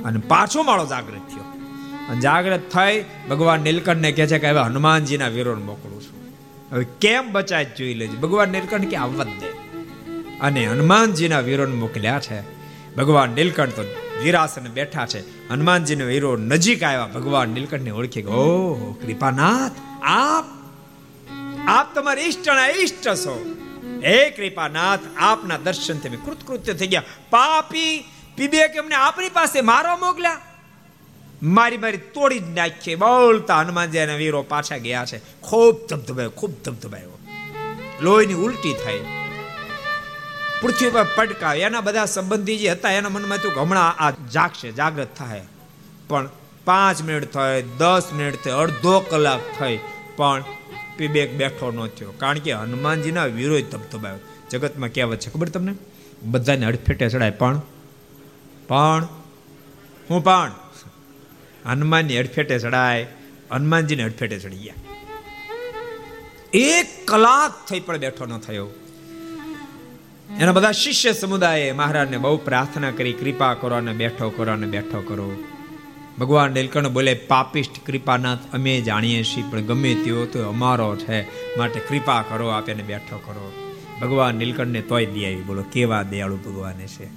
અને 0.04 0.20
પાછો 0.28 0.62
માળો 0.62 0.86
જાગૃત 0.86 1.28
થયો. 1.28 1.44
અને 2.08 2.20
જાગૃત 2.20 2.60
થઈ 2.60 3.04
ભગવાન 3.30 3.60
નીલકંઠને 3.60 4.12
કહે 4.12 4.26
છે 4.26 4.38
કે, 4.38 4.50
હવે 4.50 4.60
હનુમાનજીના 4.60 5.28
વીરોને 5.28 5.64
મોકલું 5.64 6.02
છું. 6.02 6.36
હવે 6.72 6.86
કેમ 7.00 7.32
બચાય 7.32 7.64
જોઈ 7.64 7.94
લેજે? 7.94 8.16
ભગવાન 8.16 8.48
નીલકંઠ 8.48 8.88
કે, 8.88 8.96
આવવા 8.96 9.24
દે. 9.24 9.46
અને 10.40 10.66
હનુમાનજીના 10.66 11.40
વીરોને 11.40 11.74
મોકલ્યા 11.74 12.20
છે. 12.20 12.61
ભગવાન 12.96 13.30
નીલકંઠ 13.30 13.72
તો 13.72 13.82
વીરાસને 14.22 14.70
બેઠા 14.70 15.06
છે. 15.06 15.48
હનુમાનજીનો 15.48 16.04
વીરો 16.04 16.36
નજીક 16.36 16.82
આવ્યા. 16.82 17.06
ભગવાન 17.06 17.48
નીલકંઠને 17.48 17.90
ઓળખી 17.90 18.22
ગયો. 18.22 18.32
ઓહો, 18.32 18.92
કૃપાનાથ, 18.92 19.72
આપ 20.02 20.44
આપ 21.66 21.94
તમારા 21.94 22.22
ઈષ્ટના 22.22 22.68
ઈષ્ટ 22.68 23.08
છો. 23.14 23.56
હે 24.04 24.30
કૃપાનાથ, 24.30 25.00
આપના 25.16 25.56
દર્શનથી 25.56 26.08
અમે 26.08 26.18
કૃતકૃત્ય 26.24 26.72
થઈ 26.72 26.86
ગયા. 26.86 27.02
પાપી 27.30 28.04
પીબે 28.36 28.68
કે 28.68 28.78
અમને 28.78 28.94
આપણી 28.94 29.28
પાસે 29.28 29.60
મારવા 29.60 29.96
મોકલ્યા. 29.96 30.40
મારી 31.42 31.76
મારી 31.76 31.96
તોડી 31.96 32.38
જ 32.38 32.42
નાખીએ 32.54 32.94
બોલતા 32.94 33.60
હનુમાનજી 33.60 33.98
અને 33.98 34.16
વીરો 34.16 34.42
પાછા 34.42 34.76
ગયા 34.76 35.04
છે. 35.04 35.20
ખૂબ 35.40 35.86
ધબધબાયો 35.88 36.30
ખૂબ 36.30 36.62
ધબધબાયો. 36.64 37.18
લોહીની 38.00 38.34
ઉલટી 38.34 38.72
થઈ. 38.72 39.21
પૃથ્વી 40.62 40.90
પર 40.90 41.06
પડકા 41.16 41.54
એના 41.54 41.80
બધા 41.80 42.04
સંબંધી 42.04 42.58
જે 42.58 42.68
હતા, 42.70 42.90
એના 42.90 43.08
મનમાં 43.08 43.38
થયું 43.38 43.62
હમણાં 43.62 43.96
આ 43.98 44.10
જાગશે 44.10 44.72
જાગૃત 44.72 45.08
થાય. 45.18 45.42
પણ 46.08 46.28
પાંચ 46.64 47.02
મિનિટ 47.02 47.32
થાય, 47.32 47.62
દસ 47.62 48.02
મિનિટ 48.12 48.44
થાય, 48.44 48.52
અડધો 48.52 49.00
કલાક 49.00 49.40
થઈ 49.60 49.78
પણ 50.16 50.44
પીબેક 50.96 51.34
બેઠો 51.34 51.70
ન 51.70 51.86
થયો. 51.86 52.10
કારણ 52.10 52.38
કે 52.38 52.52
હનુમાનજીના 52.52 53.24
વિરોધ 53.24 53.64
ધબધબાયો. 53.64 54.18
જગતમાં 54.50 54.88
કહેવત 54.88 55.18
છે, 55.18 55.30
ખબર 55.30 55.48
તમને? 55.48 55.74
બધાને 56.22 56.66
અડફેટે 56.66 57.08
ચડાય, 57.08 57.30
પણ 57.30 57.60
પણ, 58.68 59.08
હું 60.10 60.24
પણ. 60.24 60.52
હનુમાનની 61.66 62.18
અડફેટે 62.18 62.58
ચડાય, 62.58 63.06
હનુમાનજીને 63.50 64.02
અડફેટે 64.02 64.38
ચડી 64.38 64.56
ગયા 64.56 64.74
એક 66.54 67.08
કલાક 67.08 67.68
થઈ 67.68 67.80
પણ 67.80 67.96
બેઠો 67.96 68.26
ન 68.26 68.38
થયો. 68.38 68.68
એના 70.38 70.52
બધા 70.52 70.72
શિષ્ય 70.72 71.12
સમુદાયે 71.12 71.72
મહારાજને 71.72 72.18
બહુ 72.18 72.36
પ્રાર્થના 72.36 72.90
કરી 72.90 73.12
કૃપા 73.12 73.54
કરો 73.54 73.76
અને 73.76 73.92
બેઠો 73.92 74.30
કરો 74.30 74.52
અને 74.52 74.66
બેઠો 74.66 75.00
કરો. 75.00 75.36
ભગવાન 76.20 76.52
નીલકંઠ 76.52 76.86
બોલે 76.86 77.14
પાપિષ્ટ 77.14 77.86
કૃપાનાથ 77.86 78.38
અમે 78.52 78.80
જાણીએ 78.80 79.22
છીએ 79.22 79.44
પણ 79.50 79.60
ગમે 79.60 79.94
તેવો 79.94 80.24
તો 80.24 80.48
અમારો 80.48 80.96
છે. 80.96 81.22
માટે 81.56 81.80
કૃપા 81.80 82.22
કરો 82.22 82.48
આપે 82.48 82.74
બેઠો 82.74 83.18
કરો. 83.18 83.52
ભગવાન 84.00 84.34
નીલકંઠને 84.34 84.80
તોય 84.80 85.06
દે 85.06 85.36
બોલો 85.36 85.62
કેવા 85.72 86.02
દયાળુ 86.02 86.36
ભગવાને 86.36 86.86
છે. 86.86 87.08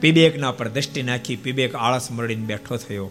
પીબેકના 0.00 0.50
પર 0.50 0.68
દ્રષ્ટિ 0.68 1.02
નાખી 1.02 1.36
પીબેક 1.36 1.74
આળસ 1.74 2.08
મરડીને 2.10 2.46
બેઠો 2.46 2.76
થયો. 2.76 3.10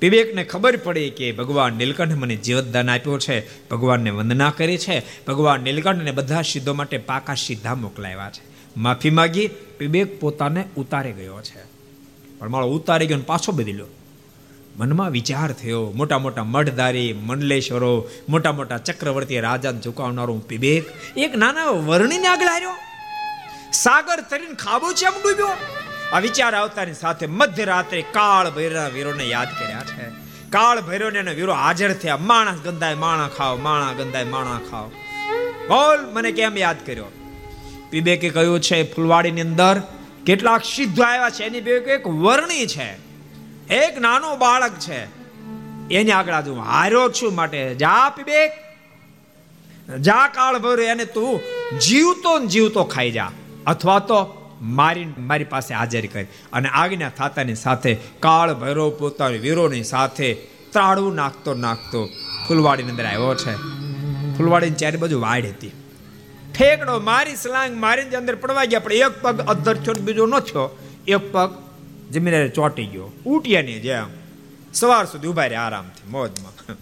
વિવેકને 0.00 0.44
ખબર 0.44 0.76
પડી 0.76 1.10
કે 1.10 1.32
ભગવાન 1.32 1.72
નીલકંઠ 1.72 2.12
મને 2.12 2.36
જીવતદાન 2.36 2.90
આપ્યો 2.90 3.18
છે. 3.18 3.68
ભગવાનને 3.68 4.10
વંદના 4.10 4.50
કરી 4.50 4.78
છે. 4.78 5.02
ભગવાન 5.26 5.60
નીલકંઠને 5.60 6.10
બધા 6.10 6.42
સિદ્ધો 6.42 6.74
માટે 6.74 6.98
પાકા 6.98 7.34
સીધા 7.34 7.74
મોકલાવ્યા 7.74 8.30
છે. 8.30 8.58
માફી 8.76 9.10
માગી, 9.10 9.50
વિવેક 9.80 10.20
પોતાને 10.20 10.64
ઉતારી 10.76 11.12
ગયો 11.12 11.40
છે. 11.42 11.62
પણ 12.38 12.48
મારો 12.48 12.66
ઉતારી 12.66 13.06
ગયો 13.06 13.18
પાછો 13.26 13.52
બદલ્યો 13.52 13.86
મનમાં 14.76 15.10
વિચાર 15.10 15.52
થયો, 15.52 15.92
મોટા 15.94 16.18
મોટા 16.18 16.44
મઠધારી 16.44 17.12
મંડલેશ્વરો, 17.12 18.08
મોટા 18.28 18.52
મોટા 18.52 18.78
ચક્રવર્તી 18.78 19.40
રાજાને 19.40 19.80
ઝુકાવનારો 19.80 20.42
વિવેક, 20.48 20.84
એક 21.16 21.36
નાના 21.36 21.64
વર્ણીને 21.64 22.26
આગળ 22.26 22.46
આવ્યો 22.46 22.70
સાગર 23.72 24.20
તરીને 24.20 24.54
ખાબોચિયામ 24.54 25.14
ડૂબ્યો. 25.14 25.48
આ 26.12 26.18
વિચાર 26.18 26.54
આવતાની 26.54 26.94
સાથે 26.94 27.26
મધ્યરાત્રે 27.26 28.02
કાળ 28.02 28.50
ભૈરવના 28.50 28.88
વીરોને 28.88 29.24
યાદ 29.24 29.48
કર્યા 29.48 29.80
છે. 29.80 30.28
કાળ 30.50 30.80
ભૈરવને 30.80 31.18
એના 31.18 31.30
વીરો 31.30 31.52
હાજર 31.52 31.92
થયા. 31.92 32.16
માણસ 32.16 32.58
ગંદાય 32.58 32.94
માણા 32.94 33.28
ખાવ 33.28 33.58
માણા 33.58 33.92
ગંદાય 33.92 34.24
માણા 34.24 34.60
ખાવ 34.70 34.88
બોલ, 35.68 36.12
મને 36.12 36.32
કેમ 36.32 36.58
યાદ 36.58 36.86
કર્યો? 36.86 37.04
પીબેકે 37.90 38.30
કહ્યું 38.30 38.60
છે, 38.60 38.94
ફૂલવાડીની 38.94 39.40
અંદર 39.40 39.82
કેટલાક 40.26 40.64
સિદ્ધો 40.64 41.02
આવ્યા 41.02 41.30
છે. 41.30 41.44
એની 41.44 41.60
બે 41.60 41.70
એક 41.70 42.06
વર્ણી 42.06 42.66
છે. 42.66 42.96
એક 43.74 44.00
નાનો 44.00 44.36
બાળક 44.36 44.72
છે. 44.78 45.04
એની 45.94 46.10
આગળ 46.10 46.32
આજુ 46.32 46.54
હાર્યો 46.54 47.10
છું 47.10 47.34
માટે. 47.34 47.74
જા 47.74 48.08
પીબેક 48.08 48.52
જા 50.00 50.28
કાળ 50.28 50.58
ભૈરવ, 50.58 50.80
એને 50.80 51.04
તું 51.04 51.40
જીવતો 51.78 52.46
જીવતો 52.46 52.84
ખાઈ 52.84 53.10
જા. 53.10 53.30
અથવા 53.66 53.98
તો 53.98 54.37
મારી 54.62 55.06
મારી 55.18 55.44
પાસે 55.44 55.74
હાજર 55.74 56.06
કરી. 56.06 56.26
અને 56.52 56.68
આજ્ઞા 56.68 57.08
થાતાની 57.08 57.54
સાથે, 57.54 57.94
કાળ 58.20 58.54
ભૈરવ 58.54 58.90
પોતાની 58.90 59.38
વીરોની 59.38 59.84
સાથે 59.84 60.34
ત્રાળું 60.72 61.14
નાખતો 61.14 61.54
નાખતો 61.54 62.08
ફૂલવાડીની 62.48 62.90
અંદર 62.90 63.06
આવ્યો 63.06 63.34
છે. 63.34 63.54
ફૂલવાડીની 64.36 64.76
ચારે 64.76 64.96
બાજુ 64.96 65.20
વાડ 65.20 65.46
હતી. 65.46 65.72
ઠેકડો 66.58 67.00
મારી, 67.00 67.36
સ્લાંગ 67.36 67.80
મારીને 67.80 68.16
અંદર 68.16 68.34
પડવા 68.34 68.64
ગયા, 68.64 68.80
પણ 68.80 68.92
એક 68.92 69.22
પગ 69.22 69.40
અધર 69.40 69.74
થયો 69.74 69.94
બીજો 69.94 70.26
ન 70.26 70.38
થયો. 70.38 70.78
એક 71.06 71.32
પગ 71.32 71.54
જમીને 72.10 72.48
ચોટી 72.48 72.86
ગયો. 72.86 73.12
ઉટિયાની 73.26 73.80
જેમ 73.80 74.06
સવાર 74.74 75.06
સુધી 75.06 75.28
ઊભા 75.28 75.44
રહ્યા 75.44 75.62
આરામથી, 75.62 76.10
મોજમાં. 76.10 76.76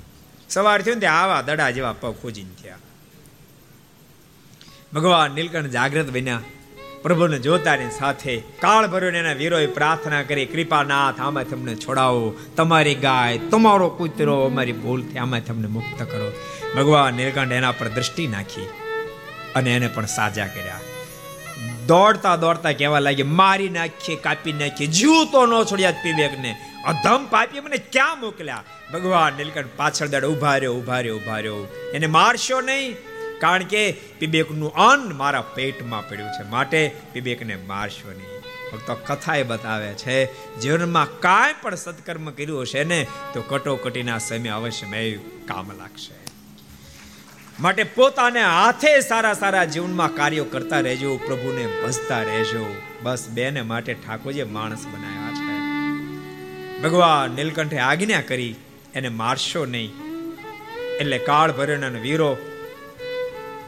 સવાર 0.48 0.82
થયું 0.82 0.98
ને 0.98 1.06
આવા 1.06 1.42
દડા 1.42 1.70
જેવા 1.70 1.92
પગ 1.92 2.14
ખોજીને 2.22 2.62
થયા. 2.62 2.76
ભગવાન 4.94 5.30
નીલકંઠ 5.30 5.66
જાગ્રત 5.66 6.10
બન્યા. 6.10 6.40
પ્રભુને 7.06 7.38
જોતાની 7.38 7.90
સાથે 7.90 8.42
કાળ 8.60 8.86
ભર્યો 8.86 9.10
એના 9.10 9.32
વીરોએ 9.32 9.66
પ્રાર્થના 9.66 10.22
કરી, 10.22 10.46
કૃપાનાથ, 10.46 11.20
આમાં 11.20 11.44
તમને 11.44 11.74
છોડાવો. 11.74 12.34
તમારી 12.56 12.94
ગાય, 12.94 13.38
તમારો 13.38 13.88
કૂતરો, 13.88 14.40
અમારી 14.40 14.72
ભૂલથી 14.72 15.18
આમાં 15.18 15.46
તમને 15.46 15.68
મુક્ત 15.68 16.02
કરો. 16.02 16.32
ભગવાન 16.76 17.14
નીલકંઠ 17.14 17.52
એના 17.52 17.72
પર 17.72 17.88
દ્રષ્ટિ 17.88 18.26
નાખી 18.26 18.68
અને 19.54 19.76
એને 19.76 19.88
પણ 19.88 20.06
સાજા 20.06 20.46
કર્યા. 20.46 20.80
દોડતા 21.86 22.36
દોડતા 22.36 22.72
કહેવા 22.72 22.98
લાગી 22.98 23.22
મારી 23.22 23.68
નાખીએ, 23.68 24.16
કાપી 24.16 24.52
નાખીએ 24.52 24.86
જીવ 24.86 25.24
તો 25.32 25.46
ન 25.46 25.64
છોડ્યા 25.64 25.90
પીવેકને 25.90 26.56
અધમ 26.86 27.26
પાપી 27.30 27.60
મને 27.60 27.76
ક્યાં 27.76 28.20
મોકલ્યા? 28.20 28.64
ભગવાન 28.92 29.32
નીલકંઠ 29.32 29.66
પાછળ 29.76 30.06
દડ, 30.06 30.24
ઊભા 30.24 30.56
રહ્યો 30.56 30.74
ઊભા 30.74 31.00
રહ્યો 31.00 31.16
ઊભા 31.16 31.36
રહ્યો. 31.36 31.90
એને 31.94 32.06
મારશો 32.06 32.60
નહીં 32.60 32.96
કારણ 33.40 33.62
કે 33.62 33.92
પીબેકનું 33.92 34.74
અન્ન 34.74 35.16
મારા 35.16 35.40
પેટમાં 35.40 36.08
પડ્યું 36.08 36.28
છે. 36.28 36.48
માટે 36.48 36.94
પીબેકને 37.12 37.56
મારશો 37.56 38.10
નહીં 38.10 38.36
ફક્ત 38.72 38.90
કથા 38.90 39.36
એ 39.36 39.42
બતાવે 39.42 39.94
છે, 39.94 40.24
જીવનમાં 40.58 41.20
કાંઈ 41.20 41.54
પણ 41.62 41.74
સત્કર્મ 41.74 42.30
કર્યું 42.30 42.62
હશે 42.62 42.84
ને, 42.84 43.06
તો 43.34 43.42
કટોકટીના 43.42 44.18
સમય 44.18 44.48
અવશ્ય 44.48 45.16
કામ 45.16 45.72
લાગશે. 45.78 46.14
માટે 47.60 47.82
પોતાને 47.82 48.42
હાથે 48.44 49.00
સારા 49.00 49.32
સારા 49.32 49.64
જીવનમાં 49.64 50.14
કાર્યો 50.14 50.44
કરતા 50.44 50.80
રહેજો, 50.80 51.16
પ્રભુને 51.16 51.82
ભજતા 51.82 52.22
રહેજો. 52.22 52.76
બસ 53.02 53.28
બેને 53.28 53.62
માટે 53.62 53.94
ઠાકોરજીએ 53.94 54.44
માણસ 54.44 54.86
બનાવ્યા 54.86 55.32
છે. 55.32 55.56
ભગવાન 56.82 57.30
નીલકંઠે 57.30 57.78
આજ્ઞા 57.78 58.20
કરી, 58.20 58.54
એને 58.94 59.08
મારશો 59.08 59.66
નહીં. 59.66 59.92
એટલે 61.00 61.18
કાળ 61.18 61.52
ભરેના 61.52 61.88
વીરો 61.88 62.36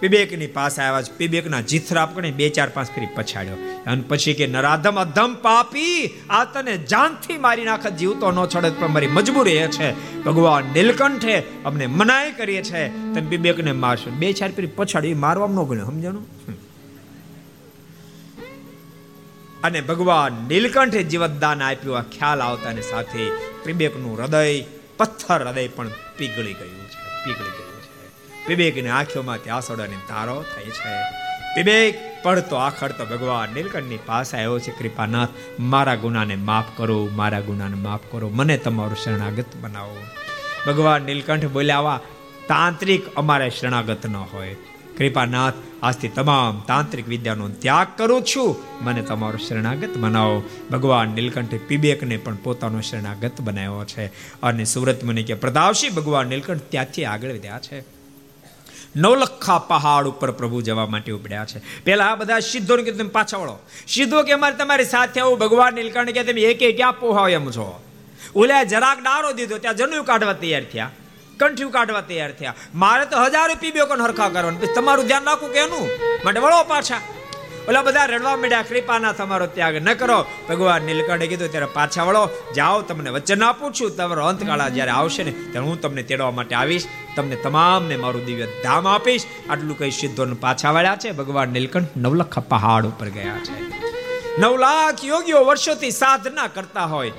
પીબેકની 0.01 0.47
પાસે 0.47 0.83
આવ્યા 0.83 1.03
છે. 1.03 1.17
પીબેકના 1.17 1.61
જીથરા 1.61 2.03
આપણે 2.03 2.31
બે 2.31 2.49
ચાર 2.49 2.69
પાંચ 2.69 2.89
ફરી 2.89 3.07
પછાડ્યો. 3.07 3.57
અને 3.87 4.03
પછી 4.09 4.35
કે 4.35 4.47
નરાધમ 4.47 5.01
અધમ 5.01 5.35
પાપી, 5.35 6.15
આ 6.31 6.45
તને 6.45 6.79
જાનથી 6.79 7.39
મારી 7.39 7.65
નાખત 7.65 7.93
જીવતો 7.93 8.31
ન 8.31 8.47
છડત 8.47 8.73
પણ 8.81 8.89
મારી 8.89 9.07
મજબૂરી 9.07 9.51
એ 9.51 9.69
છે. 9.69 10.19
ભગવાન 10.23 10.65
નીલકંઠે 10.65 11.43
અમને 11.65 11.87
મનાઈ 11.87 12.33
કરીએ 12.33 12.63
છે. 12.63 12.89
તમે 12.89 13.21
પીબેકને 13.21 13.73
મારશો. 13.73 14.11
બે 14.11 14.33
ચાર 14.33 14.51
ફરી 14.51 14.67
પછાડ્યું 14.67 15.21
મારવામાં 15.21 15.65
ન 15.65 15.69
ગણ્યો. 15.69 15.85
સમજાણું? 15.85 16.27
અને 19.65 19.81
ભગવાન 19.81 20.33
નીલકંઠે 20.49 21.03
જીવતદાન 21.03 21.63
આપ્યું. 21.63 21.99
આ 21.99 22.03
ખ્યાલ 22.03 22.41
આવતાની 22.41 22.83
સાથે 22.83 23.31
પીબેકનું 23.65 24.19
હૃદય, 24.19 24.63
પથ્થર 24.97 25.47
હૃદય 25.47 25.69
પણ 25.69 25.89
પીગળી 26.17 26.53
ગયું 26.53 26.89
છે. 26.89 27.25
પીગળી 27.25 27.51
ગયું. 27.51 27.68
વિવેકની 28.49 28.89
આંખોમાંથી 28.89 29.51
આસોડાની 29.51 29.97
ધારો 29.97 30.43
થઈ 30.43 30.65
છે. 30.65 31.01
વિવેક, 31.57 32.23
પડતો 32.23 32.57
આખડતો 32.57 33.05
ભગવાન 33.05 33.55
નીલકંઠની 33.55 33.99
પાસે 34.07 34.37
આવ્યો 34.37 34.59
છે. 34.59 34.71
કૃપાનાથ, 34.71 35.29
મારા 35.61 35.95
ગુનાને 35.95 36.37
માફ 36.37 36.65
કરો, 36.77 37.09
મારા 37.13 37.41
ગુનાને 37.41 37.77
માફ 37.77 38.01
કરો. 38.11 38.29
મને 38.29 38.59
તમારું 38.59 38.97
શરણાગત 38.97 39.45
બનાવો. 39.61 39.99
ભગવાન 40.67 41.03
નીલકંઠ 41.03 41.45
બોલ્યા 41.45 42.01
તાંત્રિક 42.49 43.15
અમારે 43.15 43.51
શરણાગત 43.51 44.07
ન 44.07 44.17
હોય. 44.17 44.55
કૃપાનાથ, 44.99 45.55
આજથી 45.83 46.09
તમામ 46.09 46.63
તાંત્રિક 46.67 47.09
વિદ્યાનો 47.09 47.49
ત્યાગ 47.49 47.87
કરું 47.99 48.23
છું. 48.23 48.57
મને 48.85 49.03
તમારો 49.03 49.39
શરણાગત 49.49 49.97
બનાવો. 49.97 50.43
ભગવાન 50.71 51.09
નીલકંઠે 51.09 51.59
પીબેકને 51.59 52.17
પણ 52.17 52.35
પોતાનો 52.35 52.81
શરણાગત 52.81 53.41
બનાવ્યો 53.41 53.85
છે. 53.85 54.07
અને 54.43 54.65
સુરત 54.65 55.05
મુનિ 55.05 55.23
કે 55.23 55.35
પ્રતાપસિંહ 55.35 55.95
ભગવાન 55.95 56.27
નીલકંઠ 56.27 56.59
ત્યાંથી 56.59 57.05
આગળ 57.05 57.31
વધ્યા 57.31 57.59
છે. 57.59 57.98
નવલખા 59.01 59.59
પહાડ 59.59 60.07
ઉપર 60.07 60.31
પ્રભુ 60.31 60.61
જવા 60.61 60.87
માટે 60.87 61.13
ઉપડ્યા 61.13 61.45
છે. 61.45 61.83
પેલા 61.85 62.07
આ 62.07 62.15
બધા 62.15 62.39
સિદ્ધોને 62.39 62.83
કીધું, 62.83 63.01
તમે 63.01 63.09
પાછા 63.09 63.37
વળો. 63.37 63.59
સિદ્ધો 63.89 64.23
કે, 64.23 64.33
અમારે 64.33 64.55
તમારી 64.55 64.85
સાથે 64.85 65.21
આવું 65.21 65.39
ભગવાન 65.39 65.75
નીલકંઠ 65.75 66.11
કે 66.11 66.23
તમે 66.23 66.41
એકે 66.41 66.73
ક્યાં 66.73 67.01
પોહાવ 67.01 67.29
એમ 67.29 67.51
છો? 67.51 67.83
ઓલા 68.37 68.63
જરાક 68.63 68.99
ડારો 69.03 69.33
દીધો, 69.33 69.59
ત્યાં 69.59 69.77
જનુ 69.77 70.03
કાઢવા 70.03 70.33
તૈયાર 70.33 70.65
થયા. 70.65 70.91
કંઠ્યું 71.39 71.71
કાઢવા 71.71 72.01
તૈયાર 72.01 72.33
થયા. 72.33 72.55
મારે 72.75 73.07
તો 73.07 73.23
હજારો 73.25 73.55
પીબ્યો 73.61 73.87
કોણ 73.87 74.03
હરખા 74.03 74.29
કરવાનું 74.29 74.75
તમારું 74.75 75.07
ધ્યાન 75.07 75.25
રાખવું 75.25 75.53
કે 75.53 75.59
એનું? 75.59 75.89
માટે 76.25 76.41
વળો 76.41 76.65
પાછા. 76.65 77.01
ઓલા 77.69 77.83
બધા 77.83 78.05
રડવા 78.05 78.37
માંડ્યા, 78.37 78.63
કૃપાના 78.63 79.13
તમારો 79.13 79.47
ત્યાગ 79.47 79.75
ન 79.75 79.95
કરો. 79.95 80.25
ભગવાન 80.49 80.83
નીલકંઠે 80.83 81.27
કીધું 81.27 81.51
ત્યારે 81.51 81.67
પાછા 81.67 82.03
વળો, 82.03 82.29
જાઓ, 82.57 82.83
તમને 82.83 83.11
વચન 83.11 83.43
આપું 83.43 83.73
છું. 83.73 83.97
તમારો 83.97 84.27
અંતકાળા 84.27 84.69
જ્યારે 84.69 84.91
આવશે 84.91 85.25
ને, 85.25 85.31
ત્યારે 85.31 85.59
હું 85.59 85.81
તમને 85.81 86.03
તેડવા 86.03 86.31
માટે 86.31 86.55
આવીશ. 86.55 86.87
તમને 87.17 87.37
તમામને 87.37 87.97
મારું 87.97 88.25
દિવ્ય 88.25 88.47
ધામ 88.63 88.89
આપીશ. 88.89 89.25
આટલું 89.51 89.79
કઈ 89.79 89.91
સિદ્ધોને 89.91 90.35
પાછા 90.35 90.71
વળ્યા 90.71 90.97
છે. 90.97 91.11
ભગવાન 91.11 91.49
નીલકંઠ 91.49 91.89
નવલખા 91.97 92.41
પહાડ 92.41 92.87
ઉપર 92.87 93.09
ગયા 93.09 93.39
છે. 93.39 93.69
નવ 94.39 94.57
લાખ 94.57 95.05
યોગીઓ 95.05 95.45
વર્ષોથી 95.45 95.91
સાધના 95.91 96.47
કરતા 96.47 96.85
હોય. 96.85 97.13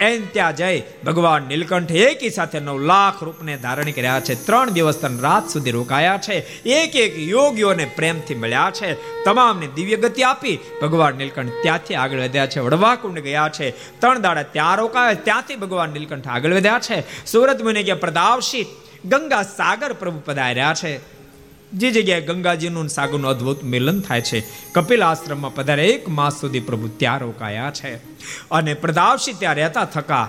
એન 0.00 0.26
ત્યાં 0.32 0.56
જઈ 0.56 0.82
ભગવાન 1.06 1.42
નીલકંઠ 1.42 1.90
એકી 1.90 2.30
સાથે 2.30 2.60
નવ 2.60 2.78
લાખ 2.78 3.22
રૂપને 3.22 3.56
ધારણ 3.56 3.90
કર્યા 3.90 4.20
છે. 4.20 4.46
ત્રણ 4.46 4.70
દિવસ 4.70 4.94
ત્રણ 4.94 5.18
રાત 5.18 5.48
સુધી 5.48 5.70
રોકાયા 5.70 6.18
છે. 6.28 6.62
એક 6.62 6.96
એક 6.96 7.18
યોગીઓને 7.18 7.84
પ્રેમથી 7.84 8.34
મળ્યા 8.34 8.72
છે. 8.74 8.94
તમામને 9.24 9.66
દિવ્ય 9.66 9.96
ગતિ 9.96 10.22
આપી 10.22 10.58
ભગવાન 10.82 11.14
નીલકંઠ 11.14 11.50
ત્યાંથી 11.62 11.94
આગળ 11.94 12.20
વધ્યા 12.20 12.46
છે. 12.46 12.60
વડવાકુંડ 12.60 13.18
ગયા 13.18 13.48
છે. 13.48 13.70
ત્રણ 13.70 14.20
દાડા 14.20 14.42
ત્યાં 14.42 14.76
રોકાયા, 14.76 15.14
ત્યાંથી 15.14 15.56
ભગવાન 15.56 15.90
નીલકંઠ 15.90 16.28
આગળ 16.28 16.54
વધ્યા 16.54 16.78
છે. 16.78 17.26
સુરત 17.26 17.62
મુનિ 17.62 17.82
કે 17.82 17.94
પ્રદાવશી 17.94 18.66
ગંગા 19.04 19.42
સાગર 19.42 19.92
પ્રભુ 19.92 20.22
પધાર્યા 20.24 20.74
છે. 20.74 21.13
જે 21.74 21.90
જગ્યાએ 21.90 22.20
ગંગાજીનું 22.20 22.88
સાગરનું 22.88 23.30
અદ્ભુત 23.30 23.62
મિલન 23.62 24.00
થાય 24.00 24.20
છે, 24.20 24.40
કપિલ 24.72 25.04
આશ્રમમાં 25.04 25.54
પધારે 25.54 25.86
એક 25.86 26.08
માસ 26.08 26.40
સુધી 26.40 26.60
પ્રભુ 26.60 26.88
ત્યાં 26.88 27.20
રોકાયા 27.20 27.70
છે. 27.70 27.94
અને 28.50 28.74
પ્રદાવશી 28.74 29.32
ત્યાં 29.32 29.54
રહેતા 29.54 29.84
થકા 29.84 30.26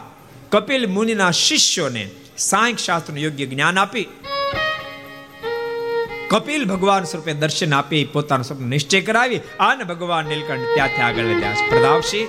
કપિલ 0.49 0.87
મુનિના 0.87 1.31
શિષ્યોને 1.31 2.09
સાંખ 2.37 2.77
શાસ્ત્રનું 2.77 3.21
યોગ્ય 3.21 3.45
જ્ઞાન 3.45 3.79
આપી. 3.79 4.07
કપિલ 6.29 6.65
ભગવાન 6.65 7.03
સ્વરૂપે 7.03 7.33
દર્શન 7.33 7.73
આપી, 7.73 8.03
પોતાનું 8.05 8.43
સ્વપ્ન 8.43 8.63
નિશ્ચય 8.63 9.01
કરાવી 9.01 9.41
અને 9.59 9.83
ભગવાન 9.83 10.25
નીલકંઠ 10.25 10.73
ત્યાંથી 10.73 11.01
આગળ 11.01 11.23
વધ્યા 11.23 11.53
પ્રદાવશી. 11.69 12.27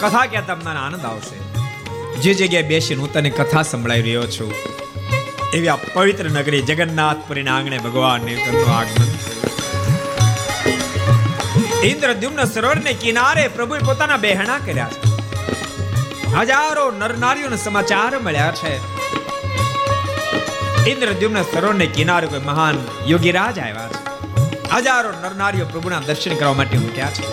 કથા 0.00 0.24
કહેતા 0.26 0.54
તમને 0.54 0.80
આનંદ 0.80 1.04
આવશે? 1.04 1.36
જે 2.16 2.34
જગ્યાએ 2.34 2.66
બેસીને 2.68 3.00
હું 3.00 3.12
તને 3.12 3.30
કથા 3.30 3.62
સંભળાવી 3.62 4.02
રહ્યો 4.02 4.26
છું, 4.26 4.52
એવી 5.54 5.68
આ 5.68 5.76
પવિત્ર 5.76 6.26
નગરી 6.30 6.62
જગન્નાથપુરીના 6.62 7.56
આંગણે 7.56 7.78
ભગવાન 7.78 8.20
નીલકંઠનું 8.20 8.74
આગમન 8.76 9.08
ઇન્દ્રદ્યુમ્ન 11.84 12.44
સરોવરને 12.44 12.92
કિનારે 12.92 13.44
પ્રભુએ 13.48 13.78
પોતાના 13.78 14.16
બહેણા 14.16 14.58
કર્યા 14.58 14.88
છે. 14.88 15.10
હજારો 16.40 16.84
નરનારીઓને 16.90 17.56
સમાચાર 17.56 18.18
મળ્યા 18.18 18.52
છે. 18.52 18.74
ઇન્દ્રદ્યુમ્ન 20.86 21.42
સરોવરને 21.42 21.86
કિનારે 21.86 22.26
કોઈ 22.26 22.40
મહાન 22.40 22.76
યોગીરાજ 23.06 23.58
આવ્યા 23.58 23.88
છે. 23.88 24.00
હજારો 24.76 25.10
નરનારીઓ 25.22 25.66
પ્રભુના 25.66 26.00
દર્શન 26.00 26.34
કરવા 26.34 26.52
માટે 26.52 26.78
ઉઠ્યા 26.78 27.10
છે. 27.10 27.24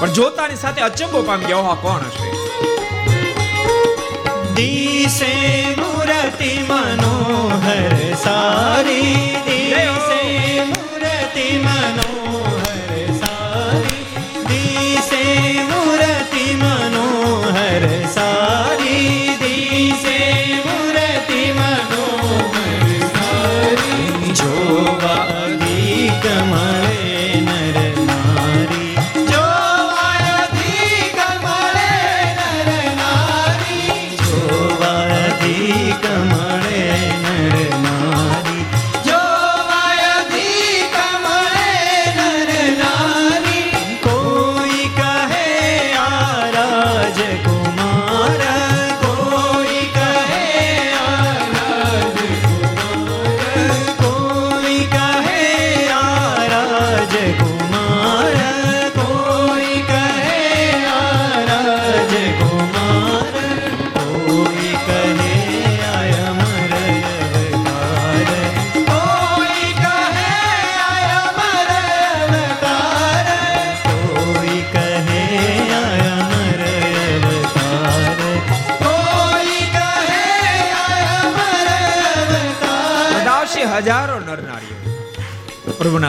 પણ 0.00 0.12
જોતાની 0.12 0.56
સાથે 0.56 0.82
અચંબો 0.82 1.22
પામી 1.22 1.46
ગયા 1.46 1.76
કોણ 1.76 2.02
હશે? 2.06 2.26
દિશે 4.54 5.32
મૂર્તિ 5.76 6.50
મનોહર 6.68 7.94
સારી 8.16 9.53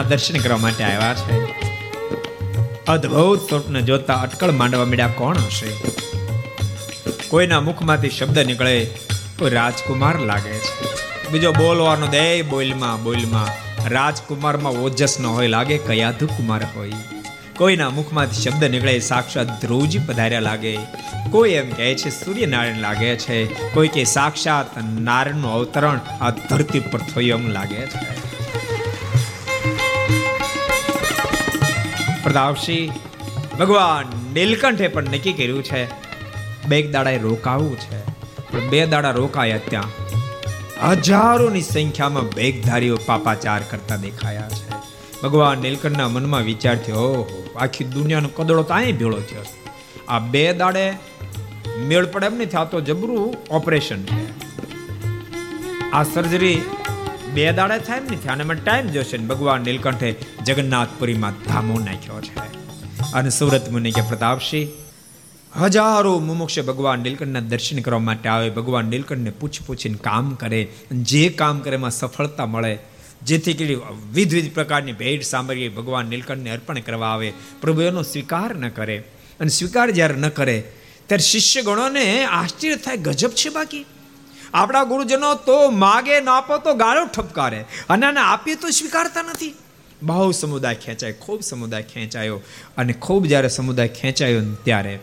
દર્શન 0.08 0.38
કરવા 0.38 0.58
માટે 0.58 0.84
આવ્યા 0.84 1.14
છે. 1.14 1.40
અદ્ભુત 2.88 3.48
સ્વપ્ન 3.48 3.80
જોતા 3.80 4.14
અટકળ 4.14 4.50
માંડવા 4.50 4.84
મળ્યા 4.84 5.06
કોણ 5.06 5.36
હશે? 5.36 5.90
કોઈના 7.28 7.60
મુખમાંથી 7.60 8.10
શબ્દ 8.10 8.38
નીકળે 8.38 8.84
કોઈ 9.38 9.50
રાજકુમાર 9.50 10.18
લાગે 10.18 10.58
છે. 10.58 10.84
બીજો 11.30 11.52
બોલવાનો 11.52 12.06
દે 12.06 12.42
બોલમાં 12.42 13.02
બોલમાં. 13.02 13.66
રાજકુમારમાં 13.88 14.72
ઓજસ 14.72 15.20
ન 15.20 15.26
હોય, 15.26 15.46
લાગે 15.46 15.78
કયાધુ 15.78 16.26
કુમાર 16.26 16.66
હોય. 16.76 16.92
કોઈના 17.56 17.90
મુખમાંથી 17.90 18.42
શબ્દ 18.42 18.64
નીકળે, 18.64 18.98
સાક્ષાત 18.98 19.62
ધ્રુવજી 19.62 19.98
પધાર્યા 19.98 20.40
લાગે. 20.40 20.78
કોઈ 21.30 21.50
એમ 21.50 21.70
કહે 21.70 21.94
છે, 21.94 22.10
સૂર્યનારાયણ 22.10 22.76
લાગે 22.76 23.16
છે. 23.16 23.44
કોઈ 23.46 23.88
કે, 23.88 24.04
સાક્ષાત 24.04 24.82
નારાયણનું 25.00 25.52
અવતરણ 25.52 26.00
આ 26.20 26.30
ધરતી 26.30 26.80
પર 26.80 26.98
થયું 26.98 27.40
એમ 27.40 27.48
લાગે 27.48 27.86
છે. 27.86 28.15
પ્રતાપસિંહ, 32.26 32.92
ભગવાન 33.56 34.32
નીલકંઠે 34.34 34.88
પણ 34.88 35.04
નક્કી 35.04 35.32
કર્યું 35.32 35.62
છે, 35.62 35.86
બે 36.68 36.82
દાડાએ 36.82 37.18
રોકાવું 37.18 37.76
છે. 37.76 37.98
પણ 38.52 38.68
બે 38.68 38.86
દાડા 38.86 39.10
રોકાયા 39.10 39.58
ત્યાં. 39.58 39.84
હજારોની 40.90 41.60
સંખ્યામાં 41.60 42.22
બેગધારીઓ 42.22 42.98
પાપાચાર 43.06 43.62
કરતા 43.70 43.96
દેખાયા 43.96 44.48
છે. 44.48 44.70
ભગવાન 45.22 45.58
નીલકંઠના 45.58 46.08
મનમાં 46.08 46.42
વિચાર 46.42 46.76
થયો, 46.76 46.94
ઓહો, 46.94 47.44
આખી 47.56 47.84
દુનિયાનો 47.84 48.28
કદડો 48.28 48.62
તો 48.62 48.74
અહીં 48.74 48.98
ભેળો 48.98 49.20
થયો 49.20 49.44
આ 50.08 50.18
બે 50.18 50.52
દાડે 50.52 50.92
મેળ 51.78 52.06
પડે 52.06 52.26
એમ 52.26 52.38
નહીં 52.38 52.48
થતો 52.48 52.80
જબરું 52.80 53.34
ઓપરેશન 53.50 54.02
છે. 54.02 54.26
આ 55.90 56.02
સર્જરી 56.02 56.62
બે 57.36 57.52
દાડા 57.52 57.78
થાય 57.78 58.00
ને 58.00 58.28
આને 58.28 58.44
મને 58.44 58.60
ટાઈમ 58.60 58.86
જોશે 58.86 59.16
ને. 59.16 59.26
ભગવાન 59.26 59.60
નીલકંઠે 59.60 60.14
જગન્નાથપુરીમાં 60.46 61.32
ધામો 61.32 61.78
નાખ્યો 61.78 62.20
છે. 62.20 62.38
અને 63.12 63.30
સુરત 63.30 63.68
મુનિ 63.70 63.90
કે 63.90 64.00
પ્રતાપસિંહ 64.00 64.68
હજારો 65.64 66.18
મુમુક્ષ 66.18 66.60
ભગવાન 66.60 67.00
નીલકંઠના 67.00 67.40
દર્શન 67.40 67.78
કરવા 67.78 67.98
માટે 67.98 68.28
આવે. 68.28 68.50
ભગવાન 68.50 68.84
નીલકંઠને 68.84 69.30
પૂછ 69.30 69.50
પૂછીને 69.66 69.98
કામ 70.00 70.34
કરે. 70.34 70.68
જે 70.92 71.28
કામ 71.28 71.58
કરે 71.58 71.74
એમાં 71.74 71.90
સફળતા 71.90 72.46
મળે. 72.46 72.78
જેથી 73.22 73.54
કરી 73.54 73.74
વિધ 74.12 74.34
વિધ 74.34 74.54
પ્રકારની 74.54 74.92
ભેટ 74.92 75.22
સાંભળીએ. 75.22 75.68
ભગવાન 75.68 76.06
નીલકંઠને 76.06 76.50
અર્પણ 76.50 76.78
કરવા 76.78 77.08
આવે. 77.08 77.32
પ્રભુ 77.60 77.80
એનો 77.80 78.02
સ્વીકાર 78.02 78.56
ન 78.56 78.68
કરે. 78.68 78.98
અને 79.40 79.48
સ્વીકાર 79.48 79.90
જ્યારે 79.90 80.14
ન 80.14 80.28
કરે, 80.28 80.64
ત્યારે 81.06 81.22
શિષ્ય 81.22 81.62
ગણોને 81.62 82.24
આશ્ચર્ય 82.24 82.76
થાય, 82.76 82.96
ગજબ 82.96 83.30
છે 83.30 83.48
બાકી. 83.48 83.84
આપણા 84.56 84.84
ગુરુજનો 84.84 85.34
તો 85.34 85.70
માગે 85.70 86.20
ન 86.20 86.28
આપો 86.28 86.58
તો 86.58 86.74
ગાળો 86.74 87.06
ઠપકારે. 87.06 87.64
અને 87.88 88.06
આને 88.06 88.20
આપીએ 88.20 88.54
તો 88.54 88.70
સ્વીકારતા 88.70 89.22
નથી. 89.22 89.54
બહુ 90.02 90.30
સમુદાય 90.30 90.74
ખેંચાય, 90.74 91.12
ખૂબ 91.12 91.40
સમુદાય 91.40 91.82
ખેંચાયો. 91.82 92.40
અને 92.76 92.92
ખૂબ 92.92 93.26
જ્યારે 93.26 93.48
સમુદાય 93.48 93.88
ખેંચાયો 93.88 94.54
ત્યારે 94.54 94.98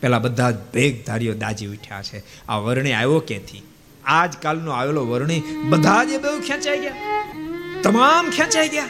પેલા 0.00 0.18
બધા 0.18 0.50
જ 0.50 0.54
ભેગધારીઓ 0.74 1.34
દાજી 1.34 1.66
ઉઠ્યા 1.66 2.02
છે. 2.02 2.46
આ 2.48 2.56
વર્ણી 2.56 2.92
આવ્યો 2.92 3.18
ક્યાંથી? 3.18 3.62
આજકાલનો 4.04 4.70
આવેલો 4.70 5.06
વર્ણી 5.06 5.42
બધા 5.68 6.04
જ 6.04 6.08
બહુ 6.08 6.40
ખેંચાઈ 6.40 6.78
ગયા. 6.78 6.92
તમામ 7.82 8.30
ખેંચાઈ 8.30 8.68
ગયા. 8.68 8.84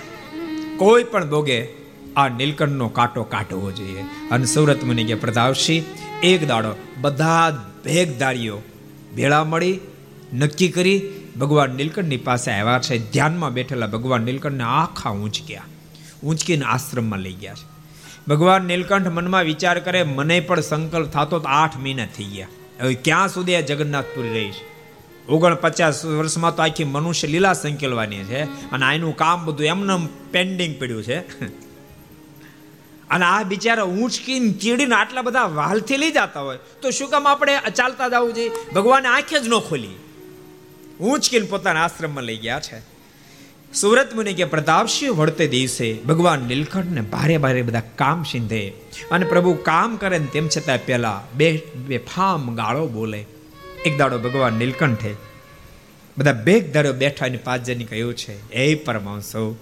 કોઈ 0.77 1.05
પણ 1.05 1.31
ભોગે 1.31 1.69
આ 2.17 2.29
નીલકંઠનો 2.29 2.89
કાંટો 2.89 3.25
કાઢવો 3.25 3.73
જોઈએ. 3.73 4.05
અને 4.31 4.45
સુરત 4.45 4.85
મુનિ 4.85 5.05
કે 5.05 5.15
પ્રતાપસિંહ, 5.15 5.85
એક 6.23 6.49
દાડો 6.49 6.75
બધા 7.01 7.51
જ 7.51 7.55
ભેગધારીઓ 7.85 8.63
ભેળા 9.17 9.45
મળી 9.45 9.81
નક્કી 10.35 10.69
કરી 10.69 11.11
ભગવાન 11.41 11.71
નીલકંઠની 11.71 12.17
પાસે 12.17 12.51
આવ્યા 12.51 12.79
છે. 12.79 13.11
ધ્યાનમાં 13.13 13.53
બેઠેલા 13.53 13.87
ભગવાન 13.87 14.23
નીલકંઠને 14.23 14.65
આખા 14.65 15.11
ઊંચક્યા. 15.11 15.63
ઊંચકીને 16.25 16.65
આશ્રમમાં 16.65 17.19
લઈ 17.19 17.33
ગયા 17.33 17.55
છે. 17.55 17.67
ભગવાન 18.29 18.63
નીલકંઠ 18.63 19.07
મનમાં 19.07 19.45
વિચાર 19.45 19.81
કરે, 19.81 20.03
મને 20.03 20.41
પણ 20.41 20.61
સંકલ્પ 20.61 21.07
થતો 21.07 21.39
તો 21.39 21.49
આઠ 21.49 21.77
મહિના 21.77 22.07
થઈ 22.07 22.25
ગયા. 22.25 22.49
હવે 22.81 22.95
ક્યાં 22.95 23.29
સુધી 23.29 23.57
આ 23.57 23.61
જગન્નાથપુરી 23.61 24.29
રહીશ 24.29 24.55
ઓગણ 25.29 25.53
ઓગણપચાસ 25.53 26.05
વર્ષમાં 26.05 26.57
તો 26.57 26.63
આખી 26.63 26.85
મનુષ્ય 26.85 27.29
લીલા 27.29 27.53
સંકેલવાની 27.53 28.17
છે 28.17 28.71
અને 28.71 28.85
આનું 28.87 29.17
કામ 29.17 29.45
બધું 29.45 29.67
એમને 29.67 30.09
પેન્ડિંગ 30.31 30.81
પડ્યું 30.81 31.03
છે. 31.03 31.19
અને 33.11 33.25
આ 33.25 33.43
બિચારા 33.43 33.83
ઊંચકીને 33.83 34.53
ચીડીને 34.53 34.95
આટલા 34.95 35.23
બધા 35.23 35.45
વાલથી 35.45 35.97
લઈ 35.97 36.11
જતા 36.11 36.41
હોય 36.41 36.59
તો 36.83 36.91
શું 36.91 37.11
કામ 37.11 37.29
આપણે 37.29 37.59
ચાલતા 37.77 38.09
જવું 38.09 38.35
જોઈએ? 38.35 38.51
ભગવાને 38.75 39.09
આંખે 39.09 39.41
જ 39.41 39.49
ન 39.49 39.59
ખોલી. 39.59 39.95
ઊંચકીને 41.01 41.47
પોતાના 41.47 41.85
આશ્રમમાં 41.85 42.25
લઈ 42.25 42.37
ગયા 42.37 42.61
છે. 42.61 42.79
સુરત 43.75 44.15
મુનિ 44.15 44.35
કે 44.35 44.45
પ્રતાપસિંહ 44.45 45.13
વળતે 45.13 45.47
દિવસે 45.47 45.95
ભગવાન 45.95 46.41
નીલકંઠને 46.41 47.01
ભારે 47.01 47.39
ભારે 47.39 47.63
બધા 47.63 47.81
કામ 47.97 48.23
સિંધે 48.23 48.69
અને 49.11 49.27
પ્રભુ 49.27 49.55
કામ 49.55 49.97
કરે 49.97 50.19
ને 50.19 50.27
તેમ 50.27 50.49
છતાં 50.49 50.87
પહેલાં 50.87 51.37
બે 51.37 51.63
બે 51.75 51.99
ફામ 51.99 52.55
ગાળો 52.57 52.87
બોલે. 52.89 53.27
એક 53.85 53.99
દાડો 53.99 54.19
ભગવાન 54.19 54.53
નીલકંઠે 54.53 55.15
બધા 56.19 56.33
બેગ 56.33 56.73
દાડો 56.73 56.93
બેઠા 56.93 57.27
અને 57.27 57.37
પાંચ 57.37 57.63
જણી 57.63 57.85
કહ્યું 57.85 58.15
છે 58.15 58.51
એ 58.51 58.75
પરમાંશો 58.75 59.57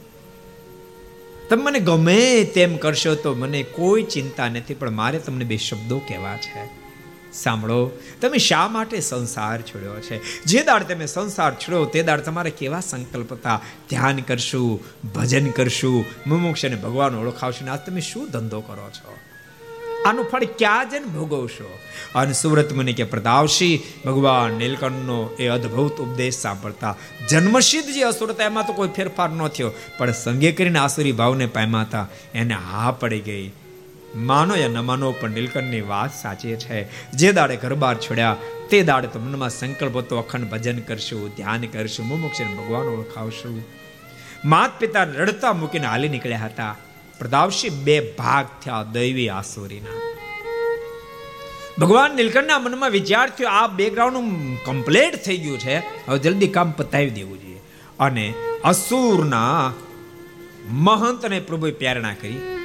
તમે 1.48 1.62
મને 1.62 1.80
ગમે 1.80 2.44
તેમ 2.44 2.76
કરશો 2.76 3.14
તો 3.14 3.34
મને 3.34 3.62
કોઈ 3.62 4.02
ચિંતા 4.02 4.48
નથી, 4.48 4.74
પણ 4.74 4.90
મારે 4.90 5.18
તમને 5.18 5.44
બે 5.44 5.56
શબ્દો 5.56 5.98
કહેવા 5.98 6.36
છે. 6.36 6.81
સાંભળો, 7.32 7.90
તમે 8.20 8.38
શા 8.38 8.68
માટે 8.68 9.00
સંસાર 9.00 9.62
છોડ્યો 9.62 10.00
છે? 10.00 10.44
જે 10.44 10.62
દાડ 10.62 10.82
તમે 10.82 11.06
સંસાર 11.06 11.54
છોડ્યો 11.54 11.84
તે 11.84 12.02
દાડ 12.02 12.20
તમારે 12.20 12.50
કેવા 12.50 12.80
સંકલ્પ 12.80 13.32
હતા 13.32 13.60
ધ્યાન 13.90 14.16
કરશું, 14.16 14.80
ભજન 15.14 15.50
કરશું, 15.50 16.04
મુમુક્ષને 16.26 16.76
ભગવાન 16.76 17.14
ઓળખાવશું 17.14 17.70
આજ 17.70 17.78
તમે 17.86 18.00
શું 18.00 18.30
ધંધો 18.30 18.60
કરો 18.60 18.90
છો? 18.90 19.16
આનું 20.06 20.24
ફળ 20.24 20.44
ક્યાં 20.44 20.90
જન 20.90 21.04
ભોગવશો? 21.04 21.78
અને 22.14 22.32
સુરત 22.32 22.72
મુનિ 22.72 22.92
કે 22.92 23.04
પ્રતાપસિંહ 23.04 24.09
ભગવાન 24.09 24.52
નીલકંઠનો 24.52 25.36
એ 25.38 25.48
અદ્ભુત 25.48 26.00
ઉપદેશ 26.00 26.38
સાંભળતા, 26.38 26.96
જન્મસિદ્ધ 27.28 27.86
જે 27.86 28.02
અસુરતા 28.02 28.44
એમાં 28.44 28.66
તો 28.66 28.72
કોઈ 28.72 28.88
ફેરફાર 28.88 29.30
ન 29.30 29.48
થયો, 29.48 29.72
પણ 29.98 30.12
સંગે 30.12 30.52
કરીને 30.52 30.78
આસુરી 30.78 31.12
ભાવને 31.12 31.46
પામ્યા 31.46 31.80
હતા, 31.80 32.09
એને 32.34 32.54
હા 32.54 32.90
પડી 32.90 33.20
ગઈ. 33.20 33.52
માનો 34.16 34.56
યા 34.56 34.68
ન 34.68 34.78
માનો 34.78 35.12
પણ 35.12 35.30
નીલકંઠની 35.30 35.80
વાત 35.80 36.14
સાચી 36.14 36.56
છે. 36.56 37.10
જે 37.10 37.32
દાડે 37.32 37.56
ઘર 37.56 37.74
બહાર 37.74 37.97
છોડ્યા, 37.97 38.36
તે 38.70 38.82
દાડે 38.82 39.06
તો 39.06 39.18
મનમાં 39.18 39.51
સંકલ્પ 39.51 39.98
હતો, 39.98 40.18
અખંડ 40.18 40.44
ભજન 40.44 40.78
કરશું, 40.78 41.34
ધ્યાન 41.36 41.60
કરશું 41.60 42.06
મુમુક્ષ 42.06 42.40
ભગવાન 42.40 42.86
ઓળખાવશું. 42.86 43.64
માત 44.44 44.80
પિતા 44.80 45.02
રડતા 45.02 45.52
મૂકીને 45.52 45.86
હાલી 45.86 46.09
નીકળ્યા 46.09 46.39
હતા. 46.39 46.76
પ્રતાપસિંહ 47.18 47.74
બે 47.74 48.14
ભાગ 48.18 48.47
થયા 48.64 48.82
દૈવી 48.82 49.28
આસુરીના. 49.28 50.12
ભગવાન 51.78 52.16
નીલકંઠના 52.16 52.59
મનમાં 52.59 52.90
વિચાર 52.90 53.30
થયો 53.30 53.48
આ 53.48 53.66
બેકગ્રાઉન્ડ 53.66 54.59
કમ્પ્લીટ 54.66 55.14
થઈ 55.14 55.36
ગયું 55.36 55.59
છે. 55.59 55.78
હવે 55.78 56.18
જલ્દી 56.18 56.48
કામ 56.48 56.70
પતાવી 56.70 57.10
દેવું 57.10 57.40
જોઈએ. 57.40 57.60
અને 58.01 58.34
અસુરના 58.64 59.72
મહંતને 60.70 61.40
પ્રભુએ 61.40 61.70
પ્રેરણા 61.70 62.14
કરી. 62.14 62.61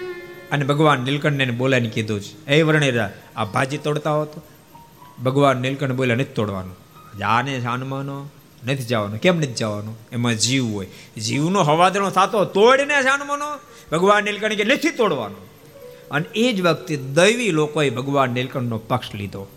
અને 0.51 0.65
ભગવાન 0.65 0.99
નીલકંઠને 0.99 1.45
બોલાવીને 1.45 1.89
કીધું 1.89 2.21
છે 2.21 2.45
એ 2.45 2.61
વર્ણિરા, 2.61 3.11
આ 3.35 3.45
ભાજી 3.45 3.77
તોડતા 3.77 4.11
હો 4.11 4.27
ભગવાન 5.23 5.57
નીલકંઠ 5.57 5.91
બોલ્યા, 5.91 6.15
નથી 6.15 6.33
તોડવાનું. 6.33 6.75
આને 7.25 7.59
જાનમાનો 7.59 8.29
નથી 8.65 8.83
જવાનું. 8.83 9.17
કેમ 9.17 9.37
નથી 9.37 9.53
જવાનું? 9.53 9.97
એમાં 10.11 10.35
જીવ 10.35 10.65
હોય. 10.65 10.87
જીવનો 11.19 11.61
હવાદણો 11.61 12.09
થતો 12.09 12.45
તોડીને 12.45 13.03
જાનમાનો 13.03 13.45
ભગવાન 13.91 14.23
નીલકંઠ 14.23 14.51
કે, 14.51 14.63
નથી 14.63 14.89
તોડવાનું. 14.89 15.47
અને 16.11 16.25
એ 16.35 16.53
જ 16.53 16.61
વખતે 16.61 16.97
દૈવી 16.97 17.51
લોકોએ 17.51 17.89
ભગવાન 17.89 18.29
નીલકંઠનો 18.29 18.77
પક્ષ 18.77 19.15
લીધો. 19.15 19.47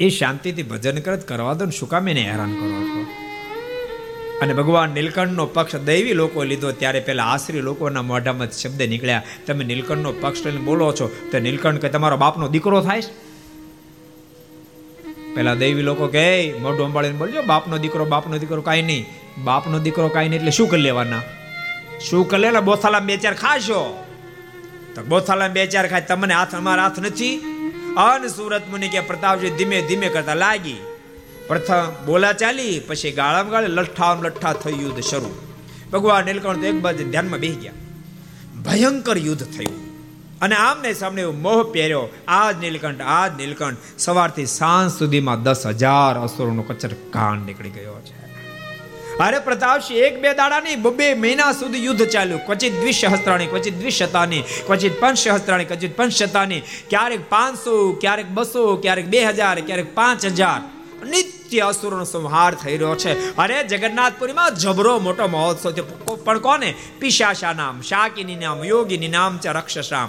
એ 0.00 0.08
શાંતિથી 0.08 0.62
ભજન 0.62 0.98
કરત, 0.98 1.28
કરવા 1.28 1.54
દો 1.54 1.64
ને 1.64 1.70
શું 1.70 1.88
કામ 1.88 2.08
એને 2.08 2.30
હેરાન 2.30 2.52
કરો 2.52 3.04
છો? 3.04 3.21
અને 4.42 4.52
ભગવાન 4.54 4.90
નીલકંઠનો 4.90 5.46
પક્ષ 5.46 5.76
દૈવી 5.76 6.12
લોકો 6.12 6.44
લીધો, 6.44 6.72
ત્યારે 6.72 7.00
પહેલા 7.00 7.24
આશ્રી 7.24 7.60
લોકોના 7.60 8.02
મોઢામાં 8.02 8.50
શબ્દ 8.50 8.82
નીકળ્યા. 8.82 9.22
તમે 9.46 9.64
નીલકંઠનો 9.64 10.12
પક્ષ 10.12 10.46
લઈને 10.46 10.58
બોલો 10.58 10.92
છો, 10.92 11.10
તો 11.32 11.38
નીલકંઠ 11.38 11.80
કે, 11.80 11.88
તમારો 11.88 12.16
બાપનો 12.16 12.48
દીકરો 12.48 12.80
થાય 12.80 13.02
પેલા 15.34 15.54
દૈવી 15.54 15.82
લોકો 15.82 16.06
કે 16.06 16.54
મોઢું 16.60 16.86
અંબાળીને 16.86 17.18
બોલજો, 17.18 17.42
બાપનો 17.42 17.78
દીકરો 17.78 18.04
બાપનો 18.04 18.38
દીકરો 18.38 18.62
કાંઈ 18.62 18.82
નહીં. 18.82 19.06
બાપનો 19.44 19.78
દીકરો 19.78 20.08
કાંઈ 20.08 20.28
નહીં 20.28 20.38
એટલે 20.38 20.50
શું 20.50 20.68
કરી 20.70 20.80
લેવાના? 20.80 21.22
શું 22.10 22.28
કરી 22.28 22.40
લેલા 22.40 22.60
બોથાલા 22.60 23.00
બે 23.00 23.16
ચાર 23.16 23.34
ખાશો. 23.34 24.04
તો 24.94 25.02
બોથાલા 25.02 25.48
બે 25.48 25.66
ચાર 25.66 25.88
ખાય, 25.88 26.00
તમને 26.00 26.34
હાથ 26.34 26.54
અમારા 26.54 26.82
હાથ 26.82 26.98
નથી? 26.98 27.36
અન 27.96 28.28
સુરત 28.28 28.68
મુનિ 28.70 28.88
કે 28.88 29.00
પ્રતાપજી 29.00 29.50
ધીમે 29.50 29.82
ધીમે 29.82 30.08
કરતા 30.08 30.34
લાગી. 30.34 30.80
પ્રથમ 31.48 31.92
બોલા 32.06 32.32
ચાલી, 32.32 32.80
પછી 32.80 33.12
ગાળામ 33.12 33.48
ગાળે 33.48 33.66
લઠ્ઠામ 33.66 34.22
લઠ્ઠા 34.22 34.52
થઈ 34.52 34.82
યુદ્ધ 34.82 35.00
શરૂ. 35.00 35.34
ભગવાન 35.92 36.24
નીલકંઠ 36.24 36.64
એક 36.64 36.74
બાજુ 36.74 37.10
ધ્યાનમાં 37.10 37.38
બેસી 37.38 37.54
ગયા. 37.54 37.72
ભયંકર 38.62 39.18
યુદ્ધ 39.18 39.44
થયું. 39.44 39.92
અને 40.40 40.54
આમને 40.54 40.94
સામને 40.94 41.26
મોહ 41.26 41.62
પહેર્યો. 41.62 42.08
આજ 42.28 42.60
નીલકંઠ 42.60 43.00
આજ 43.00 43.36
નીલકંઠ, 43.36 43.76
સવારથી 43.98 44.46
સાંજ 44.46 44.92
સુધીમાં 44.98 45.42
દસ 45.42 45.66
હજાર 45.66 46.18
અસુરોનો 46.18 46.62
કચર 46.62 46.88
કાન 46.88 47.38
નીકળી 47.38 47.70
ગયો 47.70 48.00
છે. 48.00 48.22
અરે 49.18 49.38
પ્રતાપસિંહ 49.38 49.98
એક 49.98 50.22
બે 50.22 50.34
દાડા 50.34 50.60
નહીં 50.60 50.82
બબે 50.82 51.14
મહિના 51.14 51.52
સુધી 51.52 51.84
યુદ્ધ 51.84 52.08
ચાલ્યું. 52.08 52.40
ક્વચિત 52.46 52.80
દ્વિસહસ્ત્રાણી, 52.80 53.46
ક્વચિત 53.46 53.74
દ્વિશતાની, 53.78 54.40
ક્વચિત 54.40 55.00
પંચસહસ્ત્રાણી, 55.00 55.64
ક્વચિત 55.64 55.96
પંચશતાની 55.96 56.60
ક્યારેક 56.60 57.30
પાંચસો, 57.30 57.92
ક્યારેક 57.92 58.30
બસો, 58.30 58.76
ક્યારેક 58.76 59.06
બે 59.06 59.24
હજાર, 59.24 59.60
ક્યારેક 59.60 59.94
પાંચ 59.94 60.26
હજાર. 60.26 60.81
નિત્ય 61.04 61.60
અસુરોનો 61.60 62.04
સંહાર 62.04 62.54
થઈ 62.54 62.76
રહ્યો 62.76 62.94
છે. 62.94 63.36
અરે, 63.36 63.64
જગન્નાથપુરીમાં 63.64 64.54
જબરો 64.54 64.98
મોટો 64.98 65.26
મહોત્સવ 65.26 65.72
છે. 65.72 65.80
પણ 66.24 66.38
કોને? 66.38 66.74
પિશાશા 66.98 67.52
નામ, 67.52 67.80
શાકિની 67.80 68.36
નામ, 68.36 68.64
યોગીની 68.64 69.08
નામ 69.08 69.38
છે 69.38 69.48
રક્ષસામ. 69.48 70.08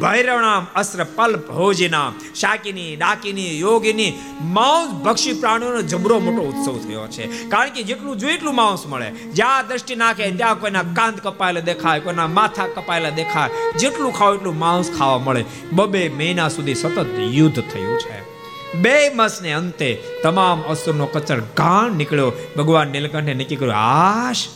ભૈરવનામ 0.00 0.66
અસ્ત્ર 0.74 1.04
પલ 1.04 1.36
ભોજીનામ 1.36 2.14
શાકિની, 2.34 2.96
ડાકીની, 2.96 3.60
યોગીની, 3.60 4.12
માંસ 4.40 4.90
ભક્ષી 4.90 5.32
પ્રાણીઓનો 5.32 5.82
જબરો 5.82 6.18
મોટો 6.18 6.42
ઉત્સવ 6.42 6.88
થયો 6.88 7.06
છે. 7.06 7.48
કારણ 7.48 7.70
કે 7.70 7.82
જેટલું 7.82 8.18
જોઈએ 8.18 8.34
એટલું 8.34 8.54
માંસ 8.54 8.86
મળે. 8.86 9.10
જ્યાં 9.10 9.68
દ્રષ્ટિ 9.68 9.96
નાખે, 9.96 10.30
ત્યાં 10.30 10.60
કોઈના 10.60 10.82
કાંત 10.82 11.20
કપાયેલા 11.20 11.60
દેખાય, 11.60 12.00
કોઈના 12.00 12.26
માથા 12.26 12.66
કપાયેલા 12.66 13.10
દેખાય. 13.10 13.50
જેટલું 13.78 14.12
ખાવ 14.12 14.34
એટલું 14.34 14.58
માંસ 14.58 14.90
ખાવા 14.98 15.18
મળે. 15.18 15.44
બબે 15.72 16.08
મહિના 16.08 16.48
સુધી 16.48 16.74
સતત 16.74 17.06
યુદ્ધ 17.18 17.60
થયું 17.60 17.98
છે. 17.98 18.33
બે 18.82 19.08
માસને 19.08 19.52
અંતે 19.52 20.02
તમામ 20.22 20.62
અસુરનો 20.62 21.06
કચર 21.06 21.40
ગાણ 21.40 21.92
નીકળ્યો. 21.92 22.32
ભગવાન 22.56 22.88
નીલકંઠે 22.88 23.34
નક્કી 23.34 23.56
કર્યું, 23.56 23.74
આશ, 23.76 24.48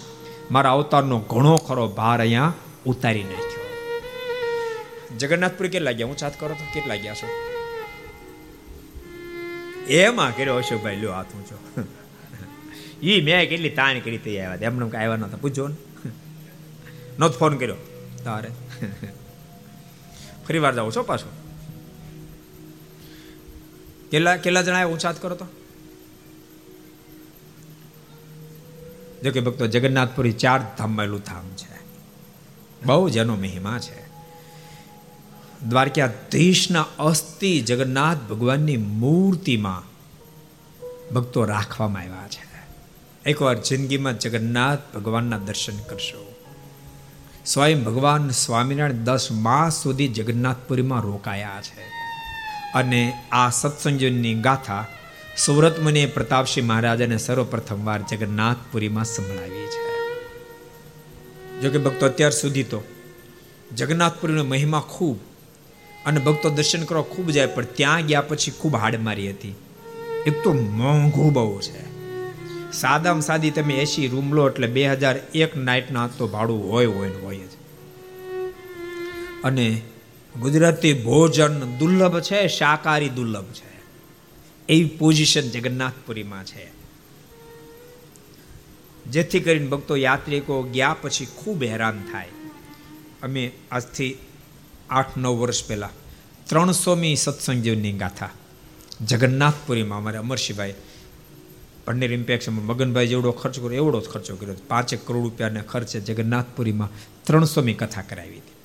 મારા 0.50 0.72
અવતારનો 0.72 1.18
ઘણો 1.18 1.56
ખરો 1.56 1.88
ભાર 1.88 2.20
અહીંયા 2.20 2.52
ઉતારી 2.86 3.22
નાખ્યો. 3.22 3.66
જગન્નાથપુરી 5.18 5.68
કેટલા 5.68 5.90
ગયા? 5.90 6.06
હું 6.06 6.16
ચાત 6.16 6.40
કરો 6.40 6.48
તો 6.48 6.66
કેટલા 6.74 6.96
ગયા 6.96 7.14
છો? 7.14 7.28
એમાં 9.88 10.36
કર્યો 10.36 10.54
અશોકભાઈ, 10.54 10.96
લ્યો 10.96 11.12
હાથ 11.12 11.26
ઊંચો. 11.26 11.82
ઈ 13.02 13.20
મેં 13.20 13.48
કેટલી 13.48 13.70
તાણ 13.70 14.00
કરી 14.00 14.18
તૈયાર 14.18 14.52
આવ્યા 14.52 14.66
એમને 14.66 14.90
કઈ 14.90 14.96
આવ્યા 14.96 15.16
નતા 15.16 15.36
પૂછો 15.36 15.68
ને. 15.68 15.76
નતો 17.18 17.28
ફોન 17.28 17.56
કર્યો. 17.56 17.76
તારે. 18.24 18.48
ફરી 20.48 20.58
વાર 20.58 20.74
જાવ 20.74 20.90
છો 20.90 21.02
પાછો? 21.02 21.37
કેટલા 24.10 24.36
કેટલા 24.36 24.62
જણા 24.62 24.76
આવ્યા 24.76 24.88
ઊંચાત 24.88 25.22
કરો 25.22 25.36
તો? 25.36 25.46
જો 29.22 29.42
ભક્તો, 29.42 29.66
જગન્નાથપુરી 29.66 30.32
ચાર 30.32 30.60
ધામમાં 30.78 31.06
ધામ 31.06 31.44
છે. 31.56 31.78
બહુ 32.86 33.08
જેનો 33.08 33.34
મહિમા 33.34 33.78
છે. 33.78 34.08
દ્વારકાધીશના 35.68 36.86
અસ્થિ 36.98 37.60
જગન્નાથ 37.60 38.16
ભગવાનની 38.16 38.76
મૂર્તિમાં 38.76 39.82
ભક્તો 41.14 41.44
રાખવામાં 41.44 42.02
આવ્યા 42.02 42.28
છે. 42.28 42.48
એકવાર 43.30 43.62
જિંદગીમાં 43.62 44.18
જગન્નાથ 44.18 44.78
ભગવાનના 44.94 45.38
દર્શન 45.38 45.76
કરશો. 45.76 46.34
સ્વયં 47.46 47.84
ભગવાન 47.84 48.30
સ્વામિનારાયણ 48.30 48.92
દસ 48.92 49.28
માસ 49.32 49.82
સુધી 49.82 50.08
જગન્નાથપુરીમાં 50.08 51.02
રોકાયા 51.02 51.62
છે. 51.62 51.97
અને 52.74 53.12
આ 53.32 53.50
સત્સંજનની 53.50 54.34
ગાથા 54.34 54.86
સુરત 55.36 55.80
મુનિએ 55.80 56.06
પ્રતાપસિંહ 56.06 56.66
મહારાજાને 56.66 57.16
સર્વપ્રથમ 57.16 57.84
વાર 57.84 58.00
જગન્નાથપુરીમાં 58.02 59.04
સંભળાવી 59.04 59.66
છે. 59.66 59.88
જો 61.60 61.70
કે 61.70 61.78
ભક્તો 61.78 62.06
અત્યાર 62.06 62.30
સુધી 62.30 62.62
તો 62.62 62.82
જગન્નાથપુરીનો 63.76 64.44
મહિમા 64.44 64.80
ખૂબ 64.80 65.18
અને 66.06 66.20
ભક્તો 66.20 66.50
દર્શન 66.50 66.84
કરવા 66.84 67.02
ખૂબ 67.02 67.30
જાય, 67.30 67.46
પણ 67.46 67.64
ત્યાં 67.64 68.06
ગયા 68.06 68.20
પછી 68.20 68.50
ખૂબ 68.50 68.76
હાડમારી 68.76 69.30
હતી. 69.30 69.54
એક 70.26 70.42
તો 70.44 70.52
મોંઘું 70.52 71.32
બહુ 71.32 71.60
છે. 71.60 71.88
સાદામાં 72.72 73.22
સાદી 73.22 73.50
તમે 73.50 73.74
એસી 73.74 74.08
રૂમ 74.08 74.32
લો 74.32 74.50
એટલે 74.50 74.66
બે 74.66 74.88
હજાર 74.88 75.16
એક 75.34 75.56
નાઇટના 75.56 76.08
તો 76.18 76.28
ભાડું 76.28 76.72
હોય 76.72 76.86
હોય 76.86 77.08
હોય 77.08 77.36
જ. 77.36 77.50
અને 79.44 79.82
ગુજરાતી 80.40 80.92
ભોજન 80.92 81.78
દુર્લભ 81.78 82.20
છે, 82.20 82.48
શાકાહારી 82.48 83.08
દુર્લભ 83.08 83.44
છે. 83.44 83.80
એવી 84.68 84.84
પોઝિશન 84.84 85.40
જગન્નાથપુરીમાં 85.40 86.44
છે. 86.44 86.70
જેથી 89.06 89.40
કરીને 89.40 89.66
ભક્તો 89.66 89.96
યાત્રિકો 89.96 90.62
ગયા 90.62 90.96
પછી 91.02 91.26
ખૂબ 91.36 91.62
હેરાન 91.62 92.02
થાય. 92.12 92.28
અમે 93.22 93.52
આજથી 93.72 94.18
આઠ 94.90 95.16
નવ 95.16 95.38
વર્ષ 95.38 95.68
પહેલાં 95.68 95.90
ત્રણસોમી 96.46 97.16
સત્સંગજીવની 97.16 97.92
ગાથા 97.92 98.30
જગન્નાથપુરીમાં 99.06 99.98
અમારે 99.98 100.18
અમરશીભાઈ 100.18 100.74
પંડિર 101.84 102.12
ઇમ્પેક્શનમાં 102.12 102.66
મગનભાઈ 102.66 103.06
જેવડો 103.06 103.32
ખર્ચ 103.32 103.60
કર્યો, 103.60 103.84
એવડો 103.84 104.00
જ 104.00 104.04
ખર્ચો 104.04 104.36
કર્યો. 104.36 104.54
પાંચેક 104.68 105.06
કરોડ 105.06 105.22
રૂપિયાના 105.22 105.62
ખર્ચે 105.62 106.00
જગન્નાથપુરીમાં 106.00 106.88
ત્રણસોમી 107.24 107.74
કથા 107.74 108.02
કરાવી 108.02 108.36
હતી. 108.36 108.57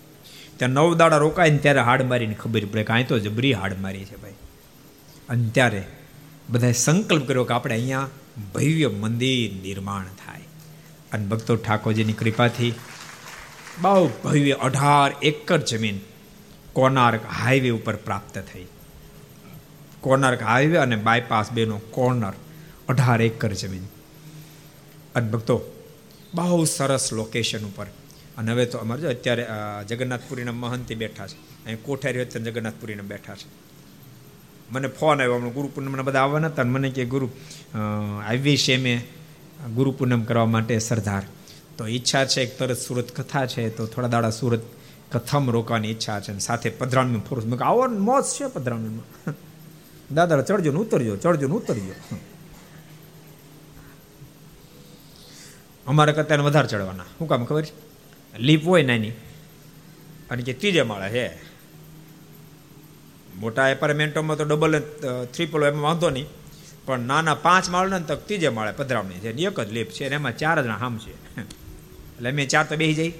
ત્યાં 0.57 0.69
નવ 0.69 0.95
દાડા 0.95 1.17
રોકાઈને 1.17 1.57
ત્યારે 1.57 1.79
હાડ 1.79 2.01
મારીને 2.01 2.33
ખબર 2.33 2.65
પડે 2.65 2.83
કે 2.83 2.93
અહીં 2.93 3.07
તો 3.07 3.19
જબરી 3.19 3.53
હાડ 3.53 3.73
મારી 3.81 4.05
છે 4.05 4.15
ભાઈ. 4.15 4.33
અને 5.29 5.49
ત્યારે 5.49 5.83
બધાએ 6.49 6.71
સંકલ્પ 6.71 7.27
કર્યો 7.27 7.43
કે 7.43 7.53
આપણે 7.53 7.75
અહીંયા 7.75 8.07
ભવ્ય 8.53 8.87
મંદિર 8.87 9.61
નિર્માણ 9.61 10.03
થાય. 10.03 10.41
અને 11.11 11.25
ભક્તો 11.25 11.55
ઠાકોરજીની 11.55 12.13
કૃપાથી 12.13 12.73
બહુ 13.81 14.09
ભવ્ય 14.23 14.51
અઢાર 14.51 15.11
એકર 15.21 15.57
જમીન 15.57 15.99
કોનાર્ક 16.73 17.21
હાઈવે 17.25 17.69
ઉપર 17.69 17.95
પ્રાપ્ત 17.95 18.43
થઈ. 18.53 18.65
કોનાર્ક 20.01 20.43
હાઈવે 20.43 20.77
અને 20.77 20.95
બાયપાસ 20.95 21.51
બેનો 21.51 21.77
કોર્નર 21.77 22.33
અઢાર 22.89 23.21
એકર 23.21 23.53
જમીન. 23.53 23.83
અને 25.15 25.29
ભક્તો 25.29 25.61
બહુ 26.33 26.65
સરસ 26.65 27.13
લોકેશન 27.13 27.65
ઉપર 27.65 27.85
અને 28.37 28.51
હવે 28.51 28.65
તો 28.65 28.77
અમારે 28.77 29.01
જો 29.01 29.09
અત્યારે 29.09 29.47
જગન્નાથપુરીના 29.87 30.51
મહંતી 30.51 30.95
બેઠા 30.95 31.27
છે. 31.27 31.65
અહીં 31.65 31.83
કોઠારી 31.83 32.21
અત્યારે 32.21 32.51
જગન્નાથપુરીના 32.51 33.03
બેઠા 33.03 33.35
છે. 33.35 33.47
મને 34.71 34.87
ફોન 34.87 35.21
આવ્યો, 35.21 35.35
હમણાં 35.35 35.53
ગુરુ 35.53 35.67
પૂનમના 35.75 36.01
બધા 36.01 36.21
આવવાના 36.21 36.47
હતા 36.47 36.63
મને 36.63 36.89
કે, 36.89 37.05
ગુરુ 37.05 37.29
આવી 38.25 38.57
છે 38.57 38.77
મેં 38.77 39.03
ગુરુ 39.73 39.91
પૂનમ 39.91 40.23
કરવા 40.23 40.45
માટે 40.45 40.79
સરદાર. 40.79 41.23
તો 41.77 41.87
ઈચ્છા 41.87 42.25
છે, 42.25 42.41
એક 42.41 42.59
તરત 42.59 42.77
સુરત 42.77 43.11
કથા 43.11 43.45
છે, 43.45 43.69
તો 43.69 43.85
થોડા 43.85 44.07
દાડા 44.07 44.29
સુરત 44.29 44.61
કથામાં 45.11 45.53
રોકવાની 45.53 45.91
ઈચ્છા 45.91 46.19
છે 46.19 46.37
સાથે 46.39 46.69
પધરાણમાં 46.69 47.21
ફોરસ. 47.21 47.45
મેં 47.45 47.59
આવો 47.63 47.87
મોજ 47.87 48.23
છે 48.23 48.47
પધરાણમાં 48.47 49.33
દાદા, 50.15 50.41
ચડજો 50.41 50.71
ને, 50.71 50.77
ઉતરજો, 50.77 51.15
ચડજો 51.15 51.47
ને, 51.47 51.53
ઉતરજો. 51.53 51.93
અમારે 55.87 56.13
કરતા 56.13 56.35
વધારે 56.35 56.67
ચડવાના. 56.67 57.03
શું 57.03 57.27
કામ 57.27 57.45
ખબર 57.45 57.65
છે? 57.65 57.92
લીપ 58.33 58.63
હોય 58.65 58.83
નાની, 58.83 59.13
અને 60.29 60.41
જે 60.43 60.53
ત્રીજે 60.53 60.83
માળે 60.91 61.09
હે 61.15 61.25
મોટા 63.41 63.67
એપાર્ટમેન્ટોમાં 63.73 64.37
તો 64.39 64.45
ડબલ 64.45 64.75
ત્રિપલ 65.33 65.63
એમાં 65.63 65.85
વાંધો 65.87 66.09
નહીં, 66.09 66.27
પણ 66.85 67.05
નાના 67.11 67.41
પાંચ 67.45 67.65
માળ 67.73 67.89
ને 67.89 67.99
તો 68.09 68.15
ત્રીજે 68.27 68.49
માળે 68.49 68.73
પધરાવણી 68.79 69.21
છે 69.23 69.29
એક 69.49 69.59
જ 69.67 69.69
લીપ 69.75 69.89
છે 69.95 70.05
અને 70.07 70.15
એમાં 70.19 70.39
ચાર 70.41 70.57
જણા 70.63 70.79
હામ 70.83 70.95
છે. 71.03 71.13
એટલે 72.15 72.29
અમે 72.29 72.43
ચાર 72.53 72.65
તો 72.69 72.75
બેસી 72.81 72.97
જઈ. 72.99 73.13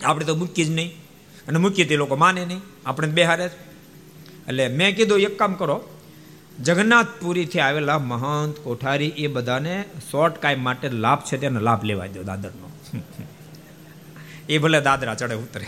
આપણે 0.00 0.24
તો 0.24 0.34
મૂકી 0.40 0.66
જ 0.68 0.70
નહીં, 0.78 0.90
અને 1.48 1.58
મૂકીએ 1.64 1.86
તે 1.90 1.94
લોકો 2.02 2.16
માને 2.24 2.42
નહીં 2.44 2.62
આપણે 2.86 3.14
બે 3.16 3.22
હારે 3.30 3.46
એટલે 4.48 4.64
મેં 4.78 4.90
કીધું, 4.96 5.20
એક 5.28 5.34
કામ 5.40 5.52
કરો, 5.60 5.76
જગન્નાથપુરીથી 6.66 7.62
આવેલા 7.64 7.98
મહંત 8.10 8.54
કોઠારી 8.66 9.12
એ 9.24 9.26
બધાને 9.34 9.74
શોર્ટ 10.10 10.36
કાયમ 10.42 10.62
માટે 10.66 10.86
લાભ 11.04 11.22
છે 11.28 11.36
તેનો 11.42 11.60
લાભ 11.68 11.82
લેવા 11.90 12.08
દો 12.14 12.22
દાદરનો. 12.30 12.68
એ 14.48 14.58
ભલે 14.58 14.80
દાદરા 14.80 15.14
ચડે 15.14 15.34
ઉતરે. 15.34 15.66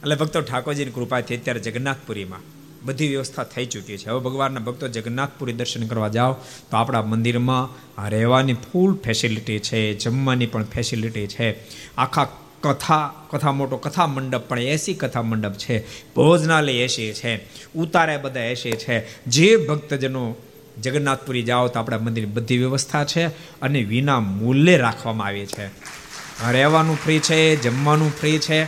એટલે 0.00 0.14
ભક્તો 0.14 0.40
ઠાકોરજીની 0.40 0.90
કૃપાથી 0.90 1.36
અત્યારે 1.36 1.60
જગન્નાથપુરીમાં 1.60 2.40
બધી 2.82 3.08
વ્યવસ્થા 3.08 3.44
થઈ 3.44 3.66
ચૂકી 3.66 3.96
છે. 3.96 4.10
હવે 4.10 4.20
ભગવાનના 4.20 4.60
ભક્તો 4.60 4.88
જગન્નાથપુરી 4.88 5.52
દર્શન 5.52 5.86
કરવા 5.86 6.08
જાઓ 6.08 6.32
તો 6.70 6.76
આપણા 6.76 7.02
મંદિરમાં 7.02 8.08
રહેવાની 8.08 8.52
ફૂલ 8.52 8.94
ફેસિલિટી 8.94 9.58
છે, 9.58 9.94
જમવાની 9.94 10.46
પણ 10.46 10.64
ફેસિલિટી 10.64 11.26
છે. 11.26 11.56
આખા 11.98 12.28
કથા 12.60 13.14
કથા 13.30 13.52
મોટો 13.52 13.76
કથા 13.76 14.06
મંડપ 14.06 14.48
પણ 14.48 14.58
એસી 14.58 14.94
કથા 14.94 15.22
મંડપ 15.22 15.52
છે. 15.52 15.86
ભોજનાલય 16.14 16.72
એસી 16.72 17.12
છે. 17.12 17.40
ઉતારે 17.74 18.16
બધા 18.16 18.40
એસી 18.40 18.70
છે. 18.70 19.24
જે 19.24 19.56
ભક્તજનો 19.56 20.34
જગન્નાથપુરી 20.82 21.42
જાઓ 21.42 21.68
તો 21.68 21.80
આપણા 21.80 21.98
મંદિરની 21.98 22.32
બધી 22.32 22.58
વ્યવસ્થા 22.58 23.04
છે 23.04 23.26
અને 23.62 23.82
વિના 23.82 24.20
મૂલ્યે 24.20 24.76
રાખવામાં 24.76 25.26
આવી 25.26 25.46
છે. 25.46 25.99
રહેવાનું 26.48 26.96
ફ્રી 26.96 27.18
છે, 27.18 27.56
જમવાનું 27.56 28.12
ફ્રી 28.20 28.38
છે. 28.38 28.64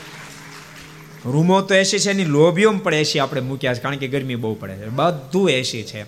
રૂમો 1.27 1.61
તો 1.61 1.75
એસી 1.75 1.99
છે, 1.99 2.11
એની 2.11 2.25
લોભીઓમાં 2.25 2.83
પણ 2.83 2.95
એસી 2.95 3.19
આપણે 3.19 3.41
મૂક્યા 3.41 3.75
છે, 3.75 3.81
કારણ 3.81 3.97
કે 3.97 4.09
ગરમી 4.09 4.35
બહુ 4.35 4.55
પડે 4.55 4.77
છે. 4.77 4.87
બધું 4.87 5.51
એસી 5.51 5.83
છે. 5.83 6.01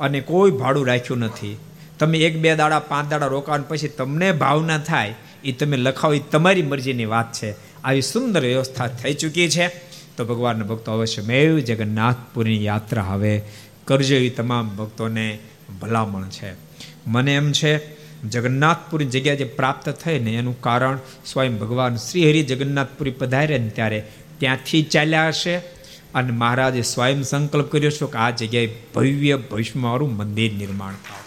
અને 0.00 0.20
કોઈ 0.20 0.50
ભાડું 0.50 0.86
રાખ્યું 0.86 1.18
નથી. 1.18 1.58
તમે 1.98 2.18
એક 2.18 2.38
બે 2.38 2.56
દાડા, 2.56 2.78
પાંચ 2.78 3.10
દાડા 3.10 3.26
રોકાણ 3.26 3.62
પછી 3.62 3.88
તમને 3.88 4.32
ભાવના 4.32 4.78
થાય 4.78 5.14
એ 5.44 5.52
તમે 5.52 5.76
લખાવો 5.76 6.14
એ 6.14 6.18
તમારી 6.18 6.62
મરજીની 6.62 7.04
વાત 7.04 7.32
છે. 7.32 7.54
આવી 7.82 8.02
સુંદર 8.02 8.40
વ્યવસ્થા 8.40 8.88
થઈ 8.88 9.14
ચૂકી 9.14 9.48
છે. 9.48 9.68
તો 10.16 10.24
ભગવાનના 10.24 10.64
ભક્તો 10.64 10.92
અવશ્ય 10.92 11.22
મેવ 11.22 11.58
જગન્નાથપુરીની 11.58 12.64
યાત્રા 12.64 13.02
હવે 13.02 13.42
કરજો 13.84 14.16
એ 14.16 14.30
તમામ 14.30 14.68
ભક્તોને 14.68 15.38
ભલામણ 15.82 16.28
છે. 16.28 16.52
મને 17.06 17.34
એમ 17.34 17.52
છે 17.52 17.97
જગન્નાથપુરી 18.24 19.04
જગ્યા 19.04 19.34
જે 19.34 19.44
પ્રાપ્ત 19.44 19.88
થઈ 19.88 20.18
ને 20.18 20.34
એનું 20.34 20.60
કારણ 20.60 20.98
સ્વયં 21.26 21.58
ભગવાન 21.58 21.96
શ્રી 21.96 22.30
હરિ 22.30 22.42
જગન્નાથપુરી 22.42 23.10
પધારે 23.10 23.58
ને 23.58 23.68
ત્યારે 23.68 24.12
ત્યાંથી 24.38 24.82
ચાલ્યા 24.82 25.28
હશે. 25.28 25.56
અને 26.14 26.30
મહારાજે 26.30 26.82
સ્વયં 26.82 27.22
સંકલ્પ 27.22 27.72
કર્યો 27.72 27.90
છે 27.90 28.06
કે 28.06 28.18
આ 28.18 28.30
જગ્યાએ 28.30 28.68
ભવ્ય 28.94 29.36
ભવિષ્યમારું 29.36 30.16
મંદિર 30.16 30.52
નિર્માણ 30.52 30.92
થાય. 30.92 31.20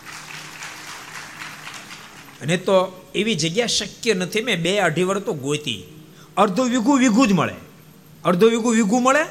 અને 2.42 2.58
તો 2.58 3.06
એવી 3.16 3.36
જગ્યા 3.36 3.68
શક્ય 3.68 4.14
નથી 4.14 4.42
મેં 4.42 4.62
બે 4.62 4.80
અઢી 4.80 5.04
વર્ષ 5.04 5.22
તો 5.22 5.34
ગોતી. 5.34 5.84
અડધો 6.38 6.64
વીઘું 6.64 7.00
વીઘું 7.00 7.28
જ 7.28 7.32
મળે. 7.32 7.54
અડધો 8.26 8.50
વીઘું 8.50 8.76
વીઘું 8.76 9.04
મળે. 9.04 9.26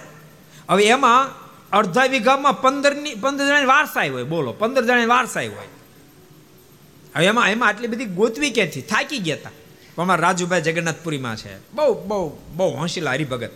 હવે 0.69 0.85
એમાં 0.85 1.28
અડધા 1.73 2.05
વીઘામાં 2.05 2.61
પંદરની, 2.61 3.15
પંદર 3.15 3.47
જણાની 3.47 3.66
વારસાઈ 3.66 4.09
હોય, 4.09 4.23
બોલો, 4.23 4.53
પંદર 4.53 4.85
જણાની 4.85 5.07
વારસાઈ 5.07 5.49
હોય. 5.49 5.80
હવે 7.16 7.27
એમાં 7.27 7.51
એમાં 7.51 7.69
આટલી 7.69 7.89
બધી 7.89 8.05
ગોતવી 8.05 8.51
ક્યાંથી? 8.51 8.82
થાકી 8.82 9.19
ગયા 9.19 9.37
હતા 9.37 9.51
અમારા 9.99 10.23
રાજુભાઈ 10.23 10.62
જગન્નાથપુરીમાં 10.62 11.37
છે. 11.37 11.57
બહુ 11.73 11.95
બહુ 12.05 12.20
બહુ 12.57 12.69
હોંશીલા 12.77 13.12
હરિભગત. 13.12 13.53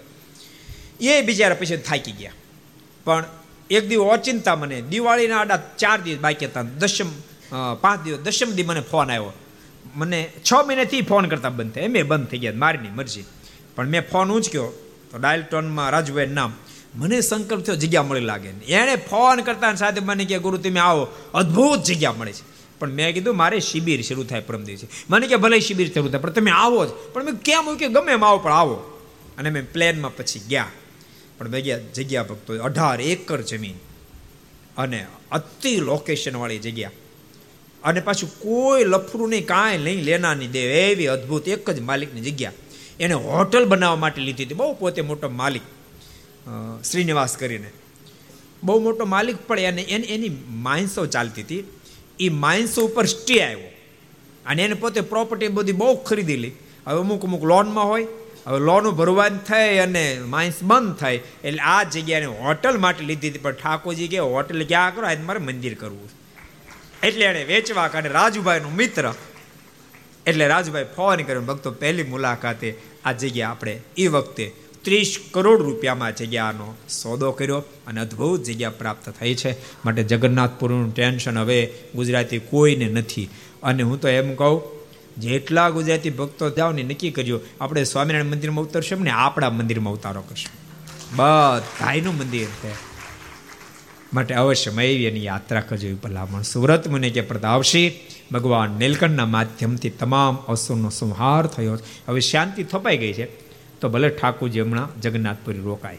એ 1.00 1.20
બિચારા 1.22 1.54
પછી 1.54 1.76
થાકી 1.76 2.12
ગયા. 2.12 2.32
પણ 3.04 3.24
એક 3.70 3.88
દિવસ 3.88 4.02
ઓચિંતા 4.04 4.56
મને. 4.56 4.80
દિવાળીના 4.82 5.38
આડા 5.40 5.58
ચાર 5.78 6.00
દિવસ 6.00 6.20
બાકી 6.20 6.46
હતા. 6.46 6.62
દશમ 6.62 7.10
પાંચ 7.80 8.02
દિવસ, 8.02 8.18
દશમ 8.18 8.50
દી 8.50 8.62
મને 8.62 8.80
ફોન 8.80 9.10
આવ્યો. 9.10 9.32
મને 9.96 10.32
છ 10.46 10.52
મહિનેથી 10.66 11.02
ફોન 11.02 11.26
કરતા 11.26 11.48
બંધ 11.48 11.72
થયા. 11.72 11.84
એમ 11.84 12.08
બંધ 12.08 12.26
થઈ 12.26 12.38
ગયા, 12.38 12.52
મારીની 12.54 12.88
મરજી. 12.88 13.24
પણ 13.76 13.88
મેં 13.88 14.08
ફોન 14.10 14.32
ઉંચક્યો 14.32 14.66
તો 15.10 15.18
ડાયલ 15.18 15.42
ટોનમાં 15.42 15.90
રાજુભાઈ 15.90 16.26
નામ. 16.26 16.52
મને 16.94 17.20
સંકલ્પ 17.20 17.60
થયો, 17.60 17.76
જગ્યા 17.76 18.02
મળી 18.02 18.20
લાગે. 18.20 18.48
એણે 18.48 18.96
ફોન 18.96 19.40
કરતા 19.40 19.74
સાથે 19.74 20.00
મને 20.00 20.24
કે 20.24 20.38
ગુરુ, 20.38 20.56
તમે 20.56 20.80
આવો. 20.80 21.08
અદ્ભુત 21.34 21.82
જગ્યા 21.82 22.12
મળે 22.12 22.32
છે. 22.32 22.53
પણ 22.84 22.92
મેં 22.92 23.12
કીધું, 23.14 23.36
મારે 23.36 23.58
શિબિર 23.60 24.00
શરૂ 24.02 24.24
થાય 24.24 24.40
પરમ 24.40 24.62
દિવસે 24.62 24.86
મને 25.10 25.26
કે, 25.26 25.36
ભલે 25.36 25.60
શિબિર 25.60 25.86
શરૂ 25.88 26.08
થાય, 26.08 26.20
પણ 26.20 26.30
તમે 26.30 26.50
આવો 26.50 26.86
જ. 26.86 26.90
પણ 27.12 27.24
મેં 27.24 27.34
કેમ 27.40 27.76
કે 27.76 27.88
ગમે 27.88 28.12
એમ 28.12 28.24
આવો, 28.24 28.38
પણ 28.38 28.52
આવો. 28.52 28.74
અને 29.38 29.50
મેં 29.50 29.72
પ્લેનમાં 29.72 30.16
પછી 30.16 30.40
ગયા. 30.48 30.66
પણ 31.38 31.48
મેં 31.48 31.62
ગયા 31.64 31.78
જગ્યા 31.94 32.22
ભક્તો, 32.22 32.58
અઢાર 32.62 33.00
એકર 33.00 33.40
જમીન 33.42 33.78
અને 34.78 35.06
અતિ 35.32 35.76
લોકેશનવાળી 35.80 36.58
જગ્યા. 36.58 36.90
અને 37.84 38.00
પાછું 38.00 38.30
કોઈ 38.38 38.84
લફરું 38.84 39.30
નહીં, 39.30 39.46
કાંઈ 39.46 39.78
નહીં 39.78 40.04
લેના 40.04 40.34
નહીં 40.34 40.50
દે 40.50 40.62
એવી 40.82 41.06
અદ્ભુત, 41.06 41.48
એક 41.48 41.70
જ 41.70 41.80
માલિકની 41.80 42.20
જગ્યા. 42.20 42.52
એને 43.00 43.14
હોટલ 43.14 43.64
બનાવવા 43.64 43.96
માટે 43.96 44.20
લીધી 44.22 44.44
હતી, 44.44 44.54
બહુ 44.54 44.74
પોતે 44.74 45.02
મોટો 45.02 45.28
માલિક 45.28 45.62
શ્રીનિવાસ 46.90 47.36
કરીને. 47.36 47.70
બહુ 48.62 48.80
મોટો 48.80 49.04
માલિક, 49.06 49.36
પણ 49.46 49.58
એને, 49.60 49.82
એની 49.82 50.30
માણસો 50.48 51.06
ચાલતી 51.06 51.42
હતી. 51.42 51.64
એ 52.18 52.28
માઇન્સ 52.28 52.78
ઉપર 52.78 53.04
સ્ટે 53.04 53.36
આવ્યો. 53.42 53.70
અને 54.46 54.64
એને 54.64 54.74
પોતે 54.74 55.00
પ્રોપર્ટી 55.00 55.48
બધી 55.48 55.72
બહુ 55.72 55.94
ખરીદી 55.94 56.36
લી 56.36 56.54
હવે 56.86 57.00
અમુક 57.00 57.24
અમુક 57.24 57.44
લોનમાં 57.44 57.86
હોય, 57.86 58.06
હવે 58.46 58.58
લોન 58.58 58.90
ભરવાન 58.90 59.38
થઈ 59.38 59.78
અને 59.78 60.04
માઇન્સ 60.18 60.62
બંધ 60.62 60.96
થાય. 60.96 61.20
એટલે 61.44 61.62
આ 61.62 61.82
જગ્યાને 61.84 62.26
હોટલ 62.26 62.78
માટે 62.78 63.04
લીધી 63.04 63.30
હતી, 63.30 63.38
પણ 63.38 63.52
ઠાકોરજી 63.52 64.08
કે 64.08 64.18
હોટલ 64.18 64.64
ક્યાં 64.64 64.94
કરો? 64.94 65.06
આજે 65.06 65.22
મારે 65.22 65.40
મંદિર 65.40 65.74
કરવું 65.74 66.10
એટલે 67.02 67.24
એણે 67.24 67.44
વેચવા 67.44 67.88
કાઢે 67.88 68.08
રાજુભાઈનો 68.08 68.70
મિત્ર. 68.70 69.06
એટલે 70.26 70.46
રાજુભાઈ 70.48 70.92
ફોન 70.96 71.22
કર્યો, 71.22 71.40
ભક્તો, 71.40 71.70
પહેલી 71.70 72.02
મુલાકાતે 72.02 72.68
આ 73.04 73.12
જગ્યા 73.12 73.50
આપણે 73.50 73.74
એ 73.96 74.06
વખતે 74.06 74.44
ત્રીસ 74.84 75.16
કરોડ 75.30 75.62
રૂપિયામાં 75.62 76.16
જગ્યાનો 76.16 76.74
સોદો 76.88 77.32
કર્યો 77.32 77.58
અને 77.58 78.00
અદ્ભુત 78.00 78.42
જગ્યા 78.42 78.70
પ્રાપ્ત 78.70 79.08
થઈ 79.10 79.34
છે. 79.34 79.52
માટે 79.84 80.02
જગન્નાથપુરનું 80.04 80.94
ટેન્શન 80.94 81.38
હવે 81.38 81.72
ગુજરાતી 81.94 82.38
કોઈને 82.38 82.84
નથી. 82.84 83.28
અને 83.62 83.82
હું 83.82 84.00
તો 84.00 84.08
એમ 84.08 84.34
કહું, 84.34 84.62
જેટલા 85.20 85.70
ગુજરાતી 85.70 86.10
ભક્તો 86.10 86.50
જાઓ 86.50 86.72
ને 86.72 86.82
નક્કી 86.82 87.10
કર્યો 87.10 87.40
આપણે 87.60 87.84
સ્વામિનારાયણ 87.84 88.24
મંદિરમાં 88.24 88.64
ઉતરશું 88.64 89.02
ને 89.02 89.10
આપણા 89.10 89.50
મંદિરમાં 89.50 89.94
ઉતારો 89.94 90.20
કરશું. 90.20 90.64
બધાનું 91.16 92.18
મંદિર 92.18 92.44
છે. 92.44 92.94
માટે 94.14 94.34
અવશ્ય 94.34 94.70
મૈવીની 94.70 95.24
યાત્રા 95.24 95.60
કરજો 95.60 95.88
એ 95.88 95.94
ભલામણ 95.94 96.42
સુરત 96.42 96.88
મને 96.88 97.10
કે 97.10 97.20
પ્રદાવશી 97.20 97.92
ભગવાન 98.32 98.70
નીલકંઠના 98.70 99.26
માધ્યમથી 99.26 99.90
તમામ 99.90 100.36
અસુરનો 100.36 100.90
સંહાર 100.90 101.46
થયો. 101.46 101.78
હવે 102.08 102.20
શાંતિ 102.20 102.64
થપાઈ 102.64 102.98
ગઈ 102.98 103.12
છે. 103.12 103.43
તો 103.80 103.88
ભલે 103.88 104.08
ઠાકોરજી 104.08 104.60
હમણાં 104.60 105.00
જગન્નાથપુરી 105.00 105.60
રોકાય. 105.60 105.98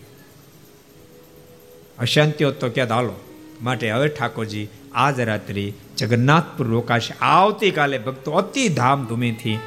અશાંતિ 1.99 2.43
હોત 2.43 2.53
તો 2.53 2.69
ક્યાં 2.69 2.89
હાલો. 2.89 3.13
માટે 3.61 3.91
હવે 3.91 4.07
ઠાકોરજી 4.07 4.67
આજ 4.93 5.19
રાત્રિ 5.19 5.73
જગન્નાથપુર 5.97 6.67
રોકાશે. 6.67 7.13
આવતીકાલે 7.21 7.97
ભક્તો 7.97 8.31
અતિ 8.31 8.69
ધામધૂમીથી 8.69 9.59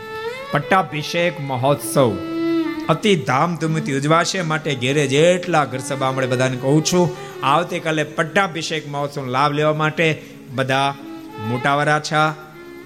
પટ્ટાભિષેક 0.50 1.40
મહોત્સવ 1.40 2.16
અતિ 2.88 3.16
ધામધૂમીથી 3.16 3.96
ઉજવાશે. 3.96 4.42
માટે 4.42 4.74
ઘેરે 4.74 5.06
જેટલા 5.06 5.64
ઘર 5.64 5.78
સભા 5.78 6.12
મળે 6.12 6.26
બધાને 6.26 6.56
કહું 6.56 6.84
છું, 6.84 7.16
આવતીકાલે 7.42 8.04
પટ્ટાભિષેક 8.04 8.88
મહોત્સવનો 8.88 9.30
લાભ 9.30 9.52
લેવા 9.52 9.74
માટે 9.74 10.22
બધા 10.50 10.94
મોટાવરા 11.48 12.00
છા 12.00 12.34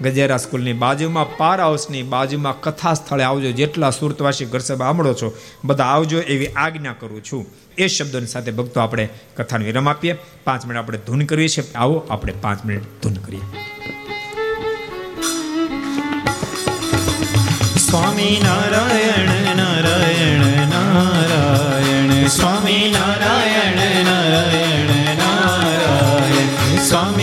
ગજેરા 0.03 0.37
સ્કૂલની 0.37 0.73
બાજુમાં, 0.73 1.37
પાર 1.37 1.61
હાઉસની 1.61 2.03
બાજુમાં 2.03 2.61
કથા 2.61 2.93
સ્થળે 2.93 3.23
આવજો 3.23 3.51
જેટલા 3.51 3.89
સુરતવાસી 3.89 4.45
ઘરસભા 4.45 4.85
સાંભળો 4.85 5.13
છો, 5.13 5.37
બધા 5.63 5.83
આવજો 5.83 6.19
એવી 6.19 6.47
આજ્ઞા 6.47 6.93
કરું 6.99 7.23
છું. 7.23 7.45
એ 7.77 7.87
શબ્દોની 7.87 8.25
સાથે 8.25 8.51
ભક્તો 8.51 8.79
આપણે 8.79 9.09
કથાનો 9.37 9.65
વિરામ 9.65 9.89
આપીએ. 9.89 10.15
પાંચ 10.43 10.65
મિનિટ 10.65 10.83
આપણે 10.83 10.99
ધૂન 11.07 11.19
કરીએ 11.19 11.47
છીએ. 11.47 11.73
આવો 11.75 12.07
આપણે 12.09 12.33
પાંચ 12.41 12.65
મિનિટ 12.65 12.83
ધૂન 13.03 13.13
કરીએ. 13.13 13.41
સ્વામી 17.77 18.41
નારાયણ 18.43 19.57
નારાયણ 19.57 20.67
નારાયણ. 20.67 22.27
સ્વામી 22.27 22.95
નારાયણ 22.99 24.05
નારાયણ 24.05 25.17
નારાયણ. 25.17 26.77
સ્વામી 26.83 27.22